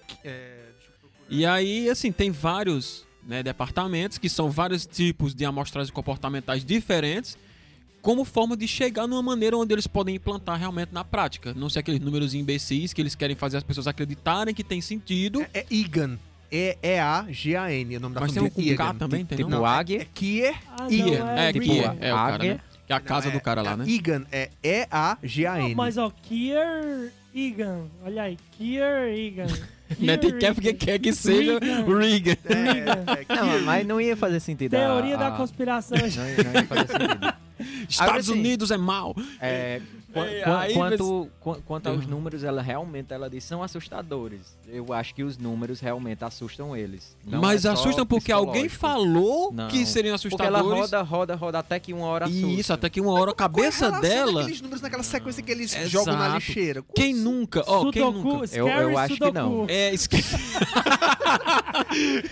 deixa 0.72 0.88
eu 0.88 0.98
procurar. 1.00 1.26
E 1.28 1.44
aí, 1.44 1.90
assim, 1.90 2.12
tem 2.12 2.30
vários 2.30 3.04
né, 3.26 3.42
departamentos 3.42 4.18
que 4.18 4.28
são 4.28 4.50
vários 4.50 4.86
tipos 4.86 5.34
de 5.34 5.44
amostragens 5.44 5.90
comportamentais 5.90 6.64
diferentes, 6.64 7.36
como 8.00 8.24
forma 8.24 8.56
de 8.56 8.66
chegar 8.66 9.06
numa 9.06 9.22
maneira 9.22 9.56
onde 9.56 9.72
eles 9.72 9.86
podem 9.86 10.16
implantar 10.16 10.58
realmente 10.58 10.92
na 10.92 11.04
prática. 11.04 11.54
Não 11.54 11.68
ser 11.70 11.80
aqueles 11.80 12.00
números 12.00 12.34
imbecis 12.34 12.92
que 12.92 13.00
eles 13.00 13.14
querem 13.14 13.36
fazer 13.36 13.56
as 13.58 13.62
pessoas 13.62 13.86
acreditarem 13.86 14.54
que 14.54 14.64
tem 14.64 14.80
sentido. 14.80 15.42
É, 15.54 15.60
é 15.60 15.66
Egan. 15.70 16.18
E-E-A-G-A-N, 16.50 17.96
o 17.96 18.00
nome 18.00 18.14
da 18.14 18.20
Mas 18.20 18.32
tem 18.32 18.42
família. 18.42 18.72
um 18.74 18.76
com 18.76 18.76
K 18.76 18.84
Egan. 18.90 18.98
também, 18.98 19.24
tem 19.24 19.38
Tipo 19.38 19.48
não? 19.48 19.58
Não, 19.60 19.66
águia. 19.66 20.02
É 20.02 20.04
Kier. 20.04 20.54
Ah, 20.68 20.86
é. 20.90 21.52
Kier, 21.52 21.96
é 22.00 22.12
o 22.12 22.16
cara, 22.16 22.44
né? 22.44 22.60
Que 22.86 22.92
é 22.92 22.96
a 22.96 23.00
casa 23.00 23.26
Não, 23.28 23.34
é- 23.34 23.38
do 23.38 23.42
cara 23.42 23.62
lá, 23.62 23.72
é 23.72 23.76
né? 23.76 23.84
Egan 23.88 24.24
é 24.32 24.50
E-A-G-A-N. 24.62 25.74
Mas 25.74 25.96
ó, 25.96 26.10
Kier 26.10 27.12
Egan. 27.34 27.86
Olha 28.04 28.22
aí, 28.24 28.36
Kier 28.58 29.08
Egan. 29.14 29.46
Né, 29.98 30.16
tem 30.16 30.30
Kier 30.30 30.38
quer 30.40 30.54
porque 30.54 30.72
quer 30.72 30.98
que 30.98 31.12
seja 31.12 31.58
o 31.86 31.96
Reagan. 31.98 32.32
É, 32.44 32.56
é, 33.30 33.36
Não, 33.36 33.48
Kier. 33.50 33.62
mas 33.62 33.86
não 33.86 34.00
ia 34.00 34.16
fazer 34.16 34.40
sentido. 34.40 34.74
a- 34.74 34.78
Teoria 34.78 35.16
da 35.16 35.28
a- 35.28 35.32
conspiração. 35.32 35.96
Não, 36.00 36.06
ia- 36.06 36.44
não 36.44 36.52
ia 36.60 36.64
fazer 36.66 36.88
sentido. 36.88 37.34
Estados 37.88 38.26
sim. 38.26 38.32
Unidos 38.32 38.70
é 38.70 38.76
mal. 38.76 39.14
É, 39.40 39.80
Qu- 40.12 40.18
É, 40.20 40.42
qu- 40.42 40.50
aí 40.50 40.74
quanto, 40.74 41.28
qu- 41.40 41.62
quanto 41.66 41.86
aos 41.88 42.06
números, 42.06 42.44
ela 42.44 42.60
realmente 42.60 43.12
ela 43.14 43.30
diz 43.30 43.44
são 43.44 43.62
assustadores. 43.62 44.56
Eu 44.68 44.92
acho 44.92 45.14
que 45.14 45.22
os 45.22 45.38
números 45.38 45.80
realmente 45.80 46.22
assustam 46.24 46.76
eles. 46.76 47.16
Não 47.26 47.40
Mas 47.40 47.64
é 47.64 47.70
assustam 47.70 48.04
porque 48.06 48.30
alguém 48.30 48.68
falou 48.68 49.50
Não. 49.52 49.68
que 49.68 49.86
seriam 49.86 50.16
Porque 50.18 50.34
ela 50.42 50.58
assustadores. 50.58 50.80
roda, 50.90 51.02
roda, 51.02 51.34
roda 51.34 51.58
até 51.60 51.80
que 51.80 51.92
uma 51.92 52.06
hora 52.06 52.26
assusta. 52.26 52.46
E 52.46 52.60
isso, 52.60 52.72
até 52.72 52.90
que 52.90 53.00
uma 53.00 53.12
hora 53.12 53.30
a 53.30 53.34
Qual 53.34 53.46
é 53.48 53.50
cabeça 53.50 53.86
relação 53.86 54.00
dela. 54.02 54.32
daqueles 54.40 54.60
números 54.60 54.82
naquela 54.82 55.02
sequência 55.02 55.42
que 55.42 55.50
eles 55.50 55.74
Exato. 55.74 55.88
jogam 55.88 56.16
na 56.18 56.28
lixeira. 56.34 56.84
Quem 56.94 57.14
nunca? 57.14 57.62
Ó, 57.66 57.90
quem 57.90 58.02
Sudoku, 58.02 58.28
nunca? 58.28 58.56
Eu- 58.56 58.68
eu 58.68 58.98
acho 58.98 59.14
que 59.16 59.24
Sudoku. 59.24 59.48
não. 59.48 59.66
É, 59.68 59.94
esque... 59.94 60.16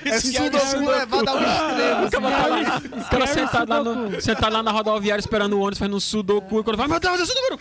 É 0.04 0.20
Sudoku 0.20 0.90
levado 0.90 1.28
ao 1.28 1.38
extremo. 1.38 2.98
O 3.00 3.10
cara 3.10 3.26
sentado 3.26 3.68
lá, 3.68 3.78
Sudoku. 3.78 4.00
no, 4.10 4.20
sentado 4.20 4.52
lá 4.52 4.62
na 4.62 4.70
rodoviária 4.70 5.20
esperando 5.20 5.54
o 5.54 5.60
ônibus, 5.60 5.78
fazendo 5.78 5.96
um 5.96 6.00
sudoku. 6.00 6.60
E 6.60 6.64
quando 6.64 6.76
vai, 6.76 6.88
meu 6.88 7.00
Deus, 7.00 7.20
esse 7.20 7.34
número. 7.34 7.56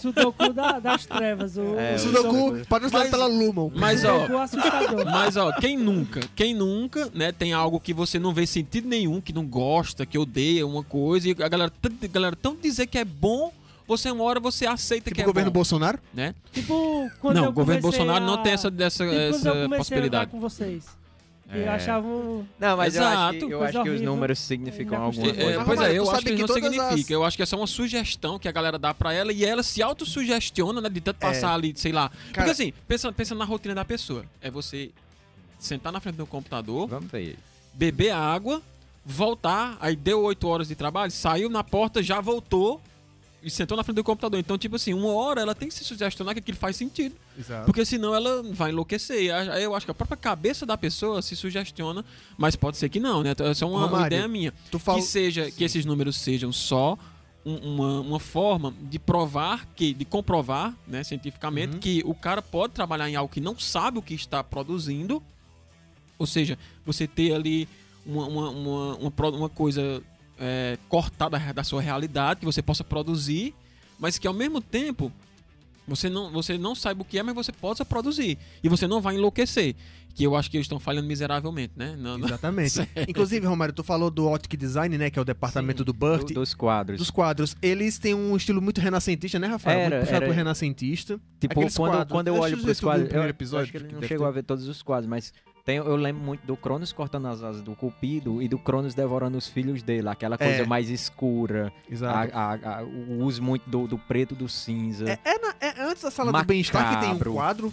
Sudoku 0.00 0.52
da- 0.52 0.78
das 0.78 1.06
trevas. 1.06 1.56
O, 1.56 1.78
É, 1.78 1.92
o 1.92 1.96
o 1.96 1.98
Sudoku 1.98 2.66
patrocinado 2.68 3.10
pela 3.10 3.26
Lumon. 3.26 3.70
Mas, 3.74 4.04
ó, 4.04 4.20
Sudoku 4.22 4.38
assustador. 4.38 5.04
Mas, 5.06 5.36
ó, 5.36 5.52
quem 5.52 5.76
nunca? 5.76 6.20
Quem 6.34 6.54
nunca, 6.54 7.10
né, 7.14 7.32
tem 7.32 7.52
algo 7.52 7.78
que 7.80 7.92
você 7.92 8.18
não 8.18 8.32
vê 8.32 8.46
sentido 8.46 8.88
nenhum, 8.88 9.20
que 9.20 9.32
não 9.32 9.44
gosta, 9.46 10.04
que 10.06 10.18
odeia 10.18 10.66
uma 10.66 10.82
coisa, 10.82 11.28
e 11.28 11.36
a 11.42 11.48
galera, 11.48 11.70
tanto- 11.80 12.04
a 12.04 12.08
galera 12.08 12.36
tanto 12.36 12.60
dizer 12.62 12.86
que 12.86 12.98
é 12.98 13.04
bom, 13.04 13.52
você 13.86 14.10
uma 14.10 14.24
hora 14.24 14.40
você 14.40 14.66
aceita 14.66 15.04
Tipo 15.10 15.14
que 15.16 15.20
o 15.20 15.24
é 15.24 15.26
governo 15.26 15.50
bom, 15.50 15.54
Bolsonaro. 15.58 15.98
né? 16.14 16.34
Tipo, 16.52 17.10
quando 17.20 17.36
não, 17.36 17.44
eu 17.44 17.50
o 17.50 17.52
governo 17.52 17.82
Bolsonaro 17.82 18.24
não 18.24 18.34
a- 18.34 18.38
tem 18.38 18.52
essa, 18.52 18.70
dessa, 18.70 19.04
Tipo, 19.04 19.14
quando 19.16 19.22
eu 19.24 19.28
essa 19.30 19.50
comecei 19.50 19.74
a 19.74 19.78
possibilidade. 19.78 20.30
com 20.30 20.40
vocês. 20.40 20.84
E 21.52 21.58
É. 21.58 21.66
eu 21.68 21.70
achava 21.72 22.06
um... 22.06 22.46
Não, 22.58 22.76
mas 22.76 22.96
eu 22.96 23.02
acho 23.04 23.30
que, 23.30 23.36
Exato. 23.36 23.52
eu 23.52 23.62
acho 23.62 23.72
que 23.72 23.78
os 23.80 23.86
horrível. 23.88 24.06
números 24.06 24.38
significam 24.38 25.02
alguma 25.02 25.26
É, 25.28 25.32
coisa. 25.34 25.56
Mas, 25.58 25.66
pois 25.66 25.80
é, 25.80 25.98
eu 25.98 26.10
acho 26.10 26.22
que, 26.24 26.34
que 26.36 26.40
não 26.40 26.48
significa. 26.48 26.88
as- 26.94 27.10
Eu 27.10 27.24
acho 27.24 27.36
que 27.36 27.42
é 27.42 27.46
só 27.46 27.56
uma 27.56 27.66
sugestão 27.66 28.38
que 28.38 28.48
a 28.48 28.52
galera 28.52 28.78
dá 28.78 28.94
pra 28.94 29.12
ela 29.12 29.30
e 29.32 29.44
ela 29.44 29.62
se 29.62 29.82
autossugestiona, 29.82 30.80
né? 30.80 30.88
De 30.88 31.00
tanto 31.00 31.18
passar 31.18 31.52
ali, 31.54 31.74
sei 31.76 31.92
lá. 31.92 32.08
Porque 32.08 32.32
Cara- 32.32 32.50
assim, 32.50 32.72
pensa, 32.88 33.12
pensa 33.12 33.34
na 33.34 33.44
rotina 33.44 33.74
da 33.74 33.84
pessoa. 33.84 34.24
É 34.40 34.50
você 34.50 34.90
sentar 35.58 35.92
na 35.92 36.00
frente 36.00 36.16
do 36.16 36.26
computador, 36.26 36.88
Vamos 36.88 37.10
ver. 37.10 37.36
beber 37.74 38.10
água, 38.10 38.62
voltar, 39.04 39.76
aí 39.80 39.94
deu 39.94 40.22
8 40.22 40.48
horas 40.48 40.68
de 40.68 40.74
trabalho, 40.74 41.10
saiu 41.12 41.50
na 41.50 41.62
porta, 41.62 42.02
já 42.02 42.20
voltou 42.20 42.80
e 43.44 43.50
sentou 43.50 43.76
na 43.76 43.84
frente 43.84 43.96
do 43.96 44.04
computador. 44.04 44.40
Então, 44.40 44.56
tipo 44.56 44.76
assim, 44.76 44.94
uma 44.94 45.12
hora 45.12 45.40
ela 45.42 45.54
tem 45.54 45.68
que 45.68 45.74
se 45.74 45.84
sugestionar 45.84 46.34
que 46.34 46.40
aquilo 46.40 46.56
faz 46.56 46.76
sentido. 46.76 47.14
Exato. 47.38 47.66
Porque 47.66 47.84
senão 47.84 48.14
ela 48.14 48.42
vai 48.52 48.70
enlouquecer. 48.70 49.22
E 49.24 49.30
Aí 49.30 49.62
eu 49.62 49.74
acho 49.74 49.84
que 49.86 49.90
a 49.90 49.94
própria 49.94 50.16
cabeça 50.16 50.64
da 50.64 50.76
pessoa 50.76 51.20
se 51.22 51.36
sugestiona, 51.36 52.04
mas 52.38 52.56
pode 52.56 52.76
ser 52.76 52.88
que 52.88 52.98
não, 52.98 53.22
né? 53.22 53.32
Essa 53.38 53.64
é 53.64 53.68
uma, 53.68 53.86
uma 53.86 54.06
ideia 54.06 54.26
minha. 54.26 54.52
Tu 54.70 54.78
fala... 54.78 54.98
Que 54.98 55.04
seja, 55.04 55.50
que 55.50 55.62
esses 55.64 55.84
números 55.84 56.16
sejam 56.16 56.50
só 56.52 56.96
um- 57.44 57.74
uma, 57.74 58.00
uma 58.00 58.20
forma 58.20 58.74
de 58.82 58.98
provar 58.98 59.66
que, 59.76 59.92
de 59.92 60.04
comprovar, 60.04 60.74
né, 60.88 61.04
cientificamente, 61.04 61.74
Uhum. 61.74 61.80
que 61.80 62.02
o 62.06 62.14
cara 62.14 62.40
pode 62.40 62.72
trabalhar 62.72 63.08
em 63.10 63.16
algo 63.16 63.32
que 63.32 63.40
não 63.40 63.58
sabe 63.58 63.98
o 63.98 64.02
que 64.02 64.14
está 64.14 64.42
produzindo. 64.42 65.22
Ou 66.18 66.26
seja, 66.26 66.56
você 66.86 67.06
ter 67.06 67.34
ali 67.34 67.68
uma, 68.06 68.26
uma, 68.26 68.50
uma, 68.50 68.96
uma, 68.96 69.28
uma 69.30 69.48
coisa 69.48 70.02
é, 70.38 70.78
cortada 70.88 71.38
da 71.52 71.64
sua 71.64 71.80
realidade, 71.82 72.40
que 72.40 72.46
você 72.46 72.62
possa 72.62 72.82
produzir, 72.84 73.54
mas 73.98 74.18
que 74.18 74.26
ao 74.26 74.34
mesmo 74.34 74.60
tempo 74.60 75.12
você 75.86 76.08
não, 76.08 76.30
você 76.32 76.56
não 76.56 76.74
saiba 76.74 77.02
o 77.02 77.04
que 77.04 77.18
é, 77.18 77.22
mas 77.22 77.34
você 77.34 77.52
possa 77.52 77.84
produzir. 77.84 78.38
E 78.62 78.68
você 78.68 78.86
não 78.86 79.00
vai 79.00 79.14
enlouquecer. 79.16 79.74
Que 80.14 80.22
eu 80.24 80.36
acho 80.36 80.48
que 80.48 80.56
eles 80.56 80.64
estão 80.66 80.78
falhando 80.78 81.08
miseravelmente, 81.08 81.72
né? 81.76 81.96
Não- 81.98 82.16
não- 82.16 82.26
Exatamente. 82.28 82.88
Inclusive, 83.08 83.44
Romário, 83.46 83.74
tu 83.74 83.82
falou 83.82 84.10
do 84.10 84.32
Optic 84.32 84.58
Design, 84.58 84.96
né? 84.96 85.10
Que 85.10 85.18
é 85.18 85.22
o 85.22 85.24
departamento 85.24 85.80
Sim, 85.80 85.84
do 85.84 85.92
Burt. 85.92 86.28
do- 86.28 86.34
dos 86.34 86.54
quadros. 86.54 86.98
Dos 86.98 87.10
quadros. 87.10 87.56
Eles 87.60 87.98
têm 87.98 88.14
um 88.14 88.34
estilo 88.36 88.62
muito 88.62 88.80
renascentista, 88.80 89.38
né, 89.40 89.48
Rafael? 89.48 89.78
Era, 89.80 89.96
muito 89.96 90.06
puxado 90.06 90.24
era. 90.26 90.32
renascentista. 90.34 91.20
Tipo, 91.40 91.54
Aqueles 91.54 91.76
quando, 91.76 91.90
quadros. 91.92 92.12
quando 92.12 92.28
eu 92.28 92.36
olho 92.36 92.58
pros 92.62 92.80
quadros. 92.80 93.08
primeiro 93.08 93.26
eu- 93.28 93.30
episódio, 93.30 93.58
eu 93.58 93.62
acho 93.64 93.72
que 93.72 93.76
ele 93.78 94.00
não 94.00 94.02
chegou 94.08 94.26
ter. 94.26 94.30
a 94.30 94.34
ver 94.34 94.42
todos 94.44 94.68
os 94.68 94.82
quadros, 94.82 95.08
mas 95.10 95.32
tem, 95.64 95.76
eu 95.76 95.96
lembro 95.96 96.22
muito 96.22 96.46
do 96.46 96.56
Cronos 96.56 96.92
cortando 96.92 97.26
as 97.26 97.42
asas 97.42 97.62
do 97.62 97.74
Cupido 97.74 98.42
e 98.42 98.48
do 98.48 98.58
Cronos 98.58 98.94
devorando 98.94 99.38
os 99.38 99.48
filhos 99.48 99.82
dele, 99.82 100.08
aquela 100.08 100.36
coisa 100.36 100.62
É. 100.62 100.66
mais 100.66 100.90
escura, 100.90 101.72
Exato. 101.90 102.30
a- 102.36 102.40
a- 102.54 102.78
a- 102.78 102.82
o 102.82 103.22
uso 103.24 103.42
muito 103.42 103.68
do, 103.68 103.86
do 103.86 103.98
preto 103.98 104.34
do 104.34 104.48
cinza. 104.48 105.08
É, 105.10 105.18
é 105.24 105.38
na- 105.38 105.54
é 105.60 105.82
antes 105.90 106.02
da 106.02 106.10
sala 106.10 106.32
do 106.32 106.44
bem-estar 106.44 106.90
que 106.90 106.96
tem 107.00 107.08
um 107.08 107.12
Macabro. 107.12 107.32
quadro. 107.32 107.72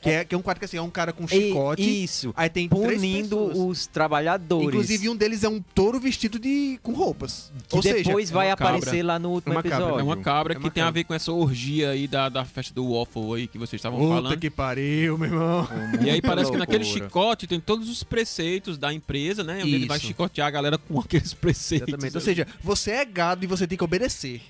Que 0.00 0.10
é, 0.10 0.24
que 0.24 0.32
é 0.32 0.38
um 0.38 0.42
quadro 0.42 0.60
que 0.60 0.64
assim, 0.64 0.76
é 0.76 0.80
um 0.82 0.90
cara 0.90 1.12
com 1.12 1.24
E- 1.24 1.28
chicote. 1.28 2.04
isso, 2.04 2.32
Aí 2.36 2.48
tem 2.48 2.68
punindo 2.68 3.36
os 3.66 3.86
trabalhadores. 3.88 4.68
Inclusive, 4.68 5.08
um 5.08 5.16
deles 5.16 5.42
é 5.42 5.48
um 5.48 5.60
touro 5.60 5.98
vestido 5.98 6.38
de 6.38 6.78
com 6.84 6.92
roupas. 6.92 7.50
que 7.68 7.74
Ou 7.74 7.82
depois 7.82 8.28
seja, 8.28 8.34
vai 8.34 8.46
uma 8.48 8.56
cabra. 8.56 8.76
aparecer 8.76 9.02
lá 9.02 9.18
no 9.18 9.30
último 9.30 9.54
É 9.54 9.56
uma 9.56 9.62
cabra, 9.64 9.76
episódio. 9.78 10.00
É 10.00 10.02
uma 10.04 10.16
cabra 10.16 10.52
É 10.52 10.56
que 10.56 10.62
uma 10.64 10.70
tem 10.70 10.82
a 10.82 10.86
cabra. 10.86 11.00
ver 11.00 11.04
com 11.04 11.14
essa 11.14 11.32
orgia 11.32 11.90
aí 11.90 12.06
da, 12.06 12.28
da 12.28 12.44
festa 12.44 12.72
do 12.72 12.92
Waffle 12.92 13.34
aí 13.40 13.46
que 13.48 13.58
vocês 13.58 13.80
estavam 13.80 13.98
puta 13.98 14.14
falando. 14.14 14.38
que 14.38 14.48
pariu, 14.48 15.18
meu 15.18 15.28
irmão. 15.30 15.68
E 16.00 16.10
aí 16.10 16.22
parece 16.22 16.50
que 16.52 16.56
naquele 16.56 16.84
chicote 16.84 17.48
tem 17.48 17.58
todos 17.58 17.88
os 17.88 18.04
preceitos 18.04 18.78
da 18.78 18.92
empresa, 18.94 19.42
né? 19.42 19.60
Onde 19.64 19.74
ele 19.74 19.86
vai 19.86 19.98
chicotear 19.98 20.46
a 20.46 20.50
galera 20.50 20.78
com 20.78 20.98
aqueles 21.00 21.34
preceitos. 21.34 21.88
Exatamente. 21.88 22.14
Ou 22.16 22.20
seja, 22.20 22.46
você 22.62 22.92
é 22.92 23.04
gado 23.04 23.42
e 23.44 23.48
você 23.48 23.66
tem 23.66 23.76
que 23.76 23.82
obedecer. 23.82 24.42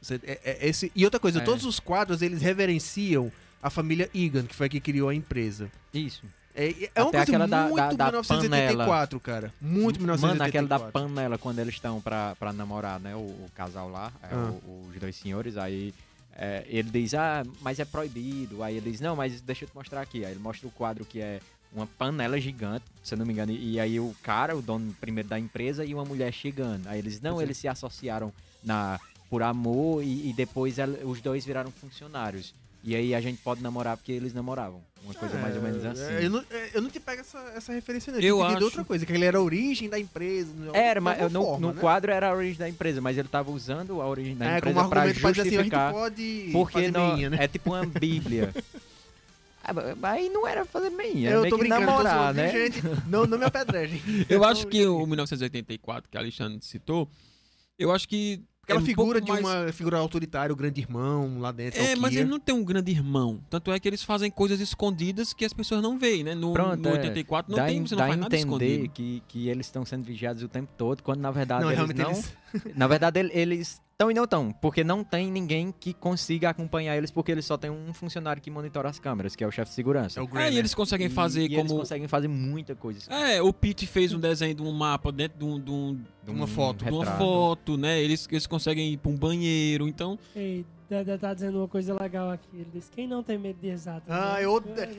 Você- 0.00 0.18
é- 0.24 0.40
é 0.62 0.68
esse... 0.68 0.90
E 0.96 1.04
outra 1.04 1.20
coisa, 1.20 1.40
É. 1.40 1.42
todos 1.44 1.66
os 1.66 1.78
quadros 1.78 2.22
eles 2.22 2.40
reverenciam 2.40 3.30
a 3.62 3.70
família 3.70 4.08
Egan, 4.14 4.44
que 4.44 4.54
foi 4.54 4.66
a 4.66 4.68
que 4.68 4.80
criou 4.80 5.08
a 5.08 5.14
empresa. 5.14 5.70
Isso. 5.92 6.22
É, 6.54 6.88
é 6.94 7.02
uma 7.02 7.10
Até 7.10 7.24
coisa 7.26 7.38
muito 7.38 7.50
da- 7.50 7.92
da 7.92 8.04
1984, 8.06 9.20
cara. 9.20 9.52
Muito 9.60 9.98
1984. 10.00 10.28
Mano, 10.28 10.42
aquela 10.42 10.66
da 10.68 10.78
panela, 10.90 11.38
quando 11.38 11.58
eles 11.60 11.74
estão 11.74 12.00
pra, 12.00 12.34
pra 12.36 12.52
namorar, 12.52 12.98
né? 12.98 13.14
O, 13.14 13.20
o 13.20 13.50
casal 13.54 13.88
lá, 13.88 14.12
é, 14.22 14.28
Ah. 14.32 14.52
o- 14.66 14.88
os 14.90 14.96
dois 15.00 15.14
senhores, 15.16 15.56
aí 15.56 15.94
é, 16.40 16.64
ele 16.68 16.90
diz, 16.90 17.14
ah, 17.14 17.44
mas 17.60 17.78
é 17.78 17.84
proibido. 17.84 18.62
Aí 18.62 18.76
ele 18.76 18.90
diz, 18.90 19.00
não, 19.00 19.14
mas 19.16 19.40
deixa 19.40 19.64
eu 19.64 19.68
te 19.68 19.74
mostrar 19.74 20.00
aqui. 20.00 20.24
Aí 20.24 20.32
ele 20.32 20.40
mostra 20.40 20.66
o 20.66 20.70
quadro 20.70 21.04
que 21.04 21.20
é 21.20 21.40
uma 21.72 21.86
panela 21.86 22.40
gigante, 22.40 22.84
se 23.02 23.14
eu 23.14 23.18
não 23.18 23.26
me 23.26 23.32
engano. 23.32 23.52
E, 23.52 23.74
e 23.74 23.80
aí 23.80 24.00
o 24.00 24.14
cara, 24.22 24.56
o 24.56 24.62
dono 24.62 24.92
primeiro 25.00 25.28
da 25.28 25.38
empresa, 25.38 25.84
e 25.84 25.94
uma 25.94 26.04
mulher 26.04 26.32
chegando. 26.32 26.86
Aí 26.88 26.98
eles, 26.98 27.20
não, 27.20 27.34
Pois 27.34 27.42
é. 27.42 27.44
eles 27.46 27.56
se 27.58 27.68
associaram 27.68 28.32
na, 28.64 28.98
por 29.30 29.42
amor 29.42 30.02
e, 30.02 30.30
e 30.30 30.32
depois 30.32 30.78
ela- 30.78 30.98
os 31.04 31.20
dois 31.20 31.44
viraram 31.44 31.70
funcionários. 31.70 32.52
E 32.84 32.94
aí 32.94 33.14
a 33.14 33.20
gente 33.20 33.40
pode 33.42 33.62
namorar 33.62 33.96
porque 33.96 34.12
eles 34.12 34.32
namoravam. 34.32 34.80
Uma 35.04 35.14
coisa 35.14 35.38
mais 35.38 35.56
ou 35.56 35.62
menos 35.62 35.84
assim. 35.84 36.12
É, 36.14 36.24
eu, 36.26 36.30
não, 36.30 36.44
é, 36.50 36.70
eu 36.74 36.82
não 36.82 36.90
te 36.90 36.98
pego 37.00 37.20
essa, 37.20 37.38
essa 37.56 37.72
referência, 37.72 38.12
não. 38.12 38.20
Eu 38.20 38.36
entendido 38.38 38.56
acho- 38.56 38.64
outra 38.66 38.84
coisa, 38.84 39.06
que 39.06 39.12
ele 39.12 39.24
era 39.24 39.38
a 39.38 39.40
origem 39.40 39.88
da 39.88 39.98
empresa. 39.98 40.50
Era, 40.74 41.00
mas 41.00 41.32
no, 41.32 41.42
forma, 41.44 41.66
no 41.68 41.72
né? 41.74 41.80
quadro 41.80 42.10
era 42.12 42.28
a 42.30 42.34
origem 42.34 42.58
da 42.58 42.68
empresa, 42.68 43.00
mas 43.00 43.16
ele 43.16 43.28
tava 43.28 43.50
usando 43.50 44.00
a 44.02 44.06
origem 44.08 44.36
da 44.36 44.44
É, 44.46 44.60
como 44.60 44.80
empresa 44.80 45.12
dizer 45.14 45.26
assim, 45.28 45.38
a 45.40 45.42
gente 45.44 45.54
justificar. 45.54 45.92
pode 45.92 46.48
porque 46.52 46.72
fazer 46.72 46.90
não, 46.92 47.12
meinha, 47.14 47.30
né? 47.30 47.38
é 47.40 47.48
tipo 47.48 47.70
uma 47.70 47.84
bíblia. 47.86 48.52
Ah, 49.62 49.72
Aí 50.12 50.30
não 50.30 50.46
era 50.46 50.64
fazer 50.64 50.88
meinha, 50.88 51.28
era 51.28 51.36
eu 51.36 51.40
meio 51.42 51.50
tô 51.50 51.56
que 51.56 51.62
brincando, 51.64 51.84
namorar, 51.86 52.32
né? 52.32 52.50
gente? 52.50 52.80
Não, 53.06 53.26
não 53.26 53.36
me 53.36 53.44
apedrejem. 53.44 54.00
Eu 54.26 54.42
acho 54.42 54.66
que 54.66 54.86
o 54.86 55.04
1984 55.06 56.08
que 56.10 56.16
a 56.16 56.20
Alexandre 56.20 56.58
citou, 56.62 57.06
eu 57.78 57.92
acho 57.92 58.08
que. 58.08 58.40
Aquela 58.68 58.80
é 58.80 58.82
um 58.82 58.86
figura 58.86 59.18
de 59.20 59.32
mais- 59.32 59.44
uma 59.44 59.72
figura 59.72 59.96
autoritária, 59.98 60.52
o 60.52 60.56
grande 60.56 60.80
irmão 60.82 61.38
lá 61.40 61.50
dentro. 61.50 61.80
É, 61.80 61.96
mas 61.96 62.14
ele 62.14 62.28
não 62.28 62.38
tem 62.38 62.54
um 62.54 62.62
grande 62.62 62.90
irmão. 62.92 63.40
Tanto 63.48 63.72
é 63.72 63.80
que 63.80 63.88
eles 63.88 64.02
fazem 64.02 64.30
coisas 64.30 64.60
escondidas 64.60 65.32
que 65.32 65.44
as 65.44 65.54
pessoas 65.54 65.80
não 65.82 65.98
veem, 65.98 66.22
né? 66.22 66.34
No, 66.34 66.52
Pronto, 66.52 66.76
no 66.82 66.88
é. 66.90 66.92
84 66.92 67.50
não 67.50 67.58
dá 67.58 67.66
tem, 67.66 67.78
em- 67.78 67.86
você 67.86 67.94
não 67.94 67.98
dá 68.00 68.04
a 68.04 68.08
faz 68.08 68.20
nada 68.20 68.36
entender 68.36 68.66
escondido. 68.66 68.92
que, 68.92 69.22
que 69.26 69.48
eles 69.48 69.66
estão 69.66 69.84
sendo 69.86 70.04
vigiados 70.04 70.42
o 70.42 70.48
tempo 70.48 70.68
todo, 70.76 71.02
quando 71.02 71.20
na 71.20 71.30
verdade 71.30 71.62
Não, 71.62 71.70
eles 71.70 71.76
realmente 71.78 71.98
não... 72.02 72.10
eles... 72.10 72.36
Na 72.76 72.86
verdade 72.86 73.18
ele- 73.20 73.32
eles 73.32 73.80
estão 74.00 74.12
e 74.12 74.14
não 74.14 74.22
estão, 74.22 74.52
porque 74.52 74.84
não 74.84 75.02
tem 75.02 75.28
ninguém 75.28 75.74
que 75.76 75.92
consiga 75.92 76.50
acompanhar 76.50 76.96
eles, 76.96 77.10
porque 77.10 77.32
eles 77.32 77.44
só 77.44 77.56
tem 77.58 77.68
um 77.68 77.92
funcionário 77.92 78.40
que 78.40 78.48
monitora 78.48 78.88
as 78.88 79.00
câmeras, 79.00 79.34
que 79.34 79.42
é 79.42 79.46
o 79.46 79.50
chefe 79.50 79.70
de 79.70 79.74
segurança. 79.74 80.20
É 80.20 80.22
o 80.22 80.38
É, 80.38 80.52
e 80.52 80.56
eles 80.56 80.72
conseguem 80.72 81.08
E- 81.08 81.10
fazer 81.10 81.40
e 81.40 81.44
eles 81.46 81.56
como. 81.66 81.80
conseguem 81.80 82.06
fazer 82.06 82.28
muita 82.28 82.76
coisa. 82.76 83.12
É, 83.12 83.42
o 83.42 83.52
Pete 83.52 83.88
fez 83.88 84.14
um 84.14 84.20
desenho 84.20 84.54
de 84.54 84.62
um 84.62 84.70
mapa 84.70 85.10
dentro 85.10 85.36
de, 85.36 85.44
um, 85.44 85.58
de, 85.60 85.70
um- 85.72 86.00
de 86.22 86.30
uma 86.30 86.46
foto, 86.46 86.84
de 86.84 86.92
uma 86.92 87.00
retrato. 87.00 87.18
foto, 87.18 87.76
né? 87.76 88.00
Eles, 88.00 88.28
eles 88.30 88.46
conseguem 88.46 88.92
ir 88.92 88.98
pra 88.98 89.10
um 89.10 89.16
banheiro, 89.16 89.88
então. 89.88 90.16
Ei, 90.36 90.64
Dedé 90.88 91.18
tá 91.18 91.34
dizendo 91.34 91.58
uma 91.58 91.66
coisa 91.68 91.92
legal 92.00 92.30
aqui. 92.30 92.46
Ele 92.54 92.68
disse: 92.72 92.92
quem 92.92 93.08
não 93.08 93.24
tem 93.24 93.36
medo 93.36 93.58
de 93.60 93.66
exatas? 93.66 94.04
Ah, 94.08 94.34
né? 94.36 94.44
eu, 94.44 94.52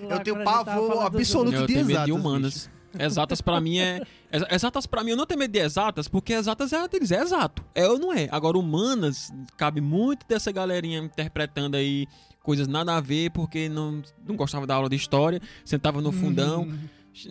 Lá 0.10 0.16
eu 0.18 0.20
tenho 0.24 0.44
pavor 0.44 0.66
falando 0.90 1.12
dos 1.12 1.22
absoluto 1.22 1.56
eu 1.56 1.62
de 1.68 1.74
tenho 1.74 1.86
medo 1.86 1.92
exatas, 2.02 2.06
de 2.54 2.60
bicho. 2.68 2.70
Exatas 2.98 3.42
pra 3.42 3.60
mim 3.62 3.78
é. 3.80 4.02
ex- 4.32 4.46
Exatas 4.50 4.86
pra 4.88 5.04
mim 5.04 5.12
eu 5.12 5.18
não 5.18 5.26
tenho 5.26 5.40
medo 5.40 5.52
de 5.52 5.60
exatas, 5.60 6.08
porque 6.08 6.34
exatas 6.34 6.74
é 6.74 6.78
a 6.78 6.88
deles, 6.88 7.12
é 7.12 7.22
exato. 7.22 7.64
É 7.76 7.88
ou 7.88 8.00
não 8.00 8.12
é. 8.14 8.28
Agora, 8.32 8.58
humanas, 8.58 9.32
cabe 9.58 9.80
muito 9.82 10.26
dessa 10.28 10.52
galerinha 10.52 11.00
interpretando 11.00 11.76
aí 11.76 12.08
coisas 12.42 12.68
nada 12.68 12.96
a 12.96 13.02
ver, 13.02 13.30
porque 13.32 13.70
não, 13.70 14.02
não 14.28 14.36
gostava 14.36 14.66
da 14.66 14.74
aula 14.76 14.90
de 14.90 14.96
história, 14.96 15.40
sentava 15.64 16.02
no 16.02 16.12
fundão, 16.12 16.64
Hum. 16.64 16.80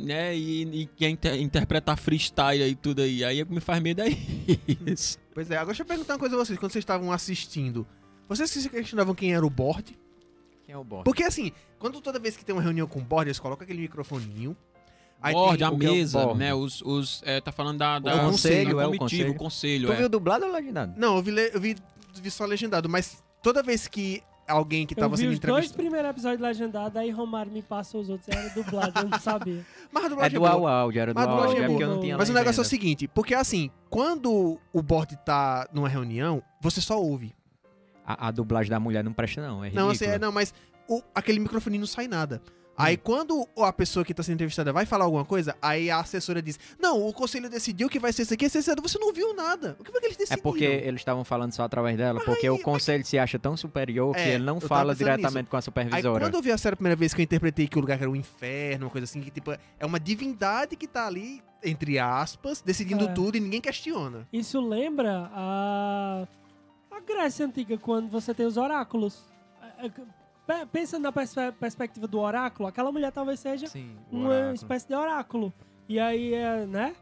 né? 0.05 0.37
E, 0.37 0.83
e 0.83 0.87
quer 0.87 1.09
inter- 1.09 1.41
interpretar 1.41 1.97
freestyle 1.97 2.63
e 2.63 2.75
tudo 2.77 3.03
aí. 3.03 3.25
Aí 3.25 3.41
é 3.41 3.45
me 3.45 3.61
faz 3.61 3.83
medo 3.83 4.03
é 4.03 4.09
isso. 4.87 5.19
Pois 5.35 5.51
é, 5.51 5.55
agora 5.57 5.67
deixa 5.69 5.83
eu 5.83 5.87
perguntar 5.87 6.15
uma 6.15 6.19
coisa 6.21 6.35
a 6.37 6.39
vocês. 6.39 6.59
Quando 6.59 6.73
vocês 6.73 6.83
estavam 6.83 7.11
assistindo, 7.11 7.87
vocês 8.29 8.49
se 8.51 8.69
questionavam 8.69 9.15
quem 9.15 9.35
era 9.35 9.45
o 9.45 9.51
board? 9.51 9.99
Quem 10.65 10.75
é 10.75 10.79
o 10.79 10.85
boss? 10.85 11.03
Porque 11.05 11.23
assim, 11.23 11.51
quando 11.79 12.01
toda 12.01 12.19
vez 12.19 12.37
que 12.37 12.45
tem 12.45 12.55
uma 12.55 12.61
reunião 12.63 12.87
com 12.87 12.99
o 12.99 13.03
board, 13.03 13.29
eles 13.29 13.39
colocam 13.41 13.65
aquele 13.65 13.81
microfoninho. 13.81 14.55
Aí 15.21 15.35
Board, 15.35 15.59
tem- 15.59 15.67
a 15.67 15.71
é 15.71 15.73
o 15.73 15.77
mesa, 15.77 16.23
board? 16.25 16.39
né? 16.39 16.55
Os, 16.55 16.81
os, 16.83 17.23
é, 17.25 17.41
tá 17.41 17.51
falando 17.51 17.79
da, 17.79 17.99
da 17.99 18.17
O 18.17 18.31
conselho, 18.31 18.81
é 18.81 18.87
o 18.87 18.97
conselho. 18.97 19.31
o 19.33 19.35
conselho. 19.35 19.87
Tu 19.89 19.93
é. 19.93 19.97
viu 19.97 20.09
dublado 20.09 20.45
ou 20.47 20.53
legendado? 20.53 20.95
Não, 20.97 21.17
eu 21.17 21.23
vi, 21.23 21.33
eu 21.53 21.61
vi, 21.61 21.77
vi 22.23 22.31
só 22.31 22.45
legendado, 22.45 22.89
mas 22.89 23.23
toda 23.43 23.63
vez 23.63 23.89
que 23.89 24.23
alguém 24.47 24.87
que 24.87 24.95
Eu 24.95 24.99
tava 25.01 25.17
vi 25.17 25.23
sendo 25.25 25.33
os 25.33 25.39
dois 25.41 25.51
entrevistado. 25.67 25.83
primeiros 25.83 26.11
episódios 26.11 26.41
legendados, 26.41 26.97
aí 26.97 27.11
Romário 27.11 27.51
me 27.53 27.63
passa 27.63 27.99
os 27.99 28.09
outros. 28.09 28.29
Era 28.29 28.49
dublado, 28.51 28.93
eu 29.01 29.09
não 29.09 29.19
sabia. 29.21 29.67
Mas 29.93 30.05
a 30.05 30.07
É 30.07 30.09
dublagem 30.11 30.37
é 30.37 30.39
dual 30.39 30.67
áudio, 30.67 31.01
era 31.03 31.13
dual 31.15 31.27
dublagem 31.27 31.49
áudio, 31.51 31.61
é 31.63 31.65
é 31.65 31.69
porque 31.69 31.85
eu 31.85 31.89
não 31.89 32.01
tinha 32.01 32.17
Mas 32.17 32.31
o 32.31 32.33
negócio 32.33 32.61
é 32.61 32.63
o 32.63 32.65
seguinte, 32.65 33.09
porque 33.09 33.35
assim, 33.35 33.71
quando 33.91 34.59
o 34.73 34.83
board 34.83 35.17
tá 35.25 35.69
numa 35.73 35.89
reunião, 35.89 36.43
você 36.63 36.81
só 36.81 36.99
ouve. 36.99 37.35
A, 38.07 38.29
a 38.29 38.31
dublagem 38.31 38.71
da 38.71 38.81
mulher 38.81 39.03
não 39.05 39.13
presta 39.13 39.43
não, 39.47 39.63
é 39.65 39.71
Não, 39.71 39.91
assim, 39.91 40.05
é, 40.07 40.19
não, 40.19 40.33
mas 40.33 40.55
o- 40.89 41.03
aquele 41.15 41.41
microfone 41.41 41.77
não 41.77 41.87
sai 41.87 42.07
nada. 42.09 42.41
Aí 42.79 42.95
Hum. 42.95 43.01
quando 43.03 43.49
a 43.59 43.73
pessoa 43.73 44.05
que 44.05 44.15
tá 44.15 44.23
sendo 44.23 44.35
entrevistada 44.35 44.73
vai 44.73 44.87
falar 44.87 45.05
alguma 45.05 45.25
coisa, 45.25 45.57
aí 45.61 45.91
a 45.91 45.99
assessora 45.99 46.41
diz: 46.41 46.59
Não, 46.79 47.07
o 47.07 47.13
conselho 47.13 47.51
decidiu 47.51 47.89
que 47.89 47.99
vai 47.99 48.13
ser 48.13 48.23
isso 48.23 48.33
aqui, 48.35 48.47
aqui, 48.47 48.61
você 48.81 48.99
não 48.99 49.09
ouviu 49.09 49.35
nada. 49.35 49.77
O 49.81 49.85
que 49.85 49.91
foi 49.91 50.01
que 50.01 50.07
eles 50.07 50.17
É 50.17 50.21
decidiram? 50.21 50.43
porque 50.43 50.65
eles 50.65 51.01
estavam 51.01 51.25
falando 51.25 51.53
só 51.53 51.65
através 51.65 51.97
dela, 51.97 52.21
porque 52.25 52.49
o 52.49 52.59
conselho 52.61 53.05
se 53.05 53.19
acha 53.19 53.39
tão 53.39 53.57
superior 53.57 54.15
que 54.15 54.21
É, 54.21 54.35
ele 54.35 54.45
não 54.45 54.61
fala 54.61 54.95
diretamente 54.95 55.51
com 55.51 55.57
a 55.57 55.59
Aí 55.59 55.63
supervisora. 55.63 56.21
quando 56.25 56.35
eu 56.35 56.43
vi 56.43 56.53
a 56.53 56.57
série 56.59 56.75
a 56.75 56.77
primeira 56.77 56.97
vez 56.97 57.13
que 57.13 57.21
eu 57.21 57.25
interpretei 57.25 57.67
que 57.67 57.77
o 57.77 57.81
lugar 57.81 58.01
era 58.01 58.09
um 58.09 58.15
inferno, 58.17 58.87
uma 58.87 58.91
coisa 58.93 59.05
assim, 59.05 59.21
que 59.21 59.31
tipo, 59.31 59.51
é 59.53 59.85
uma 59.85 59.99
divindade 59.99 60.77
que 60.77 60.87
tá 60.87 61.07
ali, 61.07 61.43
entre 61.65 61.99
aspas, 61.99 62.61
decidindo 62.63 63.05
É. 63.07 63.13
tudo 63.13 63.37
e 63.37 63.41
ninguém 63.41 63.61
questiona. 63.61 64.27
Isso 64.33 64.61
lembra 64.61 65.29
a, 65.35 66.27
a 66.93 67.01
Grécia 67.01 67.45
Antiga, 67.45 67.77
quando 67.77 68.09
você 68.09 68.33
tem 68.33 68.47
os 68.47 68.57
oráculos. 68.57 69.25
Pe- 70.49 70.65
Pensa 70.73 70.99
na 70.99 71.13
perspe- 71.13 71.53
perspectiva 71.61 72.07
do 72.09 72.19
oráculo, 72.19 72.67
aquela 72.71 72.91
mulher 72.91 73.13
talvez 73.13 73.39
seja 73.39 73.67
Sim, 73.67 73.95
uma 74.11 74.31
oráculo. 74.31 74.55
espécie 74.55 74.89
de 74.89 74.95
oráculo. 74.95 75.53
E 75.87 76.01
aí, 76.01 76.33
é, 76.33 76.65
né? 76.65 76.97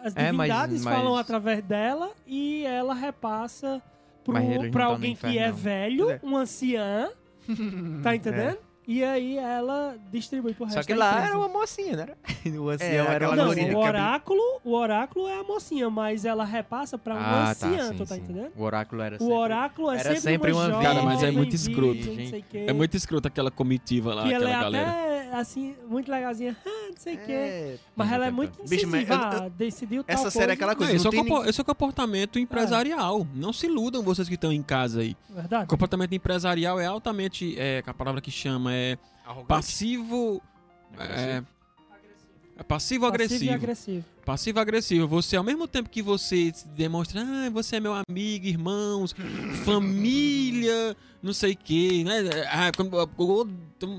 As 0.00 0.14
É, 0.16 0.30
mas- 0.30 0.48
divindades 0.48 0.84
mas- 0.84 0.94
falam 0.96 1.16
através 1.16 1.60
dela 1.64 2.12
e 2.24 2.64
ela 2.64 2.94
repassa 2.94 3.82
tão 4.22 4.32
no 4.34 4.82
alguém 4.84 5.16
que 5.16 5.38
é 5.38 5.48
não. 5.48 5.56
velho, 5.56 6.10
é. 6.12 6.20
um 6.22 6.36
anciã, 6.36 7.10
tá 8.04 8.14
entendendo? 8.14 8.58
E 8.86 9.02
aí 9.02 9.38
ela 9.38 9.96
distribui 10.12 10.52
pro 10.52 10.64
resto 10.66 10.76
Só 10.76 10.82
que 10.86 10.92
da 10.92 10.98
lá 10.98 11.10
empresa. 11.12 11.28
era 11.28 11.38
uma 11.38 11.48
mocinha, 11.48 11.96
né? 11.96 12.06
O 12.60 12.68
ancião 12.68 12.88
É, 12.88 12.96
era 13.14 13.26
aquela 13.26 13.34
uma 13.34 13.44
mocinha. 13.46 13.66
o 13.66 13.68
que 13.70 13.88
oráculo, 13.88 14.42
o 14.62 14.74
oráculo 14.74 15.26
é 15.28 15.40
a 15.40 15.42
mocinha, 15.42 15.88
mas 15.88 16.24
ela 16.26 16.44
repassa 16.44 16.98
pra 16.98 17.14
um 17.14 17.18
Ah, 17.18 17.54
tá, 17.58 17.66
anciã, 17.66 17.88
sim, 17.88 17.96
tu 17.96 18.06
tá 18.06 18.14
sim. 18.14 18.20
entendendo? 18.20 18.52
O 18.54 18.62
oráculo 18.62 19.00
era 19.02 19.16
O 19.16 19.18
sempre... 19.18 19.34
oráculo 19.34 19.90
é 19.90 19.94
era 19.94 20.02
sempre, 20.04 20.20
sempre 20.20 20.52
uma 20.52 20.60
uma 20.64 20.70
jovem, 20.70 20.86
Cara, 20.86 21.02
mas 21.02 21.22
é 21.22 21.30
muito 21.30 21.56
escroto. 21.56 21.98
o. 22.00 22.56
É 22.58 22.72
muito 22.74 22.96
escroto 22.96 23.26
aquela 23.28 23.50
comitiva 23.50 24.14
lá, 24.14 24.26
E 24.26 24.32
ela 24.34 24.44
aquela 24.44 24.58
é 24.58 24.62
galera. 24.62 24.90
até, 24.90 25.03
assim, 25.40 25.74
muito 25.88 26.10
legalzinha, 26.10 26.56
ah, 26.66 26.88
não 26.90 26.96
sei 26.96 27.14
o 27.14 27.18
quê. 27.18 27.32
É, 27.32 27.78
Mas 27.96 28.12
ela 28.12 28.24
é 28.26 28.30
Bicho, 28.30 28.36
muito 28.36 28.62
Bicho, 28.68 28.86
mas 28.88 29.02
incisiva, 29.02 29.14
eu- 29.14 29.18
eu- 29.38 29.44
ah, 29.44 29.48
decidiu 29.48 30.04
tal 30.04 30.14
essa 30.14 30.30
série 30.30 30.50
é 30.50 30.54
aquela 30.54 30.72
Não, 30.72 30.78
coisa. 30.78 30.92
esse, 30.94 31.00
é 31.06 31.10
não 31.10 31.20
o 31.20 31.22
tem 31.24 31.32
compo- 31.32 31.48
esse 31.48 31.60
é 31.60 31.62
o 31.62 31.64
comportamento 31.64 32.38
empresarial. 32.38 33.26
Não 33.34 33.52
se 33.52 33.66
iludam 33.66 34.02
vocês 34.02 34.28
que 34.28 34.34
estão 34.34 34.52
em 34.52 34.62
casa 34.62 35.00
aí. 35.00 35.16
Verdade. 35.30 35.64
O 35.64 35.68
comportamento 35.68 36.12
empresarial 36.14 36.78
é 36.80 36.86
altamente. 36.86 37.54
É, 37.58 37.82
a 37.86 37.94
palavra 37.94 38.20
que 38.20 38.30
chama 38.30 38.74
é 38.74 38.98
Arrogante. 39.24 39.46
passivo. 39.48 40.42
É, 40.98 41.42
é 42.56 42.62
passivo 42.62 43.06
agressivo. 43.06 43.38
Passivo 43.40 43.50
e 43.50 43.54
agressivo. 43.54 44.04
Passivo 44.24 44.60
agressivo. 44.60 45.08
Você, 45.08 45.36
ao 45.36 45.44
mesmo 45.44 45.66
tempo 45.66 45.88
que 45.90 46.00
você 46.02 46.52
se 46.54 46.66
demonstra, 46.68 47.20
ah, 47.22 47.50
você 47.50 47.76
é 47.76 47.80
meu 47.80 47.92
amigo, 48.08 48.46
irmãos, 48.46 49.14
família, 49.64 50.96
não 51.22 51.32
sei 51.32 51.52
o 51.52 51.56
quê, 51.56 52.02
né? 52.04 52.22
Ah, 52.50 52.70
quando- 52.74 52.96
eu 52.96 53.48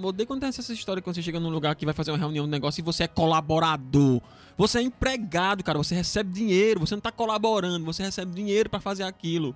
odeio 0.03 0.27
quando 0.27 0.39
tem 0.41 0.49
essa 0.49 0.73
história 0.73 1.01
quando 1.01 1.15
você 1.15 1.21
chega 1.21 1.39
num 1.39 1.49
lugar 1.49 1.75
que 1.75 1.85
vai 1.85 1.93
fazer 1.93 2.11
uma 2.11 2.17
reunião, 2.17 2.45
um 2.45 2.47
negócio 2.49 2.81
e 2.81 2.83
você 2.83 3.03
é 3.03 3.07
colaborador. 3.07 4.21
Você 4.57 4.79
é 4.79 4.81
empregado, 4.81 5.63
cara. 5.63 5.77
Você 5.77 5.93
recebe 5.93 6.31
dinheiro. 6.31 6.79
Você 6.79 6.95
não 6.95 7.01
tá 7.01 7.11
colaborando. 7.11 7.83
Você 7.85 8.03
recebe 8.03 8.33
dinheiro 8.33 8.69
pra 8.69 8.79
fazer 8.79 9.03
aquilo, 9.03 9.53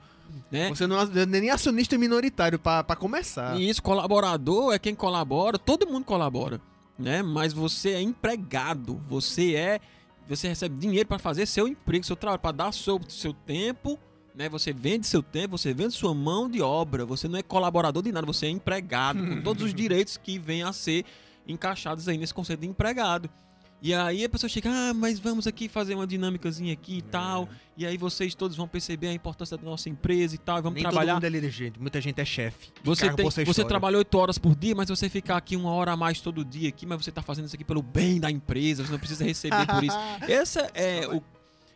né? 0.52 0.68
Você 0.70 0.86
não 0.86 1.00
é 1.00 1.26
nem 1.26 1.50
acionista 1.50 1.98
minoritário 1.98 2.60
pra, 2.60 2.84
pra 2.84 2.96
começar. 2.98 3.58
E 3.58 3.70
isso, 3.70 3.82
colaborador 3.82 4.74
é 4.74 4.80
quem 4.80 4.94
colabora, 4.94 5.58
todo 5.58 5.88
mundo 5.88 6.04
colabora, 6.04 6.60
né? 7.00 7.24
Mas 7.24 7.54
você 7.54 7.92
é 7.92 8.02
empregado, 8.02 9.02
você 9.08 9.56
é. 9.56 9.80
Você 10.28 10.48
recebe 10.48 10.76
dinheiro 10.76 11.08
para 11.08 11.18
fazer 11.18 11.48
seu 11.48 11.68
emprego, 11.68 12.06
seu 12.06 12.16
trabalho, 12.16 12.40
para 12.40 12.52
dar 12.52 12.72
seu, 12.72 13.02
seu 13.08 13.34
tempo, 13.34 13.98
né? 14.36 14.48
Você 14.50 14.72
vende 14.72 15.08
seu 15.08 15.24
tempo, 15.24 15.58
você 15.58 15.74
vende 15.74 15.94
sua 15.94 16.14
mão 16.14 16.48
de 16.48 16.62
obra, 16.62 17.06
você 17.06 17.28
não 17.28 17.40
é 17.40 17.42
colaborador 17.42 18.04
de 18.04 18.12
nada, 18.12 18.28
você 18.28 18.46
é 18.46 18.50
empregado, 18.50 19.26
com 19.26 19.42
todos 19.42 19.64
os 19.64 19.74
direitos 19.76 20.18
que 20.18 20.38
vêm 20.38 20.62
a 20.62 20.72
ser 20.72 21.04
encaixados 21.48 22.08
aí 22.08 22.18
nesse 22.18 22.34
conceito 22.34 22.60
de 22.60 22.68
empregado. 22.68 23.30
E 23.82 23.94
aí 23.94 24.26
a 24.26 24.30
pessoa 24.30 24.50
chega, 24.50 24.70
ah, 24.70 24.94
mas 24.94 25.20
vamos 25.20 25.48
aqui 25.48 25.70
fazer 25.70 25.96
uma 25.96 26.06
dinâmicazinha 26.06 26.74
aqui 26.74 26.98
e 26.98 27.02
tal. 27.02 27.48
E 27.78 27.86
aí 27.86 27.98
vocês 27.98 28.36
todos 28.36 28.58
vão 28.58 28.68
perceber 28.68 29.08
a 29.08 29.14
importância 29.14 29.56
da 29.56 29.64
nossa 29.64 29.88
empresa 29.88 30.36
e 30.36 30.38
tal, 30.38 30.58
e 30.58 30.62
vamos 30.62 30.76
Nem 30.76 30.84
trabalhar. 30.84 31.14
todo 31.14 31.24
mundo 31.24 31.36
é 31.36 31.40
dirigente, 31.40 31.80
muita 31.80 32.02
gente 32.02 32.20
é 32.20 32.26
chefe. 32.26 32.72
Você, 32.84 33.10
tem, 33.14 33.46
você 33.46 33.64
trabalha 33.64 33.98
8 33.98 34.18
horas 34.18 34.38
por 34.38 34.54
dia, 34.54 34.76
mas 34.76 34.90
você 34.90 35.08
ficar 35.10 35.38
aqui 35.38 35.56
uma 35.56 35.72
hora 35.72 35.94
a 35.94 35.98
mais 35.98 36.20
todo 36.20 36.44
dia 36.44 36.68
aqui, 36.68 36.86
mas 36.86 37.04
você 37.04 37.12
tá 37.12 37.22
fazendo 37.22 37.46
isso 37.46 37.56
aqui 37.56 37.64
pelo 37.64 37.82
bem 37.82 38.20
da 38.20 38.30
empresa, 38.30 38.84
você 38.84 38.92
não 38.92 39.00
precisa 39.00 39.24
receber 39.24 39.66
por 39.66 39.82
isso. 39.82 39.98
Essa 40.28 40.70
é 40.74 41.08
o 41.08 41.24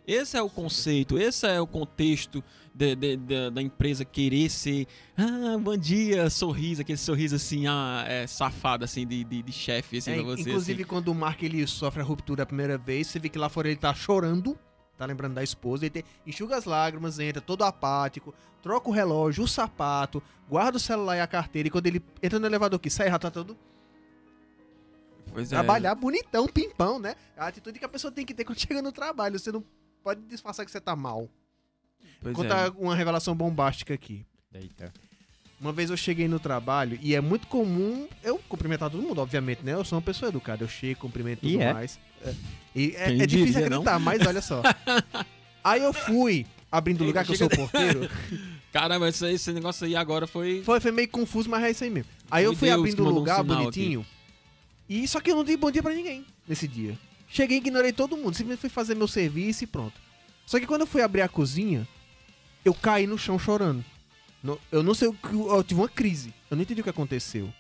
Esse 0.05 0.35
é 0.35 0.41
o 0.41 0.49
conceito, 0.49 1.17
esse 1.17 1.47
é 1.47 1.61
o 1.61 1.65
contexto 1.65 2.43
de- 2.73 2.95
de- 2.95 3.17
de- 3.17 3.49
da 3.51 3.61
empresa 3.61 4.03
querer 4.03 4.49
ser. 4.49 4.87
Ah, 5.17 5.57
bom 5.59 5.77
dia, 5.77 6.29
sorriso, 6.29 6.81
aquele 6.81 6.97
sorriso 6.97 7.35
assim, 7.35 7.67
ah, 7.67 8.03
é, 8.07 8.25
safado, 8.25 8.83
assim, 8.83 9.05
de, 9.05 9.23
de, 9.23 9.51
chefe, 9.51 9.97
assim, 9.97 10.11
É, 10.11 10.15
pra 10.15 10.23
você. 10.23 10.41
inclusive, 10.41 10.81
assim. 10.81 10.89
quando 10.89 11.09
o 11.09 11.15
Mark 11.15 11.41
ele 11.43 11.65
sofre 11.67 12.01
a 12.01 12.03
ruptura 12.03 12.43
a 12.43 12.45
primeira 12.45 12.77
vez, 12.77 13.07
você 13.07 13.19
vê 13.19 13.29
que 13.29 13.37
lá 13.37 13.47
fora 13.49 13.67
ele 13.67 13.77
tá 13.77 13.93
chorando, 13.93 14.57
tá 14.97 15.05
lembrando 15.05 15.35
da 15.35 15.43
esposa, 15.43 15.83
ele 15.85 15.91
tem- 15.91 16.03
enxuga 16.25 16.55
as 16.57 16.65
lágrimas, 16.65 17.19
entra 17.19 17.41
todo 17.41 17.63
apático, 17.63 18.33
troca 18.61 18.89
o 18.89 18.91
relógio, 18.93 19.43
o 19.43 19.47
sapato, 19.47 20.21
guarda 20.49 20.77
o 20.77 20.79
celular 20.79 21.17
e 21.17 21.21
a 21.21 21.27
carteira, 21.27 21.67
e 21.67 21.71
quando 21.71 21.85
ele 21.87 22.01
entra 22.23 22.39
no 22.39 22.45
elevador 22.47 22.79
que 22.79 22.89
sai, 22.89 23.09
já 23.09 23.19
tá 23.19 23.29
todo 23.29 23.55
Pois 25.31 25.51
é. 25.51 25.55
trabalhar 25.55 25.95
bonitão, 25.95 26.47
pimpão, 26.47 26.99
né? 26.99 27.15
A 27.37 27.47
atitude 27.47 27.79
que 27.79 27.85
a 27.85 27.89
pessoa 27.89 28.11
tem 28.11 28.25
que 28.25 28.33
ter 28.33 28.43
quando 28.43 28.57
chega 28.59 28.81
no 28.81 28.91
trabalho, 28.91 29.37
você 29.39 29.51
não 29.51 29.63
pode 30.03 30.21
disfarçar 30.21 30.65
que 30.65 30.71
você 30.71 30.81
tá 30.81 30.95
mal. 30.95 31.29
Pois 32.23 32.35
Vou 32.35 32.45
é. 32.45 32.47
contar 32.47 32.71
uma 32.71 32.95
revelação 32.95 33.35
bombástica 33.35 33.93
aqui. 33.93 34.25
Eita. 34.53 34.93
Uma 35.59 35.71
vez 35.71 35.89
eu 35.89 35.97
cheguei 35.97 36.27
no 36.27 36.39
trabalho 36.39 36.97
e 37.01 37.15
é 37.15 37.21
muito 37.21 37.47
comum 37.47 38.07
eu 38.23 38.37
cumprimentar 38.49 38.89
todo 38.89 39.01
mundo, 39.01 39.19
obviamente, 39.19 39.63
né? 39.63 39.73
Eu 39.73 39.83
sou 39.85 39.97
uma 39.97 40.01
pessoa 40.01 40.29
educada, 40.29 40.63
eu 40.63 40.67
chego, 40.67 41.01
cumprimento 41.01 41.41
tudo 41.41 41.51
E 41.51 41.57
é? 41.57 41.73
mais. 41.73 41.99
É, 42.25 42.33
e 42.75 42.95
é, 42.95 43.17
é 43.17 43.25
difícil 43.25 43.63
acreditar, 43.63 43.99
mas 43.99 44.25
olha 44.25 44.41
só. 44.41 44.61
Aí 45.63 45.81
eu 45.81 45.93
fui 45.93 46.45
abrindo 46.71 47.01
o 47.01 47.05
lugar 47.05 47.23
que 47.23 47.31
eu 47.31 47.37
sou 47.37 47.47
o 47.47 47.49
porteiro. 47.49 48.09
Caramba, 48.73 49.07
esse, 49.07 49.25
esse 49.31 49.53
negócio 49.53 49.85
aí 49.85 49.95
agora 49.95 50.25
foi. 50.25 50.63
Foi, 50.63 50.79
foi 50.79 50.91
meio 50.91 51.07
confuso, 51.07 51.47
mas 51.47 51.63
é 51.63 51.69
isso 51.69 51.83
aí 51.83 51.91
mesmo. 51.91 52.09
Aí 52.29 52.43
eu 52.43 52.53
Foi 52.53 52.57
fui 52.57 52.69
Deus 52.69 52.79
abrindo 52.79 53.03
o 53.03 53.07
um 53.07 53.11
lugar 53.11 53.41
sinal 53.41 53.57
bonitinho. 53.57 54.03
E 54.89 55.07
só 55.07 55.19
que 55.19 55.29
eu 55.29 55.35
não 55.35 55.43
dei 55.43 55.55
bom 55.55 55.69
dia 55.69 55.83
pra 55.83 55.93
ninguém 55.93 56.25
nesse 56.47 56.67
dia. 56.67 56.97
Cheguei 57.29 57.57
e 57.57 57.61
ignorei 57.61 57.93
todo 57.93 58.17
mundo. 58.17 58.33
Simplesmente 58.35 58.61
fui 58.61 58.69
fazer 58.71 58.95
meu 58.95 59.07
serviço 59.07 59.63
e 59.63 59.67
pronto. 59.67 59.93
Só 60.45 60.59
que 60.59 60.65
quando 60.65 60.81
eu 60.81 60.87
fui 60.87 61.03
abrir 61.03 61.21
a 61.21 61.27
cozinha, 61.27 61.87
eu 62.63 62.73
caí 62.73 63.05
no 63.07 63.17
chão 63.17 63.37
chorando. 63.39 63.83
Eu 64.71 64.83
não 64.83 64.93
sei 64.93 65.07
o 65.07 65.13
que. 65.13 65.33
Eu 65.33 65.63
tive 65.63 65.79
uma 65.81 65.87
crise. 65.89 66.33
Eu 66.51 66.55
não 66.57 66.63
entendi 66.63 66.81
o 66.81 66.83
que 66.83 66.89
aconteceu. 66.89 67.51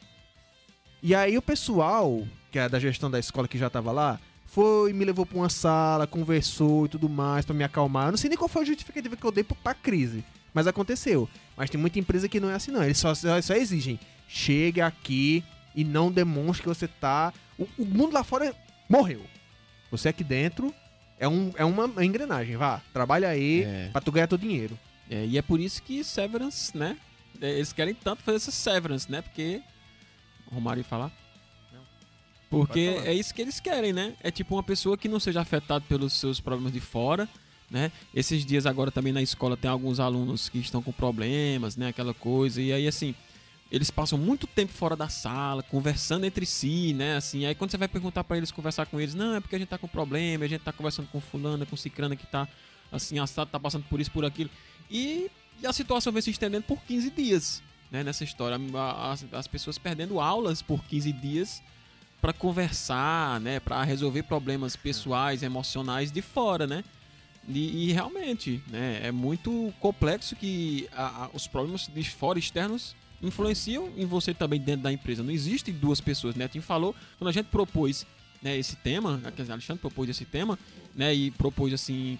E 1.01 1.13
aí 1.15 1.37
o 1.37 1.41
pessoal, 1.41 2.25
que 2.51 2.59
é 2.59 2.67
da 2.69 2.79
gestão 2.79 3.09
da 3.09 3.19
escola 3.19 3.47
que 3.47 3.57
já 3.57 3.69
tava 3.69 3.91
lá, 3.91 4.19
foi, 4.47 4.93
me 4.93 5.03
levou 5.05 5.25
pra 5.25 5.37
uma 5.37 5.49
sala, 5.49 6.05
conversou 6.07 6.85
e 6.85 6.89
tudo 6.89 7.09
mais 7.09 7.45
pra 7.45 7.55
me 7.55 7.63
acalmar. 7.63 8.07
Eu 8.07 8.11
não 8.11 8.17
sei 8.17 8.29
nem 8.29 8.37
qual 8.37 8.47
foi 8.47 8.61
a 8.61 8.65
justificativa 8.65 9.15
que 9.15 9.25
eu 9.25 9.31
dei 9.31 9.43
pra- 9.43 9.73
crise. 9.73 10.23
Mas 10.53 10.67
aconteceu. 10.67 11.27
Mas 11.57 11.69
tem 11.69 11.79
muita 11.79 11.99
empresa 11.99 12.29
que 12.29 12.39
não 12.39 12.49
é 12.49 12.53
assim, 12.55 12.71
não. 12.71 12.83
Eles 12.83 12.97
só, 12.97 13.13
só, 13.15 13.41
só 13.41 13.53
exigem. 13.55 13.99
Chegue 14.27 14.81
aqui 14.81 15.43
e 15.75 15.83
não 15.83 16.11
demonstre 16.11 16.61
que 16.63 16.69
você 16.69 16.87
tá. 16.87 17.33
O, 17.57 17.67
o 17.77 17.85
mundo 17.85 18.13
lá 18.13 18.23
fora 18.23 18.53
morreu. 18.87 19.21
Você 19.89 20.09
aqui 20.09 20.23
dentro 20.23 20.73
é, 21.19 21.27
um, 21.27 21.51
é 21.55 21.65
uma 21.65 22.03
engrenagem. 22.05 22.55
Vá, 22.55 22.81
trabalha 22.93 23.29
aí 23.29 23.63
É. 23.63 23.89
pra 23.91 24.01
tu 24.01 24.11
ganhar 24.11 24.27
teu 24.27 24.37
dinheiro. 24.37 24.77
É, 25.13 25.27
e 25.27 25.37
é 25.37 25.43
por 25.43 25.59
isso 25.59 25.83
que 25.83 26.03
Severance, 26.03 26.75
né? 26.75 26.97
é, 27.39 27.51
Eles 27.51 27.71
querem 27.71 27.93
tanto 27.93 28.23
fazer 28.23 28.37
essa 28.37 28.51
Severance, 28.51 29.11
né? 29.11 29.21
Porque. 29.21 29.61
O 30.49 30.55
Romário 30.55 30.79
ia 30.79 30.83
falar? 30.83 31.11
Porque 32.49 32.87
Pode 32.87 32.97
falar. 32.97 33.07
é 33.07 33.13
isso 33.13 33.33
que 33.33 33.41
eles 33.41 33.59
querem, 33.59 33.93
né? 33.93 34.15
É 34.23 34.31
tipo 34.31 34.55
uma 34.55 34.63
pessoa 34.63 34.97
que 34.97 35.07
não 35.07 35.19
seja 35.19 35.41
afetada 35.41 35.85
pelos 35.87 36.13
seus 36.13 36.39
problemas 36.39 36.73
de 36.73 36.79
fora, 36.79 37.29
né? 37.69 37.91
Esses 38.13 38.43
dias 38.43 38.65
agora 38.65 38.89
também 38.89 39.13
na 39.13 39.21
escola 39.21 39.55
tem 39.55 39.69
alguns 39.69 39.99
alunos 39.99 40.49
que 40.49 40.57
estão 40.57 40.81
com 40.81 40.91
problemas, 40.91 41.77
né? 41.77 41.89
Aquela 41.89 42.13
coisa. 42.13 42.59
E 42.59 42.73
aí, 42.73 42.87
assim, 42.87 43.13
eles 43.71 43.91
passam 43.91 44.17
muito 44.17 44.47
tempo 44.47 44.71
fora 44.73 44.95
da 44.95 45.09
sala, 45.09 45.61
conversando 45.61 46.25
entre 46.25 46.45
si, 46.45 46.91
né? 46.93 47.17
Assim, 47.17 47.45
aí 47.45 47.53
quando 47.53 47.69
você 47.69 47.77
vai 47.77 47.87
perguntar 47.87 48.23
pra 48.23 48.37
eles, 48.37 48.51
conversar 48.51 48.87
com 48.87 48.99
eles, 48.99 49.13
não, 49.13 49.35
é 49.35 49.39
porque 49.39 49.55
a 49.55 49.59
gente 49.59 49.69
tá 49.69 49.77
com 49.77 49.87
problema, 49.87 50.45
a 50.45 50.47
gente 50.47 50.61
tá 50.61 50.73
conversando 50.73 51.07
com 51.07 51.21
fulano, 51.21 51.65
com 51.67 51.75
cicrana 51.75 52.15
que 52.15 52.25
tá, 52.25 52.47
assim, 52.91 53.19
assado, 53.19 53.51
tá 53.51 53.59
passando 53.59 53.85
por 53.89 53.99
isso, 53.99 54.11
por 54.11 54.25
aquilo. 54.25 54.49
E, 54.89 55.29
e 55.61 55.65
a 55.67 55.73
situação 55.73 56.11
vem 56.13 56.21
se 56.21 56.29
estendendo 56.31 56.63
por 56.65 56.79
15 56.83 57.09
dias, 57.11 57.61
né? 57.91 58.03
Nessa 58.03 58.23
história. 58.23 58.57
A- 58.75 59.11
As, 59.11 59.25
as 59.33 59.47
pessoas 59.47 59.77
perdendo 59.77 60.19
aulas 60.19 60.61
por 60.61 60.83
15 60.85 61.11
dias 61.13 61.61
para 62.21 62.33
conversar, 62.33 63.39
né? 63.41 63.59
Para 63.59 63.83
resolver 63.83 64.23
problemas 64.23 64.75
pessoais, 64.75 65.43
emocionais 65.43 66.11
de 66.11 66.21
fora, 66.21 66.65
né? 66.67 66.83
E, 67.47 67.89
e 67.89 67.91
realmente, 67.91 68.61
né? 68.69 69.01
É 69.03 69.11
muito 69.11 69.73
complexo 69.79 70.35
que 70.35 70.87
a- 70.93 71.25
a- 71.25 71.29
os 71.33 71.47
problemas 71.47 71.87
de 71.93 72.03
fora 72.09 72.39
externos 72.39 72.95
influenciam 73.21 73.89
em 73.97 74.05
você 74.05 74.33
também 74.33 74.59
dentro 74.59 74.83
da 74.83 74.91
empresa. 74.91 75.23
Não 75.23 75.31
existem 75.31 75.73
duas 75.73 75.99
pessoas, 76.01 76.35
né? 76.35 76.47
Tim 76.47 76.61
falou 76.61 76.95
quando 77.17 77.29
a 77.29 77.31
gente 77.33 77.47
propôs 77.47 78.05
né, 78.41 78.57
esse 78.57 78.75
tema, 78.75 79.21
dizer, 79.37 79.53
Alexandre 79.53 79.79
propôs 79.79 80.09
esse 80.09 80.25
tema, 80.25 80.59
né? 80.93 81.13
E 81.15 81.31
propôs 81.31 81.73
assim 81.73 82.19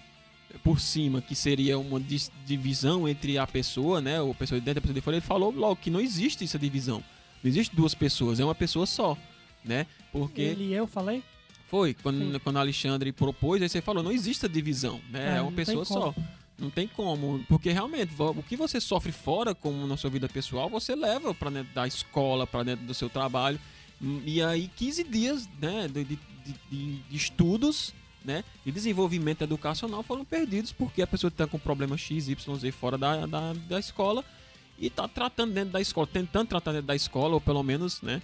por 0.62 0.80
cima 0.80 1.20
que 1.20 1.34
seria 1.34 1.78
uma 1.78 2.00
divisão 2.46 3.08
entre 3.08 3.38
a 3.38 3.46
pessoa, 3.46 4.00
né? 4.00 4.20
O 4.20 4.34
pessoa 4.34 4.58
de 4.60 4.64
dentro 4.64 4.78
e 4.78 4.80
a 4.80 4.82
pessoa 4.82 4.94
de 4.94 5.00
fora. 5.00 5.16
Ele 5.16 5.24
falou 5.26 5.50
logo 5.50 5.76
que 5.76 5.90
não 5.90 6.00
existe 6.00 6.44
essa 6.44 6.58
divisão. 6.58 7.02
Não 7.42 7.48
existe 7.50 7.74
duas 7.76 7.94
pessoas, 7.94 8.40
é 8.40 8.44
uma 8.44 8.54
pessoa 8.54 8.86
só, 8.86 9.16
né? 9.64 9.86
Porque 10.12 10.40
Ele 10.40 10.64
e 10.64 10.74
eu 10.74 10.86
falei? 10.86 11.22
foi, 11.68 11.92
quando, 11.94 12.32
Sim. 12.32 12.38
quando 12.44 12.58
Alexandre 12.58 13.10
propôs, 13.12 13.60
aí 13.60 13.68
você 13.68 13.80
falou, 13.82 14.02
não 14.02 14.12
existe 14.12 14.46
a 14.46 14.48
divisão, 14.48 15.00
né? 15.10 15.34
É, 15.34 15.38
É, 15.38 15.40
uma 15.42 15.50
pessoa 15.52 15.84
só. 15.84 16.14
Não 16.56 16.70
tem 16.70 16.86
como, 16.86 17.44
porque 17.48 17.72
realmente 17.72 18.12
o 18.16 18.42
que 18.42 18.56
você 18.56 18.80
sofre 18.80 19.10
fora, 19.10 19.54
como 19.56 19.84
na 19.88 19.96
sua 19.96 20.08
vida 20.08 20.28
pessoal, 20.28 20.70
você 20.70 20.94
leva 20.94 21.34
para 21.34 21.50
dentro 21.50 21.74
da 21.74 21.84
escola, 21.86 22.46
para 22.46 22.62
dentro 22.62 22.86
do 22.86 22.94
seu 22.94 23.10
trabalho. 23.10 23.58
E 24.24 24.40
aí 24.40 24.70
15 24.76 25.02
dias, 25.04 25.48
né, 25.60 25.88
de, 25.88 26.04
de- 26.04 26.18
de- 26.70 26.96
de 27.10 27.16
estudos, 27.16 27.92
né, 28.24 28.42
de 28.64 28.72
desenvolvimento 28.72 29.42
educacional 29.42 30.02
foram 30.02 30.24
perdidos 30.24 30.72
porque 30.72 31.02
a 31.02 31.06
pessoa 31.06 31.28
está 31.28 31.46
com 31.46 31.58
problema 31.58 31.96
X, 31.96 32.28
Y, 32.28 32.56
Z 32.56 32.72
fora 32.72 32.96
da, 32.96 33.26
da, 33.26 33.52
da 33.52 33.78
escola 33.78 34.24
e 34.78 34.88
tá 34.88 35.06
tratando 35.06 35.52
dentro 35.52 35.70
da 35.70 35.80
escola, 35.80 36.06
tentando 36.06 36.48
tratar 36.48 36.72
dentro 36.72 36.86
da 36.86 36.96
escola, 36.96 37.34
ou 37.34 37.40
pelo 37.40 37.62
menos, 37.62 38.00
né, 38.02 38.22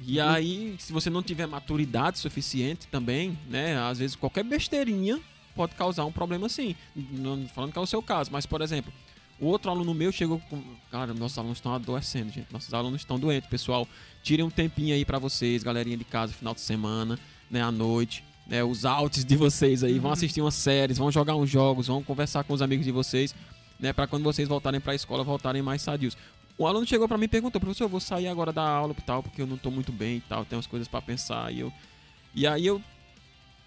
e 0.00 0.20
aí, 0.20 0.76
se 0.78 0.92
você 0.92 1.08
não 1.08 1.22
tiver 1.22 1.46
maturidade 1.46 2.18
suficiente 2.18 2.86
também, 2.88 3.38
né? 3.48 3.78
Às 3.78 3.98
vezes 3.98 4.14
qualquer 4.14 4.44
besteirinha 4.44 5.20
pode 5.54 5.74
causar 5.74 6.04
um 6.04 6.12
problema 6.12 6.46
assim. 6.46 6.76
Não 6.94 7.48
falando 7.48 7.72
que 7.72 7.78
é 7.78 7.80
o 7.80 7.86
seu 7.86 8.02
caso, 8.02 8.30
mas 8.30 8.44
por 8.44 8.60
exemplo, 8.60 8.92
o 9.40 9.46
outro 9.46 9.70
aluno 9.70 9.94
meu 9.94 10.12
chegou 10.12 10.38
com. 10.50 10.62
Cara, 10.90 11.14
nossos 11.14 11.38
alunos 11.38 11.58
estão 11.58 11.74
adoecendo, 11.74 12.30
gente. 12.30 12.52
Nossos 12.52 12.72
alunos 12.74 13.00
estão 13.00 13.18
doentes, 13.18 13.48
pessoal. 13.48 13.88
Tirem 14.22 14.44
um 14.44 14.50
tempinho 14.50 14.94
aí 14.94 15.04
pra 15.04 15.18
vocês, 15.18 15.62
galerinha 15.62 15.96
de 15.96 16.04
casa, 16.04 16.32
final 16.32 16.54
de 16.54 16.60
semana, 16.60 17.18
né? 17.50 17.62
À 17.62 17.72
noite. 17.72 18.22
Né, 18.46 18.62
os 18.62 18.84
outs 18.84 19.24
de 19.24 19.36
vocês 19.36 19.82
aí, 19.82 19.98
vão 19.98 20.12
assistir 20.12 20.40
umas 20.40 20.54
séries, 20.54 20.98
vão 20.98 21.10
jogar 21.10 21.34
uns 21.34 21.50
jogos, 21.50 21.88
vão 21.88 22.00
conversar 22.02 22.44
com 22.44 22.54
os 22.54 22.62
amigos 22.62 22.86
de 22.86 22.92
vocês, 22.92 23.34
né, 23.78 23.92
para 23.92 24.06
quando 24.06 24.22
vocês 24.22 24.48
voltarem 24.48 24.80
pra 24.80 24.94
escola, 24.94 25.24
voltarem 25.24 25.62
mais 25.62 25.82
sadios. 25.82 26.16
O 26.56 26.66
aluno 26.66 26.86
chegou 26.86 27.08
pra 27.08 27.18
mim 27.18 27.24
e 27.24 27.28
perguntou, 27.28 27.60
professor, 27.60 27.84
eu 27.84 27.88
vou 27.88 27.98
sair 27.98 28.28
agora 28.28 28.52
da 28.52 28.62
aula 28.62 28.94
e 28.96 29.02
tal, 29.02 29.20
porque 29.20 29.42
eu 29.42 29.46
não 29.48 29.56
tô 29.56 29.70
muito 29.70 29.90
bem 29.90 30.18
e 30.18 30.20
tal, 30.20 30.44
tem 30.44 30.56
umas 30.56 30.66
coisas 30.66 30.86
pra 30.86 31.02
pensar. 31.02 31.52
E, 31.52 31.60
eu... 31.60 31.72
e 32.34 32.46
aí 32.46 32.64
eu 32.64 32.80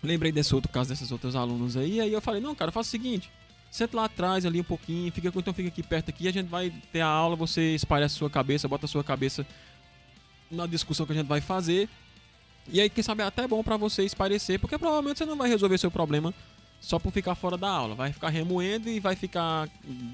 lembrei 0.02 0.32
desse 0.32 0.56
outro 0.56 0.72
caso, 0.72 0.90
desses 0.90 1.12
outros 1.12 1.36
alunos 1.36 1.76
aí, 1.76 1.96
e 1.96 2.02
aí 2.02 2.14
eu 2.14 2.22
falei, 2.22 2.42
não, 2.42 2.56
cara, 2.56 2.72
faça 2.72 2.88
o 2.88 2.92
seguinte, 2.92 3.30
senta 3.70 3.98
lá 3.98 4.06
atrás 4.06 4.46
ali 4.46 4.62
um 4.62 4.64
pouquinho, 4.64 5.12
fica, 5.12 5.28
então 5.28 5.54
fica 5.54 5.68
aqui 5.68 5.84
perto 5.84 6.10
aqui, 6.10 6.26
a 6.28 6.32
gente 6.32 6.48
vai 6.48 6.74
ter 6.92 7.02
a 7.02 7.08
aula, 7.08 7.36
você 7.36 7.76
espalha 7.76 8.06
a 8.06 8.10
sua 8.10 8.30
cabeça, 8.30 8.66
bota 8.68 8.86
a 8.86 8.90
sua 8.90 9.04
cabeça 9.04 9.46
na 10.50 10.66
discussão 10.66 11.06
que 11.06 11.12
a 11.12 11.16
gente 11.16 11.28
vai 11.28 11.42
fazer. 11.42 11.90
E 12.72 12.80
aí, 12.82 12.90
quem 12.90 13.04
sabe, 13.04 13.22
é 13.24 13.26
até 13.26 13.48
bom 13.48 13.64
pra 13.64 13.78
você 13.78 14.04
esparecer, 14.04 14.60
porque 14.60 14.78
provavelmente 14.78 15.18
você 15.18 15.26
não 15.26 15.36
vai 15.36 15.50
resolver 15.50 15.78
seu 15.78 15.90
problema 15.92 16.34
só 16.80 16.98
por 17.00 17.12
ficar 17.12 17.36
fora 17.36 17.58
da 17.58 17.70
aula. 17.70 17.96
Vai 17.96 18.14
ficar 18.14 18.30
remoendo 18.30 18.90
e 18.90 19.00
vai 19.00 19.16
ficar. 19.16 19.68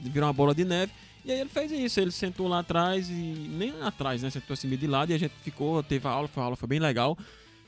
virar 0.04 0.28
uma 0.28 0.34
bola 0.34 0.56
de 0.56 0.64
neve. 0.66 0.92
E 1.24 1.32
aí 1.32 1.40
ele 1.40 1.50
fez 1.50 1.72
isso, 1.72 2.00
ele 2.00 2.12
sentou 2.12 2.48
lá 2.48 2.60
atrás 2.60 3.10
e. 3.10 3.14
nem 3.14 3.74
atrás, 3.82 4.22
né? 4.22 4.30
Sentou 4.30 4.54
assim 4.54 4.68
meio 4.68 4.80
de 4.80 4.88
lado 4.88 5.12
e 5.12 5.14
a 5.14 5.18
gente 5.18 5.34
ficou, 5.44 5.82
teve 5.84 6.08
a 6.08 6.12
aula, 6.12 6.28
foi, 6.28 6.42
a 6.42 6.46
aula 6.46 6.56
foi 6.56 6.68
bem 6.68 6.80
legal 6.80 7.18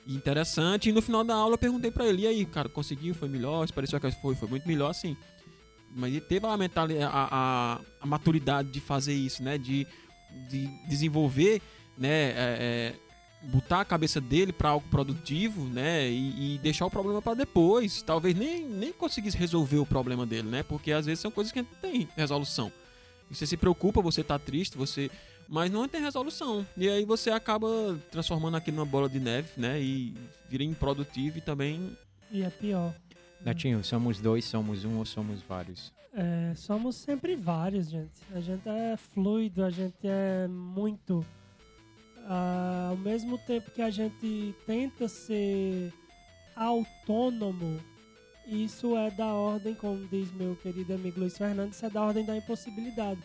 e 0.06 0.16
interessante. 0.16 0.90
E 0.90 0.92
no 0.92 1.02
final 1.02 1.24
da 1.24 1.36
aula 1.36 1.56
eu 1.56 1.58
perguntei 1.58 1.92
pra 1.92 2.08
ele, 2.08 2.22
e 2.24 2.28
aí, 2.28 2.46
cara, 2.46 2.70
conseguiu? 2.70 3.14
Foi 3.16 3.28
melhor? 3.28 3.70
Pareceu 3.72 4.00
que 4.00 4.12
foi, 4.12 4.36
foi 4.36 4.48
muito 4.48 4.68
melhor, 4.68 4.94
sim. 4.94 5.18
Mas 5.96 6.12
ele 6.12 6.22
teve 6.22 6.46
a, 6.46 6.56
mentali- 6.56 7.02
a, 7.02 7.10
a, 7.10 7.80
a 8.02 8.06
maturidade 8.06 8.70
de 8.70 8.80
fazer 8.80 9.14
isso, 9.14 9.42
né? 9.42 9.58
De, 9.58 9.88
de 10.50 10.68
desenvolver, 10.88 11.62
né? 11.98 12.10
é, 12.10 12.36
é, 12.38 12.96
botar 13.42 13.82
a 13.82 13.86
cabeça 13.86 14.20
dele 14.20 14.52
para 14.52 14.70
algo 14.70 14.88
produtivo, 14.90 15.64
né? 15.66 16.10
E, 16.10 16.56
e 16.56 16.58
deixar 16.60 16.86
o 16.86 16.92
problema 16.92 17.22
para 17.22 17.34
depois. 17.36 18.02
Talvez 18.02 18.36
nem, 18.36 18.64
nem 18.66 18.92
conseguisse 18.92 19.38
resolver 19.38 19.78
o 19.78 19.86
problema 19.86 20.26
dele, 20.26 20.48
né? 20.50 20.64
Porque 20.64 20.92
às 20.92 21.06
vezes 21.06 21.20
são 21.20 21.32
coisas 21.32 21.54
que 21.54 21.62
não 21.62 21.70
tem 21.82 22.08
resolução. 22.16 22.72
E 23.30 23.36
Você 23.36 23.46
se 23.46 23.58
preocupa, 23.58 24.02
você 24.02 24.24
tá 24.24 24.38
triste, 24.40 24.78
você. 24.78 25.10
Mas 25.48 25.72
não 25.72 25.88
tem 25.88 26.02
resolução. 26.02 26.66
E 26.76 26.90
aí 26.90 27.06
você 27.06 27.30
acaba 27.30 27.68
transformando 28.12 28.58
aquilo 28.58 28.78
numa 28.78 28.86
bola 28.86 29.08
de 29.08 29.20
neve, 29.20 29.50
né? 29.56 29.82
E 29.82 30.14
vira 30.50 30.64
improdutivo 30.64 31.38
e 31.38 31.42
também. 31.42 31.98
E 32.32 32.44
é 32.44 32.50
pior. 32.50 32.94
Netinho, 33.46 33.84
somos 33.84 34.20
dois, 34.20 34.44
somos 34.46 34.84
um 34.84 34.98
ou 34.98 35.06
somos 35.06 35.42
vários? 35.42 35.94
É, 36.14 36.54
somos 36.56 36.96
sempre 36.96 37.36
vários, 37.36 37.90
gente. 37.90 38.20
A 38.34 38.40
gente 38.42 38.68
é 38.68 38.98
fluido, 38.98 39.64
a 39.64 39.70
gente 39.70 39.96
é 40.04 40.48
muito. 40.48 41.24
Ah, 42.28 42.90
ao 42.90 42.98
mesmo 42.98 43.38
tempo 43.40 43.72
que 43.72 43.82
a 43.82 43.90
gente 43.90 44.54
tenta 44.66 45.08
ser 45.08 45.94
autônomo 46.56 47.80
isso 48.48 48.96
é 48.96 49.12
da 49.12 49.34
ordem, 49.34 49.76
como 49.76 50.08
diz 50.08 50.32
meu 50.32 50.56
querido 50.56 50.94
amigo 50.94 51.20
Luiz 51.20 51.38
Fernandes, 51.38 51.84
é 51.84 51.90
da 51.90 52.02
ordem 52.02 52.24
da 52.24 52.38
impossibilidade. 52.38 53.22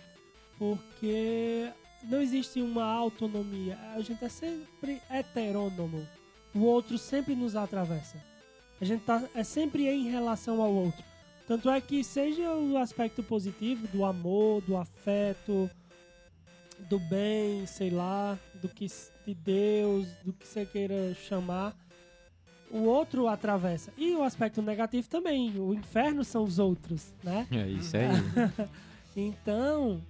Porque 0.58 1.70
não 2.02 2.20
existe 2.20 2.60
uma 2.60 2.84
autonomia. 2.84 3.78
A 3.94 4.00
gente 4.00 4.24
é 4.24 4.28
sempre 4.28 5.00
heterônomo. 5.08 6.04
O 6.52 6.64
outro 6.64 6.98
sempre 6.98 7.36
nos 7.36 7.54
atravessa. 7.54 8.20
A 8.80 8.84
gente 8.84 9.04
tá, 9.04 9.22
é 9.32 9.44
sempre 9.44 9.88
em 9.88 10.10
relação 10.10 10.60
ao 10.60 10.72
outro. 10.72 11.04
Tanto 11.46 11.70
é 11.70 11.80
que 11.80 12.02
seja 12.02 12.52
o 12.54 12.76
aspecto 12.76 13.22
positivo 13.22 13.86
do 13.88 14.04
amor, 14.04 14.60
do 14.62 14.76
afeto, 14.76 15.70
do 16.88 16.98
bem, 16.98 17.66
sei 17.66 17.90
lá, 17.90 18.38
do 18.60 18.68
que 18.68 18.86
de 19.26 19.34
Deus, 19.34 20.08
do 20.24 20.32
que 20.32 20.46
você 20.46 20.66
queira 20.66 21.14
chamar, 21.14 21.74
o 22.70 22.84
outro 22.84 23.28
atravessa. 23.28 23.92
E 23.96 24.14
o 24.14 24.22
aspecto 24.22 24.62
negativo 24.62 25.08
também, 25.08 25.58
o 25.58 25.74
inferno 25.74 26.24
são 26.24 26.42
os 26.42 26.58
outros, 26.58 27.12
né? 27.22 27.46
É 27.50 27.68
isso 27.68 27.96
aí. 27.96 28.08
Então, 29.14 30.00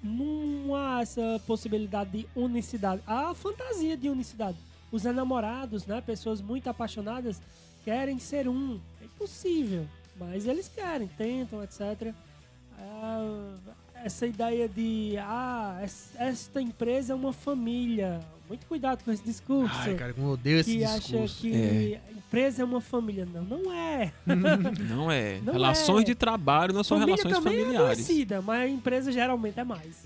não 0.00 0.72
há 0.76 1.00
essa 1.02 1.42
possibilidade 1.44 2.10
de 2.10 2.28
unicidade. 2.36 3.02
Há 3.04 3.30
a 3.30 3.34
fantasia 3.34 3.96
de 3.96 4.08
unicidade. 4.08 4.56
Os 4.92 5.04
enamorados, 5.04 5.84
né, 5.84 6.00
pessoas 6.00 6.40
muito 6.40 6.70
apaixonadas, 6.70 7.42
querem 7.84 8.20
ser 8.20 8.48
um. 8.48 8.80
É 9.00 9.04
impossível, 9.04 9.84
mas 10.16 10.46
eles 10.46 10.68
querem, 10.68 11.08
tentam, 11.08 11.60
etc. 11.64 12.14
Ah, 12.78 13.56
essa 14.04 14.26
ideia 14.26 14.68
de, 14.68 15.14
ah, 15.18 15.80
es- 15.84 16.10
esta 16.16 16.60
empresa 16.60 17.12
é 17.12 17.16
uma 17.16 17.32
família. 17.32 18.20
Muito 18.48 18.66
cuidado 18.66 19.04
com 19.04 19.12
esse 19.12 19.22
discurso. 19.22 19.72
Ai, 19.78 19.94
cara, 19.94 20.12
como 20.12 20.26
eu 20.28 20.32
odeio 20.32 20.58
esse 20.58 20.72
que 20.72 20.78
discurso. 20.78 21.16
acha 21.22 21.34
que 21.40 21.94
a 21.94 22.12
empresa 22.18 22.62
é 22.62 22.64
uma 22.64 22.80
família. 22.80 23.24
Não, 23.32 23.44
não 23.44 23.72
é. 23.72 24.12
Não 24.88 25.10
é. 25.10 25.40
Não 25.40 25.52
relações 25.52 26.02
é. 26.02 26.06
de 26.06 26.14
trabalho 26.16 26.74
não 26.74 26.82
são 26.82 26.98
família 26.98 27.16
relações 27.22 27.44
também 27.44 27.60
é 27.60 27.64
familiares. 27.64 28.00
adoecida, 28.00 28.42
mas 28.42 28.60
a 28.62 28.68
empresa 28.68 29.12
geralmente 29.12 29.60
é 29.60 29.64
mais. 29.64 30.04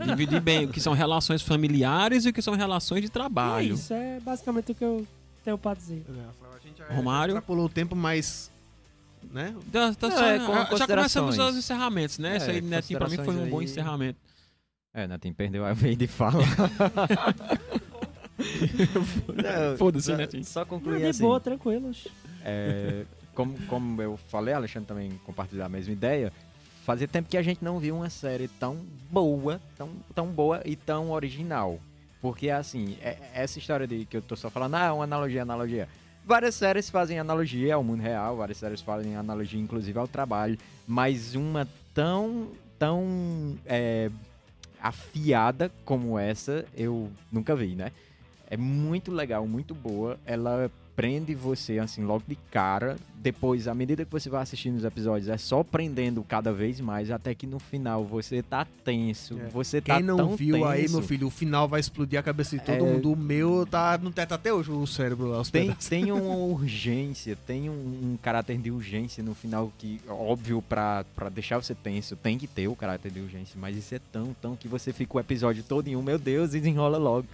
É, 0.00 0.04
dividir 0.06 0.40
bem 0.40 0.64
o 0.64 0.68
que 0.68 0.80
são 0.80 0.92
relações 0.92 1.40
familiares 1.42 2.24
e 2.24 2.30
o 2.30 2.32
que 2.32 2.42
são 2.42 2.54
relações 2.54 3.00
de 3.02 3.06
E 3.06 3.10
é 3.10 3.12
trabalho. 3.12 3.74
isso, 3.74 3.92
é 3.94 4.18
basicamente 4.20 4.72
o 4.72 4.74
que 4.74 4.84
eu 4.84 5.06
tenho 5.44 5.56
pra 5.58 5.74
dizer. 5.74 6.04
A 6.08 6.66
gente 6.66 6.78
já- 6.78 6.86
Romário? 6.94 7.34
já 7.34 7.42
pulou 7.42 7.66
o 7.66 7.68
tempo, 7.68 7.94
mas. 7.94 8.50
Né? 9.30 9.54
Tá- 9.72 9.94
tá 9.94 10.08
Não, 10.08 10.16
só- 10.16 10.24
é, 10.26 10.38
com 10.38 10.76
já 10.76 10.86
começamos 10.86 11.38
os 11.38 11.56
encerramentos, 11.56 12.18
né? 12.18 12.34
É, 12.34 12.36
Isso 12.36 12.50
aí, 12.50 12.60
Netinho, 12.60 12.98
pra 12.98 13.08
mim 13.08 13.16
foi 13.16 13.34
um 13.36 13.48
bom 13.50 13.58
aí. 13.58 13.64
encerramento. 13.64 14.18
É, 14.94 15.06
Natinho 15.06 15.34
perdeu 15.34 15.64
a 15.64 15.72
vez 15.74 15.96
de 15.96 16.06
fala. 16.06 16.42
Não, 19.28 19.76
Foda-se, 19.78 20.14
Netinho. 20.16 20.44
Só 20.44 20.60
Não, 20.60 20.66
concluir 20.66 20.98
de 21.00 21.06
assim. 21.06 21.22
boa, 21.22 21.40
tranquilos. 21.40 22.06
É, 22.44 23.04
como, 23.34 23.58
como 23.66 24.00
eu 24.02 24.16
falei, 24.28 24.54
Alexandre 24.54 24.86
também 24.88 25.10
compartilhou 25.24 25.64
a 25.64 25.68
mesma 25.68 25.92
ideia. 25.92 26.32
Fazia 26.84 27.08
tempo 27.08 27.28
que 27.28 27.36
a 27.36 27.42
gente 27.42 27.64
não 27.64 27.78
viu 27.80 27.96
uma 27.96 28.08
série 28.10 28.46
tão 28.48 28.76
boa, 29.10 29.60
tão, 29.76 29.90
tão 30.14 30.26
boa 30.28 30.62
e 30.64 30.76
tão 30.76 31.10
original. 31.10 31.80
Porque, 32.22 32.48
assim, 32.48 32.96
é- 33.02 33.18
essa 33.34 33.58
história 33.58 33.86
de 33.86 34.04
que 34.04 34.16
eu 34.16 34.22
tô 34.22 34.36
só 34.36 34.48
falando, 34.48 34.76
ah, 34.76 34.94
uma 34.94 35.04
analogia, 35.04 35.42
analogia. 35.42 35.88
Várias 36.26 36.56
séries 36.56 36.90
fazem 36.90 37.20
analogia 37.20 37.76
ao 37.76 37.84
mundo 37.84 38.02
real, 38.02 38.36
várias 38.36 38.58
séries 38.58 38.80
fazem 38.80 39.14
analogia, 39.14 39.60
inclusive, 39.60 39.96
ao 39.96 40.08
trabalho. 40.08 40.58
Mas 40.84 41.36
uma 41.36 41.68
tão, 41.94 42.48
tão 42.76 43.56
é, 43.64 44.10
afiada 44.82 45.70
como 45.84 46.18
essa, 46.18 46.64
eu 46.76 47.12
nunca 47.30 47.54
vi, 47.54 47.76
né? 47.76 47.92
É 48.50 48.56
muito 48.56 49.12
legal, 49.12 49.46
muito 49.46 49.72
boa. 49.72 50.18
Ela 50.26 50.68
prende 50.96 51.34
você, 51.34 51.78
assim, 51.78 52.02
logo 52.02 52.24
de 52.26 52.34
cara. 52.50 52.96
Depois, 53.16 53.66
à 53.68 53.74
medida 53.74 54.04
que 54.04 54.10
você 54.10 54.30
vai 54.30 54.40
assistindo 54.42 54.76
os 54.76 54.84
episódios, 54.84 55.28
é 55.28 55.36
só 55.36 55.62
prendendo 55.64 56.22
cada 56.22 56.52
vez 56.52 56.80
mais, 56.80 57.10
até 57.10 57.34
que 57.34 57.46
no 57.46 57.58
final 57.58 58.04
você 58.04 58.40
tá 58.42 58.64
tenso. 58.84 59.38
É. 59.38 59.48
Você 59.48 59.80
tá 59.80 59.96
Quem 59.96 60.04
não 60.04 60.16
tão 60.16 60.36
viu 60.36 60.64
aí, 60.64 60.82
tenso. 60.82 60.94
meu 60.94 61.02
filho, 61.02 61.26
o 61.26 61.30
final 61.30 61.66
vai 61.68 61.80
explodir 61.80 62.18
a 62.18 62.22
cabeça 62.22 62.56
de 62.56 62.64
todo 62.64 62.76
É. 62.76 62.80
mundo. 62.80 63.12
O 63.12 63.16
meu 63.16 63.66
tá 63.68 63.98
no 63.98 64.10
teto 64.12 64.32
até 64.32 64.52
hoje, 64.54 64.70
o 64.70 64.86
cérebro 64.86 65.26
lá. 65.26 65.40
Os 65.40 65.50
Tem, 65.50 65.66
pedaços. 65.68 65.88
tem 65.88 66.10
uma 66.12 66.36
urgência, 66.36 67.36
tem 67.46 67.68
um, 67.68 67.72
um 68.12 68.18
caráter 68.22 68.56
de 68.58 68.70
urgência 68.70 69.22
no 69.24 69.34
final 69.34 69.72
que, 69.76 70.00
óbvio, 70.08 70.62
pra, 70.62 71.04
pra 71.14 71.28
deixar 71.28 71.58
você 71.60 71.74
tenso, 71.74 72.14
tem 72.16 72.38
que 72.38 72.46
ter 72.46 72.68
o 72.68 72.76
caráter 72.76 73.10
de 73.10 73.20
urgência, 73.20 73.56
mas 73.60 73.76
isso 73.76 73.94
é 73.94 74.00
tão, 74.12 74.34
tão 74.40 74.54
que 74.56 74.68
você 74.68 74.92
fica 74.92 75.16
o 75.16 75.20
episódio 75.20 75.62
todo 75.62 75.88
em 75.88 75.96
um, 75.96 76.02
meu 76.02 76.18
Deus, 76.18 76.54
e 76.54 76.60
desenrola 76.60 76.96
logo. 76.96 77.26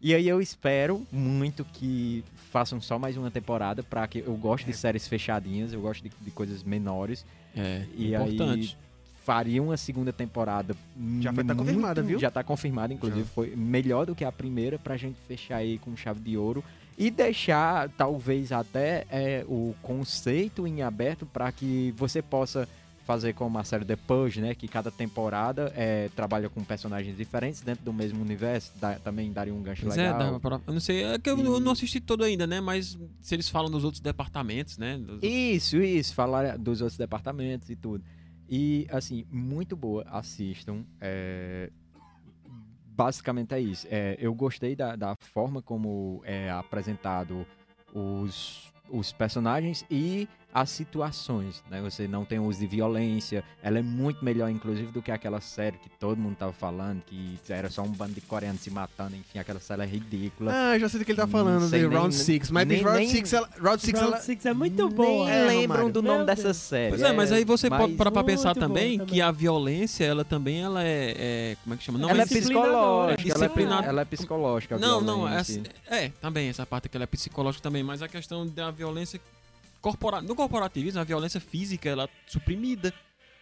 E 0.00 0.14
aí 0.14 0.28
eu 0.28 0.40
espero 0.40 1.04
muito 1.12 1.64
que 1.64 2.24
façam 2.52 2.80
só 2.80 2.98
mais 2.98 3.16
uma 3.16 3.30
temporada, 3.30 3.82
pra 3.82 4.06
que 4.06 4.18
eu 4.18 4.34
gosto 4.36 4.66
de 4.66 4.74
séries 4.74 5.08
fechadinhas, 5.08 5.72
eu 5.72 5.80
gosto 5.80 6.02
de, 6.02 6.10
de 6.20 6.30
coisas 6.30 6.62
menores. 6.62 7.24
É, 7.56 7.84
E 7.96 8.08
importante. 8.14 8.76
aí 8.76 8.76
faria 9.24 9.62
uma 9.62 9.76
segunda 9.76 10.12
temporada. 10.12 10.76
Já 11.20 11.30
vai 11.32 11.44
tá 11.44 11.54
muito- 11.54 11.66
confirmada, 11.68 12.02
viu? 12.02 12.18
Já 12.18 12.30
tá 12.30 12.44
confirmada, 12.44 12.92
inclusive 12.92 13.22
Já. 13.22 13.28
foi 13.34 13.56
melhor 13.56 14.04
do 14.04 14.14
que 14.14 14.24
a 14.24 14.30
primeira 14.32 14.78
pra 14.78 14.96
gente 14.98 15.16
fechar 15.26 15.56
aí 15.56 15.78
com 15.78 15.96
chave 15.96 16.20
de 16.20 16.36
ouro 16.36 16.62
e 16.98 17.10
deixar 17.10 17.88
talvez 17.90 18.52
até 18.52 19.06
é, 19.10 19.44
o 19.48 19.74
conceito 19.80 20.66
em 20.66 20.82
aberto 20.82 21.24
para 21.24 21.50
que 21.50 21.94
você 21.96 22.20
possa 22.20 22.68
fazer 23.04 23.32
como 23.34 23.58
a 23.58 23.64
série 23.64 23.84
The 23.84 23.96
Purge, 23.96 24.40
né, 24.40 24.54
que 24.54 24.68
cada 24.68 24.90
temporada 24.90 25.72
é, 25.74 26.08
trabalha 26.14 26.48
com 26.48 26.62
personagens 26.62 27.16
diferentes 27.16 27.60
dentro 27.60 27.84
do 27.84 27.92
mesmo 27.92 28.20
universo, 28.22 28.72
dá- 28.76 28.98
também 28.98 29.32
daria 29.32 29.52
um 29.52 29.60
gancho 29.62 29.82
Pois 29.82 29.98
é, 29.98 30.12
legal. 30.12 30.32
dá 30.32 30.40
pra- 30.40 30.60
eu 30.66 30.72
não 30.72 30.80
sei, 30.80 31.02
é 31.04 31.18
que 31.18 31.28
eu 31.28 31.38
E- 31.38 31.42
não- 31.42 31.58
não 31.60 31.72
assisti 31.72 32.00
todo 32.00 32.22
ainda, 32.22 32.46
né? 32.46 32.60
Mas 32.60 32.96
se 33.20 33.34
eles 33.34 33.48
falam 33.48 33.70
dos 33.70 33.82
outros 33.84 34.00
departamentos, 34.00 34.78
né? 34.78 34.96
dos- 34.98 35.22
Isso, 35.22 35.76
isso, 35.78 36.14
falar 36.14 36.56
dos 36.56 36.80
outros 36.80 36.96
departamentos 36.98 37.68
e 37.70 37.76
tudo. 37.76 38.04
E, 38.48 38.86
assim, 38.90 39.24
muito 39.30 39.74
boa, 39.76 40.04
assistam. 40.10 40.84
é, 41.00 41.70
Basicamente 42.94 43.54
é 43.54 43.60
isso. 43.60 43.86
É, 43.90 44.16
eu 44.20 44.34
gostei 44.34 44.76
da, 44.76 44.94
da 44.94 45.16
forma 45.16 45.62
como 45.62 46.20
é 46.24 46.50
apresentado 46.50 47.46
os, 47.94 48.70
os 48.90 49.12
personagens 49.12 49.84
e 49.90 50.28
as 50.54 50.70
situações, 50.70 51.62
né? 51.70 51.80
Você 51.80 52.06
não 52.06 52.24
tem 52.24 52.38
uso 52.38 52.58
de 52.60 52.66
violência, 52.66 53.42
ela 53.62 53.78
é 53.78 53.82
muito 53.82 54.22
melhor, 54.24 54.50
inclusive, 54.50 54.92
do 54.92 55.00
que 55.00 55.10
aquela 55.10 55.40
série 55.40 55.78
que 55.78 55.88
todo 55.88 56.18
mundo 56.18 56.36
tava 56.36 56.52
falando, 56.52 57.02
que 57.06 57.38
era 57.48 57.70
só 57.70 57.82
um 57.82 57.88
bando 57.90 58.12
de 58.14 58.20
coreanos 58.20 58.60
se 58.60 58.70
matando, 58.70 59.16
enfim, 59.16 59.38
aquela 59.38 59.60
série 59.60 59.82
é 59.82 59.86
ridícula. 59.86 60.52
Ah, 60.54 60.78
já 60.78 60.88
sei 60.88 60.98
do 61.00 61.04
que 61.06 61.12
ele 61.12 61.16
tá 61.20 61.26
falando, 61.26 61.64
de 61.70 61.78
nem- 61.78 61.86
Round 61.88 62.14
6. 62.14 62.50
Mas 62.50 62.66
nem- 62.66 62.82
Round 62.82 62.98
nem- 62.98 63.08
6, 63.08 63.32
ela, 63.32 63.48
Round 63.58 63.82
6 63.82 63.94
ela, 63.94 64.10
Round 64.10 64.24
Six 64.24 64.46
é 64.46 64.52
muito 64.54 64.86
Nem 64.86 64.94
boa. 64.94 65.30
É, 65.30 65.46
lembram 65.46 65.90
do 65.90 66.02
nome 66.02 66.26
dessa 66.26 66.52
série. 66.52 66.90
Pois 66.90 67.02
é, 67.02 67.12
mas 67.12 67.32
aí 67.32 67.44
você 67.44 67.70
mas- 67.70 67.80
pode 67.80 67.94
parar 67.94 68.10
pra 68.10 68.22
pensar 68.24 68.54
também, 68.54 68.98
também. 68.98 69.06
que 69.14 69.20
a 69.22 69.30
violência, 69.30 70.04
ela 70.04 70.24
também 70.24 70.62
ela 70.62 70.84
é, 70.84 71.14
é- 71.16 71.56
Como 71.62 71.74
é 71.74 71.76
que 71.78 71.84
chama? 71.84 71.98
Não, 71.98 72.10
ela 72.10 72.22
é 72.22 72.26
psicológica, 72.26 73.32
ela 73.34 73.46
é, 73.46 73.88
ela 73.88 74.00
é 74.02 74.04
psicológica. 74.04 74.78
Não, 74.78 75.00
não, 75.00 75.28
essa, 75.28 75.60
é, 75.86 76.10
também 76.20 76.48
essa 76.48 76.66
parte 76.66 76.88
que 76.88 76.96
ela 76.96 77.04
é 77.04 77.06
psicológica 77.06 77.62
também, 77.62 77.82
mas 77.82 78.02
a 78.02 78.08
questão 78.08 78.46
da 78.46 78.70
violência 78.70 79.20
corpora, 79.82 80.22
no 80.22 80.34
corporativismo, 80.34 81.00
a 81.00 81.04
violência 81.04 81.40
física, 81.40 81.88
ela 81.90 82.04
é 82.04 82.08
suprimida, 82.26 82.94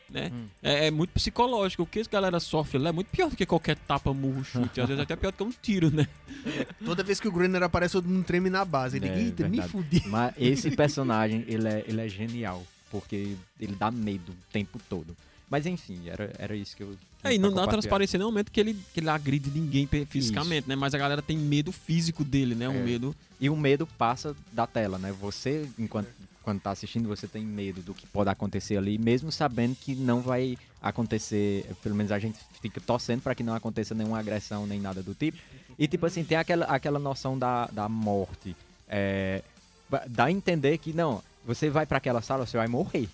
né? 0.09 0.33
Hum. 0.35 0.47
É, 0.63 0.87
é 0.87 0.91
muito 0.91 1.11
psicológico, 1.11 1.85
o 1.85 1.87
que 1.87 2.01
a 2.01 2.05
galera 2.11 2.41
sofre 2.41 2.79
lá 2.79 2.89
é 2.89 2.93
muito 2.93 3.09
pior 3.09 3.31
do 3.31 3.37
que 3.37 3.47
qualquer 3.47 3.77
tapa, 3.77 4.13
murro, 4.13 4.43
chute, 4.43 4.81
às 4.81 4.89
vezes 4.89 5.01
até 5.03 5.15
pior 5.15 5.31
do 5.31 5.37
que 5.37 5.43
um 5.45 5.53
tiro, 5.53 5.91
né? 5.91 6.09
toda 6.85 7.05
vez 7.05 7.21
que 7.21 7.29
o 7.29 7.33
Grenner 7.33 7.63
aparece, 7.63 7.93
todo 7.93 8.09
mundo 8.09 8.25
treme 8.25 8.51
na 8.51 8.65
base. 8.65 8.97
Ele, 8.97 9.09
É, 9.09 9.21
eita, 9.21 9.45
me 9.45 9.51
verdade. 9.59 9.71
fudi. 9.71 10.03
Mas 10.07 10.35
esse 10.37 10.71
personagem, 10.75 11.45
ele 11.47 11.69
é, 11.69 11.85
ele 11.87 12.01
é 12.01 12.09
genial, 12.09 12.67
porque 12.91 13.37
ele 13.61 13.77
dá 13.77 13.91
medo 13.91 14.33
o 14.33 14.53
tempo 14.53 14.81
todo. 14.89 15.17
Mas 15.49 15.67
enfim, 15.67 16.09
era, 16.09 16.33
era 16.39 16.55
isso 16.57 16.77
que 16.77 16.83
eu... 16.83 16.97
É, 17.25 17.35
e 17.35 17.39
não 17.39 17.53
dá 17.53 17.67
transparência 17.67 18.17
nenhum 18.17 18.31
momento 18.31 18.51
que 18.51 18.59
ele, 18.61 18.75
que 18.95 19.01
ele 19.01 19.11
agride 19.11 19.51
ninguém 19.51 19.87
fisicamente, 20.09 20.69
né? 20.69 20.75
Mas 20.77 20.95
a 20.95 20.99
galera 20.99 21.21
tem 21.21 21.37
medo 21.37 21.71
físico 21.73 22.25
dele, 22.25 22.55
né? 22.55 22.69
Um 22.69 22.77
É. 22.81 22.83
medo. 22.85 23.15
E 23.41 23.51
o 23.51 23.57
medo 23.57 23.85
passa 23.87 24.35
da 24.53 24.67
tela, 24.67 24.97
né? 24.97 25.13
Você, 25.21 25.69
enquanto 25.79 26.09
quando 26.43 26.61
tá 26.61 26.71
assistindo, 26.71 27.09
você 27.09 27.27
tem 27.27 27.45
medo 27.45 27.83
do 27.83 27.95
que 27.95 28.07
pode 28.07 28.31
acontecer 28.31 28.77
ali, 28.77 28.99
mesmo 28.99 29.31
sabendo 29.31 29.75
que 29.75 29.95
não 29.95 30.21
vai 30.21 30.57
acontecer, 30.81 31.67
pelo 31.83 31.95
menos 31.95 32.11
a 32.11 32.19
gente 32.19 32.39
fica 32.61 32.81
torcendo 32.81 33.21
para 33.21 33.35
que 33.35 33.43
não 33.43 33.55
aconteça 33.55 33.95
nenhuma 33.95 34.19
agressão 34.19 34.67
nem 34.67 34.81
nada 34.81 35.03
do 35.03 35.15
tipo. 35.15 35.39
E 35.79 35.87
tipo 35.87 36.07
assim, 36.07 36.25
tem 36.25 36.39
aquela, 36.39 36.67
aquela 36.67 36.99
noção 36.99 37.39
da, 37.39 37.67
da 37.67 37.89
morte. 37.89 38.57
É, 38.89 39.43
dá 40.09 40.25
a 40.25 40.31
entender 40.31 40.79
que 40.79 40.93
não, 40.93 41.23
você 41.45 41.69
vai 41.69 41.87
para 41.87 41.99
aquela 41.99 42.23
sala, 42.23 42.47
você 42.47 42.57
vai 42.57 42.69
morrer. 42.69 43.09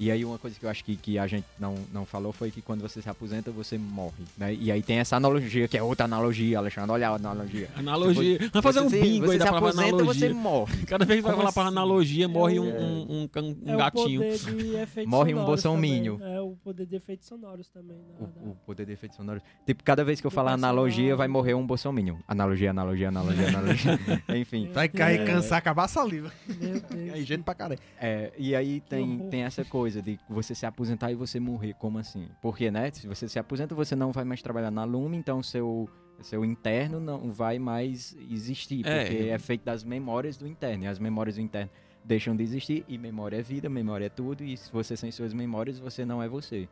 E 0.00 0.10
aí 0.10 0.24
uma 0.24 0.38
coisa 0.38 0.58
que 0.58 0.64
eu 0.64 0.70
acho 0.70 0.82
que, 0.82 0.96
que 0.96 1.18
a 1.18 1.26
gente 1.26 1.44
não, 1.58 1.74
não 1.92 2.06
falou 2.06 2.32
foi 2.32 2.50
que 2.50 2.62
quando 2.62 2.80
você 2.80 3.02
se 3.02 3.08
aposenta, 3.10 3.50
você 3.50 3.76
morre, 3.76 4.24
né? 4.38 4.54
E 4.54 4.72
aí 4.72 4.82
tem 4.82 4.96
essa 4.98 5.14
analogia, 5.14 5.68
que 5.68 5.76
é 5.76 5.82
outra 5.82 6.06
analogia, 6.06 6.56
Alexandre, 6.56 6.90
olha 6.92 7.10
a 7.10 7.14
analogia. 7.16 7.68
Analogia. 7.76 8.38
Vamos 8.50 8.62
fazer 8.62 8.80
um 8.80 8.88
se- 8.88 8.98
bingo 8.98 9.30
aí 9.30 9.38
da 9.38 9.44
se 9.44 9.50
palavra 9.52 9.68
aposenta, 9.70 9.96
analogia. 9.96 10.28
você 10.28 10.32
morre. 10.34 10.76
Cada 10.88 11.04
vez 11.04 11.18
que 11.18 11.22
vai 11.22 11.32
Como 11.32 11.42
falar 11.42 11.52
para 11.52 11.62
assim? 11.68 11.76
analogia, 11.76 12.26
morre 12.28 12.58
um, 12.58 12.66
É. 12.70 12.80
um, 12.80 13.22
um 13.24 13.28
can- 13.28 13.42
um 13.42 13.56
é 13.66 13.76
gatinho. 13.76 14.22
o 14.22 14.24
poder 14.24 14.38
de 14.38 14.76
efeitos 14.80 15.10
Morre 15.10 15.34
um 15.34 15.36
sonoros 15.36 15.62
bolsominion. 15.62 16.16
também. 16.16 16.34
É 16.34 16.40
o 16.40 16.56
poder 16.64 16.86
de 16.86 16.96
efeitos 16.96 17.28
sonoros 17.28 17.68
também. 17.68 17.98
O, 18.18 18.22
da- 18.22 18.26
da- 18.40 18.48
o 18.52 18.54
poder 18.64 18.86
de 18.86 18.92
efeito 18.92 19.14
sonoro. 19.16 19.42
Tipo, 19.66 19.84
cada 19.84 20.02
vez 20.02 20.18
que 20.18 20.26
eu 20.26 20.30
falar 20.30 20.52
analogia, 20.54 21.14
vai 21.14 21.28
morrer 21.28 21.52
um 21.52 21.66
bolsominion. 21.66 22.16
Analogia, 22.26 22.70
analogia, 22.70 23.08
analogia, 23.08 23.48
analogia. 23.48 23.98
Enfim. 24.34 24.70
Vai 24.72 24.88
cair, 24.88 25.18
Deus, 25.18 25.28
cansar, 25.30 25.58
acabar 25.58 25.84
a 25.84 25.88
saliva. 25.88 26.32
Meu 26.48 26.80
Deus. 26.80 27.12
Aí, 27.14 27.22
gente 27.22 27.42
pra 27.42 27.54
caralho. 27.54 27.78
É, 28.00 28.32
e 28.38 28.54
aí 28.56 28.80
tem, 28.88 29.18
tem 29.28 29.42
essa 29.42 29.62
coisa 29.62 29.89
de 29.94 30.18
você 30.28 30.54
se 30.54 30.66
aposentar 30.66 31.10
e 31.10 31.14
você 31.14 31.40
morrer. 31.40 31.74
Como 31.74 31.98
assim? 31.98 32.28
Porque, 32.40 32.70
né? 32.70 32.90
Se 32.90 33.06
você 33.06 33.28
se 33.28 33.38
aposenta, 33.38 33.74
você 33.74 33.96
não 33.96 34.12
vai 34.12 34.24
mais 34.24 34.42
trabalhar 34.42 34.70
na 34.70 34.84
Lume, 34.84 35.16
então 35.16 35.42
seu, 35.42 35.88
seu 36.20 36.44
interno 36.44 37.00
não 37.00 37.32
vai 37.32 37.58
mais 37.58 38.16
existir. 38.30 38.86
É. 38.86 39.04
Porque 39.04 39.28
é 39.28 39.38
feito 39.38 39.64
das 39.64 39.82
memórias 39.82 40.36
do 40.36 40.46
interno. 40.46 40.84
E 40.84 40.86
as 40.86 40.98
memórias 40.98 41.36
do 41.36 41.40
interno 41.40 41.70
deixam 42.04 42.36
de 42.36 42.42
existir. 42.42 42.84
E 42.86 42.98
memória 42.98 43.38
é 43.38 43.42
vida, 43.42 43.68
memória 43.68 44.06
é 44.06 44.10
tudo. 44.10 44.44
E 44.44 44.56
se 44.56 44.70
você 44.70 44.96
sem 44.96 45.10
suas 45.10 45.32
memórias, 45.32 45.78
você 45.78 46.04
não 46.04 46.22
é 46.22 46.28
você. 46.28 46.68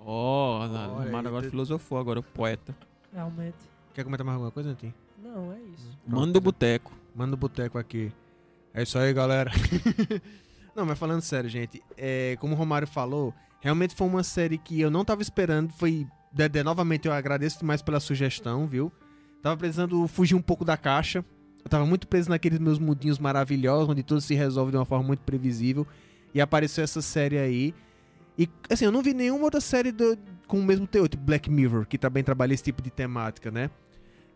Ó, 0.00 0.60
Olha 0.60 0.72
oh, 0.72 1.00
aí, 1.00 1.26
agora 1.26 1.46
tu- 1.46 1.50
filosofou, 1.50 1.98
agora 1.98 2.20
o 2.20 2.22
poeta. 2.22 2.74
Realmente. 3.12 3.58
Quer 3.92 4.04
comentar 4.04 4.24
mais 4.24 4.36
alguma 4.36 4.52
coisa, 4.52 4.70
Netinho? 4.70 4.94
Não, 5.22 5.52
é 5.52 5.58
isso. 5.74 5.98
Mano 6.06 6.32
do 6.32 6.40
boteco. 6.40 6.92
Manda 7.14 7.34
o 7.34 7.36
boteco 7.36 7.78
aqui. 7.78 8.12
É 8.72 8.82
isso 8.82 8.98
aí, 8.98 9.12
galera. 9.12 9.50
não, 10.78 10.86
mas 10.86 10.98
falando 10.98 11.20
sério, 11.22 11.48
gente, 11.50 11.82
é, 11.96 12.36
como 12.40 12.54
o 12.54 12.56
Romário 12.56 12.86
falou, 12.88 13.34
realmente 13.60 13.94
foi 13.94 14.06
uma 14.06 14.22
série 14.22 14.56
que 14.58 14.80
eu 14.80 14.90
não 14.90 15.04
tava 15.04 15.22
esperando. 15.22 15.72
Foi. 15.72 16.06
Dedé, 16.32 16.62
novamente 16.62 17.06
eu 17.08 17.12
agradeço 17.12 17.58
demais 17.60 17.80
pela 17.82 17.98
sugestão, 18.00 18.66
viu? 18.66 18.92
Tava 19.42 19.56
precisando 19.56 20.06
fugir 20.06 20.34
um 20.34 20.42
pouco 20.42 20.64
da 20.64 20.76
caixa. 20.76 21.24
Eu 21.64 21.70
tava 21.70 21.86
muito 21.86 22.06
preso 22.06 22.28
naqueles 22.28 22.58
meus 22.58 22.78
mudinhos 22.78 23.18
maravilhosos, 23.18 23.88
onde 23.88 24.02
tudo 24.02 24.20
se 24.20 24.34
resolve 24.34 24.70
de 24.70 24.76
uma 24.76 24.84
forma 24.84 25.06
muito 25.06 25.20
previsível. 25.20 25.86
E 26.34 26.40
apareceu 26.40 26.84
essa 26.84 27.00
série 27.00 27.38
aí. 27.38 27.74
E, 28.38 28.48
assim, 28.70 28.84
eu 28.84 28.92
não 28.92 29.02
vi 29.02 29.14
nenhuma 29.14 29.44
outra 29.44 29.60
série 29.60 29.90
do- 29.90 30.18
com 30.46 30.60
o 30.60 30.64
mesmo 30.64 30.86
teor, 30.86 31.08
tipo 31.08 31.22
Black 31.24 31.50
Mirror, 31.50 31.86
que 31.86 31.96
também 31.98 32.22
trabalha 32.22 32.52
esse 32.54 32.62
tipo 32.62 32.82
de 32.82 32.90
temática, 32.90 33.50
né? 33.50 33.70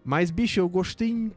Mas, 0.04 0.30
bicho, 0.30 0.58
eu 0.60 0.68
gostei 0.68 1.30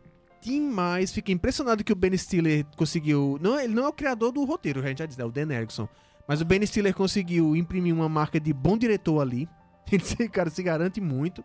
demais. 0.46 1.12
Fiquei 1.12 1.34
impressionado 1.34 1.84
que 1.84 1.92
o 1.92 1.96
Ben 1.96 2.16
Stiller 2.18 2.66
conseguiu. 2.78 3.38
Não, 3.42 3.60
ele 3.60 3.74
não 3.74 3.86
é 3.86 3.88
o 3.88 3.94
criador 3.94 4.32
do 4.32 4.44
roteiro, 4.46 4.80
a 4.82 4.88
gente 4.88 5.00
já 5.00 5.06
disse, 5.06 5.22
é 5.22 5.26
o 5.26 5.32
Dan 5.32 5.52
Erickson. 5.54 5.88
Mas 6.28 6.42
o 6.42 6.46
Ben 6.46 6.66
Stiller 6.66 6.94
conseguiu 6.94 7.56
imprimir 7.56 7.94
uma 7.94 8.10
marca 8.10 8.40
de 8.40 8.52
bom 8.54 8.78
diretor 8.78 9.22
ali. 9.22 9.48
Ele, 9.92 10.04
se- 10.04 10.28
cara, 10.30 10.50
se 10.50 10.64
garante 10.64 11.00
muito. 11.00 11.44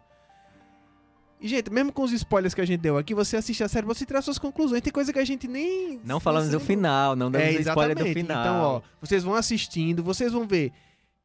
E, 1.40 1.48
gente, 1.48 1.70
mesmo 1.70 1.90
com 1.92 2.02
os 2.02 2.12
spoilers 2.12 2.52
que 2.54 2.60
a 2.60 2.64
gente 2.66 2.80
deu 2.80 2.98
aqui, 2.98 3.14
você 3.14 3.36
assiste 3.36 3.62
a 3.64 3.68
série, 3.68 3.86
você 3.86 4.04
tira 4.04 4.20
suas 4.20 4.38
conclusões. 4.38 4.82
Tem 4.82 4.92
coisa 4.92 5.10
que 5.12 5.18
a 5.18 5.24
gente 5.24 5.48
nem. 5.48 5.98
Não 6.04 6.20
falamos 6.20 6.50
do 6.50 6.60
final, 6.60 7.16
não 7.16 7.30
damos 7.30 7.48
É, 7.48 7.60
spoiler 7.60 7.96
do 7.96 8.04
final. 8.06 8.40
Então, 8.42 8.60
ó, 8.62 8.80
vocês 9.00 9.22
vão 9.24 9.34
assistindo, 9.34 10.02
vocês 10.02 10.32
vão 10.32 10.46
ver 10.46 10.70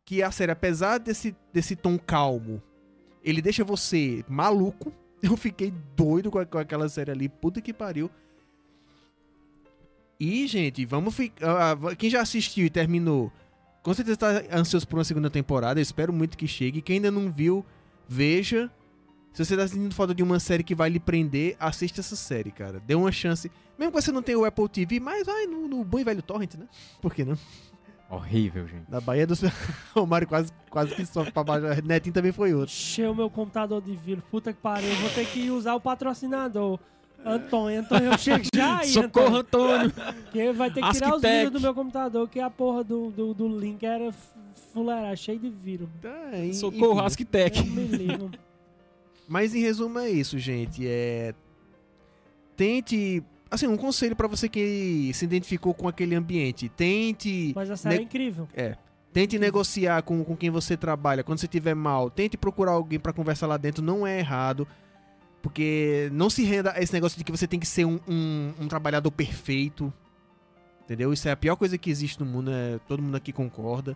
que 0.05 0.21
a 0.23 0.31
série, 0.31 0.51
apesar 0.51 0.99
desse, 0.99 1.35
desse 1.51 1.75
tom 1.75 1.97
calmo, 1.97 2.61
ele 3.23 3.41
deixa 3.41 3.63
você 3.63 4.23
maluco. 4.27 4.93
Eu 5.25 5.35
fiquei 5.37 5.73
doido 5.95 6.29
com, 6.29 6.37
a- 6.39 6.45
com 6.45 6.57
aquela 6.57 6.87
série 6.89 7.09
ali, 7.11 7.27
puta 7.27 7.59
que 7.61 7.73
pariu. 7.73 8.09
E, 10.19 10.47
gente, 10.47 10.85
vamos 10.85 11.15
ficar. 11.15 11.77
quem 11.97 12.09
já 12.09 12.21
assistiu 12.21 12.65
e 12.65 12.69
terminou, 12.69 13.31
com 13.83 13.93
certeza 13.93 14.17
tá 14.17 14.27
ansioso 14.57 14.87
por 14.87 14.97
uma 14.97 15.03
segunda 15.03 15.29
temporada. 15.29 15.79
Eu 15.79 15.83
espero 15.83 16.13
muito 16.13 16.37
que 16.37 16.47
chegue. 16.47 16.81
Quem 16.81 16.97
ainda 16.97 17.11
não 17.11 17.31
viu, 17.31 17.65
veja. 18.07 18.71
Se 19.33 19.43
você 19.43 19.57
tá 19.57 19.67
sentindo 19.67 19.93
falta 19.93 20.15
de 20.15 20.23
uma 20.23 20.39
série 20.39 20.63
que 20.63 20.73
vai 20.73 20.89
lhe 20.89 20.99
prender, 20.99 21.57
assista 21.59 21.99
essa 21.99 22.15
série, 22.15 22.51
cara. 22.51 22.79
Dê 22.79 22.95
uma 22.95 23.11
chance. 23.11 23.51
Mesmo 23.77 23.91
que 23.91 24.01
você 24.01 24.11
não 24.11 24.21
tenha 24.21 24.39
o 24.39 24.45
Apple 24.45 24.69
TV, 24.69 25.01
mas 25.01 25.25
vai 25.25 25.45
no, 25.45 25.67
no 25.67 25.83
bom 25.83 25.99
e 25.99 26.03
velho 26.05 26.21
Torrent, 26.21 26.53
né? 26.53 26.67
Por 27.01 27.13
que 27.13 27.25
não? 27.25 27.37
Horrível, 28.09 28.67
gente. 28.67 28.85
Na 28.89 29.01
Bahia 29.01 29.25
do 29.25 29.33
O 29.95 30.05
Mário 30.05 30.27
quase, 30.27 30.51
quase 30.69 30.95
que 30.95 31.05
sofre 31.05 31.31
pra 31.31 31.43
baixo. 31.43 31.65
Netinho 31.83 32.13
também 32.13 32.31
foi 32.31 32.53
outro. 32.53 32.73
Encheu 32.73 33.15
meu 33.15 33.29
computador 33.29 33.81
de 33.81 33.95
vírus. 33.95 34.23
Puta 34.29 34.53
que 34.53 34.59
pariu. 34.61 34.89
Eu 34.89 34.95
vou 34.97 35.09
ter 35.09 35.25
que 35.25 35.49
usar 35.49 35.73
o 35.75 35.81
patrocinador. 35.81 36.79
Antônio, 37.25 37.79
Antônio, 37.79 38.11
eu 38.11 38.17
chego 38.19 38.43
já 38.53 38.77
aí, 38.79 38.87
Socorro, 38.89 39.37
Antônio. 39.37 39.87
Antônio! 39.87 40.23
Que 40.31 40.53
vai 40.53 40.69
ter 40.69 40.83
que 40.83 40.91
tirar 40.91 41.15
os 41.15 41.21
vírus 41.23 41.51
do 41.51 41.59
meu 41.59 41.73
computador, 41.73 42.29
que 42.29 42.39
a 42.39 42.51
porra 42.51 42.83
do, 42.83 43.09
do, 43.09 43.33
do 43.33 43.47
link 43.59 43.83
era 43.83 44.13
fuleira, 44.71 45.15
cheio 45.15 45.39
de 45.39 45.49
vírus. 45.49 45.89
Tá, 45.99 46.37
e- 46.37 46.53
Socorro, 46.53 47.01
me 47.65 47.85
livro. 47.87 48.29
Mas 49.27 49.55
em 49.55 49.61
resumo 49.61 49.97
é 49.97 50.09
isso, 50.09 50.37
gente. 50.37 50.87
É. 50.87 51.33
Tente. 52.55 53.23
Assim, 53.49 53.67
um 53.67 53.77
conselho 53.77 54.15
pra 54.15 54.27
você 54.27 54.49
que 54.49 55.11
se 55.13 55.25
identificou 55.25 55.73
com 55.73 55.87
aquele 55.87 56.15
ambiente. 56.15 56.69
Tente. 56.69 57.53
Mas 57.55 57.69
a 57.69 57.77
série 57.77 57.97
é 57.97 58.01
incrível. 58.01 58.47
Tente 59.13 59.39
negociar 59.39 60.01
com, 60.01 60.23
com 60.23 60.35
quem 60.35 60.49
você 60.49 60.75
trabalha. 60.75 61.23
Quando 61.23 61.39
você 61.39 61.45
estiver 61.45 61.73
mal, 61.73 62.09
tente 62.09 62.35
procurar 62.35 62.73
alguém 62.73 62.99
pra 62.99 63.13
conversar 63.13 63.47
lá 63.47 63.55
dentro. 63.55 63.83
Não 63.83 64.05
é 64.05 64.19
errado. 64.19 64.67
Porque 65.41 66.09
não 66.11 66.29
se 66.29 66.43
renda 66.43 66.73
a 66.75 66.81
esse 66.81 66.91
negócio 66.91 67.17
de 67.17 67.23
que 67.23 67.31
você 67.31 67.47
tem 67.47 67.59
que 67.59 67.67
ser 67.67 67.85
um, 67.85 67.99
um, 68.07 68.53
um 68.61 68.67
trabalhador 68.67 69.11
perfeito. 69.11 69.93
Entendeu? 70.83 71.13
Isso 71.13 71.27
é 71.27 71.31
a 71.31 71.37
pior 71.37 71.55
coisa 71.55 71.77
que 71.77 71.89
existe 71.89 72.19
no 72.19 72.25
mundo. 72.25 72.51
É, 72.51 72.79
todo 72.87 73.01
mundo 73.01 73.15
aqui 73.15 73.31
concorda. 73.31 73.95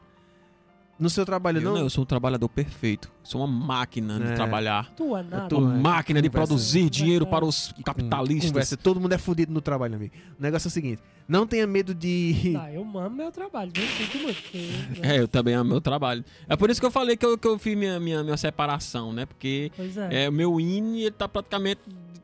No 1.00 1.10
seu 1.10 1.26
trabalho, 1.26 1.60
Eu 1.60 1.62
não. 1.62 1.74
não, 1.76 1.82
eu 1.84 1.90
sou 1.90 2.04
um 2.04 2.06
trabalhador 2.06 2.50
perfeito. 2.50 3.10
Sou 3.24 3.40
uma 3.42 3.48
máquina 3.48 4.18
É. 4.22 4.30
de 4.32 4.36
trabalhar. 4.36 4.92
Tu 4.98 5.16
é 5.16 5.24
nada. 5.24 5.48
tô- 5.48 5.60
Uma 5.60 5.74
máquina 5.74 6.22
de 6.22 6.28
conversa- 6.30 6.48
produzir 6.48 6.90
dinheiro 6.90 7.26
para 7.26 7.46
os 7.46 7.74
capitalistas. 7.86 8.52
Conversa, 8.52 8.76
todo 8.76 9.00
mundo 9.00 9.14
é 9.14 9.18
fudido 9.18 9.54
no 9.54 9.62
trabalho, 9.62 9.96
amigo. 9.96 10.14
O 10.38 10.42
negócio 10.42 10.68
é 10.68 10.70
o 10.70 10.72
seguinte: 10.72 11.02
não 11.28 11.48
tenha 11.48 11.66
medo 11.66 11.96
de. 11.96 12.52
Tá, 12.54 12.70
eu 12.74 12.82
amo 12.82 13.10
meu 13.16 13.32
trabalho, 13.32 13.72
viu? 13.74 13.88
Sinto 13.88 14.18
muito. 14.24 14.42
Porque, 14.42 14.70
É, 15.02 15.20
eu 15.20 15.28
também 15.28 15.54
amo 15.54 15.70
meu 15.70 15.80
trabalho. 15.82 16.26
É 16.50 16.56
por 16.58 16.70
isso 16.70 16.82
que 16.82 16.86
eu 16.86 16.92
falei 16.92 17.16
que 17.16 17.26
eu, 17.26 17.38
que 17.38 17.48
eu 17.48 17.58
fiz 17.58 17.78
minha, 17.78 17.98
minha, 18.00 18.22
minha 18.22 18.36
separação, 18.38 19.14
né? 19.14 19.26
Porque 19.26 19.72
Pois 19.78 19.96
é. 19.96 20.26
é, 20.26 20.30
o 20.30 20.34
meu 20.34 20.60
INE 20.60 21.04
ele 21.04 21.12
tá 21.12 21.30
praticamente 21.30 21.80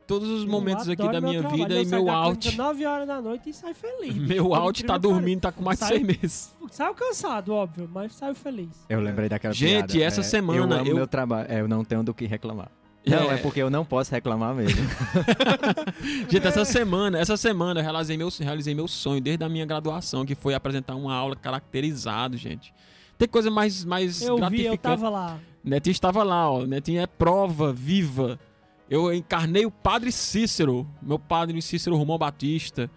todos 0.07 0.29
os 0.29 0.43
Eu 0.43 0.49
momentos 0.49 0.87
aqui 0.89 1.07
da 1.09 1.19
minha 1.21 1.39
trabalho. 1.41 1.63
vida 1.63 1.73
Eu 1.75 1.81
e 1.83 1.85
meu 1.87 2.09
out. 2.09 2.39
clínica 2.39 2.63
9 2.63 2.85
horas 2.85 3.07
da 3.07 3.21
noite 3.21 3.49
e 3.49 3.53
sai 3.53 3.73
feliz. 3.73 4.15
Meu 4.27 4.53
out 4.53 4.83
tá 4.83 4.97
dormindo, 4.97 5.41
tá 5.41 5.51
com 5.51 5.63
mais 5.63 5.79
de 5.79 5.85
Sai- 5.85 5.97
seis 5.97 6.07
meses. 6.07 6.55
Saiu 6.71 6.93
cansado, 6.93 7.53
óbvio, 7.53 7.89
mas 7.93 8.13
saiu 8.15 8.35
feliz. 8.35 8.69
Eu 8.89 8.99
lembrei 8.99 9.29
daquela 9.29 9.53
Gente, 9.53 9.93
piada. 9.93 10.03
essa 10.05 10.21
É, 10.21 10.23
semana 10.23 10.59
Eu 10.59 10.63
amo 10.79 10.89
eu- 10.89 10.95
meu 10.95 11.07
trabalho. 11.07 11.47
É, 11.51 11.61
eu 11.61 11.67
não 11.67 11.83
tenho 11.83 12.03
do 12.03 12.13
que 12.13 12.25
reclamar. 12.25 12.69
Não, 13.07 13.31
é 13.31 13.37
porque 13.37 13.61
eu 13.61 13.69
não 13.69 13.85
posso 13.85 14.11
reclamar 14.11 14.55
mesmo. 14.55 14.81
Gente, 16.29 16.47
essa 16.47 16.65
semana, 16.65 17.19
essa 17.19 17.37
semana 17.37 17.79
eu 17.79 17.83
realizei 17.83 18.17
meu, 18.17 18.29
realizei 18.39 18.73
meu 18.75 18.87
sonho 18.87 19.21
desde 19.21 19.43
a 19.43 19.49
minha 19.49 19.65
graduação, 19.65 20.25
que 20.25 20.35
foi 20.35 20.53
apresentar 20.53 20.95
uma 20.95 21.13
aula 21.13 21.35
caracterizado, 21.35 22.35
gente. 22.37 22.73
Tem 23.17 23.27
coisa 23.27 23.49
mais, 23.49 23.85
mais 23.85 24.21
Eu 24.21 24.27
vi, 24.27 24.31
eu 24.31 24.37
gratificante. 24.49 24.77
tava 24.81 25.09
lá. 25.09 25.37
Netinho 25.63 25.91
estava 25.91 26.23
lá, 26.23 26.49
ó. 26.51 26.65
Netinho 26.65 26.99
é 27.01 27.07
prova 27.07 27.71
viva. 27.71 28.39
Eu 28.89 29.13
encarnei 29.13 29.65
o 29.65 29.71
padre 29.71 30.11
Cícero, 30.11 30.87
meu 31.01 31.17
padre 31.17 31.59
Cícero 31.61 31.95
Romão 31.95 32.17
Batista. 32.17 32.89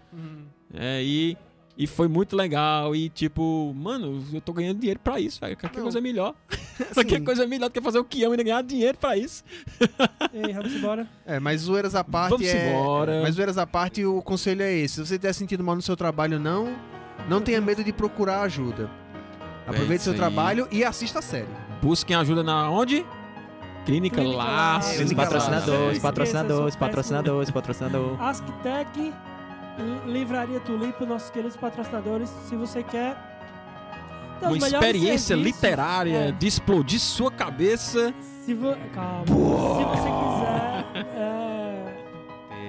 É, 0.73 1.01
e, 1.03 1.35
e 1.75 1.87
foi 1.87 2.07
muito 2.07 2.35
legal. 2.35 2.95
E 2.95 3.09
tipo, 3.09 3.73
mano, 3.75 4.23
eu 4.31 4.39
tô 4.39 4.53
ganhando 4.53 4.79
dinheiro 4.79 4.99
pra 4.99 5.19
isso, 5.19 5.39
velho. 5.39 5.57
Que 5.57 5.65
Não. 5.65 5.83
coisa 5.83 5.99
melhor. 5.99 6.35
que 7.05 7.15
Assim, 7.15 7.23
coisa 7.23 7.45
melhor 7.47 7.69
do 7.69 7.73
que 7.73 7.81
fazer 7.81 7.99
o 7.99 8.03
que 8.03 8.23
amo 8.23 8.33
e 8.33 8.35
ainda 8.35 8.43
ganhar 8.43 8.61
dinheiro 8.61 8.97
pra 8.97 9.17
isso. 9.17 9.43
Ei, 10.33 10.53
vamos 10.53 10.73
embora. 10.73 11.07
É, 11.25 11.39
mas 11.39 11.61
zoeiras 11.61 11.95
à 11.95 12.03
parte 12.03 12.31
Vamos 12.31 12.47
é. 12.47 12.69
embora. 12.71 13.21
Mas 13.21 13.35
zoeiras 13.35 13.57
à 13.57 13.65
parte, 13.67 14.05
o 14.05 14.21
conselho 14.21 14.61
é 14.61 14.73
esse. 14.73 14.95
Se 14.95 15.05
você 15.05 15.17
tiver 15.17 15.33
sentido 15.33 15.63
mal 15.63 15.75
no 15.75 15.81
seu 15.81 15.97
trabalho, 15.97 16.39
não, 16.39 16.73
não 17.27 17.41
tenha 17.41 17.59
medo 17.59 17.83
de 17.83 17.91
procurar 17.91 18.41
ajuda. 18.43 18.89
Aproveite 19.67 19.95
isso 19.95 20.03
seu 20.05 20.13
aí. 20.13 20.17
trabalho 20.19 20.67
e 20.71 20.83
assista 20.83 21.19
a 21.19 21.21
série. 21.21 21.49
Busquem 21.81 22.15
ajuda 22.15 22.43
na 22.43 22.69
onde? 22.69 23.05
Clínica, 23.89 24.15
Clínica 24.21 24.37
Laços. 24.37 24.99
Laços. 24.99 25.13
Patrocinadores, 25.13 25.81
Laços. 25.87 25.99
patrocinadores, 26.01 26.75
patrocinadores, 26.75 27.51
patrocinador. 27.51 28.21
Asktec, 28.21 29.13
Li- 29.77 30.11
Livraria 30.13 30.59
Tulipa, 30.59 31.05
nossos 31.05 31.29
queridos 31.29 31.55
patrocinadores. 31.57 32.29
Se 32.47 32.55
você 32.55 32.83
quer 32.83 33.15
Uma 34.41 34.57
experiência 34.57 35.35
serviços, 35.35 35.55
literária 35.55 36.17
é, 36.29 36.31
de 36.31 36.47
explodir 36.47 36.99
sua 36.99 37.31
cabeça. 37.31 38.13
se 38.45 38.53
vo... 38.53 38.75
Calma. 38.93 39.25
Se 39.25 39.83
você 39.85 40.09
quiser. 40.09 41.07
É... 41.15 41.95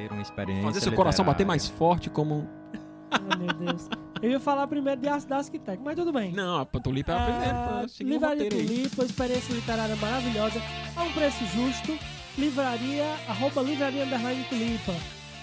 Ter 0.09 0.13
uma 0.13 0.23
experiência. 0.23 0.65
Fazer 0.65 0.81
seu 0.81 0.93
coração 0.93 1.25
bater 1.25 1.47
mais 1.47 1.69
forte 1.69 2.09
como... 2.11 2.49
Ai, 3.11 3.37
meu 3.39 3.55
Deus. 3.55 3.89
Eu 4.23 4.31
ia 4.31 4.41
falar 4.41 4.67
primeiro 4.67 5.01
de 5.01 5.27
da 5.27 5.37
Asktec, 5.39 5.81
mas 5.83 5.97
tudo 5.97 6.13
bem. 6.13 6.33
Não, 6.33 6.59
a 6.59 6.67
Tulipa 6.67 7.13
é 7.13 7.17
a 7.17 7.25
primeira. 7.25 7.89
seguir 7.89 8.11
o 8.11 8.13
livraria. 8.13 8.51
Tulipa, 8.51 9.05
experiência 9.05 9.55
literária 9.55 9.97
maravilhosa, 9.97 10.61
a 10.95 11.03
um 11.05 11.13
preço 11.13 11.45
justo. 11.47 11.99
Livraria, 12.37 13.07
arroba 13.27 13.63
livraria 13.63 14.05
underline 14.05 14.45
Tulipa. 14.45 14.95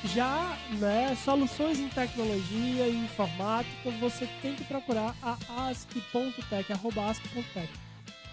Já, 0.06 0.56
né, 0.80 1.18
soluções 1.24 1.80
em 1.80 1.90
tecnologia 1.90 2.88
e 2.88 2.96
informática, 2.96 3.90
você 4.00 4.30
tem 4.44 4.54
que 4.54 4.64
procurar 4.64 5.16
a 5.24 5.38
ask.tech, 5.70 6.72
arroba 6.72 7.06
ask.tech, 7.10 7.70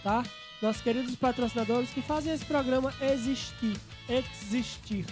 tá? 0.02 0.22
Nossos 0.60 0.82
queridos 0.82 1.16
patrocinadores 1.16 1.90
que 1.90 2.02
fazem 2.02 2.32
esse 2.34 2.44
programa 2.44 2.92
existir, 3.00 3.76
existir. 4.08 5.06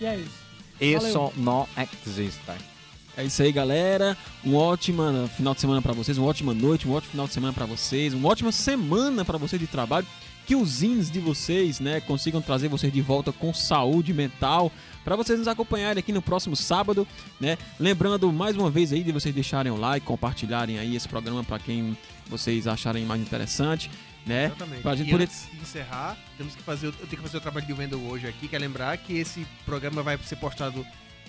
E 0.00 0.06
é 0.06 0.16
isso. 0.16 0.42
Isso 0.80 1.32
não 1.36 1.68
existe. 2.06 2.71
É 3.16 3.24
isso 3.24 3.42
aí, 3.42 3.52
galera. 3.52 4.16
Um 4.44 4.54
ótimo 4.54 5.02
final 5.36 5.54
de 5.54 5.60
semana 5.60 5.82
pra 5.82 5.92
vocês, 5.92 6.16
uma 6.16 6.26
ótima 6.26 6.54
noite, 6.54 6.88
um 6.88 6.92
ótimo 6.92 7.10
final 7.10 7.26
de 7.26 7.34
semana 7.34 7.52
pra 7.52 7.66
vocês, 7.66 8.14
uma 8.14 8.28
ótima 8.28 8.50
semana 8.50 9.24
pra 9.24 9.36
vocês 9.36 9.60
de 9.60 9.66
trabalho. 9.66 10.06
Que 10.46 10.56
os 10.56 10.68
zines 10.70 11.08
de 11.10 11.20
vocês, 11.20 11.78
né, 11.78 12.00
consigam 12.00 12.42
trazer 12.42 12.66
vocês 12.68 12.92
de 12.92 13.00
volta 13.00 13.30
com 13.32 13.54
saúde 13.54 14.12
mental 14.12 14.72
para 15.04 15.14
vocês 15.14 15.38
nos 15.38 15.46
acompanharem 15.46 16.00
aqui 16.00 16.10
no 16.12 16.20
próximo 16.20 16.56
sábado, 16.56 17.06
né? 17.40 17.56
Lembrando 17.78 18.32
mais 18.32 18.56
uma 18.56 18.68
vez 18.68 18.92
aí 18.92 19.04
de 19.04 19.12
vocês 19.12 19.32
deixarem 19.32 19.70
o 19.70 19.76
like, 19.76 20.04
compartilharem 20.04 20.78
aí 20.80 20.96
esse 20.96 21.06
programa 21.06 21.44
para 21.44 21.60
quem 21.60 21.96
vocês 22.28 22.66
acharem 22.66 23.04
mais 23.04 23.20
interessante, 23.20 23.88
né? 24.26 24.46
Exatamente. 24.46 24.82
Pra 24.82 24.96
gente 24.96 25.10
poder- 25.12 25.24
antes 25.24 25.46
de 25.52 25.60
encerrar, 25.60 26.16
temos 26.36 26.56
que 26.56 26.62
fazer, 26.62 26.88
eu 26.88 26.92
tenho 26.92 27.08
que 27.10 27.16
fazer 27.22 27.36
o 27.36 27.40
trabalho 27.40 27.66
de 27.66 27.72
venda 27.72 27.96
hoje 27.96 28.26
aqui, 28.26 28.48
que 28.48 28.56
é 28.56 28.58
lembrar 28.58 28.96
que 28.96 29.12
esse 29.12 29.46
programa 29.64 30.02
vai 30.02 30.18
ser 30.24 30.36
postado 30.36 30.84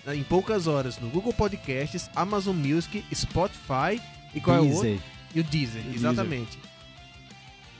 em 0.08 0.24
poucas 0.24 0.68
horas 0.68 1.00
no 1.00 1.10
Google 1.10 1.34
Podcasts, 1.34 2.10
Amazon 2.16 2.56
Music, 2.56 3.04
Spotify 3.14 4.02
e 4.34 4.42
qual 4.42 4.58
é 4.58 4.62
o 4.62 4.74
outro? 4.74 5.02
E 5.36 5.40
o 5.40 5.44
Deezer, 5.44 5.82
Deezer. 5.82 5.96
exatamente. 5.96 6.58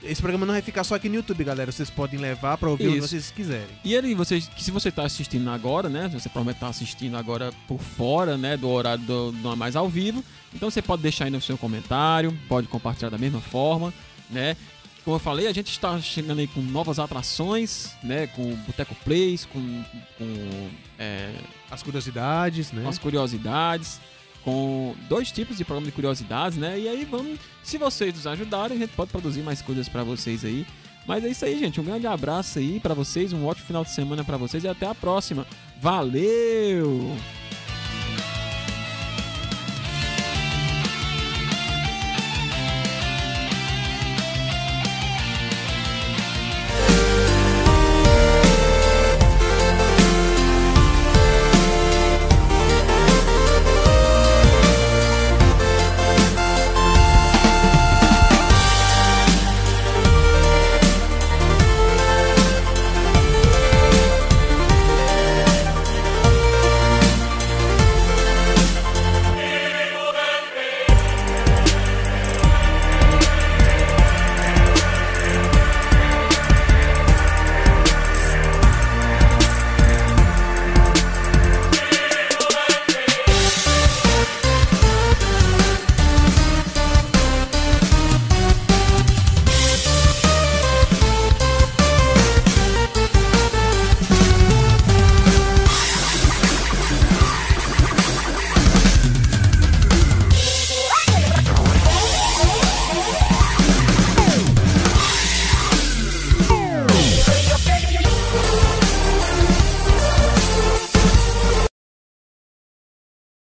Esse 0.02 0.20
programa 0.20 0.44
não 0.44 0.52
vai 0.52 0.60
ficar 0.60 0.84
só 0.84 0.96
aqui 0.96 1.08
no 1.08 1.14
YouTube, 1.14 1.42
galera. 1.44 1.72
Vocês 1.72 1.88
podem 1.88 2.20
levar 2.20 2.58
pra 2.58 2.68
ouvir 2.68 2.88
onde 2.88 2.98
Isso. 2.98 3.08
vocês 3.08 3.30
quiserem. 3.30 3.74
E 3.82 3.94
ele, 3.94 4.14
vocês, 4.14 4.50
se 4.58 4.70
você 4.70 4.90
tá 4.90 5.02
assistindo 5.04 5.48
agora, 5.48 5.88
né? 5.88 6.08
Você 6.12 6.28
provavelmente 6.28 6.60
tá 6.60 6.68
assistindo 6.68 7.16
agora 7.16 7.50
por 7.66 7.80
fora, 7.80 8.36
né? 8.36 8.54
Do 8.56 8.68
horário 8.68 9.02
do, 9.02 9.32
do 9.32 9.56
mais 9.56 9.74
ao 9.76 9.88
vivo. 9.88 10.22
Então 10.52 10.70
você 10.70 10.82
pode 10.82 11.00
deixar 11.00 11.24
aí 11.24 11.30
no 11.30 11.40
seu 11.40 11.56
comentário, 11.56 12.38
pode 12.48 12.68
compartilhar 12.68 13.08
da 13.08 13.16
mesma 13.16 13.40
forma, 13.40 13.94
né? 14.30 14.56
Como 15.04 15.16
eu 15.16 15.20
falei, 15.20 15.46
a 15.46 15.52
gente 15.52 15.70
está 15.70 16.00
chegando 16.00 16.38
aí 16.38 16.46
com 16.46 16.62
novas 16.62 16.98
atrações, 16.98 17.90
né? 18.02 18.26
Com 18.28 18.54
Boteco 18.66 18.94
Plays, 19.04 19.44
com, 19.44 19.60
com 20.16 20.70
é, 20.98 21.34
As 21.70 21.82
curiosidades, 21.82 22.72
né? 22.72 22.88
as 22.88 22.98
curiosidades, 22.98 24.00
com 24.42 24.94
dois 25.06 25.30
tipos 25.30 25.58
de 25.58 25.64
programa 25.64 25.86
de 25.86 25.92
curiosidades, 25.92 26.56
né? 26.56 26.80
E 26.80 26.88
aí 26.88 27.04
vamos, 27.04 27.38
se 27.62 27.76
vocês 27.76 28.14
nos 28.14 28.26
ajudarem, 28.26 28.78
a 28.78 28.80
gente 28.80 28.94
pode 28.94 29.10
produzir 29.10 29.42
mais 29.42 29.60
coisas 29.60 29.90
pra 29.90 30.02
vocês 30.02 30.42
aí. 30.42 30.66
Mas 31.06 31.22
é 31.22 31.28
isso 31.28 31.44
aí, 31.44 31.58
gente. 31.58 31.78
Um 31.78 31.84
grande 31.84 32.06
abraço 32.06 32.58
aí 32.58 32.80
pra 32.80 32.94
vocês, 32.94 33.30
um 33.34 33.44
ótimo 33.44 33.66
final 33.66 33.84
de 33.84 33.90
semana 33.90 34.24
pra 34.24 34.38
vocês 34.38 34.64
e 34.64 34.68
até 34.68 34.86
a 34.86 34.94
próxima. 34.94 35.46
Valeu! 35.82 37.14